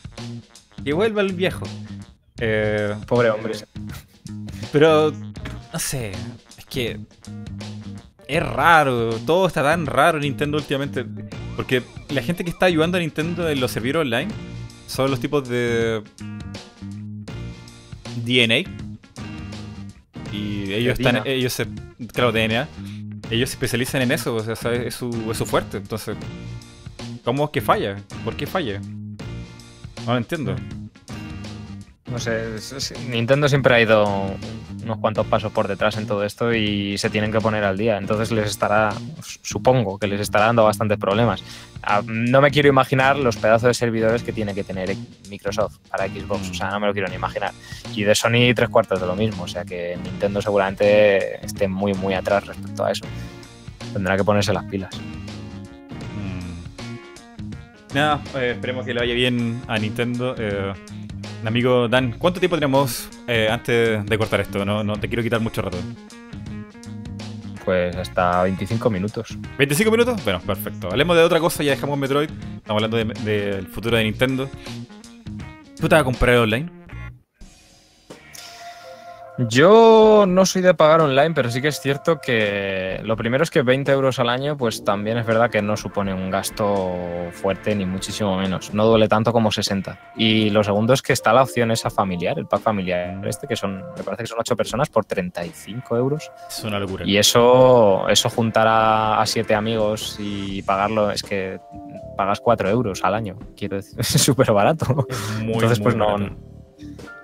Que 0.85 0.93
vuelva 0.93 1.23
el 1.23 1.33
viejo. 1.33 1.65
Eh, 2.39 2.95
Pobre 3.07 3.31
hombre. 3.31 3.55
pero, 4.73 5.13
no 5.73 5.79
sé, 5.79 6.13
es 6.59 6.65
que 6.65 7.01
es 8.27 8.43
raro, 8.43 9.19
todo 9.27 9.47
está 9.47 9.63
tan 9.63 9.87
raro 9.87 10.19
en 10.19 10.23
Nintendo 10.23 10.57
últimamente. 10.57 11.05
Porque 11.57 11.83
la 12.11 12.23
gente 12.23 12.45
que 12.45 12.51
está 12.51 12.67
ayudando 12.67 12.97
a 12.97 13.01
Nintendo 13.01 13.49
en 13.49 13.61
los 13.61 13.71
servidores 13.71 14.07
online 14.07 14.33
son 14.87 15.11
los 15.11 15.21
tipos 15.21 15.49
de 15.49 16.03
DNA. 18.25 18.71
Y 20.33 20.73
ellos 20.73 20.99
están, 20.99 21.27
ellos 21.27 21.53
se, 21.53 21.67
claro, 22.13 22.33
DNA. 22.33 22.69
Ellos 23.31 23.51
se 23.51 23.55
especializan 23.55 24.03
en 24.03 24.13
eso, 24.13 24.35
o 24.35 24.41
sea, 24.41 24.73
es 24.73 24.95
su, 24.95 25.29
es 25.31 25.37
su 25.37 25.47
fuerte. 25.47 25.79
Entonces, 25.79 26.17
¿cómo 27.25 27.45
es 27.45 27.51
que 27.51 27.61
falla? 27.61 27.97
¿Por 28.25 28.37
qué 28.37 28.47
falla? 28.47 28.81
No 30.07 30.13
lo 30.13 30.19
entiendo. 30.19 30.57
No 32.11 32.19
sé, 32.19 32.57
Nintendo 33.09 33.49
siempre 33.49 33.75
ha 33.75 33.81
ido 33.81 34.35
unos 34.83 34.99
cuantos 34.99 35.27
pasos 35.27 35.53
por 35.53 35.69
detrás 35.69 35.97
en 35.97 36.09
todo 36.09 36.25
esto 36.25 36.53
y 36.53 36.99
se 36.99 37.09
tienen 37.09 37.31
que 37.31 37.41
poner 37.41 37.63
al 37.63 37.79
día. 37.79 37.99
Entonces 37.99 38.33
les 38.33 38.51
estará, 38.51 38.93
supongo 39.43 39.97
que 39.99 40.09
les 40.09 40.21
estará 40.21 40.47
dando 40.47 40.65
bastantes 40.65 40.99
problemas. 40.99 41.45
Ah, 41.83 42.03
No 42.05 42.41
me 42.41 42.51
quiero 42.51 42.69
imaginar 42.69 43.17
los 43.17 43.37
pedazos 43.37 43.69
de 43.69 43.75
servidores 43.75 44.25
que 44.25 44.33
tiene 44.33 44.55
que 44.55 44.65
tener 44.65 44.97
Microsoft 45.29 45.77
para 45.89 46.09
Xbox. 46.09 46.51
O 46.51 46.55
sea, 46.55 46.71
no 46.71 46.81
me 46.81 46.89
lo 46.89 46.93
quiero 46.93 47.09
ni 47.09 47.15
imaginar. 47.15 47.53
Y 47.95 48.03
de 48.03 48.15
Sony 48.17 48.55
tres 48.57 48.71
cuartos 48.71 49.01
de 49.01 49.07
lo 49.07 49.15
mismo. 49.15 49.45
O 49.45 49.49
sea 49.49 49.65
que 49.65 49.97
Nintendo 50.03 50.43
seguramente 50.43 51.45
esté 51.47 51.69
muy, 51.69 51.95
muy 51.95 52.15
atrás 52.15 52.45
respecto 52.45 52.85
a 52.85 52.91
eso. 52.91 53.05
Tendrá 53.93 54.17
que 54.17 54.25
ponerse 54.25 54.53
las 54.53 54.65
pilas. 54.65 54.91
Nada, 57.95 58.21
eh, 58.37 58.53
esperemos 58.53 58.85
que 58.87 58.95
le 58.95 59.01
vaya 59.01 59.15
bien 59.15 59.61
a 59.67 59.79
Nintendo. 59.79 60.35
Eh, 60.39 60.73
amigo 61.45 61.89
Dan, 61.89 62.13
¿cuánto 62.19 62.39
tiempo 62.39 62.57
tenemos 62.57 63.09
eh, 63.27 63.49
antes 63.51 64.05
de 64.07 64.19
cortar 64.19 64.41
esto? 64.41 64.65
No, 64.65 64.85
no 64.85 64.97
te 64.99 65.09
quiero 65.09 65.23
quitar 65.23 65.41
mucho 65.41 65.61
rato. 65.63 65.79
Pues 67.65 67.95
hasta 67.97 68.43
25 68.45 68.91
minutos. 68.91 69.37
¿25 69.59 69.91
minutos? 69.91 70.23
Bueno, 70.25 70.41
perfecto. 70.41 70.89
Hablemos 70.91 71.17
de 71.17 71.23
otra 71.25 71.41
cosa, 71.41 71.63
ya 71.63 71.73
dejamos 71.73 71.99
Metroid. 71.99 72.31
Estamos 72.57 72.83
hablando 72.83 72.97
de- 72.97 73.25
del 73.55 73.67
futuro 73.67 73.97
de 73.97 74.05
Nintendo. 74.05 74.49
¿Tú 75.81 75.89
te 75.89 75.95
vas 75.95 76.03
a 76.03 76.05
comprar 76.05 76.37
online? 76.37 76.71
Yo 79.49 80.25
no 80.27 80.45
soy 80.45 80.61
de 80.63 80.75
pagar 80.75 81.01
online, 81.01 81.33
pero 81.33 81.51
sí 81.51 81.63
que 81.63 81.69
es 81.69 81.81
cierto 81.81 82.21
que 82.21 83.01
lo 83.05 83.17
primero 83.17 83.43
es 83.43 83.51
que 83.51 83.63
20 83.63 83.91
euros 83.93 84.19
al 84.19 84.29
año, 84.29 84.57
pues 84.57 84.85
también 84.85 85.17
es 85.19 85.27
verdad 85.27 85.51
que 85.51 85.63
no 85.63 85.77
supone 85.77 86.13
un 86.13 86.31
gasto 86.31 86.95
fuerte 87.33 87.75
ni 87.75 87.87
muchísimo 87.87 88.37
menos. 88.37 88.75
No 88.75 88.85
duele 88.87 89.09
tanto 89.09 89.33
como 89.33 89.51
60. 89.51 90.13
Y 90.17 90.51
lo 90.51 90.63
segundo 90.63 90.93
es 90.93 91.01
que 91.01 91.13
está 91.13 91.33
la 91.33 91.43
opción 91.43 91.71
esa 91.71 91.91
familiar, 91.91 92.39
el 92.39 92.47
pack 92.47 92.61
familiar 92.61 93.27
este, 93.27 93.47
que 93.47 93.57
son, 93.57 93.83
me 93.97 94.03
parece 94.03 94.25
que 94.25 94.27
son 94.27 94.39
8 94.41 94.57
personas 94.57 94.89
por 94.91 95.05
35 95.07 95.97
euros. 95.97 96.31
Es 96.49 96.63
una 96.65 96.79
locura. 96.79 97.05
Y 97.07 97.17
eso, 97.17 98.09
eso 98.09 98.29
juntar 98.29 98.67
a, 98.69 99.21
a 99.21 99.27
siete 99.27 99.55
amigos 99.55 100.17
y 100.19 100.63
pagarlo, 100.63 101.11
es 101.11 101.23
que 101.23 101.59
pagas 102.17 102.41
4 102.41 102.69
euros 102.69 103.03
al 103.05 103.15
año. 103.15 103.39
Quiero 103.57 103.77
decir, 103.77 103.95
es 104.01 104.07
súper 104.07 104.53
barato. 104.53 105.07
Muy, 105.43 105.55
Entonces, 105.55 105.79
muy 105.79 105.85
pues 105.85 105.97
barato. 105.97 106.19
no 106.19 106.50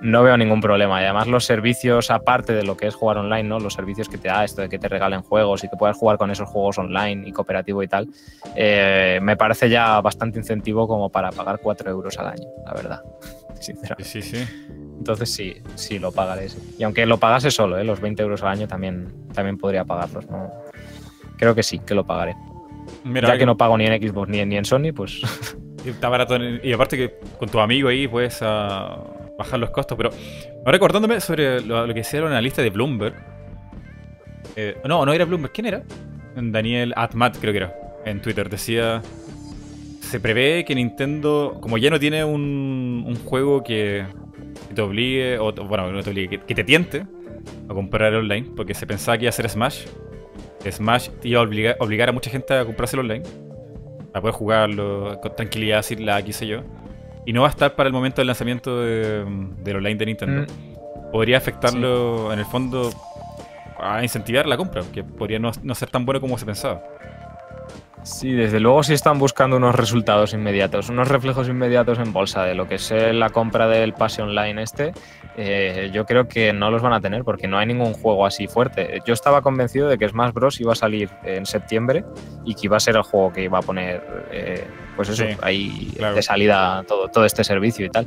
veo 0.00 0.36
ningún 0.36 0.60
problema. 0.60 1.00
Y 1.00 1.04
además 1.04 1.26
los 1.26 1.44
servicios, 1.44 2.10
aparte 2.10 2.52
de 2.52 2.62
lo 2.62 2.76
que 2.76 2.86
es 2.86 2.94
jugar 2.94 3.18
online, 3.18 3.44
¿no? 3.44 3.58
Los 3.58 3.74
servicios 3.74 4.08
que 4.08 4.18
te 4.18 4.28
da 4.28 4.44
esto 4.44 4.62
de 4.62 4.68
que 4.68 4.78
te 4.78 4.88
regalen 4.88 5.22
juegos 5.22 5.64
y 5.64 5.68
que 5.68 5.76
puedas 5.76 5.96
jugar 5.96 6.18
con 6.18 6.30
esos 6.30 6.48
juegos 6.48 6.78
online 6.78 7.28
y 7.28 7.32
cooperativo 7.32 7.82
y 7.82 7.88
tal, 7.88 8.08
eh, 8.54 9.18
me 9.22 9.36
parece 9.36 9.68
ya 9.68 10.00
bastante 10.00 10.38
incentivo 10.38 10.86
como 10.86 11.10
para 11.10 11.30
pagar 11.30 11.60
4 11.62 11.90
euros 11.90 12.18
al 12.18 12.28
año, 12.28 12.48
la 12.64 12.74
verdad. 12.74 13.02
Sinceramente. 13.60 14.04
Sí, 14.04 14.22
sí. 14.22 14.44
Entonces 14.98 15.32
sí, 15.32 15.54
sí 15.74 15.98
lo 15.98 16.12
pagaré. 16.12 16.48
Y 16.78 16.82
aunque 16.82 17.06
lo 17.06 17.18
pagase 17.18 17.50
solo, 17.50 17.78
¿eh? 17.78 17.84
los 17.84 18.00
20 18.00 18.22
euros 18.22 18.42
al 18.42 18.48
año 18.48 18.68
también, 18.68 19.12
también 19.32 19.56
podría 19.56 19.84
pagarlos. 19.84 20.28
¿no? 20.28 20.50
Creo 21.38 21.54
que 21.54 21.62
sí, 21.62 21.78
que 21.78 21.94
lo 21.94 22.04
pagaré. 22.04 22.34
Mira, 23.04 23.28
ya 23.28 23.38
que 23.38 23.46
no 23.46 23.56
pago 23.56 23.76
ni 23.76 23.86
en 23.86 24.00
Xbox 24.00 24.28
ni 24.28 24.38
en, 24.38 24.48
ni 24.48 24.56
en 24.56 24.64
Sony, 24.64 24.92
pues 24.94 25.20
Está 25.86 26.08
barato. 26.08 26.36
Y 26.36 26.72
aparte 26.72 26.96
que 26.96 27.14
con 27.38 27.48
tu 27.48 27.60
amigo 27.60 27.88
ahí 27.88 28.08
puedes 28.08 28.40
ah, 28.42 28.98
bajar 29.38 29.58
los 29.58 29.70
costos. 29.70 29.96
Pero 29.96 30.10
ahora 30.58 30.72
recordándome 30.72 31.20
sobre 31.20 31.60
lo, 31.60 31.92
que 31.92 32.00
hicieron 32.00 32.28
en 32.28 32.34
la 32.34 32.42
lista 32.42 32.62
de 32.62 32.70
Bloomberg. 32.70 33.14
Eh, 34.56 34.76
no, 34.86 35.04
no 35.04 35.12
era 35.12 35.24
Bloomberg. 35.24 35.52
¿Quién 35.52 35.66
era? 35.66 35.82
Daniel 36.34 36.92
Atmat 36.96 37.36
creo 37.38 37.52
que 37.52 37.58
era. 37.58 37.74
En 38.04 38.20
Twitter 38.20 38.48
decía... 38.48 39.02
Se 40.00 40.20
prevé 40.20 40.64
que 40.64 40.72
Nintendo, 40.76 41.58
como 41.60 41.78
ya 41.78 41.90
no 41.90 41.98
tiene 41.98 42.24
un, 42.24 43.02
un 43.04 43.16
juego 43.24 43.64
que, 43.64 44.04
te 44.74 44.82
obligue, 44.82 45.38
o 45.38 45.52
bueno, 45.52 45.90
no 45.90 46.02
te 46.02 46.10
obligue, 46.10 46.40
que, 46.40 46.54
te 46.54 46.64
tiente 46.64 47.06
a 47.68 47.74
comprar 47.74 48.14
online, 48.14 48.48
porque 48.56 48.74
se 48.74 48.86
pensaba 48.86 49.16
que 49.16 49.24
iba 49.24 49.30
a 49.30 49.32
ser 49.32 49.48
Smash. 49.48 49.86
Smash 50.70 51.10
iba 51.22 51.40
a 51.40 51.44
obligar, 51.44 51.76
obligar 51.80 52.08
a 52.08 52.12
mucha 52.12 52.30
gente 52.30 52.54
a 52.54 52.64
comprárselo 52.64 53.02
online 53.02 53.24
para 54.12 54.20
poder 54.20 54.34
jugarlo 54.34 55.18
con 55.20 55.36
tranquilidad, 55.36 55.82
sin 55.82 56.04
la 56.04 56.22
qué 56.22 56.32
sé 56.32 56.46
yo. 56.46 56.62
Y 57.26 57.32
no 57.32 57.42
va 57.42 57.48
a 57.48 57.50
estar 57.50 57.74
para 57.74 57.88
el 57.88 57.92
momento 57.92 58.20
del 58.20 58.28
lanzamiento 58.28 58.80
de- 58.80 59.24
del 59.64 59.76
online 59.76 59.96
de 59.96 60.06
Nintendo. 60.06 60.42
Mm. 60.42 61.10
Podría 61.12 61.36
afectarlo, 61.38 62.32
en 62.32 62.38
el 62.38 62.44
fondo, 62.46 62.90
a 63.78 64.02
incentivar 64.02 64.46
la 64.46 64.56
compra, 64.56 64.82
que 64.92 65.02
podría 65.04 65.38
no, 65.38 65.50
no 65.62 65.74
ser 65.74 65.90
tan 65.90 66.06
bueno 66.06 66.20
como 66.20 66.38
se 66.38 66.46
pensaba. 66.46 66.82
Sí, 68.06 68.30
desde 68.32 68.60
luego 68.60 68.84
sí 68.84 68.92
están 68.94 69.18
buscando 69.18 69.56
unos 69.56 69.74
resultados 69.74 70.32
inmediatos, 70.32 70.88
unos 70.90 71.08
reflejos 71.08 71.48
inmediatos 71.48 71.98
en 71.98 72.12
bolsa 72.12 72.44
de 72.44 72.54
lo 72.54 72.68
que 72.68 72.76
es 72.76 72.92
eh, 72.92 73.12
la 73.12 73.30
compra 73.30 73.66
del 73.66 73.94
pase 73.94 74.22
online 74.22 74.62
este. 74.62 74.92
eh, 75.36 75.90
yo 75.92 76.06
creo 76.06 76.28
que 76.28 76.52
no 76.52 76.70
los 76.70 76.82
van 76.82 76.92
a 76.92 77.00
tener 77.00 77.24
porque 77.24 77.48
no 77.48 77.58
hay 77.58 77.66
ningún 77.66 77.94
juego 77.94 78.24
así 78.24 78.46
fuerte. 78.46 79.00
Yo 79.04 79.12
estaba 79.12 79.42
convencido 79.42 79.88
de 79.88 79.98
que 79.98 80.08
Smash 80.08 80.32
Bros. 80.32 80.60
iba 80.60 80.72
a 80.72 80.76
salir 80.76 81.10
en 81.24 81.46
septiembre 81.46 82.04
y 82.44 82.54
que 82.54 82.60
iba 82.68 82.76
a 82.76 82.80
ser 82.80 82.94
el 82.94 83.02
juego 83.02 83.32
que 83.32 83.42
iba 83.42 83.58
a 83.58 83.62
poner, 83.62 84.00
eh, 84.30 84.64
pues 84.94 85.08
eso, 85.08 85.24
Sí, 85.24 85.36
ahí 85.42 85.92
claro. 85.96 86.14
de 86.14 86.22
salida 86.22 86.84
todo, 86.86 87.08
todo 87.08 87.24
este 87.24 87.42
servicio 87.42 87.84
y 87.86 87.90
tal. 87.90 88.06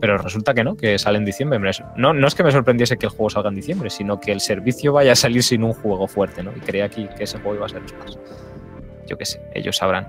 Pero 0.00 0.16
resulta 0.16 0.54
que 0.54 0.62
no, 0.62 0.76
que 0.76 0.96
sale 0.96 1.18
en 1.18 1.24
diciembre. 1.24 1.58
No, 1.96 2.14
no 2.14 2.26
es 2.28 2.36
que 2.36 2.44
me 2.44 2.52
sorprendiese 2.52 2.98
que 2.98 3.06
el 3.06 3.10
juego 3.10 3.30
salga 3.30 3.48
en 3.48 3.56
diciembre, 3.56 3.90
sino 3.90 4.20
que 4.20 4.30
el 4.30 4.40
servicio 4.40 4.92
vaya 4.92 5.10
a 5.12 5.16
salir 5.16 5.42
sin 5.42 5.64
un 5.64 5.72
juego 5.72 6.06
fuerte, 6.06 6.44
¿no? 6.44 6.52
Y 6.56 6.60
creía 6.60 6.84
aquí 6.84 7.08
que 7.18 7.24
ese 7.24 7.38
juego 7.40 7.56
iba 7.56 7.66
a 7.66 7.68
ser 7.68 7.82
Smash. 7.88 8.14
Yo 9.10 9.18
qué 9.18 9.26
sé, 9.26 9.42
ellos 9.52 9.76
sabrán. 9.76 10.06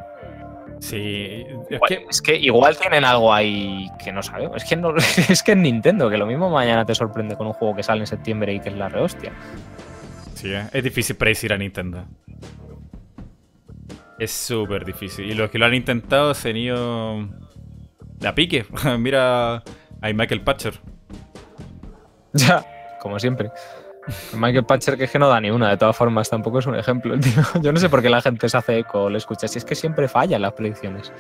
Sí, 0.80 1.44
es 1.69 1.80
que 1.88 2.06
es 2.07 2.22
que 2.22 2.36
igual 2.36 2.78
tienen 2.78 3.03
algo 3.03 3.34
ahí 3.34 3.88
que 4.03 4.11
no 4.11 4.22
sabemos. 4.22 4.57
Es 4.57 4.69
que 4.69 4.76
no, 4.76 4.95
es 5.30 5.41
que 5.41 5.56
Nintendo, 5.56 6.07
que 6.07 6.18
lo 6.18 6.28
mismo 6.28 6.52
mañana 6.52 6.86
te 6.86 6.94
sorprende 6.94 7.36
con 7.36 7.48
un 7.48 7.53
juego 7.53 7.76
que 7.76 7.82
sale 7.82 8.02
en 8.02 8.07
septiembre 8.07 8.53
y 8.53 8.60
que 8.60 8.69
es 8.69 8.76
la 8.76 8.90
rehostia. 8.90 9.32
sí, 10.36 10.53
eh, 10.53 10.68
es 10.72 10.84
difícil 10.84 11.15
predecir 11.15 11.52
a 11.52 11.57
Nintendo. 11.57 12.06
Es 14.19 14.32
súper 14.32 14.86
difícil. 14.86 15.26
Y 15.32 15.34
los 15.34 15.49
que 15.49 15.57
lo 15.57 15.65
han 15.65 15.73
intentado 15.73 16.36
se 16.36 16.52
han 16.52 16.57
ido 16.57 17.28
de 18.19 18.28
a 18.28 18.36
pique. 18.36 18.65
Mira 18.99 19.56
a 20.02 20.14
Michael 20.14 20.41
Patcher. 20.41 20.73
Ya, 22.34 22.64
como 23.02 23.19
siempre. 23.19 23.52
Michael 24.33 24.65
Patcher 24.65 24.97
que 24.97 25.05
es 25.05 25.11
que 25.11 25.19
no 25.19 25.27
da 25.27 25.39
ni 25.41 25.51
una, 25.51 25.69
de 25.69 25.77
todas 25.77 25.95
formas, 25.95 26.29
tampoco 26.29 26.59
es 26.59 26.65
un 26.65 26.75
ejemplo, 26.75 27.17
tío. 27.19 27.41
Yo 27.61 27.71
no 27.71 27.79
sé 27.79 27.89
por 27.89 28.01
qué 28.01 28.09
la 28.09 28.21
gente 28.21 28.47
se 28.49 28.57
hace 28.57 28.79
eco, 28.79 29.09
le 29.09 29.17
escucha, 29.17 29.47
si 29.47 29.57
es 29.59 29.65
que 29.65 29.75
siempre 29.75 30.07
fallan 30.07 30.41
las 30.41 30.53
predicciones. 30.53 31.11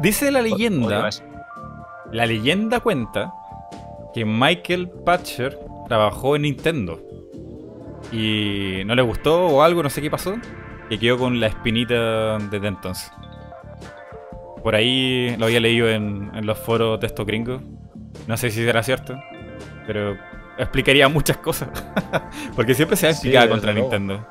Dice 0.00 0.30
la 0.30 0.40
O- 0.40 0.42
leyenda. 0.42 1.08
o 1.08 2.12
La 2.12 2.26
leyenda 2.26 2.80
cuenta 2.80 3.32
que 4.14 4.24
Michael 4.24 4.88
Patcher 5.04 5.58
trabajó 5.88 6.36
en 6.36 6.42
Nintendo 6.42 7.00
y 8.12 8.82
no 8.86 8.94
le 8.94 9.02
gustó 9.02 9.46
o 9.46 9.62
algo, 9.62 9.82
no 9.82 9.90
sé 9.90 10.00
qué 10.02 10.10
pasó, 10.10 10.34
y 10.88 10.98
quedó 10.98 11.18
con 11.18 11.38
la 11.40 11.46
espinita 11.48 12.38
desde 12.38 12.66
entonces. 12.68 13.12
Por 14.62 14.74
ahí 14.74 15.36
lo 15.38 15.46
había 15.46 15.60
leído 15.60 15.88
en, 15.88 16.30
en 16.34 16.44
los 16.46 16.58
foros 16.58 17.00
de 17.00 17.06
estos 17.06 17.24
gringos. 17.26 17.62
No 18.26 18.36
sé 18.36 18.50
si 18.50 18.62
será 18.64 18.82
cierto, 18.82 19.18
pero 19.86 20.16
explicaría 20.58 21.08
muchas 21.08 21.36
cosas. 21.38 21.68
Porque 22.56 22.74
siempre 22.74 22.96
se 22.96 23.06
ha 23.06 23.10
explicado 23.10 23.48
contra 23.50 23.72
luego. 23.72 23.88
Nintendo. 23.90 24.26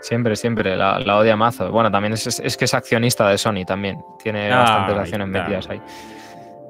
Siempre, 0.00 0.36
siempre, 0.36 0.76
la, 0.76 0.98
la 0.98 1.16
odia 1.18 1.34
mazo. 1.36 1.70
Bueno, 1.70 1.90
también 1.90 2.12
es, 2.12 2.26
es- 2.26 2.40
es 2.40 2.56
que 2.56 2.66
es 2.66 2.74
accionista 2.74 3.28
de 3.28 3.38
Sony 3.38 3.64
también. 3.66 3.98
Tiene 4.22 4.52
Ah, 4.52 4.58
bastantes 4.58 4.96
acciones 4.98 5.28
está. 5.28 5.40
metidas 5.42 5.70
ahí. 5.70 5.80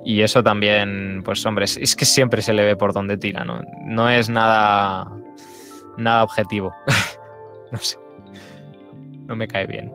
Y 0.05 0.21
eso 0.21 0.43
también, 0.43 1.23
pues 1.25 1.45
hombre, 1.47 1.65
es, 1.65 1.77
es 1.79 1.97
que 1.97 2.05
siempre 2.05 2.43
se 2.43 2.53
le 2.53 2.63
ve 2.65 2.77
por 2.77 2.93
donde 2.93 3.17
tira, 3.17 3.45
¿no? 3.45 3.61
No 3.87 4.09
es 4.11 4.29
nada, 4.29 5.11
nada 5.97 6.23
objetivo. 6.23 6.73
no 7.73 7.79
sé. 7.79 7.99
No 9.27 9.35
me 9.35 9.49
cae 9.49 9.67
bien. 9.67 9.91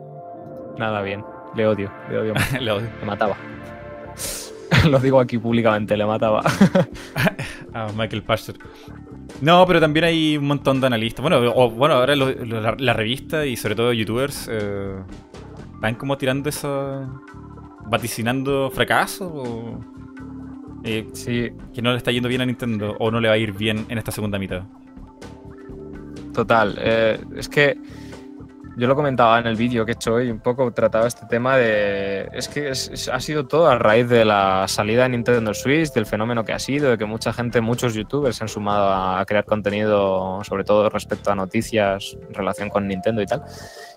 Nada 0.76 1.00
bien. 1.00 1.24
Le 1.54 1.66
odio, 1.66 1.90
le 2.10 2.18
odio. 2.18 2.34
Le 2.60 2.70
odio. 2.72 2.88
Me 3.00 3.06
mataba. 3.06 3.36
Lo 4.88 4.98
digo 4.98 5.20
aquí 5.20 5.38
públicamente, 5.38 5.96
le 5.96 6.04
mataba. 6.06 6.42
A 7.74 7.88
Michael 7.96 8.22
Pastor. 8.22 8.56
No, 9.40 9.64
pero 9.66 9.80
también 9.80 10.04
hay 10.04 10.36
un 10.36 10.46
montón 10.46 10.80
de 10.80 10.86
analistas. 10.88 11.22
Bueno, 11.22 11.38
o- 11.54 11.70
bueno 11.70 11.94
ahora 11.94 12.16
lo- 12.16 12.30
lo- 12.32 12.60
la, 12.60 12.74
la 12.78 12.92
revista 12.92 13.46
y 13.46 13.56
sobre 13.56 13.74
todo 13.74 13.92
youtubers 13.92 14.48
eh, 14.50 14.94
van 15.80 15.94
como 15.94 16.16
tirando 16.18 16.48
eso. 16.48 17.06
vaticinando 17.90 18.70
fracaso 18.70 19.26
o 19.26 19.80
eh, 20.84 21.08
Sí, 21.12 21.50
que 21.74 21.82
no 21.82 21.90
le 21.90 21.96
está 21.98 22.10
yendo 22.12 22.28
bien 22.28 22.40
a 22.40 22.46
Nintendo 22.46 22.96
o 22.98 23.10
no 23.10 23.20
le 23.20 23.28
va 23.28 23.34
a 23.34 23.38
ir 23.38 23.52
bien 23.52 23.84
en 23.88 23.98
esta 23.98 24.12
segunda 24.12 24.38
mitad. 24.38 24.62
total. 26.32 26.76
Eh, 26.78 27.20
es 27.36 27.48
que 27.48 27.76
yo 28.76 28.86
lo 28.86 28.96
comentaba 28.96 29.38
en 29.38 29.46
el 29.46 29.56
vídeo 29.56 29.84
que 29.84 29.92
he 29.92 29.94
hecho 29.94 30.14
hoy, 30.14 30.30
un 30.30 30.40
poco 30.40 30.70
trataba 30.72 31.06
este 31.06 31.26
tema 31.26 31.56
de... 31.56 32.28
Es 32.32 32.48
que 32.48 32.70
ha 32.70 33.20
sido 33.20 33.46
todo 33.46 33.68
a 33.68 33.78
raíz 33.78 34.08
de 34.08 34.24
la 34.24 34.66
salida 34.68 35.02
de 35.02 35.10
Nintendo 35.10 35.52
Switch, 35.54 35.92
del 35.92 36.06
fenómeno 36.06 36.44
que 36.44 36.52
ha 36.52 36.58
sido, 36.58 36.90
de 36.90 36.98
que 36.98 37.04
mucha 37.04 37.32
gente, 37.32 37.60
muchos 37.60 37.94
youtubers 37.94 38.36
se 38.36 38.44
han 38.44 38.48
sumado 38.48 38.92
a 38.92 39.24
crear 39.26 39.44
contenido, 39.44 40.42
sobre 40.44 40.64
todo 40.64 40.88
respecto 40.88 41.30
a 41.30 41.34
noticias 41.34 42.16
en 42.28 42.34
relación 42.34 42.68
con 42.68 42.86
Nintendo 42.86 43.22
y 43.22 43.26
tal. 43.26 43.42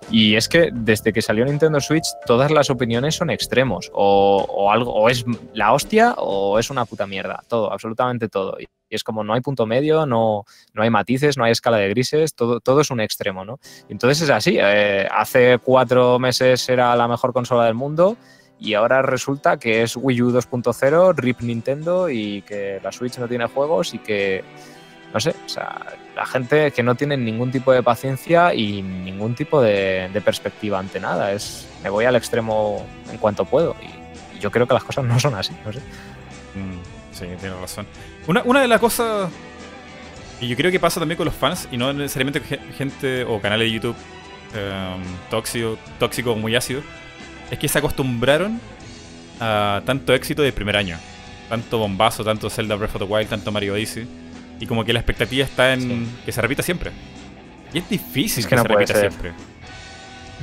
Y 0.09 0.35
es 0.35 0.49
que 0.49 0.69
desde 0.73 1.13
que 1.13 1.21
salió 1.21 1.45
Nintendo 1.45 1.79
Switch, 1.79 2.05
todas 2.25 2.51
las 2.51 2.69
opiniones 2.69 3.15
son 3.15 3.29
extremos. 3.29 3.89
O, 3.93 4.45
o 4.49 4.71
algo, 4.71 4.93
o 4.93 5.09
es 5.09 5.25
la 5.53 5.73
hostia 5.73 6.13
o 6.17 6.59
es 6.59 6.69
una 6.69 6.85
puta 6.85 7.07
mierda. 7.07 7.41
Todo, 7.47 7.71
absolutamente 7.71 8.27
todo. 8.27 8.57
Y 8.93 8.95
es 8.95 9.03
como 9.03 9.23
no 9.23 9.33
hay 9.33 9.41
punto 9.41 9.65
medio, 9.65 10.05
no, 10.05 10.45
no 10.73 10.83
hay 10.83 10.91
matices, 10.91 11.35
no 11.35 11.43
hay 11.43 11.51
escala 11.51 11.77
de 11.77 11.89
grises, 11.89 12.35
todo, 12.35 12.59
todo 12.59 12.81
es 12.81 12.91
un 12.91 12.99
extremo, 12.99 13.43
¿no? 13.43 13.59
Entonces 13.89 14.21
es 14.21 14.29
así. 14.29 14.57
eh, 14.61 15.07
hace 15.11 15.57
cuatro 15.57 16.19
meses 16.19 16.69
era 16.69 16.95
la 16.95 17.07
mejor 17.07 17.33
consola 17.33 17.65
del 17.65 17.73
mundo 17.73 18.17
y 18.59 18.75
ahora 18.75 19.01
resulta 19.01 19.57
que 19.57 19.81
es 19.81 19.97
Wii 19.97 20.21
U 20.21 20.31
2.0, 20.31 21.15
RIP 21.15 21.41
Nintendo 21.41 22.07
y 22.07 22.43
que 22.43 22.79
la 22.83 22.91
Switch 22.91 23.17
no 23.17 23.27
tiene 23.27 23.47
juegos 23.47 23.95
y 23.95 23.97
que, 23.97 24.43
no 25.11 25.19
sé, 25.19 25.33
o 25.43 25.49
sea, 25.49 25.87
la 26.15 26.27
gente 26.27 26.69
que 26.69 26.83
no 26.83 26.93
tiene 26.93 27.17
ningún 27.17 27.51
tipo 27.51 27.71
de 27.71 27.81
paciencia 27.81 28.53
y 28.53 28.83
ningún 28.83 29.33
tipo 29.33 29.59
de, 29.59 30.21
perspectiva 30.23 30.77
ante 30.77 30.99
nada. 30.99 31.31
Es, 31.31 31.67
me 31.81 31.89
voy 31.89 32.05
al 32.05 32.15
extremo 32.15 32.85
en 33.11 33.17
cuanto 33.17 33.43
puedo 33.43 33.75
y, 33.81 34.37
y 34.37 34.39
yo 34.39 34.51
creo 34.51 34.67
que 34.67 34.75
las 34.75 34.83
cosas 34.83 35.03
no 35.03 35.19
son 35.19 35.33
así, 35.33 35.55
no 35.65 35.73
sé. 35.73 35.79
Mm, 35.79 37.11
sí, 37.11 37.25
tienes 37.39 37.59
razón. 37.59 37.87
Una, 38.27 38.41
una 38.43 38.61
de 38.61 38.67
las 38.67 38.79
cosas 38.79 39.29
que 40.39 40.47
yo 40.47 40.55
creo 40.55 40.71
que 40.71 40.79
pasa 40.79 40.99
también 40.99 41.17
con 41.17 41.25
los 41.25 41.35
fans, 41.35 41.67
y 41.71 41.77
no 41.77 41.91
necesariamente 41.93 42.41
gente 42.77 43.23
o 43.23 43.39
canales 43.39 43.67
de 43.67 43.71
YouTube 43.73 43.95
eh, 44.55 44.95
tóxico, 45.29 45.77
tóxico 45.99 46.31
o 46.31 46.35
muy 46.35 46.55
ácido, 46.55 46.81
es 47.51 47.59
que 47.59 47.67
se 47.67 47.77
acostumbraron 47.79 48.59
a 49.39 49.81
tanto 49.85 50.13
éxito 50.13 50.41
del 50.41 50.53
primer 50.53 50.75
año. 50.77 50.97
Tanto 51.49 51.77
bombazo, 51.77 52.23
tanto 52.23 52.49
Zelda 52.49 52.75
Breath 52.75 52.95
of 52.95 53.01
the 53.01 53.07
Wild, 53.07 53.29
tanto 53.29 53.51
Mario 53.51 53.73
Odyssey. 53.73 54.07
Y 54.59 54.65
como 54.65 54.85
que 54.85 54.93
la 54.93 54.99
expectativa 54.99 55.43
está 55.43 55.73
en 55.73 55.81
Sí. 55.81 56.07
que 56.25 56.31
se 56.31 56.41
repita 56.41 56.63
siempre. 56.63 56.91
Y 57.73 57.79
es 57.79 57.89
difícil 57.89 58.39
Es 58.39 58.45
que, 58.45 58.49
que 58.51 58.55
no 58.55 58.61
se 58.61 58.67
repita 58.69 58.93
ser. 58.93 59.11
siempre. 59.11 59.31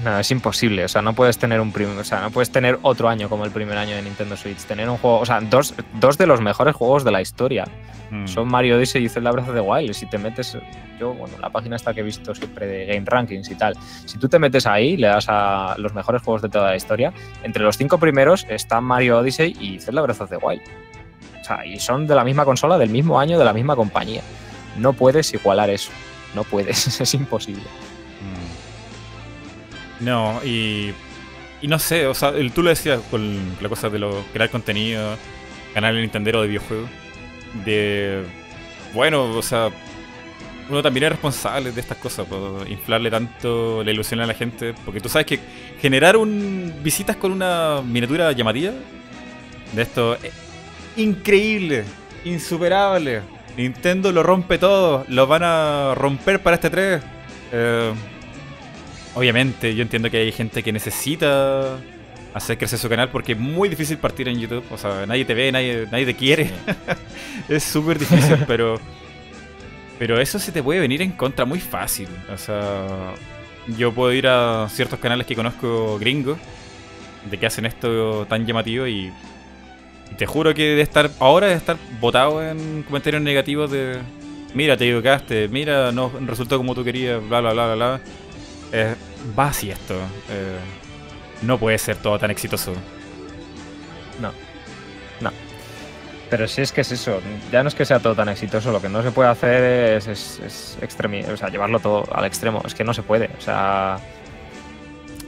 No, 0.04 0.18
es 0.18 0.30
imposible. 0.30 0.84
O 0.84 0.88
sea, 0.88 1.02
no 1.02 1.12
puedes 1.14 1.36
tener 1.36 1.60
un 1.60 1.72
prim- 1.72 1.98
o 1.98 2.04
sea, 2.04 2.20
no 2.20 2.30
puedes 2.30 2.50
tener 2.50 2.78
otro 2.82 3.08
año 3.08 3.28
como 3.28 3.44
el 3.44 3.50
primer 3.50 3.76
año 3.76 3.96
de 3.96 4.02
Nintendo 4.02 4.36
Switch. 4.36 4.58
Tener 4.64 4.88
un 4.88 4.96
juego, 4.96 5.18
o 5.18 5.26
sea, 5.26 5.40
dos, 5.40 5.74
dos 6.00 6.16
de 6.16 6.26
los 6.26 6.40
mejores 6.40 6.74
juegos 6.74 7.04
de 7.04 7.10
la 7.10 7.20
historia. 7.20 7.66
Mm. 8.10 8.26
Son 8.26 8.48
Mario 8.48 8.76
Odyssey 8.76 9.04
y 9.04 9.08
Zelda 9.08 9.30
Breath 9.30 9.48
of 9.48 9.54
the 9.54 9.60
Wild. 9.60 9.92
Si 9.92 10.06
te 10.06 10.16
metes, 10.18 10.56
yo, 10.98 11.12
bueno, 11.12 11.36
la 11.38 11.50
página 11.50 11.76
esta 11.76 11.92
que 11.92 12.00
he 12.00 12.02
visto 12.02 12.34
siempre 12.34 12.66
de 12.66 12.86
Game 12.86 13.04
Rankings 13.06 13.50
y 13.50 13.54
tal. 13.56 13.74
Si 14.06 14.18
tú 14.18 14.28
te 14.28 14.38
metes 14.38 14.66
ahí, 14.66 14.96
le 14.96 15.06
das 15.08 15.26
a 15.28 15.74
los 15.78 15.92
mejores 15.92 16.22
juegos 16.22 16.42
de 16.42 16.48
toda 16.48 16.70
la 16.70 16.76
historia. 16.76 17.12
Entre 17.42 17.62
los 17.62 17.76
cinco 17.76 17.98
primeros 17.98 18.46
están 18.48 18.84
Mario 18.84 19.18
Odyssey 19.18 19.54
y 19.60 19.78
Zelda 19.80 20.00
Breath 20.02 20.22
of 20.22 20.30
the 20.30 20.38
Wild. 20.38 20.62
O 21.40 21.44
sea, 21.44 21.64
y 21.66 21.78
son 21.78 22.06
de 22.06 22.14
la 22.14 22.24
misma 22.24 22.44
consola, 22.44 22.78
del 22.78 22.90
mismo 22.90 23.20
año, 23.20 23.38
de 23.38 23.44
la 23.44 23.52
misma 23.52 23.76
compañía. 23.76 24.22
No 24.78 24.92
puedes 24.94 25.32
igualar 25.34 25.68
eso. 25.70 25.90
No 26.34 26.44
puedes, 26.44 27.00
es 27.00 27.14
imposible. 27.14 27.62
No, 30.00 30.40
y, 30.44 30.92
y 31.60 31.68
no 31.68 31.78
sé, 31.78 32.06
o 32.06 32.14
sea, 32.14 32.30
el- 32.30 32.52
tú 32.52 32.62
lo 32.62 32.70
decías 32.70 33.00
con 33.10 33.38
la 33.60 33.68
cosa 33.68 33.88
de 33.90 33.98
lo, 33.98 34.24
crear 34.32 34.50
contenido, 34.50 35.16
canal 35.74 35.94
Nintendero 36.00 36.40
de 36.42 36.48
videojuegos, 36.48 36.88
de, 37.64 38.24
bueno, 38.94 39.24
o 39.24 39.42
sea, 39.42 39.70
uno 40.70 40.82
también 40.82 41.04
es 41.04 41.10
responsable 41.10 41.72
de 41.72 41.80
estas 41.80 41.98
cosas, 41.98 42.26
por 42.26 42.68
inflarle 42.70 43.10
tanto 43.10 43.82
la 43.84 43.90
ilusión 43.90 44.20
a 44.20 44.26
la 44.26 44.34
gente, 44.34 44.74
porque 44.84 45.00
tú 45.00 45.08
sabes 45.08 45.26
que 45.26 45.40
generar 45.80 46.16
un 46.16 46.72
visitas 46.82 47.16
con 47.16 47.32
una 47.32 47.82
miniatura 47.84 48.32
llamativa 48.32 48.72
de 49.74 49.82
esto 49.82 50.14
es 50.16 50.32
increíble, 50.96 51.84
insuperable. 52.24 53.22
Nintendo 53.56 54.12
lo 54.12 54.22
rompe 54.22 54.58
todo, 54.58 55.04
lo 55.08 55.26
van 55.26 55.42
a 55.44 55.94
romper 55.94 56.40
para 56.40 56.54
este 56.54 56.70
3. 56.70 57.02
Eh, 57.52 57.92
obviamente, 59.14 59.74
yo 59.74 59.82
entiendo 59.82 60.10
que 60.10 60.18
hay 60.18 60.32
gente 60.32 60.62
que 60.62 60.72
necesita 60.72 61.78
hacer 62.34 62.58
crecer 62.58 62.78
su 62.78 62.88
canal 62.88 63.08
porque 63.08 63.32
es 63.32 63.38
muy 63.38 63.68
difícil 63.68 63.98
partir 63.98 64.28
en 64.28 64.38
YouTube. 64.38 64.64
O 64.70 64.78
sea, 64.78 65.06
nadie 65.06 65.24
te 65.24 65.34
ve, 65.34 65.50
nadie, 65.52 65.86
nadie 65.90 66.06
te 66.06 66.14
quiere. 66.14 66.50
es 67.48 67.64
súper 67.64 67.98
difícil, 67.98 68.38
pero. 68.46 68.80
Pero 69.98 70.18
eso 70.18 70.38
se 70.38 70.50
te 70.50 70.62
puede 70.62 70.80
venir 70.80 71.02
en 71.02 71.12
contra 71.12 71.44
muy 71.44 71.60
fácil. 71.60 72.08
O 72.32 72.38
sea, 72.38 73.12
yo 73.76 73.92
puedo 73.92 74.12
ir 74.14 74.26
a 74.26 74.66
ciertos 74.70 74.98
canales 74.98 75.26
que 75.26 75.34
conozco 75.34 75.98
gringos 75.98 76.38
de 77.30 77.36
que 77.36 77.46
hacen 77.46 77.66
esto 77.66 78.24
tan 78.26 78.46
llamativo 78.46 78.86
y, 78.86 79.12
y 80.10 80.14
te 80.16 80.24
juro 80.24 80.54
que 80.54 80.74
de 80.74 80.80
estar 80.80 81.10
ahora 81.18 81.48
de 81.48 81.54
estar 81.54 81.76
botado 82.00 82.42
en 82.42 82.82
comentarios 82.84 83.20
negativos 83.20 83.70
de 83.70 83.98
mira 84.54 84.76
te 84.76 84.86
equivocaste, 84.86 85.48
mira 85.48 85.92
no 85.92 86.10
resultó 86.26 86.56
como 86.56 86.74
tú 86.74 86.82
querías, 86.82 87.20
bla 87.28 87.42
bla 87.42 87.52
bla 87.52 87.66
bla 87.66 87.74
bla. 87.74 88.00
Eh, 88.72 88.94
va 89.38 89.48
así 89.48 89.70
esto. 89.70 89.94
eh, 90.28 90.58
no 91.42 91.58
puede 91.58 91.78
ser 91.78 91.96
todo 91.96 92.18
tan 92.18 92.30
exitoso. 92.30 92.74
Pero 96.30 96.46
si 96.46 96.62
es 96.62 96.70
que 96.70 96.82
es 96.82 96.92
eso, 96.92 97.20
ya 97.50 97.64
no 97.64 97.68
es 97.68 97.74
que 97.74 97.84
sea 97.84 97.98
todo 97.98 98.14
tan 98.14 98.28
exitoso, 98.28 98.70
lo 98.70 98.80
que 98.80 98.88
no 98.88 99.02
se 99.02 99.10
puede 99.10 99.28
hacer 99.28 99.64
es, 99.96 100.06
es, 100.06 100.78
o 100.80 101.36
sea, 101.36 101.48
llevarlo 101.48 101.80
todo 101.80 102.04
al 102.14 102.24
extremo, 102.24 102.62
es 102.64 102.72
que 102.72 102.84
no 102.84 102.94
se 102.94 103.02
puede, 103.02 103.30
o 103.36 103.40
sea, 103.40 103.98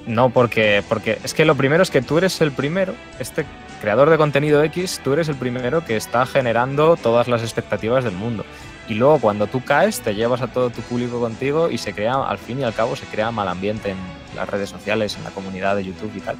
no 0.06 0.30
porque, 0.30 0.84
porque 0.88 1.18
es 1.24 1.34
que 1.34 1.44
lo 1.44 1.56
primero 1.56 1.82
es 1.82 1.90
que 1.90 2.02
tú 2.02 2.18
eres 2.18 2.40
el 2.40 2.52
primero, 2.52 2.94
este 3.18 3.44
creador 3.80 4.10
de 4.10 4.16
contenido 4.16 4.62
X, 4.62 5.00
tú 5.02 5.14
eres 5.14 5.28
el 5.28 5.34
primero 5.34 5.84
que 5.84 5.96
está 5.96 6.24
generando 6.24 6.96
todas 6.96 7.26
las 7.26 7.42
expectativas 7.42 8.04
del 8.04 8.14
mundo. 8.14 8.44
Y 8.88 8.94
luego 8.94 9.18
cuando 9.20 9.46
tú 9.46 9.64
caes, 9.64 10.00
te 10.00 10.14
llevas 10.14 10.42
a 10.42 10.48
todo 10.48 10.70
tu 10.70 10.80
público 10.82 11.20
contigo 11.20 11.70
y 11.70 11.78
se 11.78 11.94
crea, 11.94 12.14
al 12.14 12.38
fin 12.38 12.60
y 12.60 12.64
al 12.64 12.74
cabo, 12.74 12.96
se 12.96 13.06
crea 13.06 13.30
mal 13.30 13.48
ambiente 13.48 13.90
en 13.90 13.98
las 14.34 14.48
redes 14.48 14.70
sociales, 14.70 15.16
en 15.16 15.24
la 15.24 15.30
comunidad 15.30 15.76
de 15.76 15.84
YouTube 15.84 16.12
y 16.16 16.20
tal. 16.20 16.36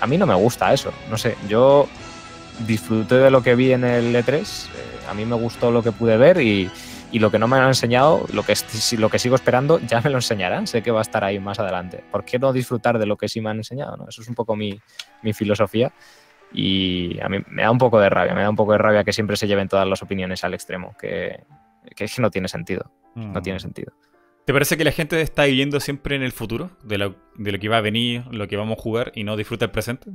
A 0.00 0.06
mí, 0.06 0.16
no 0.16 0.26
me 0.26 0.34
gusta 0.34 0.72
eso, 0.72 0.92
no 1.10 1.18
sé, 1.18 1.36
yo 1.48 1.86
disfruté 2.66 3.16
de 3.16 3.30
lo 3.30 3.42
que 3.42 3.54
vi 3.54 3.72
en 3.72 3.84
el 3.84 4.14
E3. 4.14 4.32
eh, 4.32 4.66
a 5.10 5.14
mí 5.14 5.24
me 5.24 5.36
gustó 5.36 5.70
lo 5.70 5.82
que 5.82 5.92
pude 5.92 6.16
ver 6.16 6.40
y, 6.40 6.70
y 7.14 7.18
lo 7.18 7.30
que 7.30 7.38
no 7.38 7.46
me 7.46 7.56
han 7.56 7.68
enseñado, 7.68 8.26
lo 8.32 8.42
que, 8.42 8.54
lo 8.98 9.08
que 9.08 9.18
sigo 9.18 9.34
esperando, 9.34 9.78
ya 9.80 10.00
me 10.00 10.10
lo 10.10 10.16
enseñarán. 10.18 10.66
Sé 10.66 10.82
que 10.82 10.90
va 10.90 11.00
a 11.00 11.02
estar 11.02 11.22
ahí 11.24 11.38
más 11.38 11.58
adelante. 11.58 12.02
¿Por 12.10 12.24
qué 12.24 12.38
no 12.38 12.52
disfrutar 12.52 12.98
de 12.98 13.06
lo 13.06 13.16
que 13.16 13.28
sí 13.28 13.40
me 13.40 13.50
han 13.50 13.58
enseñado? 13.58 13.96
no? 13.96 14.08
Eso 14.08 14.22
es 14.22 14.28
un 14.28 14.34
poco 14.34 14.56
mi, 14.56 14.80
mi 15.22 15.32
filosofía. 15.32 15.92
Y 16.54 17.20
a 17.20 17.28
mí 17.28 17.38
me 17.48 17.62
da 17.62 17.70
un 17.70 17.78
poco 17.78 17.98
de 17.98 18.08
rabia, 18.08 18.34
me 18.34 18.42
da 18.42 18.48
un 18.48 18.56
poco 18.56 18.72
de 18.72 18.78
rabia 18.78 19.04
que 19.04 19.12
siempre 19.12 19.36
se 19.36 19.48
lleven 19.48 19.68
todas 19.68 19.86
las 19.86 20.02
opiniones 20.02 20.44
al 20.44 20.54
extremo, 20.54 20.94
que, 20.98 21.44
que 21.96 22.04
es 22.04 22.14
que 22.14 22.22
no 22.22 22.30
tiene 22.30 22.48
sentido, 22.48 22.92
no 23.16 23.42
tiene 23.42 23.58
sentido. 23.58 23.92
¿Te 24.44 24.52
parece 24.52 24.76
que 24.76 24.84
la 24.84 24.92
gente 24.92 25.20
está 25.20 25.44
viviendo 25.44 25.80
siempre 25.80 26.16
en 26.16 26.22
el 26.22 26.32
futuro? 26.32 26.70
De 26.84 26.98
lo, 26.98 27.16
de 27.36 27.52
lo 27.52 27.58
que 27.58 27.68
va 27.68 27.78
a 27.78 27.80
venir, 27.80 28.24
lo 28.30 28.46
que 28.46 28.56
vamos 28.56 28.78
a 28.78 28.82
jugar 28.82 29.10
y 29.14 29.24
no 29.24 29.36
disfruta 29.36 29.64
el 29.64 29.70
presente? 29.70 30.10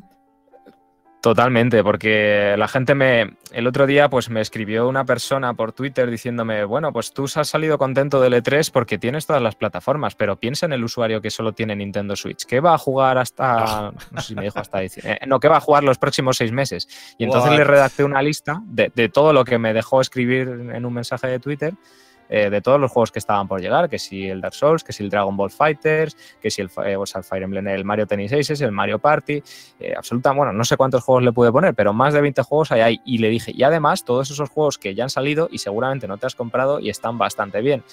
Totalmente, 1.21 1.83
porque 1.83 2.55
la 2.57 2.69
gente 2.69 2.95
me. 2.95 3.35
El 3.51 3.67
otro 3.67 3.85
día, 3.85 4.09
pues 4.09 4.29
me 4.29 4.39
escribió 4.39 4.87
una 4.87 5.03
persona 5.03 5.53
por 5.53 5.73
Twitter 5.73 6.09
diciéndome: 6.09 6.63
Bueno, 6.63 6.93
pues 6.93 7.11
tú 7.11 7.25
has 7.35 7.49
salido 7.49 7.77
contento 7.77 8.21
del 8.21 8.33
E3 8.33 8.71
porque 8.71 8.97
tienes 8.97 9.25
todas 9.25 9.41
las 9.41 9.55
plataformas, 9.55 10.15
pero 10.15 10.37
piensa 10.37 10.65
en 10.65 10.71
el 10.71 10.83
usuario 10.83 11.21
que 11.21 11.29
solo 11.29 11.51
tiene 11.51 11.75
Nintendo 11.75 12.15
Switch. 12.15 12.45
¿Qué 12.45 12.61
va 12.61 12.73
a 12.73 12.77
jugar 12.77 13.17
hasta. 13.17 13.91
No 14.11 14.21
sé 14.21 14.29
si 14.29 14.35
me 14.35 14.43
dijo 14.43 14.59
hasta 14.59 14.79
diciembre. 14.79 15.19
No, 15.27 15.39
¿qué 15.39 15.49
va 15.49 15.57
a 15.57 15.61
jugar 15.61 15.83
los 15.83 15.97
próximos 15.97 16.37
seis 16.37 16.51
meses? 16.51 16.87
Y 17.17 17.25
entonces 17.25 17.51
What? 17.51 17.57
le 17.57 17.63
redacté 17.63 18.03
una 18.03 18.21
lista 18.21 18.61
de, 18.65 18.91
de 18.95 19.09
todo 19.09 19.33
lo 19.33 19.43
que 19.43 19.57
me 19.57 19.73
dejó 19.73 20.01
escribir 20.01 20.47
en 20.47 20.85
un 20.85 20.93
mensaje 20.93 21.27
de 21.27 21.39
Twitter. 21.39 21.73
Eh, 22.29 22.49
de 22.49 22.61
todos 22.61 22.79
los 22.79 22.91
juegos 22.91 23.11
que 23.11 23.19
estaban 23.19 23.47
por 23.47 23.59
llegar, 23.59 23.89
que 23.89 23.99
si 23.99 24.27
el 24.27 24.39
Dark 24.39 24.53
Souls, 24.53 24.83
que 24.83 24.93
si 24.93 25.03
el 25.03 25.09
Dragon 25.09 25.35
Ball 25.35 25.51
Fighters, 25.51 26.15
que 26.41 26.49
si 26.49 26.61
el, 26.61 26.69
eh, 26.85 26.95
o 26.95 27.05
sea, 27.05 27.19
el 27.19 27.25
Fire 27.25 27.43
Emblem, 27.43 27.67
el 27.67 27.83
Mario 27.83 28.07
Tennis 28.07 28.31
Aces, 28.33 28.61
el 28.61 28.71
Mario 28.71 28.99
Party, 28.99 29.43
eh, 29.79 29.93
absoluta, 29.97 30.31
bueno, 30.31 30.53
no 30.53 30.63
sé 30.63 30.77
cuántos 30.77 31.03
juegos 31.03 31.23
le 31.23 31.33
pude 31.33 31.51
poner, 31.51 31.73
pero 31.73 31.93
más 31.93 32.13
de 32.13 32.21
20 32.21 32.41
juegos 32.43 32.71
hay 32.71 32.81
ahí. 32.81 33.01
Y 33.05 33.17
le 33.17 33.29
dije, 33.29 33.51
y 33.53 33.63
además 33.63 34.05
todos 34.05 34.31
esos 34.31 34.49
juegos 34.49 34.77
que 34.77 34.95
ya 34.95 35.03
han 35.03 35.09
salido 35.09 35.49
y 35.51 35.57
seguramente 35.57 36.07
no 36.07 36.17
te 36.17 36.27
has 36.27 36.35
comprado 36.35 36.79
y 36.79 36.89
están 36.89 37.17
bastante 37.17 37.61
bien. 37.61 37.83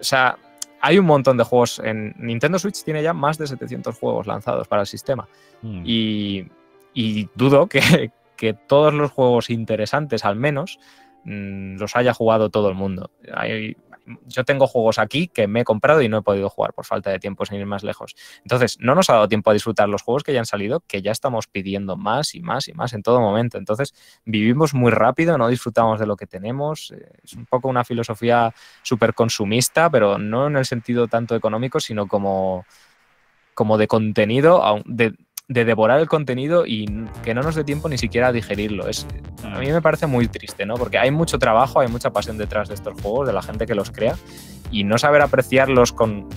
O 0.00 0.04
sea, 0.04 0.38
hay 0.80 0.98
un 0.98 1.06
montón 1.06 1.36
de 1.36 1.44
juegos 1.44 1.80
en 1.80 2.14
Nintendo 2.18 2.58
Switch 2.58 2.84
tiene 2.84 3.02
ya 3.02 3.12
más 3.12 3.38
de 3.38 3.46
700 3.46 3.98
juegos 3.98 4.26
lanzados 4.26 4.68
para 4.68 4.82
el 4.82 4.86
sistema 4.86 5.26
Mm. 5.62 5.82
y, 5.84 6.46
y 6.94 7.28
dudo 7.34 7.66
que, 7.66 8.10
que 8.36 8.54
todos 8.54 8.92
los 8.94 9.10
juegos 9.10 9.50
interesantes 9.50 10.24
al 10.24 10.36
menos 10.36 10.78
mm, 11.26 11.78
los 11.78 11.96
haya 11.96 12.14
jugado 12.14 12.50
todo 12.50 12.68
el 12.68 12.74
mundo. 12.74 13.10
Yo 14.26 14.44
tengo 14.44 14.68
juegos 14.68 15.00
aquí 15.00 15.26
que 15.26 15.48
me 15.48 15.62
he 15.62 15.64
comprado 15.64 16.00
y 16.00 16.08
no 16.08 16.18
he 16.18 16.22
podido 16.22 16.48
jugar 16.48 16.72
por 16.72 16.84
falta 16.84 17.10
de 17.10 17.18
tiempo 17.18 17.44
sin 17.44 17.58
ir 17.58 17.66
más 17.66 17.82
lejos. 17.82 18.14
Entonces, 18.42 18.78
no 18.78 18.94
nos 18.94 19.10
ha 19.10 19.14
dado 19.14 19.26
tiempo 19.26 19.50
a 19.50 19.52
disfrutar 19.52 19.88
los 19.88 20.02
juegos 20.02 20.22
que 20.22 20.32
ya 20.32 20.38
han 20.38 20.46
salido, 20.46 20.84
que 20.86 21.02
ya 21.02 21.10
estamos 21.10 21.48
pidiendo 21.48 21.96
más 21.96 22.36
y 22.36 22.40
más 22.40 22.68
y 22.68 22.72
más 22.72 22.92
en 22.92 23.02
todo 23.02 23.20
momento. 23.20 23.58
Entonces, 23.58 23.94
vivimos 24.24 24.74
muy 24.74 24.92
rápido, 24.92 25.36
no 25.38 25.48
disfrutamos 25.48 25.98
de 25.98 26.06
lo 26.06 26.16
que 26.16 26.28
tenemos. 26.28 26.92
Eh, 26.92 27.18
Es 27.24 27.32
un 27.32 27.46
poco 27.46 27.68
una 27.68 27.84
filosofía 27.84 28.54
súper 28.82 29.12
consumista, 29.12 29.90
pero 29.90 30.18
no 30.18 30.46
en 30.46 30.56
el 30.56 30.64
sentido 30.66 31.08
tanto 31.08 31.34
económico, 31.34 31.80
sino 31.80 32.06
como, 32.06 32.64
como 33.54 33.76
de 33.76 33.88
contenido, 33.88 34.62
de, 34.84 35.14
de 35.48 35.64
devorar 35.64 36.00
el 36.00 36.08
contenido 36.08 36.66
y 36.66 36.86
que 37.22 37.34
no 37.34 37.42
nos 37.42 37.54
dé 37.54 37.62
tiempo 37.62 37.88
ni 37.88 37.98
siquiera 37.98 38.28
a 38.28 38.32
digerirlo. 38.32 38.88
Es, 38.88 39.06
a 39.44 39.58
mí 39.58 39.70
me 39.70 39.80
parece 39.80 40.06
muy 40.06 40.26
triste, 40.26 40.66
¿no? 40.66 40.74
Porque 40.74 40.98
hay 40.98 41.10
mucho 41.10 41.38
trabajo, 41.38 41.80
hay 41.80 41.88
mucha 41.88 42.10
pasión 42.10 42.36
detrás 42.36 42.68
de 42.68 42.74
estos 42.74 43.00
juegos, 43.00 43.26
de 43.26 43.32
la 43.32 43.42
gente 43.42 43.66
que 43.66 43.74
los 43.74 43.90
crea, 43.90 44.16
y 44.72 44.84
no 44.84 44.98
saber 44.98 45.22
apreciarlos 45.22 45.92
con, 45.92 46.28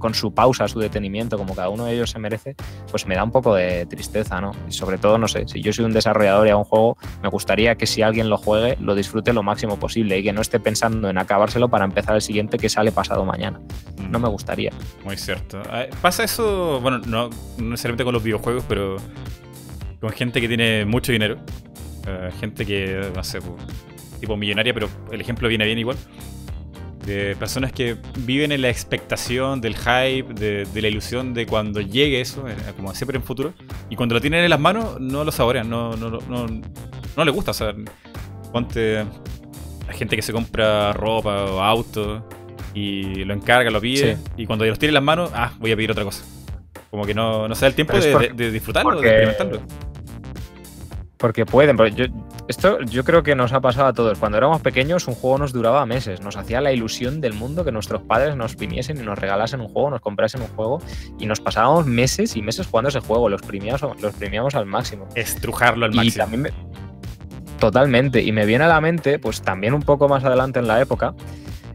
con 0.00 0.14
su 0.14 0.34
pausa, 0.34 0.66
su 0.66 0.80
detenimiento, 0.80 1.38
como 1.38 1.54
cada 1.54 1.68
uno 1.68 1.84
de 1.84 1.94
ellos 1.94 2.10
se 2.10 2.18
merece, 2.18 2.56
pues 2.90 3.06
me 3.06 3.14
da 3.14 3.22
un 3.22 3.30
poco 3.30 3.54
de 3.54 3.86
tristeza, 3.86 4.40
¿no? 4.40 4.50
Y 4.68 4.72
sobre 4.72 4.98
todo, 4.98 5.18
no 5.18 5.28
sé, 5.28 5.46
si 5.46 5.62
yo 5.62 5.72
soy 5.72 5.84
un 5.84 5.92
desarrollador 5.92 6.48
y 6.48 6.50
a 6.50 6.56
un 6.56 6.64
juego, 6.64 6.96
me 7.22 7.28
gustaría 7.28 7.76
que 7.76 7.86
si 7.86 8.02
alguien 8.02 8.28
lo 8.28 8.38
juegue, 8.38 8.76
lo 8.80 8.96
disfrute 8.96 9.32
lo 9.32 9.44
máximo 9.44 9.78
posible 9.78 10.18
y 10.18 10.24
que 10.24 10.32
no 10.32 10.40
esté 10.40 10.58
pensando 10.58 11.08
en 11.08 11.18
acabárselo 11.18 11.68
para 11.68 11.84
empezar 11.84 12.16
el 12.16 12.22
siguiente 12.22 12.58
que 12.58 12.68
sale 12.68 12.90
pasado 12.90 13.24
mañana. 13.24 13.60
No 14.08 14.18
me 14.18 14.28
gustaría. 14.28 14.72
Muy 15.04 15.16
cierto. 15.16 15.62
Ah, 15.70 15.84
Pasa 16.02 16.24
eso, 16.24 16.80
bueno, 16.80 16.98
no, 16.98 17.28
no 17.58 17.70
necesariamente 17.70 18.04
con 18.04 18.14
los 18.14 18.22
videojuegos, 18.22 18.64
pero 18.66 18.96
con 20.00 20.10
gente 20.10 20.40
que 20.40 20.48
tiene 20.48 20.84
mucho 20.86 21.12
dinero. 21.12 21.36
Eh, 22.06 22.30
gente 22.40 22.64
que, 22.64 23.10
no 23.14 23.22
sé, 23.22 23.40
pues, 23.40 23.62
tipo 24.18 24.36
millonaria, 24.36 24.72
pero 24.72 24.88
el 25.12 25.20
ejemplo 25.20 25.48
viene 25.48 25.66
bien 25.66 25.78
igual. 25.78 25.96
De 27.04 27.34
personas 27.36 27.72
que 27.72 27.96
viven 28.18 28.52
en 28.52 28.60
la 28.62 28.68
expectación 28.68 29.60
del 29.60 29.74
hype, 29.76 30.34
de, 30.34 30.66
de 30.66 30.82
la 30.82 30.88
ilusión 30.88 31.32
de 31.34 31.46
cuando 31.46 31.80
llegue 31.80 32.20
eso, 32.20 32.46
eh, 32.46 32.54
como 32.76 32.94
siempre 32.94 33.16
en 33.16 33.22
futuro. 33.24 33.54
Y 33.88 33.96
cuando 33.96 34.14
lo 34.14 34.20
tienen 34.20 34.44
en 34.44 34.50
las 34.50 34.60
manos, 34.60 35.00
no 35.00 35.24
lo 35.24 35.32
saborean, 35.32 35.68
no, 35.70 35.96
no, 35.96 36.10
no, 36.10 36.18
no, 36.28 36.46
no 37.16 37.24
les 37.24 37.34
gusta. 37.34 37.52
O 37.52 37.54
sea, 37.54 37.74
ponte 38.52 39.04
la 39.86 39.92
gente 39.94 40.14
que 40.16 40.22
se 40.22 40.32
compra 40.32 40.92
ropa 40.92 41.44
o 41.46 41.60
auto 41.60 42.28
y 42.74 43.24
lo 43.24 43.34
encarga, 43.34 43.70
lo 43.70 43.80
pide, 43.80 44.16
Sí. 44.16 44.22
y 44.36 44.46
cuando 44.46 44.64
los 44.66 44.78
tiene 44.78 44.90
en 44.90 44.94
las 44.94 45.02
manos, 45.02 45.30
ah, 45.34 45.52
voy 45.58 45.72
a 45.72 45.76
pedir 45.76 45.90
otra 45.90 46.04
cosa. 46.04 46.22
Como 46.90 47.04
que 47.06 47.14
no, 47.14 47.48
no 47.48 47.54
se 47.54 47.62
da 47.62 47.68
el 47.68 47.74
tiempo 47.74 47.96
de, 47.96 48.12
porque- 48.12 48.28
de- 48.28 48.34
de 48.44 48.50
disfrutarlo, 48.52 48.90
porque- 48.92 49.08
de 49.08 49.22
experimentarlo. 49.24 49.89
Porque 51.20 51.44
pueden, 51.44 51.76
yo, 51.94 52.06
esto 52.48 52.80
yo 52.80 53.04
creo 53.04 53.22
que 53.22 53.34
nos 53.34 53.52
ha 53.52 53.60
pasado 53.60 53.88
a 53.88 53.92
todos. 53.92 54.18
Cuando 54.18 54.38
éramos 54.38 54.62
pequeños, 54.62 55.06
un 55.06 55.14
juego 55.14 55.36
nos 55.36 55.52
duraba 55.52 55.84
meses. 55.84 56.22
Nos 56.22 56.36
hacía 56.36 56.62
la 56.62 56.72
ilusión 56.72 57.20
del 57.20 57.34
mundo 57.34 57.62
que 57.62 57.72
nuestros 57.72 58.00
padres 58.00 58.36
nos 58.36 58.56
viniesen 58.56 58.96
y 58.96 59.02
nos 59.02 59.18
regalasen 59.18 59.60
un 59.60 59.68
juego, 59.68 59.90
nos 59.90 60.00
comprasen 60.00 60.40
un 60.40 60.48
juego. 60.48 60.80
Y 61.18 61.26
nos 61.26 61.38
pasábamos 61.40 61.84
meses 61.84 62.36
y 62.36 62.42
meses 62.42 62.66
jugando 62.66 62.88
ese 62.88 63.00
juego. 63.00 63.28
Los 63.28 63.42
exprimíamos, 63.42 63.82
los 64.00 64.54
al 64.54 64.64
máximo. 64.64 65.06
Estrujarlo 65.14 65.84
al 65.84 65.92
Y 65.92 65.96
máximo. 65.98 66.24
también 66.24 66.42
me- 66.42 66.50
Totalmente. 67.58 68.22
Y 68.22 68.32
me 68.32 68.46
viene 68.46 68.64
a 68.64 68.68
la 68.68 68.80
mente, 68.80 69.18
pues 69.18 69.42
también 69.42 69.74
un 69.74 69.82
poco 69.82 70.08
más 70.08 70.24
adelante 70.24 70.58
en 70.58 70.66
la 70.66 70.80
época, 70.80 71.12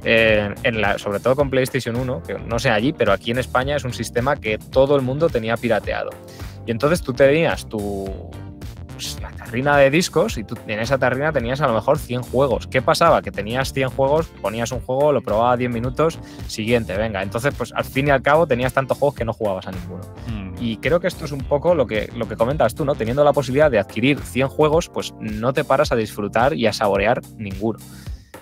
eh, 0.03 0.53
en 0.63 0.81
la, 0.81 0.97
sobre 0.97 1.19
todo 1.19 1.35
con 1.35 1.51
PlayStation 1.51 1.95
1, 1.95 2.23
que 2.23 2.33
no 2.39 2.57
sé 2.57 2.71
allí, 2.71 2.93
pero 2.93 3.13
aquí 3.13 3.29
en 3.29 3.37
España 3.37 3.75
es 3.75 3.83
un 3.83 3.93
sistema 3.93 4.35
que 4.37 4.57
todo 4.57 4.95
el 4.95 5.03
mundo 5.03 5.29
tenía 5.29 5.55
pirateado. 5.55 6.09
Y 6.65 6.71
entonces 6.71 7.03
tú 7.03 7.13
tenías 7.13 7.67
tu 7.69 8.11
pues, 8.95 9.19
la 9.21 9.31
tarrina 9.31 9.77
de 9.77 9.89
discos 9.89 10.37
y 10.37 10.43
tú 10.43 10.55
en 10.67 10.79
esa 10.79 10.97
tarrina 10.97 11.31
tenías 11.31 11.61
a 11.61 11.67
lo 11.67 11.73
mejor 11.73 11.99
100 11.99 12.23
juegos. 12.23 12.67
¿Qué 12.67 12.81
pasaba? 12.81 13.21
Que 13.21 13.31
tenías 13.31 13.73
100 13.73 13.89
juegos, 13.89 14.27
ponías 14.41 14.71
un 14.71 14.79
juego, 14.79 15.11
lo 15.11 15.21
probaba 15.21 15.55
10 15.57 15.71
minutos, 15.71 16.19
siguiente, 16.47 16.97
venga. 16.97 17.21
Entonces, 17.21 17.53
pues 17.55 17.73
al 17.73 17.85
fin 17.85 18.07
y 18.07 18.11
al 18.11 18.21
cabo 18.21 18.47
tenías 18.47 18.73
tantos 18.73 18.97
juegos 18.97 19.15
que 19.15 19.25
no 19.25 19.33
jugabas 19.33 19.67
a 19.67 19.71
ninguno. 19.71 20.03
Mm. 20.27 20.55
Y 20.59 20.77
creo 20.77 20.99
que 20.99 21.07
esto 21.07 21.25
es 21.25 21.31
un 21.31 21.41
poco 21.41 21.75
lo 21.75 21.85
que, 21.85 22.09
lo 22.15 22.27
que 22.27 22.35
comentas 22.35 22.75
tú, 22.75 22.85
¿no? 22.85 22.95
Teniendo 22.95 23.23
la 23.23 23.33
posibilidad 23.33 23.69
de 23.69 23.79
adquirir 23.79 24.19
100 24.19 24.47
juegos, 24.47 24.89
pues 24.89 25.13
no 25.19 25.53
te 25.53 25.63
paras 25.63 25.91
a 25.91 25.95
disfrutar 25.95 26.53
y 26.53 26.65
a 26.67 26.73
saborear 26.73 27.21
ninguno. 27.37 27.79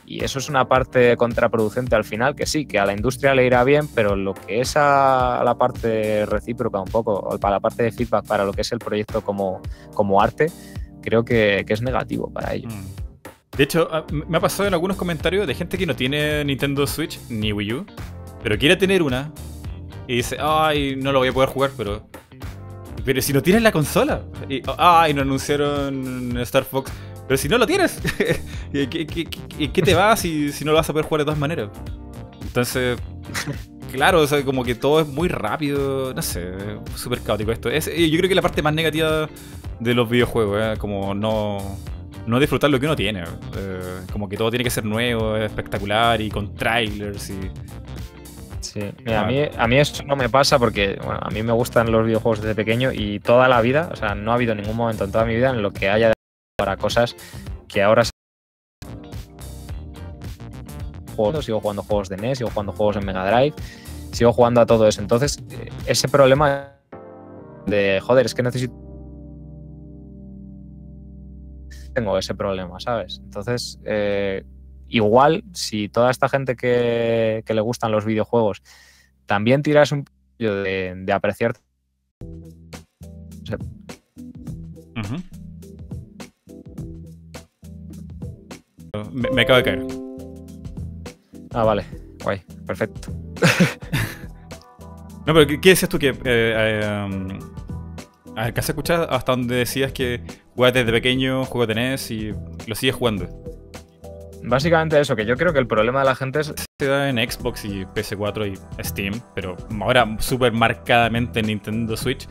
Y 0.06 0.24
eso 0.24 0.40
es 0.40 0.50
una 0.50 0.68
parte 0.68 1.16
contraproducente 1.18 1.96
al 1.96 2.04
final, 2.04 2.36
que 2.36 2.46
sí, 2.46 2.66
que 2.66 2.80
a 2.80 2.86
la 2.86 2.94
industria 2.94 3.34
le 3.34 3.46
irá 3.46 3.64
bien, 3.64 3.88
pero 3.94 4.16
lo 4.16 4.34
que 4.34 4.62
es 4.62 4.74
a 4.76 5.42
la 5.44 5.56
parte 5.56 6.26
recíproca 6.26 6.80
un 6.80 6.90
poco, 6.90 7.14
o 7.14 7.40
para 7.40 7.56
la 7.56 7.60
parte 7.60 7.84
de 7.84 7.92
feedback, 7.92 8.26
para 8.28 8.46
lo 8.46 8.54
que 8.54 8.62
es 8.62 8.72
el 8.72 8.80
proyecto 8.80 9.22
como, 9.22 9.62
como 9.94 10.22
arte, 10.22 10.52
creo 11.02 11.24
que, 11.24 11.64
que 11.66 11.74
es 11.74 11.82
negativo 11.82 12.32
para 12.32 12.54
ellos. 12.54 12.74
Mm. 12.74 13.04
De 13.58 13.64
hecho, 13.64 13.88
ah, 13.92 14.06
me 14.12 14.38
ha 14.38 14.40
pasado 14.40 14.68
en 14.68 14.74
algunos 14.74 14.98
comentarios 14.98 15.46
de 15.46 15.54
gente 15.54 15.78
que 15.78 15.86
no 15.86 15.96
tiene 15.96 16.44
Nintendo 16.44 16.88
Switch 16.88 17.20
ni 17.30 17.54
Wii 17.54 17.74
U, 17.74 17.86
pero 18.42 18.58
quiere 18.58 18.76
tener 18.76 19.04
una 19.04 19.32
y 20.08 20.18
dice, 20.18 20.38
ay, 20.40 20.96
no 20.96 21.12
lo 21.12 21.20
voy 21.20 21.30
a 21.30 21.34
poder 21.34 21.50
jugar, 21.50 21.72
pero. 21.78 22.08
Pero 23.06 23.22
si 23.22 23.34
no 23.34 23.42
tienes 23.42 23.62
la 23.64 23.72
consola, 23.72 24.22
y, 24.50 24.62
ay, 24.78 25.14
no 25.14 25.22
anunciaron 25.22 26.38
Star 26.40 26.64
Fox, 26.64 26.92
pero 27.28 27.38
si 27.38 27.48
no 27.50 27.58
lo 27.58 27.66
tienes, 27.68 28.00
¿qué, 28.72 28.90
qué, 28.90 29.06
qué- 29.08 29.26
qué- 29.26 29.72
qué 29.72 29.82
te 29.82 29.94
va 29.96 30.16
si, 30.18 30.52
si 30.52 30.66
no 30.66 30.72
lo 30.72 30.78
vas 30.78 30.90
a 30.90 30.94
poder 30.94 31.06
jugar 31.06 31.22
de 31.22 31.26
todas 31.26 31.40
maneras? 31.40 31.70
Entonces, 32.42 32.98
claro, 33.92 34.22
o 34.22 34.28
sea, 34.28 34.44
como 34.44 34.64
que 34.64 34.76
todo 34.76 35.02
es 35.02 35.08
muy 35.08 35.28
rápido, 35.30 36.14
no 36.14 36.22
sé, 36.22 36.54
súper 36.96 37.22
caótico 37.22 37.52
esto. 37.52 37.70
Es, 37.70 37.88
eh, 37.88 38.10
yo 38.10 38.18
creo 38.18 38.30
que 38.30 38.36
la 38.36 38.42
parte 38.42 38.62
más 38.62 38.74
negativa 38.74 39.30
de 39.80 39.94
los 39.94 40.10
videojuegos, 40.10 40.60
¿eh? 40.62 40.74
como 40.80 41.14
no, 41.16 41.78
no 42.28 42.40
disfrutar 42.40 42.70
lo 42.70 42.80
que 42.80 42.86
uno 42.86 42.96
tiene. 42.96 43.24
eh, 43.58 43.82
como 44.12 44.30
que 44.30 44.38
todo 44.38 44.50
tiene 44.52 44.64
que 44.64 44.70
ser 44.70 44.86
nuevo, 44.86 45.36
espectacular 45.38 46.22
y 46.22 46.30
con 46.30 46.56
trailers 46.56 47.30
y... 47.30 47.40
Sí, 48.62 48.80
mira, 49.06 49.22
a, 49.22 49.26
mí, 49.28 49.42
a 49.58 49.68
mí 49.68 49.78
eso 49.78 50.04
no 50.04 50.16
me 50.16 50.30
pasa 50.30 50.58
porque 50.58 50.98
bueno, 51.04 51.20
a 51.22 51.30
mí 51.30 51.44
me 51.44 51.52
gustan 51.52 51.92
los 51.92 52.06
videojuegos 52.06 52.42
desde 52.42 52.56
pequeño 52.56 52.92
y 52.94 53.20
toda 53.20 53.48
la 53.50 53.62
vida, 53.62 53.90
o 53.92 53.96
sea, 53.96 54.16
no 54.16 54.32
ha 54.32 54.36
habido 54.36 54.56
ningún 54.56 54.76
momento 54.78 55.04
en 55.04 55.12
toda 55.12 55.26
mi 55.26 55.36
vida 55.36 55.50
en 55.52 55.62
lo 55.62 55.72
que 55.74 55.90
haya 55.90 56.13
para 56.64 56.78
cosas 56.78 57.14
que 57.68 57.84
ahora 57.84 58.04
sigo 61.42 61.60
jugando 61.60 61.84
juegos 61.84 62.08
de 62.08 62.16
NES, 62.16 62.38
sigo 62.38 62.50
jugando 62.52 62.72
juegos 62.72 62.96
en 62.96 63.06
Mega 63.06 63.30
Drive, 63.30 63.54
sigo 64.14 64.32
jugando 64.32 64.62
a 64.62 64.66
todo 64.66 64.88
eso. 64.88 65.02
Entonces, 65.02 65.44
eh, 65.52 65.70
ese 65.88 66.08
problema 66.08 66.72
de 67.68 68.00
joder, 68.02 68.26
es 68.28 68.34
que 68.34 68.44
necesito 68.44 68.74
tengo 71.94 72.18
ese 72.18 72.34
problema, 72.34 72.80
¿sabes? 72.80 73.20
Entonces, 73.22 73.78
eh, 73.84 74.46
igual, 74.88 75.44
si 75.52 75.90
toda 75.90 76.12
esta 76.12 76.30
gente 76.30 76.56
que, 76.56 77.44
le 77.46 77.62
gustan 77.62 77.92
los 77.92 78.06
videojuegos 78.06 78.64
también 79.26 79.64
tiras 79.64 79.92
un 79.92 80.06
de, 80.40 80.94
de 80.96 81.14
apreciar. 81.14 81.56
Uh. 84.96 85.33
Me, 89.12 89.30
me, 89.32 89.42
acabo 89.42 89.58
de 89.58 89.64
caer. 89.64 89.86
Ah, 91.54 91.64
vale, 91.64 91.86
guay, 92.24 92.42
perfecto. 92.66 93.12
no, 95.26 95.34
pero 95.34 95.48
¿qué, 95.48 95.62
qué 95.62 95.70
decías 95.70 95.90
tú 95.90 96.00
que... 96.00 96.10
Eh, 96.10 96.16
eh, 96.26 97.06
um, 97.06 97.40
alcancé 98.36 98.72
a 98.72 98.74
escuchar 98.74 99.08
hasta 99.12 99.32
donde 99.32 99.56
decías 99.56 99.92
que 99.92 100.22
jugabas 100.56 100.74
desde 100.74 100.92
pequeño, 100.92 101.46
juegos 101.46 101.68
de 101.68 101.76
NES 101.76 102.12
y 102.12 102.34
lo 102.68 102.76
sigues 102.76 102.96
jugando. 102.96 103.28
Básicamente 104.44 105.00
eso, 105.00 105.16
que 105.16 105.26
yo 105.26 105.38
creo 105.38 105.54
que 105.54 105.60
el 105.60 105.68
problema 105.68 106.00
de 106.00 106.06
la 106.06 106.16
gente 106.16 106.42
es... 106.42 106.54
Se 106.80 106.88
da 106.88 107.10
en 107.10 107.18
Xbox 107.18 107.64
y 107.64 107.86
PS4 107.86 108.52
y 108.52 108.84
Steam, 108.84 109.22
pero 109.34 109.56
ahora 109.80 110.18
súper 110.20 110.52
marcadamente 110.52 111.40
en 111.40 111.48
Nintendo 111.48 111.96
Switch, 111.96 112.28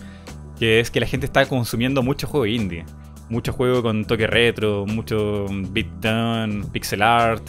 que 0.59 0.81
es 0.81 0.91
que 0.91 1.01
la 1.01 1.07
gente 1.07 1.25
está 1.25 1.47
consumiendo 1.47 2.03
mucho 2.03 2.27
juego 2.27 2.47
indie. 2.47 2.85
Mucho 3.33 3.55
juego 3.55 3.83
con 3.83 4.05
toque 4.05 4.27
retro, 4.27 4.85
mucho 4.87 5.47
beat 5.71 5.87
down, 6.03 6.67
pixel 6.71 7.01
art. 7.01 7.43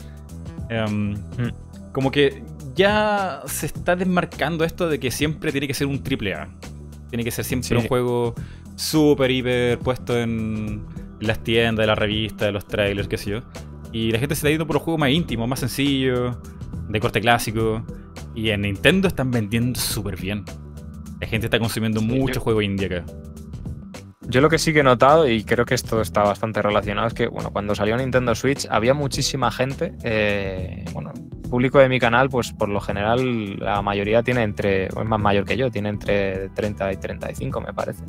Um, 0.71 1.11
mm. 1.11 1.91
Como 1.91 2.09
que 2.09 2.41
ya 2.73 3.41
se 3.47 3.65
está 3.65 3.93
desmarcando 3.97 4.63
esto 4.63 4.87
de 4.87 4.97
que 4.97 5.11
siempre 5.11 5.51
tiene 5.51 5.67
que 5.67 5.73
ser 5.73 5.87
un 5.87 6.01
triple 6.01 6.35
A. 6.35 6.47
Tiene 7.09 7.25
que 7.25 7.31
ser 7.31 7.43
siempre 7.43 7.67
sí, 7.67 7.75
un 7.75 7.81
sí. 7.81 7.87
juego 7.89 8.33
súper, 8.77 9.29
hiper 9.29 9.77
puesto 9.79 10.17
en 10.17 10.85
las 11.19 11.43
tiendas, 11.43 11.83
de 11.83 11.87
las 11.87 11.97
revistas, 11.97 12.47
de 12.47 12.51
los 12.53 12.65
trailers, 12.65 13.09
qué 13.09 13.17
sé 13.17 13.31
yo. 13.31 13.39
Y 13.91 14.11
la 14.11 14.19
gente 14.19 14.35
se 14.35 14.39
está 14.39 14.49
yendo 14.49 14.65
por 14.65 14.75
los 14.75 14.83
juegos 14.83 15.01
más 15.01 15.09
íntimos, 15.09 15.49
más 15.49 15.59
sencillos, 15.59 16.37
de 16.87 16.99
corte 17.01 17.19
clásico. 17.19 17.85
Y 18.33 18.51
en 18.51 18.61
Nintendo 18.61 19.09
están 19.09 19.31
vendiendo 19.31 19.77
súper 19.81 20.15
bien. 20.15 20.45
La 21.19 21.27
gente 21.27 21.47
está 21.47 21.59
consumiendo 21.59 21.99
Sí, 21.99 22.05
mucho 22.05 22.35
yo- 22.35 22.41
juego 22.41 22.61
indie 22.61 22.85
acá. 22.85 23.05
Yo 24.27 24.41
lo 24.41 24.49
que 24.49 24.57
sí 24.57 24.73
que 24.73 24.79
he 24.79 24.83
notado, 24.83 25.27
y 25.27 25.43
creo 25.43 25.65
que 25.65 25.75
esto 25.75 26.01
está 26.01 26.23
bastante 26.23 26.61
relacionado, 26.61 27.07
es 27.07 27.13
que 27.13 27.27
bueno, 27.27 27.51
cuando 27.51 27.75
salió 27.75 27.97
Nintendo 27.97 28.33
Switch 28.35 28.67
había 28.69 28.93
muchísima 28.93 29.51
gente. 29.51 29.93
eh, 30.03 30.85
bueno, 30.93 31.11
público 31.53 31.77
de 31.77 31.87
mi 31.87 31.99
canal, 31.99 32.29
pues 32.29 32.51
por 32.51 32.67
lo 32.67 32.81
general 32.81 33.59
la 33.59 33.83
mayoría 33.83 34.23
tiene 34.23 34.41
entre, 34.41 34.85
es 34.87 35.05
más 35.05 35.19
mayor 35.19 35.45
que 35.45 35.55
yo, 35.55 35.69
tiene 35.69 35.89
entre 35.89 36.49
30 36.49 36.93
y 36.93 36.97
35, 36.97 37.61
me 37.61 37.71
parece. 37.71 38.03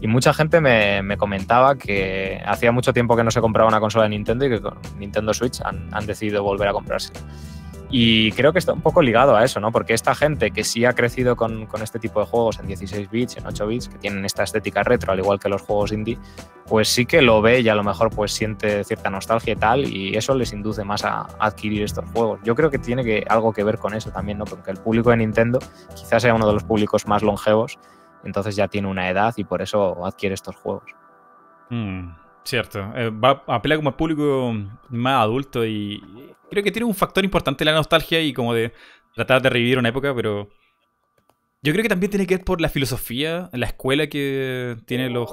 Y 0.00 0.08
mucha 0.08 0.34
gente 0.34 0.60
me, 0.60 1.00
me 1.00 1.16
comentaba 1.16 1.76
que 1.76 2.42
hacía 2.44 2.72
mucho 2.72 2.92
tiempo 2.92 3.14
que 3.14 3.22
no 3.22 3.30
se 3.30 3.40
compraba 3.40 3.68
una 3.68 3.78
consola 3.78 4.02
de 4.02 4.10
Nintendo 4.10 4.46
y 4.46 4.50
que 4.50 4.60
con 4.60 4.80
Nintendo 4.98 5.32
Switch 5.32 5.60
han, 5.64 5.94
han 5.94 6.06
decidido 6.06 6.42
volver 6.42 6.66
a 6.66 6.72
comprarse. 6.72 7.12
Y 7.94 8.32
creo 8.32 8.54
que 8.54 8.58
está 8.58 8.72
un 8.72 8.80
poco 8.80 9.02
ligado 9.02 9.36
a 9.36 9.44
eso, 9.44 9.60
¿no? 9.60 9.70
Porque 9.70 9.92
esta 9.92 10.14
gente 10.14 10.50
que 10.50 10.64
sí 10.64 10.86
ha 10.86 10.94
crecido 10.94 11.36
con, 11.36 11.68
este 11.82 11.98
tipo 11.98 12.20
de 12.20 12.26
juegos 12.26 12.58
en 12.58 12.66
16 12.66 13.10
bits, 13.10 13.36
en 13.36 13.46
8 13.46 13.66
bits, 13.66 13.88
que 13.90 13.98
tienen 13.98 14.24
esta 14.24 14.44
estética 14.44 14.82
retro, 14.82 15.12
al 15.12 15.18
igual 15.18 15.38
que 15.38 15.50
los 15.50 15.60
juegos 15.60 15.92
indie, 15.92 16.18
pues 16.66 16.88
sí 16.88 17.04
que 17.04 17.20
lo 17.20 17.42
ve 17.42 17.60
y 17.60 17.68
a 17.68 17.74
lo 17.74 17.84
mejor 17.84 18.08
pues 18.08 18.32
siente 18.32 18.82
cierta 18.84 19.10
nostalgia 19.10 19.52
y 19.52 19.56
tal, 19.56 19.84
y 19.84 20.16
eso 20.16 20.34
les 20.34 20.54
induce 20.54 20.84
más 20.84 21.04
a, 21.04 21.26
adquirir 21.38 21.82
estos 21.82 22.06
juegos. 22.14 22.40
Yo 22.42 22.54
creo 22.54 22.70
que 22.70 22.78
tiene 22.78 23.24
algo 23.28 23.52
que 23.52 23.62
ver 23.62 23.76
con 23.76 23.92
eso 23.92 24.10
también, 24.10 24.38
¿no? 24.38 24.46
Porque 24.46 24.70
el 24.70 24.78
público 24.78 25.10
de 25.10 25.18
Nintendo 25.18 25.58
quizás 25.94 26.22
sea 26.22 26.34
uno 26.34 26.46
de 26.46 26.54
los 26.54 26.64
públicos 26.64 27.06
más 27.06 27.22
longevos, 27.22 27.78
entonces 28.24 28.56
ya 28.56 28.68
tiene 28.68 28.88
una 28.88 29.10
edad 29.10 29.34
y 29.36 29.44
por 29.44 29.60
eso 29.60 30.06
adquiere 30.06 30.34
estos 30.34 30.56
juegos. 30.56 30.94
Mm, 31.68 32.21
cierto. 32.44 32.80
Eh, 32.96 33.10
va 33.10 33.42
apela 33.46 33.76
como 33.76 33.90
al 33.90 33.96
público 33.96 34.54
más 34.88 35.22
adulto 35.22 35.64
y 35.64 36.02
creo 36.50 36.62
que 36.62 36.70
tiene 36.70 36.86
un 36.86 36.94
factor 36.94 37.24
importante 37.24 37.64
la 37.64 37.72
nostalgia 37.72 38.20
y 38.20 38.32
como 38.32 38.54
de 38.54 38.72
tratar 39.14 39.42
de 39.42 39.50
revivir 39.50 39.78
una 39.78 39.88
época, 39.88 40.14
pero 40.14 40.48
yo 41.62 41.72
creo 41.72 41.82
que 41.82 41.88
también 41.88 42.10
tiene 42.10 42.26
que 42.26 42.36
ver 42.36 42.44
por 42.44 42.60
la 42.60 42.68
filosofía, 42.68 43.48
la 43.52 43.66
escuela 43.66 44.08
que 44.08 44.76
tienen 44.86 45.12
los, 45.12 45.30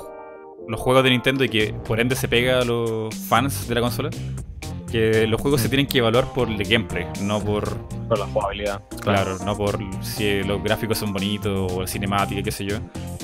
los 0.68 0.80
juegos 0.80 1.03
de 1.03 1.10
Nintendo 1.10 1.44
y 1.44 1.49
que 1.49 1.73
por 1.73 1.99
ende 1.99 2.15
se 2.15 2.27
pega 2.27 2.60
a 2.60 2.65
los 2.65 3.14
fans 3.27 3.68
de 3.68 3.76
la 3.76 3.81
consola. 3.81 4.10
Que 4.91 5.27
los 5.27 5.40
juegos 5.40 5.61
se 5.61 5.69
tienen 5.69 5.86
que 5.86 5.99
evaluar 5.99 6.34
por 6.34 6.49
el 6.49 6.64
gameplay, 6.64 7.06
no 7.22 7.40
por 7.44 7.88
Por 8.07 8.18
la 8.18 8.26
jugabilidad. 8.26 8.81
Claro, 9.02 9.38
no 9.45 9.56
por 9.56 9.77
si 10.03 10.44
los 10.44 10.64
gráficos 10.64 10.98
son 10.98 11.14
bonitos 11.14 11.72
o 11.72 11.81
la 11.81 11.88
cinemática, 11.88 12.41
qué 12.41 12.52
sé 12.52 12.65
yo. 12.65 12.77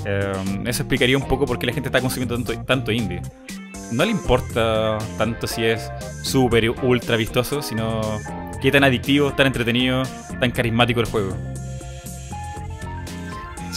Eh, 0.06 0.32
eso 0.66 0.84
explicaría 0.84 1.18
un 1.18 1.28
poco 1.28 1.46
por 1.46 1.58
qué 1.58 1.66
la 1.66 1.74
gente 1.74 1.90
está 1.90 2.02
consumiendo 2.02 2.36
tanto, 2.36 2.66
tanto 2.66 2.92
indie. 2.92 3.22
No 3.92 4.06
le 4.06 4.12
importa 4.12 4.98
tanto 5.18 5.48
si 5.48 5.66
es 5.66 5.92
súper 6.24 6.70
ultra 6.70 7.18
vistoso, 7.18 7.62
sino 7.62 8.02
qué 8.62 8.72
tan 8.72 8.84
adictivo, 8.84 9.34
tan 9.34 9.48
entretenido, 9.48 10.04
tan 10.40 10.52
carismático 10.52 11.00
el 11.00 11.06
juego. 11.06 11.36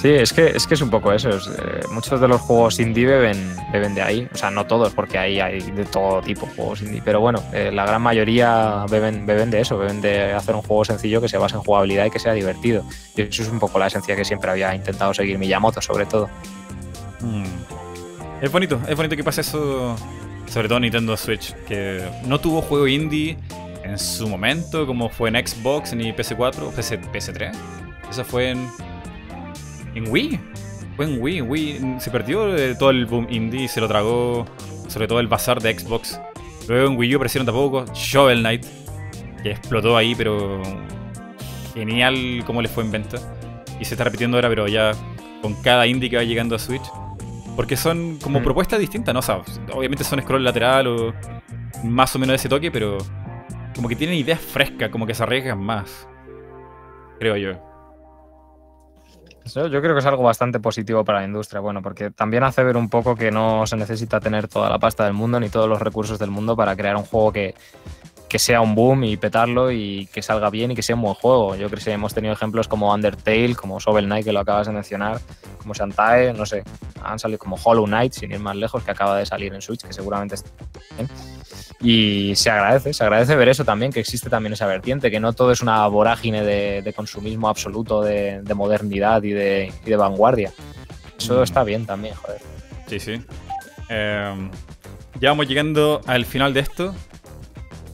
Sí, 0.01 0.11
es 0.11 0.33
que, 0.33 0.47
es 0.47 0.65
que 0.69 0.75
es 0.75 0.81
un 0.81 0.91
poco 0.91 1.13
eso. 1.13 1.29
es, 1.31 1.49
eh, 1.49 1.81
muchos 1.91 2.21
de 2.21 2.29
los 2.29 2.41
juegos 2.41 2.79
indie 2.79 3.05
beben, 3.05 3.57
beben 3.73 3.97
de 3.97 4.03
ahí. 4.03 4.29
O 4.33 4.37
sea, 4.37 4.49
no 4.49 4.65
todos, 4.65 4.95
porque 4.95 5.19
ahí 5.19 5.41
hay 5.41 5.61
de 5.61 5.85
todo 5.85 6.23
tipo 6.23 6.47
de 6.47 6.53
juegos 6.55 6.83
indie. 6.83 7.03
Pero 7.05 7.19
bueno, 7.19 7.43
eh, 7.53 7.73
la 7.73 7.85
gran 7.85 8.01
mayoría 8.01 8.87
beben, 8.89 9.27
beben 9.27 9.51
de 9.51 9.61
eso, 9.61 9.77
beben 9.77 10.01
de 10.01 10.33
hacer 10.35 10.55
un 10.55 10.63
juego 10.63 10.85
sencillo 10.85 11.21
que 11.21 11.29
se 11.29 11.37
base 11.37 11.57
en 11.57 11.63
jugabilidad 11.63 12.07
y 12.07 12.11
que 12.11 12.21
sea 12.21 12.33
divertido. 12.33 12.85
Y 13.17 13.23
eso 13.23 13.43
es 13.43 13.49
un 13.49 13.59
poco 13.59 13.81
la 13.81 13.89
esencia 13.89 14.15
que 14.15 14.25
siempre 14.25 14.49
había 14.53 14.73
intentado 14.73 15.13
seguir 15.13 15.37
Miyamoto, 15.37 15.83
sobre 15.83 16.07
todo. 16.07 16.29
Mm. 17.21 17.78
Es 18.41 18.53
bonito, 18.53 18.81
es 18.89 18.97
bonito 18.97 19.17
que 19.17 19.25
pase 19.25 19.41
eso, 19.41 19.97
sobre 20.47 20.69
todo 20.69 20.79
en 20.79 20.83
Nintendo 20.83 21.17
Switch, 21.17 21.55
que 21.67 22.09
no 22.25 22.39
tuvo 22.41 22.63
juego 22.63 22.87
indie 22.87 23.37
en 23.83 23.99
su 23.99 24.29
momento, 24.29 24.87
como 24.87 25.09
fue 25.09 25.29
en 25.31 25.47
Xbox, 25.47 25.93
ni 25.95 26.13
PS4, 26.13 26.73
PS, 26.73 27.01
PS3. 27.13 27.53
Eso 28.09 28.25
fue 28.25 28.51
en, 28.51 28.69
en 29.95 30.09
Wii. 30.09 30.39
Fue 30.97 31.07
en 31.07 31.21
Wii, 31.21 31.43
Wii 31.43 31.81
se 31.99 32.11
perdió 32.11 32.57
eh, 32.57 32.75
todo 32.77 32.91
el 32.91 33.07
boom 33.07 33.27
indie, 33.29 33.69
se 33.69 33.81
lo 33.81 33.89
tragó, 33.89 34.47
sobre 34.89 35.09
todo 35.09 35.19
el 35.19 35.27
bazar 35.27 35.61
de 35.61 35.77
Xbox. 35.77 36.21
Luego 36.69 36.93
en 36.93 36.99
Wii 36.99 37.15
U 37.15 37.17
aparecieron 37.17 37.47
tampoco 37.47 37.85
Shovel 37.93 38.41
Knight, 38.41 38.65
que 39.43 39.51
explotó 39.51 39.97
ahí, 39.97 40.15
pero 40.15 40.63
genial 41.75 42.43
cómo 42.47 42.63
le 42.63 42.69
fue 42.69 42.85
en 42.85 42.93
venta. 42.93 43.19
Y 43.81 43.85
se 43.85 43.95
está 43.95 44.05
repitiendo 44.05 44.37
ahora, 44.37 44.49
pero 44.49 44.69
ya 44.69 44.93
con 45.43 45.55
cada 45.63 45.87
indie 45.87 46.11
que 46.11 46.17
va 46.17 46.25
llegando 46.25 46.55
a 46.55 46.59
Switch. 46.59 46.83
Porque 47.59 47.77
son 47.77 48.19
como 48.23 48.39
Mm. 48.39 48.45
propuestas 48.45 48.79
distintas, 48.79 49.13
¿no? 49.13 49.19
O 49.19 49.23
sea, 49.23 49.43
obviamente 49.75 50.05
son 50.05 50.23
scroll 50.23 50.45
lateral 50.45 50.87
o 50.87 51.13
más 51.83 52.15
o 52.15 52.21
menos 52.21 52.35
de 52.35 52.37
ese 52.37 52.49
toque, 52.49 52.71
pero 52.71 52.99
como 53.75 53.89
que 53.89 53.97
tienen 53.97 54.15
ideas 54.17 54.39
frescas, 54.41 54.91
como 54.91 55.05
que 55.09 55.13
se 55.13 55.25
arriesgan 55.25 55.59
más. 55.59 56.07
Creo 57.19 57.37
yo. 57.37 57.53
Yo 59.57 59.81
creo 59.83 59.93
que 59.93 59.99
es 59.99 60.07
algo 60.07 60.23
bastante 60.23 60.61
positivo 60.61 61.05
para 61.05 61.19
la 61.19 61.25
industria, 61.25 61.59
bueno, 61.61 61.83
porque 61.83 62.13
también 62.13 62.45
hace 62.45 62.63
ver 62.63 62.77
un 62.77 62.89
poco 62.89 63.17
que 63.17 63.33
no 63.33 63.67
se 63.67 63.77
necesita 63.77 64.21
tener 64.21 64.47
toda 64.47 64.71
la 64.71 64.79
pasta 64.79 65.05
del 65.05 65.15
mundo 65.15 65.41
ni 65.41 65.49
todos 65.49 65.69
los 65.69 65.83
recursos 65.83 66.17
del 66.17 66.31
mundo 66.31 66.55
para 66.55 66.77
crear 66.77 66.95
un 66.95 67.03
juego 67.03 67.33
que, 67.33 67.57
que 68.29 68.39
sea 68.39 68.61
un 68.61 68.75
boom 68.75 69.05
y 69.05 69.17
petarlo 69.17 69.71
y 69.73 70.07
que 70.13 70.21
salga 70.23 70.51
bien 70.51 70.71
y 70.71 70.75
que 70.75 70.83
sea 70.83 70.95
un 70.97 71.03
buen 71.03 71.15
juego. 71.15 71.57
Yo 71.57 71.69
creo 71.71 71.83
que 71.83 71.91
hemos 71.93 72.13
tenido 72.15 72.35
ejemplos 72.35 72.69
como 72.69 72.93
Undertale, 72.93 73.55
como 73.55 73.81
Shovel 73.81 74.05
Knight, 74.05 74.25
que 74.27 74.33
lo 74.33 74.41
acabas 74.41 74.67
de 74.67 74.73
mencionar, 74.73 75.19
como 75.59 75.73
Shantae, 75.75 76.33
no 76.35 76.45
sé, 76.47 76.63
han 77.03 77.19
salido 77.19 77.39
como 77.39 77.57
Hollow 77.63 77.87
Knight, 77.87 78.13
sin 78.13 78.31
ir 78.33 78.39
más 78.41 78.55
lejos, 78.57 78.83
que 78.85 78.91
acaba 78.91 79.17
de 79.19 79.25
salir 79.27 79.55
en 79.55 79.63
Switch, 79.63 79.81
que 79.83 79.93
seguramente 79.93 80.35
está 80.35 80.51
bien. 80.97 81.09
Y 81.81 82.35
se 82.37 82.51
agradece, 82.51 82.93
se 82.93 83.03
agradece 83.05 83.37
ver 83.37 83.49
eso 83.49 83.65
también, 83.65 83.93
que 83.93 84.01
existe 84.01 84.29
también 84.29 84.53
esa 84.53 84.67
vertiente, 84.67 85.11
que 85.11 85.21
no 85.21 85.33
todo 85.33 85.53
es 85.53 85.61
una 85.63 85.87
vorágine 85.87 86.43
de, 86.45 86.83
de 86.83 86.93
consumismo 86.93 87.49
absoluto, 87.49 88.03
de, 88.03 88.43
de 88.43 88.55
modernidad 88.55 89.23
y 89.23 89.31
de, 89.31 89.73
y 89.87 89.91
de 89.91 89.97
vanguardia. 89.97 90.53
Eso 91.19 91.41
Mm. 91.41 91.43
está 91.43 91.65
bien 91.65 91.87
también, 91.87 92.15
joder. 92.15 92.41
Sí, 92.89 93.01
sí. 93.01 93.23
Eh, 93.89 94.51
ya 95.21 95.31
vamos 95.31 95.49
llegando 95.49 96.01
al 96.07 96.25
final 96.27 96.53
de 96.53 96.61
esto. 96.61 96.95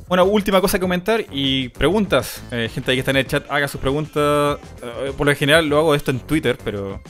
Bueno, 0.06 0.24
última 0.26 0.60
cosa 0.60 0.78
que 0.78 0.82
comentar 0.82 1.24
y 1.32 1.70
preguntas. 1.70 2.43
Eh, 2.51 2.70
gente 2.72 2.90
ahí 2.90 2.97
que 2.97 3.01
está 3.01 3.10
en 3.12 3.16
el 3.18 3.26
chat, 3.26 3.51
haga 3.51 3.68
sus 3.68 3.81
preguntas. 3.81 4.59
Eh, 4.82 5.12
por 5.16 5.26
lo 5.26 5.35
general 5.35 5.66
lo 5.66 5.78
hago 5.78 5.94
esto 5.94 6.10
en 6.10 6.20
Twitter, 6.20 6.59
pero 6.62 7.01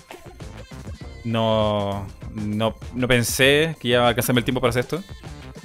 no, 1.24 2.06
no, 2.34 2.74
no 2.94 3.08
pensé 3.08 3.76
que 3.80 3.88
iba 3.88 4.04
a 4.04 4.08
alcanzarme 4.08 4.40
el 4.40 4.44
tiempo 4.44 4.60
para 4.60 4.70
hacer 4.70 4.80
esto. 4.84 5.02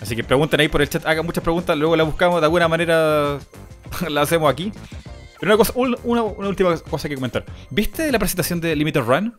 Así 0.01 0.15
que 0.15 0.23
pregunten 0.23 0.59
ahí 0.59 0.69
por 0.69 0.81
el 0.81 0.89
chat, 0.89 1.05
hagan 1.05 1.25
muchas 1.25 1.43
preguntas, 1.43 1.77
luego 1.77 1.95
las 1.95 2.07
buscamos 2.07 2.39
de 2.41 2.45
alguna 2.45 2.67
manera, 2.67 3.37
las 4.09 4.23
hacemos 4.23 4.51
aquí. 4.51 4.71
Pero 5.39 5.51
una, 5.53 5.57
cosa, 5.57 5.73
un- 5.75 5.97
una, 6.03 6.23
una 6.23 6.47
última 6.49 6.75
cosa 6.77 7.07
que 7.07 7.15
comentar. 7.15 7.45
¿Viste 7.69 8.11
la 8.11 8.19
presentación 8.19 8.59
de 8.59 8.75
Limited 8.75 9.01
Run? 9.01 9.37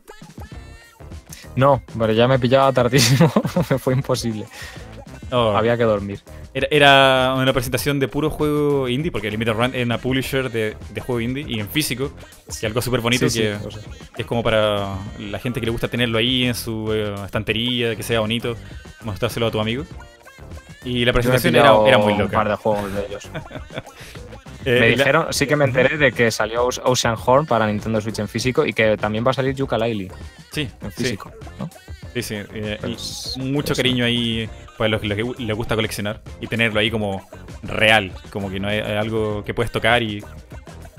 No, 1.57 1.83
pero 1.99 2.13
ya 2.13 2.29
me 2.29 2.39
pillaba 2.39 2.73
tardísimo, 2.73 3.31
me 3.71 3.79
fue 3.79 3.95
imposible. 3.95 4.47
Oh. 5.33 5.57
Había 5.57 5.77
que 5.77 5.85
dormir. 5.85 6.21
Era, 6.55 6.67
era 6.71 7.35
una 7.37 7.53
presentación 7.53 8.01
de 8.01 8.09
puro 8.09 8.31
juego 8.31 8.89
indie, 8.89 9.13
porque 9.13 9.31
Limited 9.31 9.53
Run 9.53 9.75
es 9.75 9.85
una 9.85 9.99
publisher 9.99 10.51
de, 10.51 10.77
de 10.93 11.01
juego 11.01 11.21
indie 11.21 11.45
y 11.47 11.61
en 11.61 11.69
físico, 11.69 12.11
que 12.59 12.67
algo 12.67 12.83
súper 12.83 13.01
bonito 13.01 13.29
Sí, 13.29 13.39
sí, 13.39 13.41
que, 13.43 13.51
lo 13.65 13.71
sé. 13.71 13.81
que 14.17 14.23
es 14.23 14.27
como 14.27 14.43
para 14.43 14.97
la 15.19 15.39
gente 15.39 15.61
que 15.61 15.67
le 15.67 15.73
gusta 15.73 15.89
tenerlo 15.89 16.19
ahí 16.19 16.45
en 16.45 16.55
su 16.55 16.93
eh, 16.93 17.15
estantería, 17.25 17.95
que 17.95 18.03
sea 18.03 18.21
bonito, 18.21 18.57
mostrárselo 19.03 19.47
a 19.47 19.51
tu 19.51 19.61
amigo. 19.61 19.85
Y 20.85 21.05
la 21.05 21.13
presentación 21.13 21.55
era, 21.55 21.75
era 21.87 21.99
muy 21.99 22.15
Un 22.15 22.29
par 22.29 22.47
loca. 22.47 22.51
de 22.51 22.57
juegos 22.57 22.95
de 22.95 23.07
ellos. 23.07 23.29
Eh, 24.67 24.79
me 24.79 24.91
la- 24.91 24.97
dijeron, 24.97 25.27
sí 25.31 25.47
que 25.47 25.57
me 25.57 25.65
enteré 25.65 25.97
de 25.97 26.13
que 26.13 26.31
salió 26.31 26.67
Oce- 26.67 26.83
Ocean 26.85 27.17
Horn 27.25 27.47
para 27.47 27.67
Nintendo 27.67 27.99
Switch 27.99 28.19
en 28.19 28.29
físico 28.29 28.67
y 28.67 28.75
que 28.75 28.99
también 28.99 29.25
va 29.27 29.31
a 29.31 29.33
salir 29.33 29.55
Yooka-Laylee 29.55 30.13
Sí, 30.53 30.69
en 30.83 30.91
sí, 30.93 31.03
físico. 31.05 31.33
¿no? 31.59 31.71
Sí, 32.15 32.23
sí, 32.23 32.35
eh, 32.55 32.79
Pues, 32.81 33.35
mucho 33.39 33.75
cariño 33.75 34.05
ahí 34.05 34.49
para 34.79 34.89
los, 34.89 35.05
los 35.05 35.17
que 35.17 35.43
les 35.43 35.57
gusta 35.57 35.75
coleccionar 35.77 36.23
y 36.41 36.47
tenerlo 36.47 36.81
ahí 36.81 36.91
como 36.91 37.27
real, 37.63 38.13
como 38.31 38.51
que 38.51 38.61
no 38.61 38.69
es, 38.71 38.85
es 38.87 38.97
algo 38.99 39.45
que 39.45 39.55
puedes 39.55 39.71
tocar 39.73 40.03
y 40.03 40.23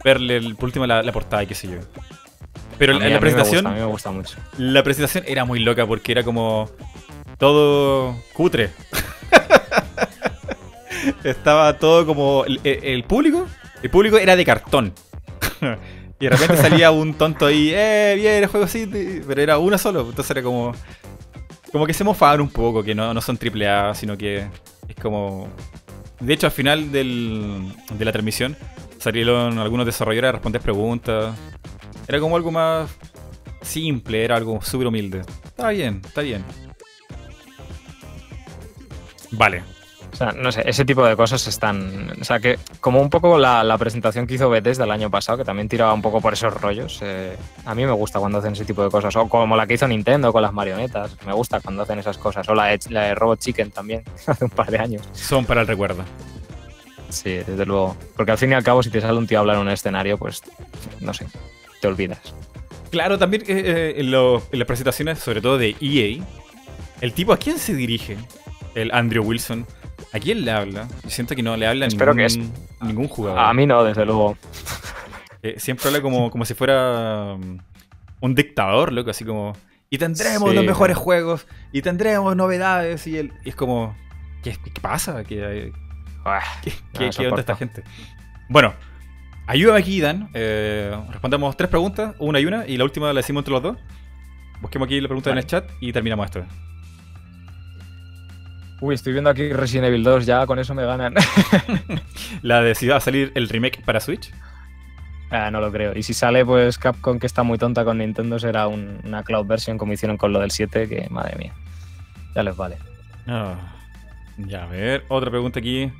verle 0.03 0.37
el- 0.37 0.55
por 0.55 0.65
último 0.65 0.85
la, 0.87 1.03
la 1.03 1.11
portada 1.11 1.43
y 1.43 1.47
qué 1.47 1.55
sé 1.55 1.67
yo. 1.67 1.77
Pero 2.77 2.93
mí- 2.93 2.99
la 2.99 3.05
a 3.05 3.09
mí 3.09 3.13
me 3.13 3.19
gusta, 3.19 3.19
presentación... 3.19 3.67
a 3.67 3.71
mí 3.71 3.79
me 3.79 3.85
gusta 3.85 4.11
mucho. 4.11 4.37
La 4.57 4.83
presentación 4.83 5.23
era 5.27 5.45
muy 5.45 5.59
loca 5.59 5.85
porque 5.85 6.11
era 6.11 6.23
como 6.23 6.69
todo 7.37 8.15
cutre. 8.33 8.69
Estaba 11.23 11.77
todo 11.77 12.05
como 12.05 12.45
el, 12.45 13.03
público, 13.03 13.47
el 13.81 13.89
público 13.89 14.17
era 14.17 14.35
de 14.35 14.45
cartón. 14.45 14.93
y 16.19 16.25
de 16.25 16.29
repente 16.29 16.57
salía 16.57 16.91
un 16.91 17.13
tonto 17.15 17.47
ahí, 17.47 17.71
eh, 17.73 18.13
bien, 18.17 18.35
el 18.43 18.47
juego 18.47 18.65
así, 18.65 18.89
pero 19.27 19.41
era 19.41 19.57
uno 19.57 19.77
solo, 19.77 20.01
entonces 20.01 20.31
era 20.31 20.43
como 20.43 20.73
como 21.71 21.85
que 21.85 21.93
se 21.93 22.03
mofaban 22.03 22.41
un 22.41 22.49
poco, 22.49 22.83
que 22.83 22.93
no, 22.93 23.13
no 23.13 23.21
son 23.21 23.37
triple 23.37 23.67
A, 23.67 23.93
sino 23.95 24.17
que 24.17 24.47
es 24.87 24.95
como 25.01 25.47
de 26.19 26.33
hecho 26.33 26.47
al 26.47 26.51
final 26.51 26.91
del, 26.91 27.73
de 27.93 28.05
la 28.05 28.11
transmisión 28.11 28.55
salieron 29.01 29.57
algunos 29.57 29.85
desarrolladores 29.85 30.29
a 30.29 30.31
responder 30.33 30.61
preguntas. 30.61 31.35
Era 32.07 32.19
como 32.19 32.35
algo 32.35 32.51
más 32.51 32.89
simple, 33.61 34.23
era 34.23 34.35
algo 34.35 34.61
súper 34.61 34.87
humilde. 34.87 35.21
Está 35.43 35.69
bien, 35.69 36.01
está 36.05 36.21
bien. 36.21 36.43
Vale. 39.31 39.63
O 40.13 40.15
sea, 40.15 40.33
no 40.33 40.51
sé, 40.51 40.63
ese 40.65 40.83
tipo 40.85 41.05
de 41.05 41.15
cosas 41.15 41.47
están. 41.47 42.11
O 42.19 42.23
sea, 42.23 42.39
que 42.39 42.59
como 42.79 43.01
un 43.01 43.09
poco 43.09 43.37
la, 43.37 43.63
la 43.63 43.77
presentación 43.77 44.27
que 44.27 44.33
hizo 44.35 44.49
Bethesda 44.49 44.83
el 44.83 44.91
año 44.91 45.09
pasado, 45.09 45.37
que 45.37 45.45
también 45.45 45.69
tiraba 45.69 45.93
un 45.93 46.01
poco 46.01 46.19
por 46.21 46.33
esos 46.33 46.53
rollos. 46.53 46.99
eh, 47.01 47.37
a 47.65 47.73
mí 47.73 47.85
me 47.85 47.91
gusta 47.93 48.19
cuando 48.19 48.39
hacen 48.39 48.53
ese 48.53 48.65
tipo 48.65 48.83
de 48.83 48.89
cosas. 48.89 49.15
O 49.15 49.29
como 49.29 49.55
la 49.55 49.65
que 49.65 49.75
hizo 49.75 49.87
Nintendo 49.87 50.31
con 50.33 50.41
las 50.41 50.51
marionetas. 50.53 51.15
Me 51.25 51.33
gusta 51.33 51.59
cuando 51.61 51.83
hacen 51.83 51.97
esas 51.99 52.17
cosas. 52.17 52.47
O 52.49 52.53
la 52.55 52.65
de, 52.65 52.79
la 52.89 53.03
de 53.03 53.15
Robot 53.15 53.39
Chicken 53.39 53.71
también, 53.71 54.03
hace 54.27 54.43
un 54.43 54.51
par 54.51 54.69
de 54.69 54.79
años. 54.79 55.07
Son 55.13 55.45
para 55.45 55.61
el 55.61 55.67
recuerdo. 55.67 56.03
Sí, 57.09 57.31
desde 57.45 57.65
luego. 57.65 57.95
Porque 58.15 58.31
al 58.31 58.37
fin 58.37 58.51
y 58.51 58.53
al 58.55 58.63
cabo, 58.63 58.83
si 58.83 58.89
te 58.89 59.01
sale 59.01 59.17
un 59.17 59.27
tío 59.27 59.37
a 59.37 59.41
hablar 59.41 59.55
en 59.57 59.63
un 59.63 59.69
escenario, 59.69 60.17
pues 60.17 60.41
no 60.99 61.13
sé, 61.13 61.25
te 61.81 61.87
olvidas. 61.87 62.19
Claro, 62.89 63.17
también 63.17 63.43
eh, 63.43 63.45
eh, 63.65 63.93
en, 63.97 64.11
lo- 64.11 64.43
en 64.51 64.59
las 64.59 64.65
presentaciones, 64.67 65.19
sobre 65.19 65.41
todo 65.41 65.57
de 65.57 65.75
EA, 65.81 66.23
el 67.01 67.13
tipo 67.13 67.33
a 67.33 67.37
quién 67.37 67.57
se 67.57 67.73
dirige, 67.73 68.17
el 68.75 68.91
Andrew 68.93 69.23
Wilson, 69.25 69.65
¿a 70.13 70.19
quién 70.19 70.43
le 70.45 70.51
habla? 70.51 70.87
Yo 71.03 71.09
siento 71.09 71.35
que 71.35 71.43
no 71.43 71.55
le 71.57 71.67
habla 71.67 71.85
a 71.85 71.87
Espero 71.87 72.13
ningún, 72.13 72.51
que 72.79 72.85
ningún 72.85 73.07
jugador. 73.07 73.39
A 73.39 73.53
mí 73.53 73.65
no, 73.65 73.83
desde 73.83 74.05
luego. 74.05 74.37
Eh, 75.43 75.55
siempre 75.57 75.87
habla 75.87 76.03
como, 76.03 76.29
como 76.29 76.45
si 76.45 76.53
fuera 76.53 77.33
um, 77.33 77.57
un 78.19 78.35
dictador, 78.35 78.93
loco, 78.93 79.09
así 79.09 79.25
como. 79.25 79.53
Y 79.89 79.97
tendremos 79.97 80.51
Sí. 80.51 80.55
los 80.55 80.63
mejores 80.63 80.95
juegos, 80.95 81.47
y 81.71 81.81
tendremos 81.81 82.35
novedades, 82.35 83.07
y, 83.07 83.17
el, 83.17 83.33
y 83.43 83.49
es 83.49 83.55
como. 83.55 83.95
¿Qué, 84.43 84.51
qué 84.63 84.79
pasa? 84.79 85.23
¿Qué, 85.23 85.71
Uah, 86.23 86.41
qué, 86.61 86.71
No 86.93 87.09
qué- 87.09 87.27
onda 87.27 87.39
esta 87.39 87.55
gente? 87.55 87.83
Bueno, 88.49 88.75
ayúdame 89.47 89.79
aquí, 89.79 89.99
Dan. 89.99 90.29
Eh, 90.35 90.95
respondamos 91.09 91.57
tres 91.57 91.71
preguntas, 91.71 92.13
una 92.19 92.39
y 92.39 92.45
una, 92.45 92.67
y 92.67 92.77
la 92.77 92.83
última 92.83 93.07
la 93.07 93.13
decimos 93.21 93.41
entre 93.41 93.53
los 93.53 93.63
dos. 93.63 93.77
Busquemos 94.61 94.85
aquí 94.85 95.01
la 95.01 95.07
pregunta 95.07 95.31
en 95.31 95.39
el 95.39 95.45
chat 95.47 95.67
y 95.79 95.91
terminamos 95.91 96.25
esto. 96.27 96.45
Uy, 98.81 98.95
estoy 98.95 99.13
viendo 99.13 99.29
aquí 99.29 99.53
Resident 99.53 99.87
Evil 99.87 100.03
2, 100.03 100.25
ya 100.25 100.45
con 100.47 100.57
eso 100.59 100.73
me 100.73 100.83
ganan. 100.83 101.13
La 102.41 102.61
de 102.61 102.73
si 102.75 102.87
va 102.87 102.97
a 102.97 102.99
salir 102.99 103.31
el 103.35 103.47
remake 103.47 103.83
para 103.85 103.99
Switch. 103.99 104.31
Ah, 105.29 105.49
no 105.51 105.61
lo 105.61 105.71
creo. 105.71 105.95
Y 105.95 106.03
si 106.03 106.13
sale, 106.13 106.43
pues 106.45 106.77
Capcom, 106.77 107.19
que 107.19 107.27
está 107.27 107.43
muy 107.43 107.57
tonta 107.57 107.85
con 107.85 107.99
Nintendo, 107.99 108.39
será 108.39 108.67
un- 108.67 108.99
una 109.05 109.23
cloud 109.23 109.45
version 109.45 109.77
como 109.77 109.93
hicieron 109.93 110.17
con 110.17 110.33
lo 110.33 110.39
del 110.39 110.51
7, 110.51 110.89
que 110.89 111.07
madre 111.09 111.37
mía. 111.37 111.53
Ya 112.35 112.43
les 112.43 112.55
vale. 112.57 112.77
Ah, 113.27 113.55
ya, 114.37 114.63
a 114.63 114.67
ver, 114.67 115.05
otra 115.09 115.29
pregunta 115.29 115.59
aquí. 115.59 115.91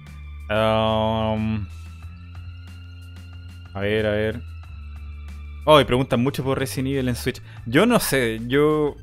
Um, 0.50 1.66
a 3.74 3.80
ver, 3.80 4.06
a 4.08 4.12
ver. 4.12 4.42
Oh, 5.66 5.80
y 5.80 5.86
preguntan 5.86 6.22
mucho 6.22 6.44
por 6.44 6.58
Resident 6.58 6.88
Evil 6.90 7.08
en 7.10 7.16
Switch. 7.16 7.42
Yo 7.68 7.86
no 7.86 8.00
sé, 8.00 8.42
yo. 8.48 8.96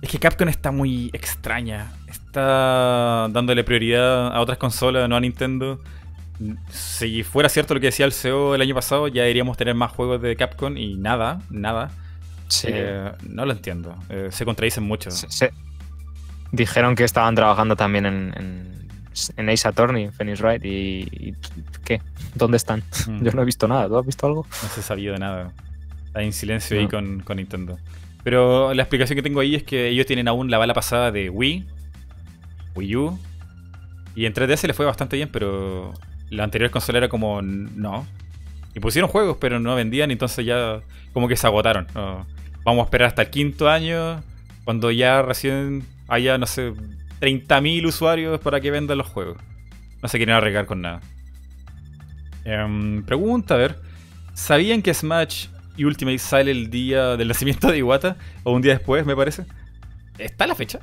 Es 0.00 0.08
que 0.10 0.18
Capcom 0.18 0.48
está 0.48 0.70
muy 0.70 1.10
extraña. 1.12 1.90
Está 2.36 3.28
dándole 3.30 3.64
prioridad 3.64 4.28
a 4.36 4.40
otras 4.42 4.58
consolas, 4.58 5.08
no 5.08 5.16
a 5.16 5.20
Nintendo. 5.20 5.80
Si 6.68 7.22
fuera 7.22 7.48
cierto 7.48 7.72
lo 7.72 7.80
que 7.80 7.86
decía 7.86 8.04
el 8.04 8.12
CEO 8.12 8.54
el 8.54 8.60
año 8.60 8.74
pasado, 8.74 9.08
ya 9.08 9.22
deberíamos 9.22 9.56
tener 9.56 9.74
más 9.74 9.90
juegos 9.90 10.20
de 10.20 10.36
Capcom 10.36 10.76
y 10.76 10.96
nada, 10.96 11.40
nada. 11.48 11.90
Sí. 12.48 12.68
Eh, 12.70 13.10
no 13.26 13.46
lo 13.46 13.52
entiendo. 13.52 13.96
Eh, 14.10 14.28
se 14.32 14.44
contradicen 14.44 14.84
mucho. 14.84 15.10
Se- 15.10 15.30
se- 15.30 15.50
Dijeron 16.52 16.94
que 16.94 17.04
estaban 17.04 17.34
trabajando 17.34 17.74
también 17.74 18.04
en, 18.04 18.34
en, 18.36 18.88
en 19.38 19.48
Ace 19.48 19.66
Attorney, 19.66 20.10
Phoenix 20.10 20.42
Wright, 20.42 20.62
y, 20.62 21.08
y 21.10 21.34
¿qué? 21.86 22.02
¿Dónde 22.34 22.58
están? 22.58 22.82
Mm. 23.08 23.24
Yo 23.24 23.32
no 23.32 23.40
he 23.40 23.44
visto 23.46 23.66
nada. 23.66 23.88
¿Tú 23.88 23.96
has 23.96 24.04
visto 24.04 24.26
algo? 24.26 24.46
No 24.62 24.68
se 24.68 24.82
sabía 24.82 25.12
de 25.12 25.18
nada. 25.20 25.52
Está 26.08 26.20
en 26.20 26.34
silencio 26.34 26.78
ahí 26.78 26.86
con, 26.86 27.20
con 27.20 27.38
Nintendo. 27.38 27.78
Pero 28.24 28.74
la 28.74 28.82
explicación 28.82 29.16
que 29.16 29.22
tengo 29.22 29.40
ahí 29.40 29.54
es 29.54 29.62
que 29.62 29.88
ellos 29.88 30.04
tienen 30.04 30.28
aún 30.28 30.50
la 30.50 30.58
bala 30.58 30.74
pasada 30.74 31.10
de 31.10 31.30
Wii, 31.30 31.66
Wii 32.76 32.96
U. 32.96 33.18
Y 34.14 34.26
en 34.26 34.34
3DS 34.34 34.66
le 34.66 34.74
fue 34.74 34.86
bastante 34.86 35.16
bien, 35.16 35.28
pero 35.32 35.92
la 36.30 36.44
anterior 36.44 36.70
consola 36.70 36.98
era 36.98 37.08
como 37.08 37.42
no. 37.42 38.06
Y 38.74 38.80
pusieron 38.80 39.10
juegos, 39.10 39.38
pero 39.40 39.58
no 39.58 39.74
vendían, 39.74 40.10
entonces 40.10 40.44
ya 40.44 40.80
como 41.12 41.28
que 41.28 41.36
se 41.36 41.46
agotaron. 41.46 41.86
Vamos 42.64 42.82
a 42.82 42.84
esperar 42.84 43.08
hasta 43.08 43.22
el 43.22 43.30
quinto 43.30 43.68
año, 43.68 44.22
cuando 44.64 44.90
ya 44.90 45.22
recién 45.22 45.84
haya, 46.08 46.38
no 46.38 46.46
sé, 46.46 46.72
30.000 47.20 47.86
usuarios 47.86 48.40
para 48.40 48.60
que 48.60 48.70
vendan 48.70 48.98
los 48.98 49.06
juegos. 49.06 49.38
No 50.02 50.08
se 50.08 50.18
quieren 50.18 50.34
arriesgar 50.34 50.66
con 50.66 50.82
nada. 50.82 51.00
Em, 52.44 53.02
pregunta, 53.04 53.54
a 53.54 53.58
ver. 53.58 53.76
¿Sabían 54.34 54.82
que 54.82 54.92
Smash 54.92 55.46
y 55.76 55.84
Ultimate 55.84 56.18
sale 56.18 56.50
el 56.50 56.70
día 56.70 57.16
del 57.16 57.28
nacimiento 57.28 57.70
de 57.70 57.78
Iwata? 57.78 58.16
O 58.44 58.52
un 58.52 58.62
día 58.62 58.74
después, 58.74 59.06
me 59.06 59.16
parece. 59.16 59.46
¿Está 60.18 60.46
la 60.46 60.54
fecha? 60.54 60.80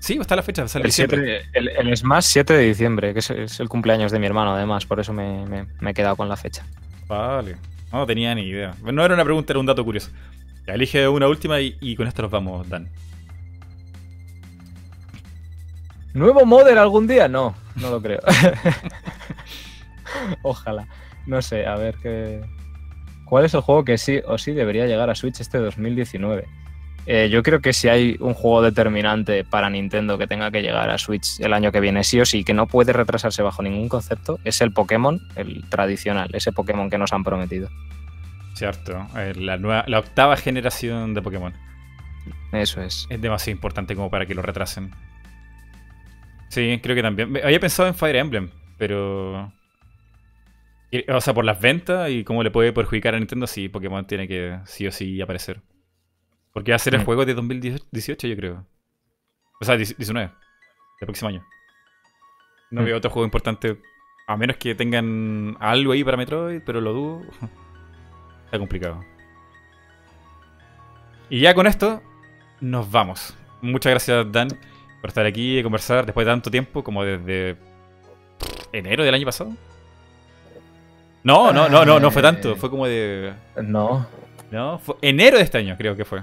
Sí, 0.00 0.18
está 0.20 0.34
la 0.34 0.42
fecha, 0.42 0.66
sale 0.66 0.84
El, 0.84 0.88
diciembre. 0.88 1.42
7, 1.52 1.58
el, 1.58 1.68
el 1.88 1.96
Smash 1.96 2.24
7 2.24 2.54
de 2.54 2.64
diciembre, 2.64 3.12
que 3.12 3.18
es, 3.20 3.30
es 3.30 3.60
el 3.60 3.68
cumpleaños 3.68 4.10
de 4.10 4.18
mi 4.18 4.26
hermano, 4.26 4.54
además. 4.54 4.86
Por 4.86 4.98
eso 4.98 5.12
me, 5.12 5.46
me- 5.46 5.66
me 5.78 5.90
he 5.90 5.94
quedado 5.94 6.16
con 6.16 6.28
la 6.28 6.36
fecha. 6.36 6.64
Vale. 7.06 7.56
No 7.92 8.06
tenía 8.06 8.34
ni 8.34 8.42
idea. 8.42 8.74
No 8.82 9.04
era 9.04 9.14
una 9.14 9.24
pregunta, 9.24 9.52
era 9.52 9.60
un 9.60 9.66
dato 9.66 9.84
curioso. 9.84 10.10
Ya 10.66 10.74
elige 10.74 11.06
una 11.08 11.28
última 11.28 11.60
y, 11.60 11.76
y 11.80 11.96
con 11.96 12.06
esto 12.08 12.22
nos 12.22 12.30
vamos, 12.30 12.68
Dan. 12.68 12.88
¿Nuevo 16.14 16.44
modder 16.44 16.78
algún 16.78 17.06
día? 17.06 17.28
No, 17.28 17.54
no 17.76 17.90
lo 17.90 18.02
creo. 18.02 18.20
Ojalá. 20.42 20.86
No 21.26 21.40
sé, 21.42 21.66
a 21.66 21.76
ver 21.76 21.94
qué. 22.02 22.40
¿Cuál 23.26 23.44
es 23.44 23.54
el 23.54 23.60
juego 23.60 23.84
que 23.84 23.96
sí 23.98 24.20
o 24.26 24.38
sí 24.38 24.52
debería 24.52 24.86
llegar 24.86 25.08
a 25.10 25.14
Switch 25.14 25.40
este 25.40 25.58
2019? 25.58 26.46
Eh, 27.12 27.28
yo 27.28 27.42
creo 27.42 27.60
que 27.60 27.72
si 27.72 27.88
hay 27.88 28.16
un 28.20 28.34
juego 28.34 28.62
determinante 28.62 29.42
para 29.42 29.68
Nintendo 29.68 30.16
que 30.16 30.28
tenga 30.28 30.52
que 30.52 30.62
llegar 30.62 30.88
a 30.90 30.96
Switch 30.96 31.40
el 31.40 31.52
año 31.52 31.72
que 31.72 31.80
viene, 31.80 32.04
sí 32.04 32.20
o 32.20 32.24
sí, 32.24 32.44
que 32.44 32.54
no 32.54 32.68
puede 32.68 32.92
retrasarse 32.92 33.42
bajo 33.42 33.64
ningún 33.64 33.88
concepto, 33.88 34.38
es 34.44 34.60
el 34.60 34.72
Pokémon, 34.72 35.20
el 35.34 35.68
tradicional, 35.68 36.30
ese 36.32 36.52
Pokémon 36.52 36.88
que 36.88 36.98
nos 36.98 37.12
han 37.12 37.24
prometido. 37.24 37.68
Cierto. 38.54 39.08
eh, 39.16 39.32
La, 39.34 39.56
nueva, 39.56 39.84
la 39.88 39.98
octava 39.98 40.36
generación 40.36 41.12
de 41.14 41.20
Pokémon. 41.20 41.52
Eso 42.52 42.80
es. 42.80 43.08
Es 43.10 43.20
demasiado 43.20 43.56
importante 43.56 43.96
como 43.96 44.08
para 44.08 44.24
que 44.24 44.36
lo 44.36 44.42
retrasen. 44.42 44.92
Sí, 46.46 46.78
creo 46.80 46.94
que 46.94 47.02
también. 47.02 47.40
Había 47.42 47.58
pensado 47.58 47.88
en 47.88 47.96
Fire 47.96 48.14
Emblem, 48.14 48.50
pero. 48.78 49.52
O 51.08 51.20
sea, 51.20 51.34
por 51.34 51.44
las 51.44 51.60
ventas 51.60 52.08
y 52.08 52.22
cómo 52.22 52.44
le 52.44 52.52
puede 52.52 52.72
perjudicar 52.72 53.16
a 53.16 53.18
Nintendo, 53.18 53.48
sí, 53.48 53.68
Pokémon 53.68 54.06
tiene 54.06 54.28
que 54.28 54.60
sí 54.64 54.86
o 54.86 54.92
sí 54.92 55.20
aparecer. 55.20 55.60
Porque 56.52 56.72
va 56.72 56.76
a 56.76 56.78
ser 56.80 56.94
el 56.94 57.02
Mm. 57.02 57.04
juego 57.04 57.24
de 57.26 57.34
2018, 57.34 58.26
yo 58.26 58.36
creo. 58.36 58.66
O 59.60 59.64
sea, 59.64 59.76
19, 59.76 60.30
el 61.00 61.06
próximo 61.06 61.28
año. 61.28 61.44
No 62.70 62.82
Mm. 62.82 62.84
veo 62.84 62.96
otro 62.96 63.10
juego 63.10 63.24
importante, 63.24 63.78
a 64.26 64.36
menos 64.36 64.56
que 64.56 64.74
tengan 64.74 65.56
algo 65.60 65.92
ahí 65.92 66.02
para 66.04 66.16
Metroid, 66.16 66.60
pero 66.64 66.80
lo 66.80 66.92
dudo. 66.92 67.22
Está 68.46 68.58
complicado. 68.58 69.04
Y 71.28 71.40
ya 71.40 71.54
con 71.54 71.66
esto, 71.66 72.02
nos 72.60 72.90
vamos. 72.90 73.36
Muchas 73.62 73.90
gracias, 73.90 74.32
Dan, 74.32 74.48
por 75.00 75.08
estar 75.08 75.24
aquí 75.26 75.58
y 75.58 75.62
conversar 75.62 76.04
después 76.04 76.26
de 76.26 76.32
tanto 76.32 76.50
tiempo, 76.50 76.82
como 76.82 77.04
desde 77.04 77.56
enero 78.72 79.04
del 79.04 79.14
año 79.14 79.24
pasado. 79.26 79.52
No, 81.22 81.52
no, 81.52 81.68
no, 81.68 81.84
no, 81.84 82.00
no 82.00 82.10
fue 82.10 82.22
tanto. 82.22 82.56
Fue 82.56 82.70
como 82.70 82.86
de. 82.86 83.34
No, 83.62 84.06
No, 84.50 84.78
fue 84.80 84.96
enero 85.02 85.36
de 85.36 85.44
este 85.44 85.58
año, 85.58 85.76
creo 85.78 85.94
que 85.94 86.04
fue. 86.04 86.22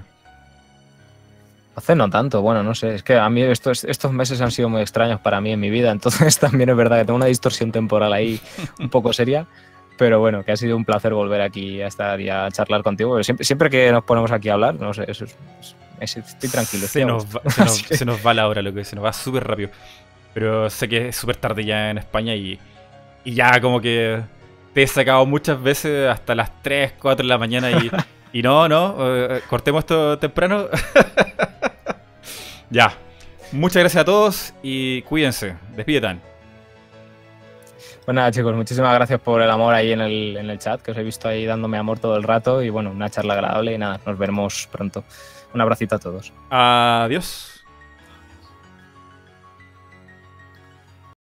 Hace 1.78 1.94
no 1.94 2.10
tanto, 2.10 2.42
bueno, 2.42 2.62
no 2.64 2.74
sé, 2.74 2.96
es 2.96 3.02
que 3.02 3.16
a 3.16 3.28
mí 3.30 3.40
estos, 3.42 3.84
estos 3.84 4.12
meses 4.12 4.40
han 4.40 4.50
sido 4.50 4.68
muy 4.68 4.80
extraños 4.80 5.20
para 5.20 5.40
mí 5.40 5.52
en 5.52 5.60
mi 5.60 5.70
vida, 5.70 5.90
entonces 5.92 6.38
también 6.38 6.68
es 6.70 6.76
verdad 6.76 6.98
que 6.98 7.04
tengo 7.04 7.16
una 7.16 7.26
distorsión 7.26 7.70
temporal 7.72 8.12
ahí 8.12 8.40
un 8.80 8.88
poco 8.88 9.12
seria, 9.12 9.46
pero 9.96 10.18
bueno, 10.20 10.44
que 10.44 10.52
ha 10.52 10.56
sido 10.56 10.76
un 10.76 10.84
placer 10.84 11.14
volver 11.14 11.40
aquí 11.40 11.80
a 11.80 11.86
estar 11.86 12.20
y 12.20 12.28
a 12.30 12.50
charlar 12.50 12.82
contigo, 12.82 13.22
siempre, 13.22 13.44
siempre 13.44 13.70
que 13.70 13.92
nos 13.92 14.02
ponemos 14.04 14.30
aquí 14.32 14.48
a 14.48 14.54
hablar, 14.54 14.74
no 14.74 14.92
sé, 14.92 15.04
es, 15.08 15.22
es- 15.22 16.16
estoy 16.16 16.48
tranquilo. 16.50 16.84
estoy 16.86 17.02
Se 17.02 17.06
nos, 17.06 17.26
va, 17.26 17.42
se, 17.50 17.60
nos, 17.64 17.76
se 17.98 18.04
nos 18.04 18.26
va 18.26 18.34
la 18.34 18.48
hora, 18.48 18.60
lo 18.62 18.72
que 18.74 18.84
se 18.84 18.94
nos 18.96 19.04
va 19.04 19.12
súper 19.12 19.44
rápido. 19.46 19.70
Pero 20.34 20.70
sé 20.70 20.88
que 20.88 21.08
es 21.08 21.16
súper 21.16 21.36
tarde 21.36 21.64
ya 21.64 21.90
en 21.90 21.98
España 21.98 22.34
y, 22.36 22.58
y 23.24 23.34
ya 23.34 23.60
como 23.60 23.80
que 23.80 24.20
te 24.74 24.82
he 24.82 24.86
sacado 24.86 25.26
muchas 25.26 25.60
veces 25.60 26.08
hasta 26.08 26.34
las 26.36 26.62
3, 26.62 26.92
4 27.00 27.24
de 27.24 27.28
la 27.28 27.38
mañana 27.38 27.70
y, 27.72 27.90
y 28.32 28.42
no, 28.42 28.68
no, 28.68 28.96
eh, 28.98 29.42
cortemos 29.48 29.80
esto 29.80 30.18
temprano. 30.18 30.66
ya. 32.70 32.92
Muchas 33.50 33.80
gracias 33.80 34.02
a 34.02 34.04
todos 34.04 34.54
y 34.62 35.02
cuídense. 35.02 35.56
Despide 35.74 36.00
tan. 36.02 36.20
Pues 38.04 38.14
nada, 38.14 38.30
chicos, 38.30 38.54
muchísimas 38.54 38.94
gracias 38.94 39.20
por 39.20 39.42
el 39.42 39.50
amor 39.50 39.74
ahí 39.74 39.92
en 39.92 40.00
el, 40.00 40.36
en 40.36 40.48
el 40.48 40.58
chat, 40.58 40.80
que 40.80 40.92
os 40.92 40.96
he 40.96 41.02
visto 41.02 41.28
ahí 41.28 41.44
dándome 41.44 41.76
amor 41.76 41.98
todo 41.98 42.16
el 42.16 42.22
rato 42.22 42.62
y 42.62 42.70
bueno, 42.70 42.90
una 42.90 43.10
charla 43.10 43.34
agradable 43.34 43.74
y 43.74 43.78
nada, 43.78 44.00
nos 44.04 44.18
veremos 44.18 44.68
pronto. 44.72 45.04
Un 45.52 45.60
abracito 45.60 45.96
a 45.96 45.98
todos. 45.98 46.32
Adiós. 46.50 47.57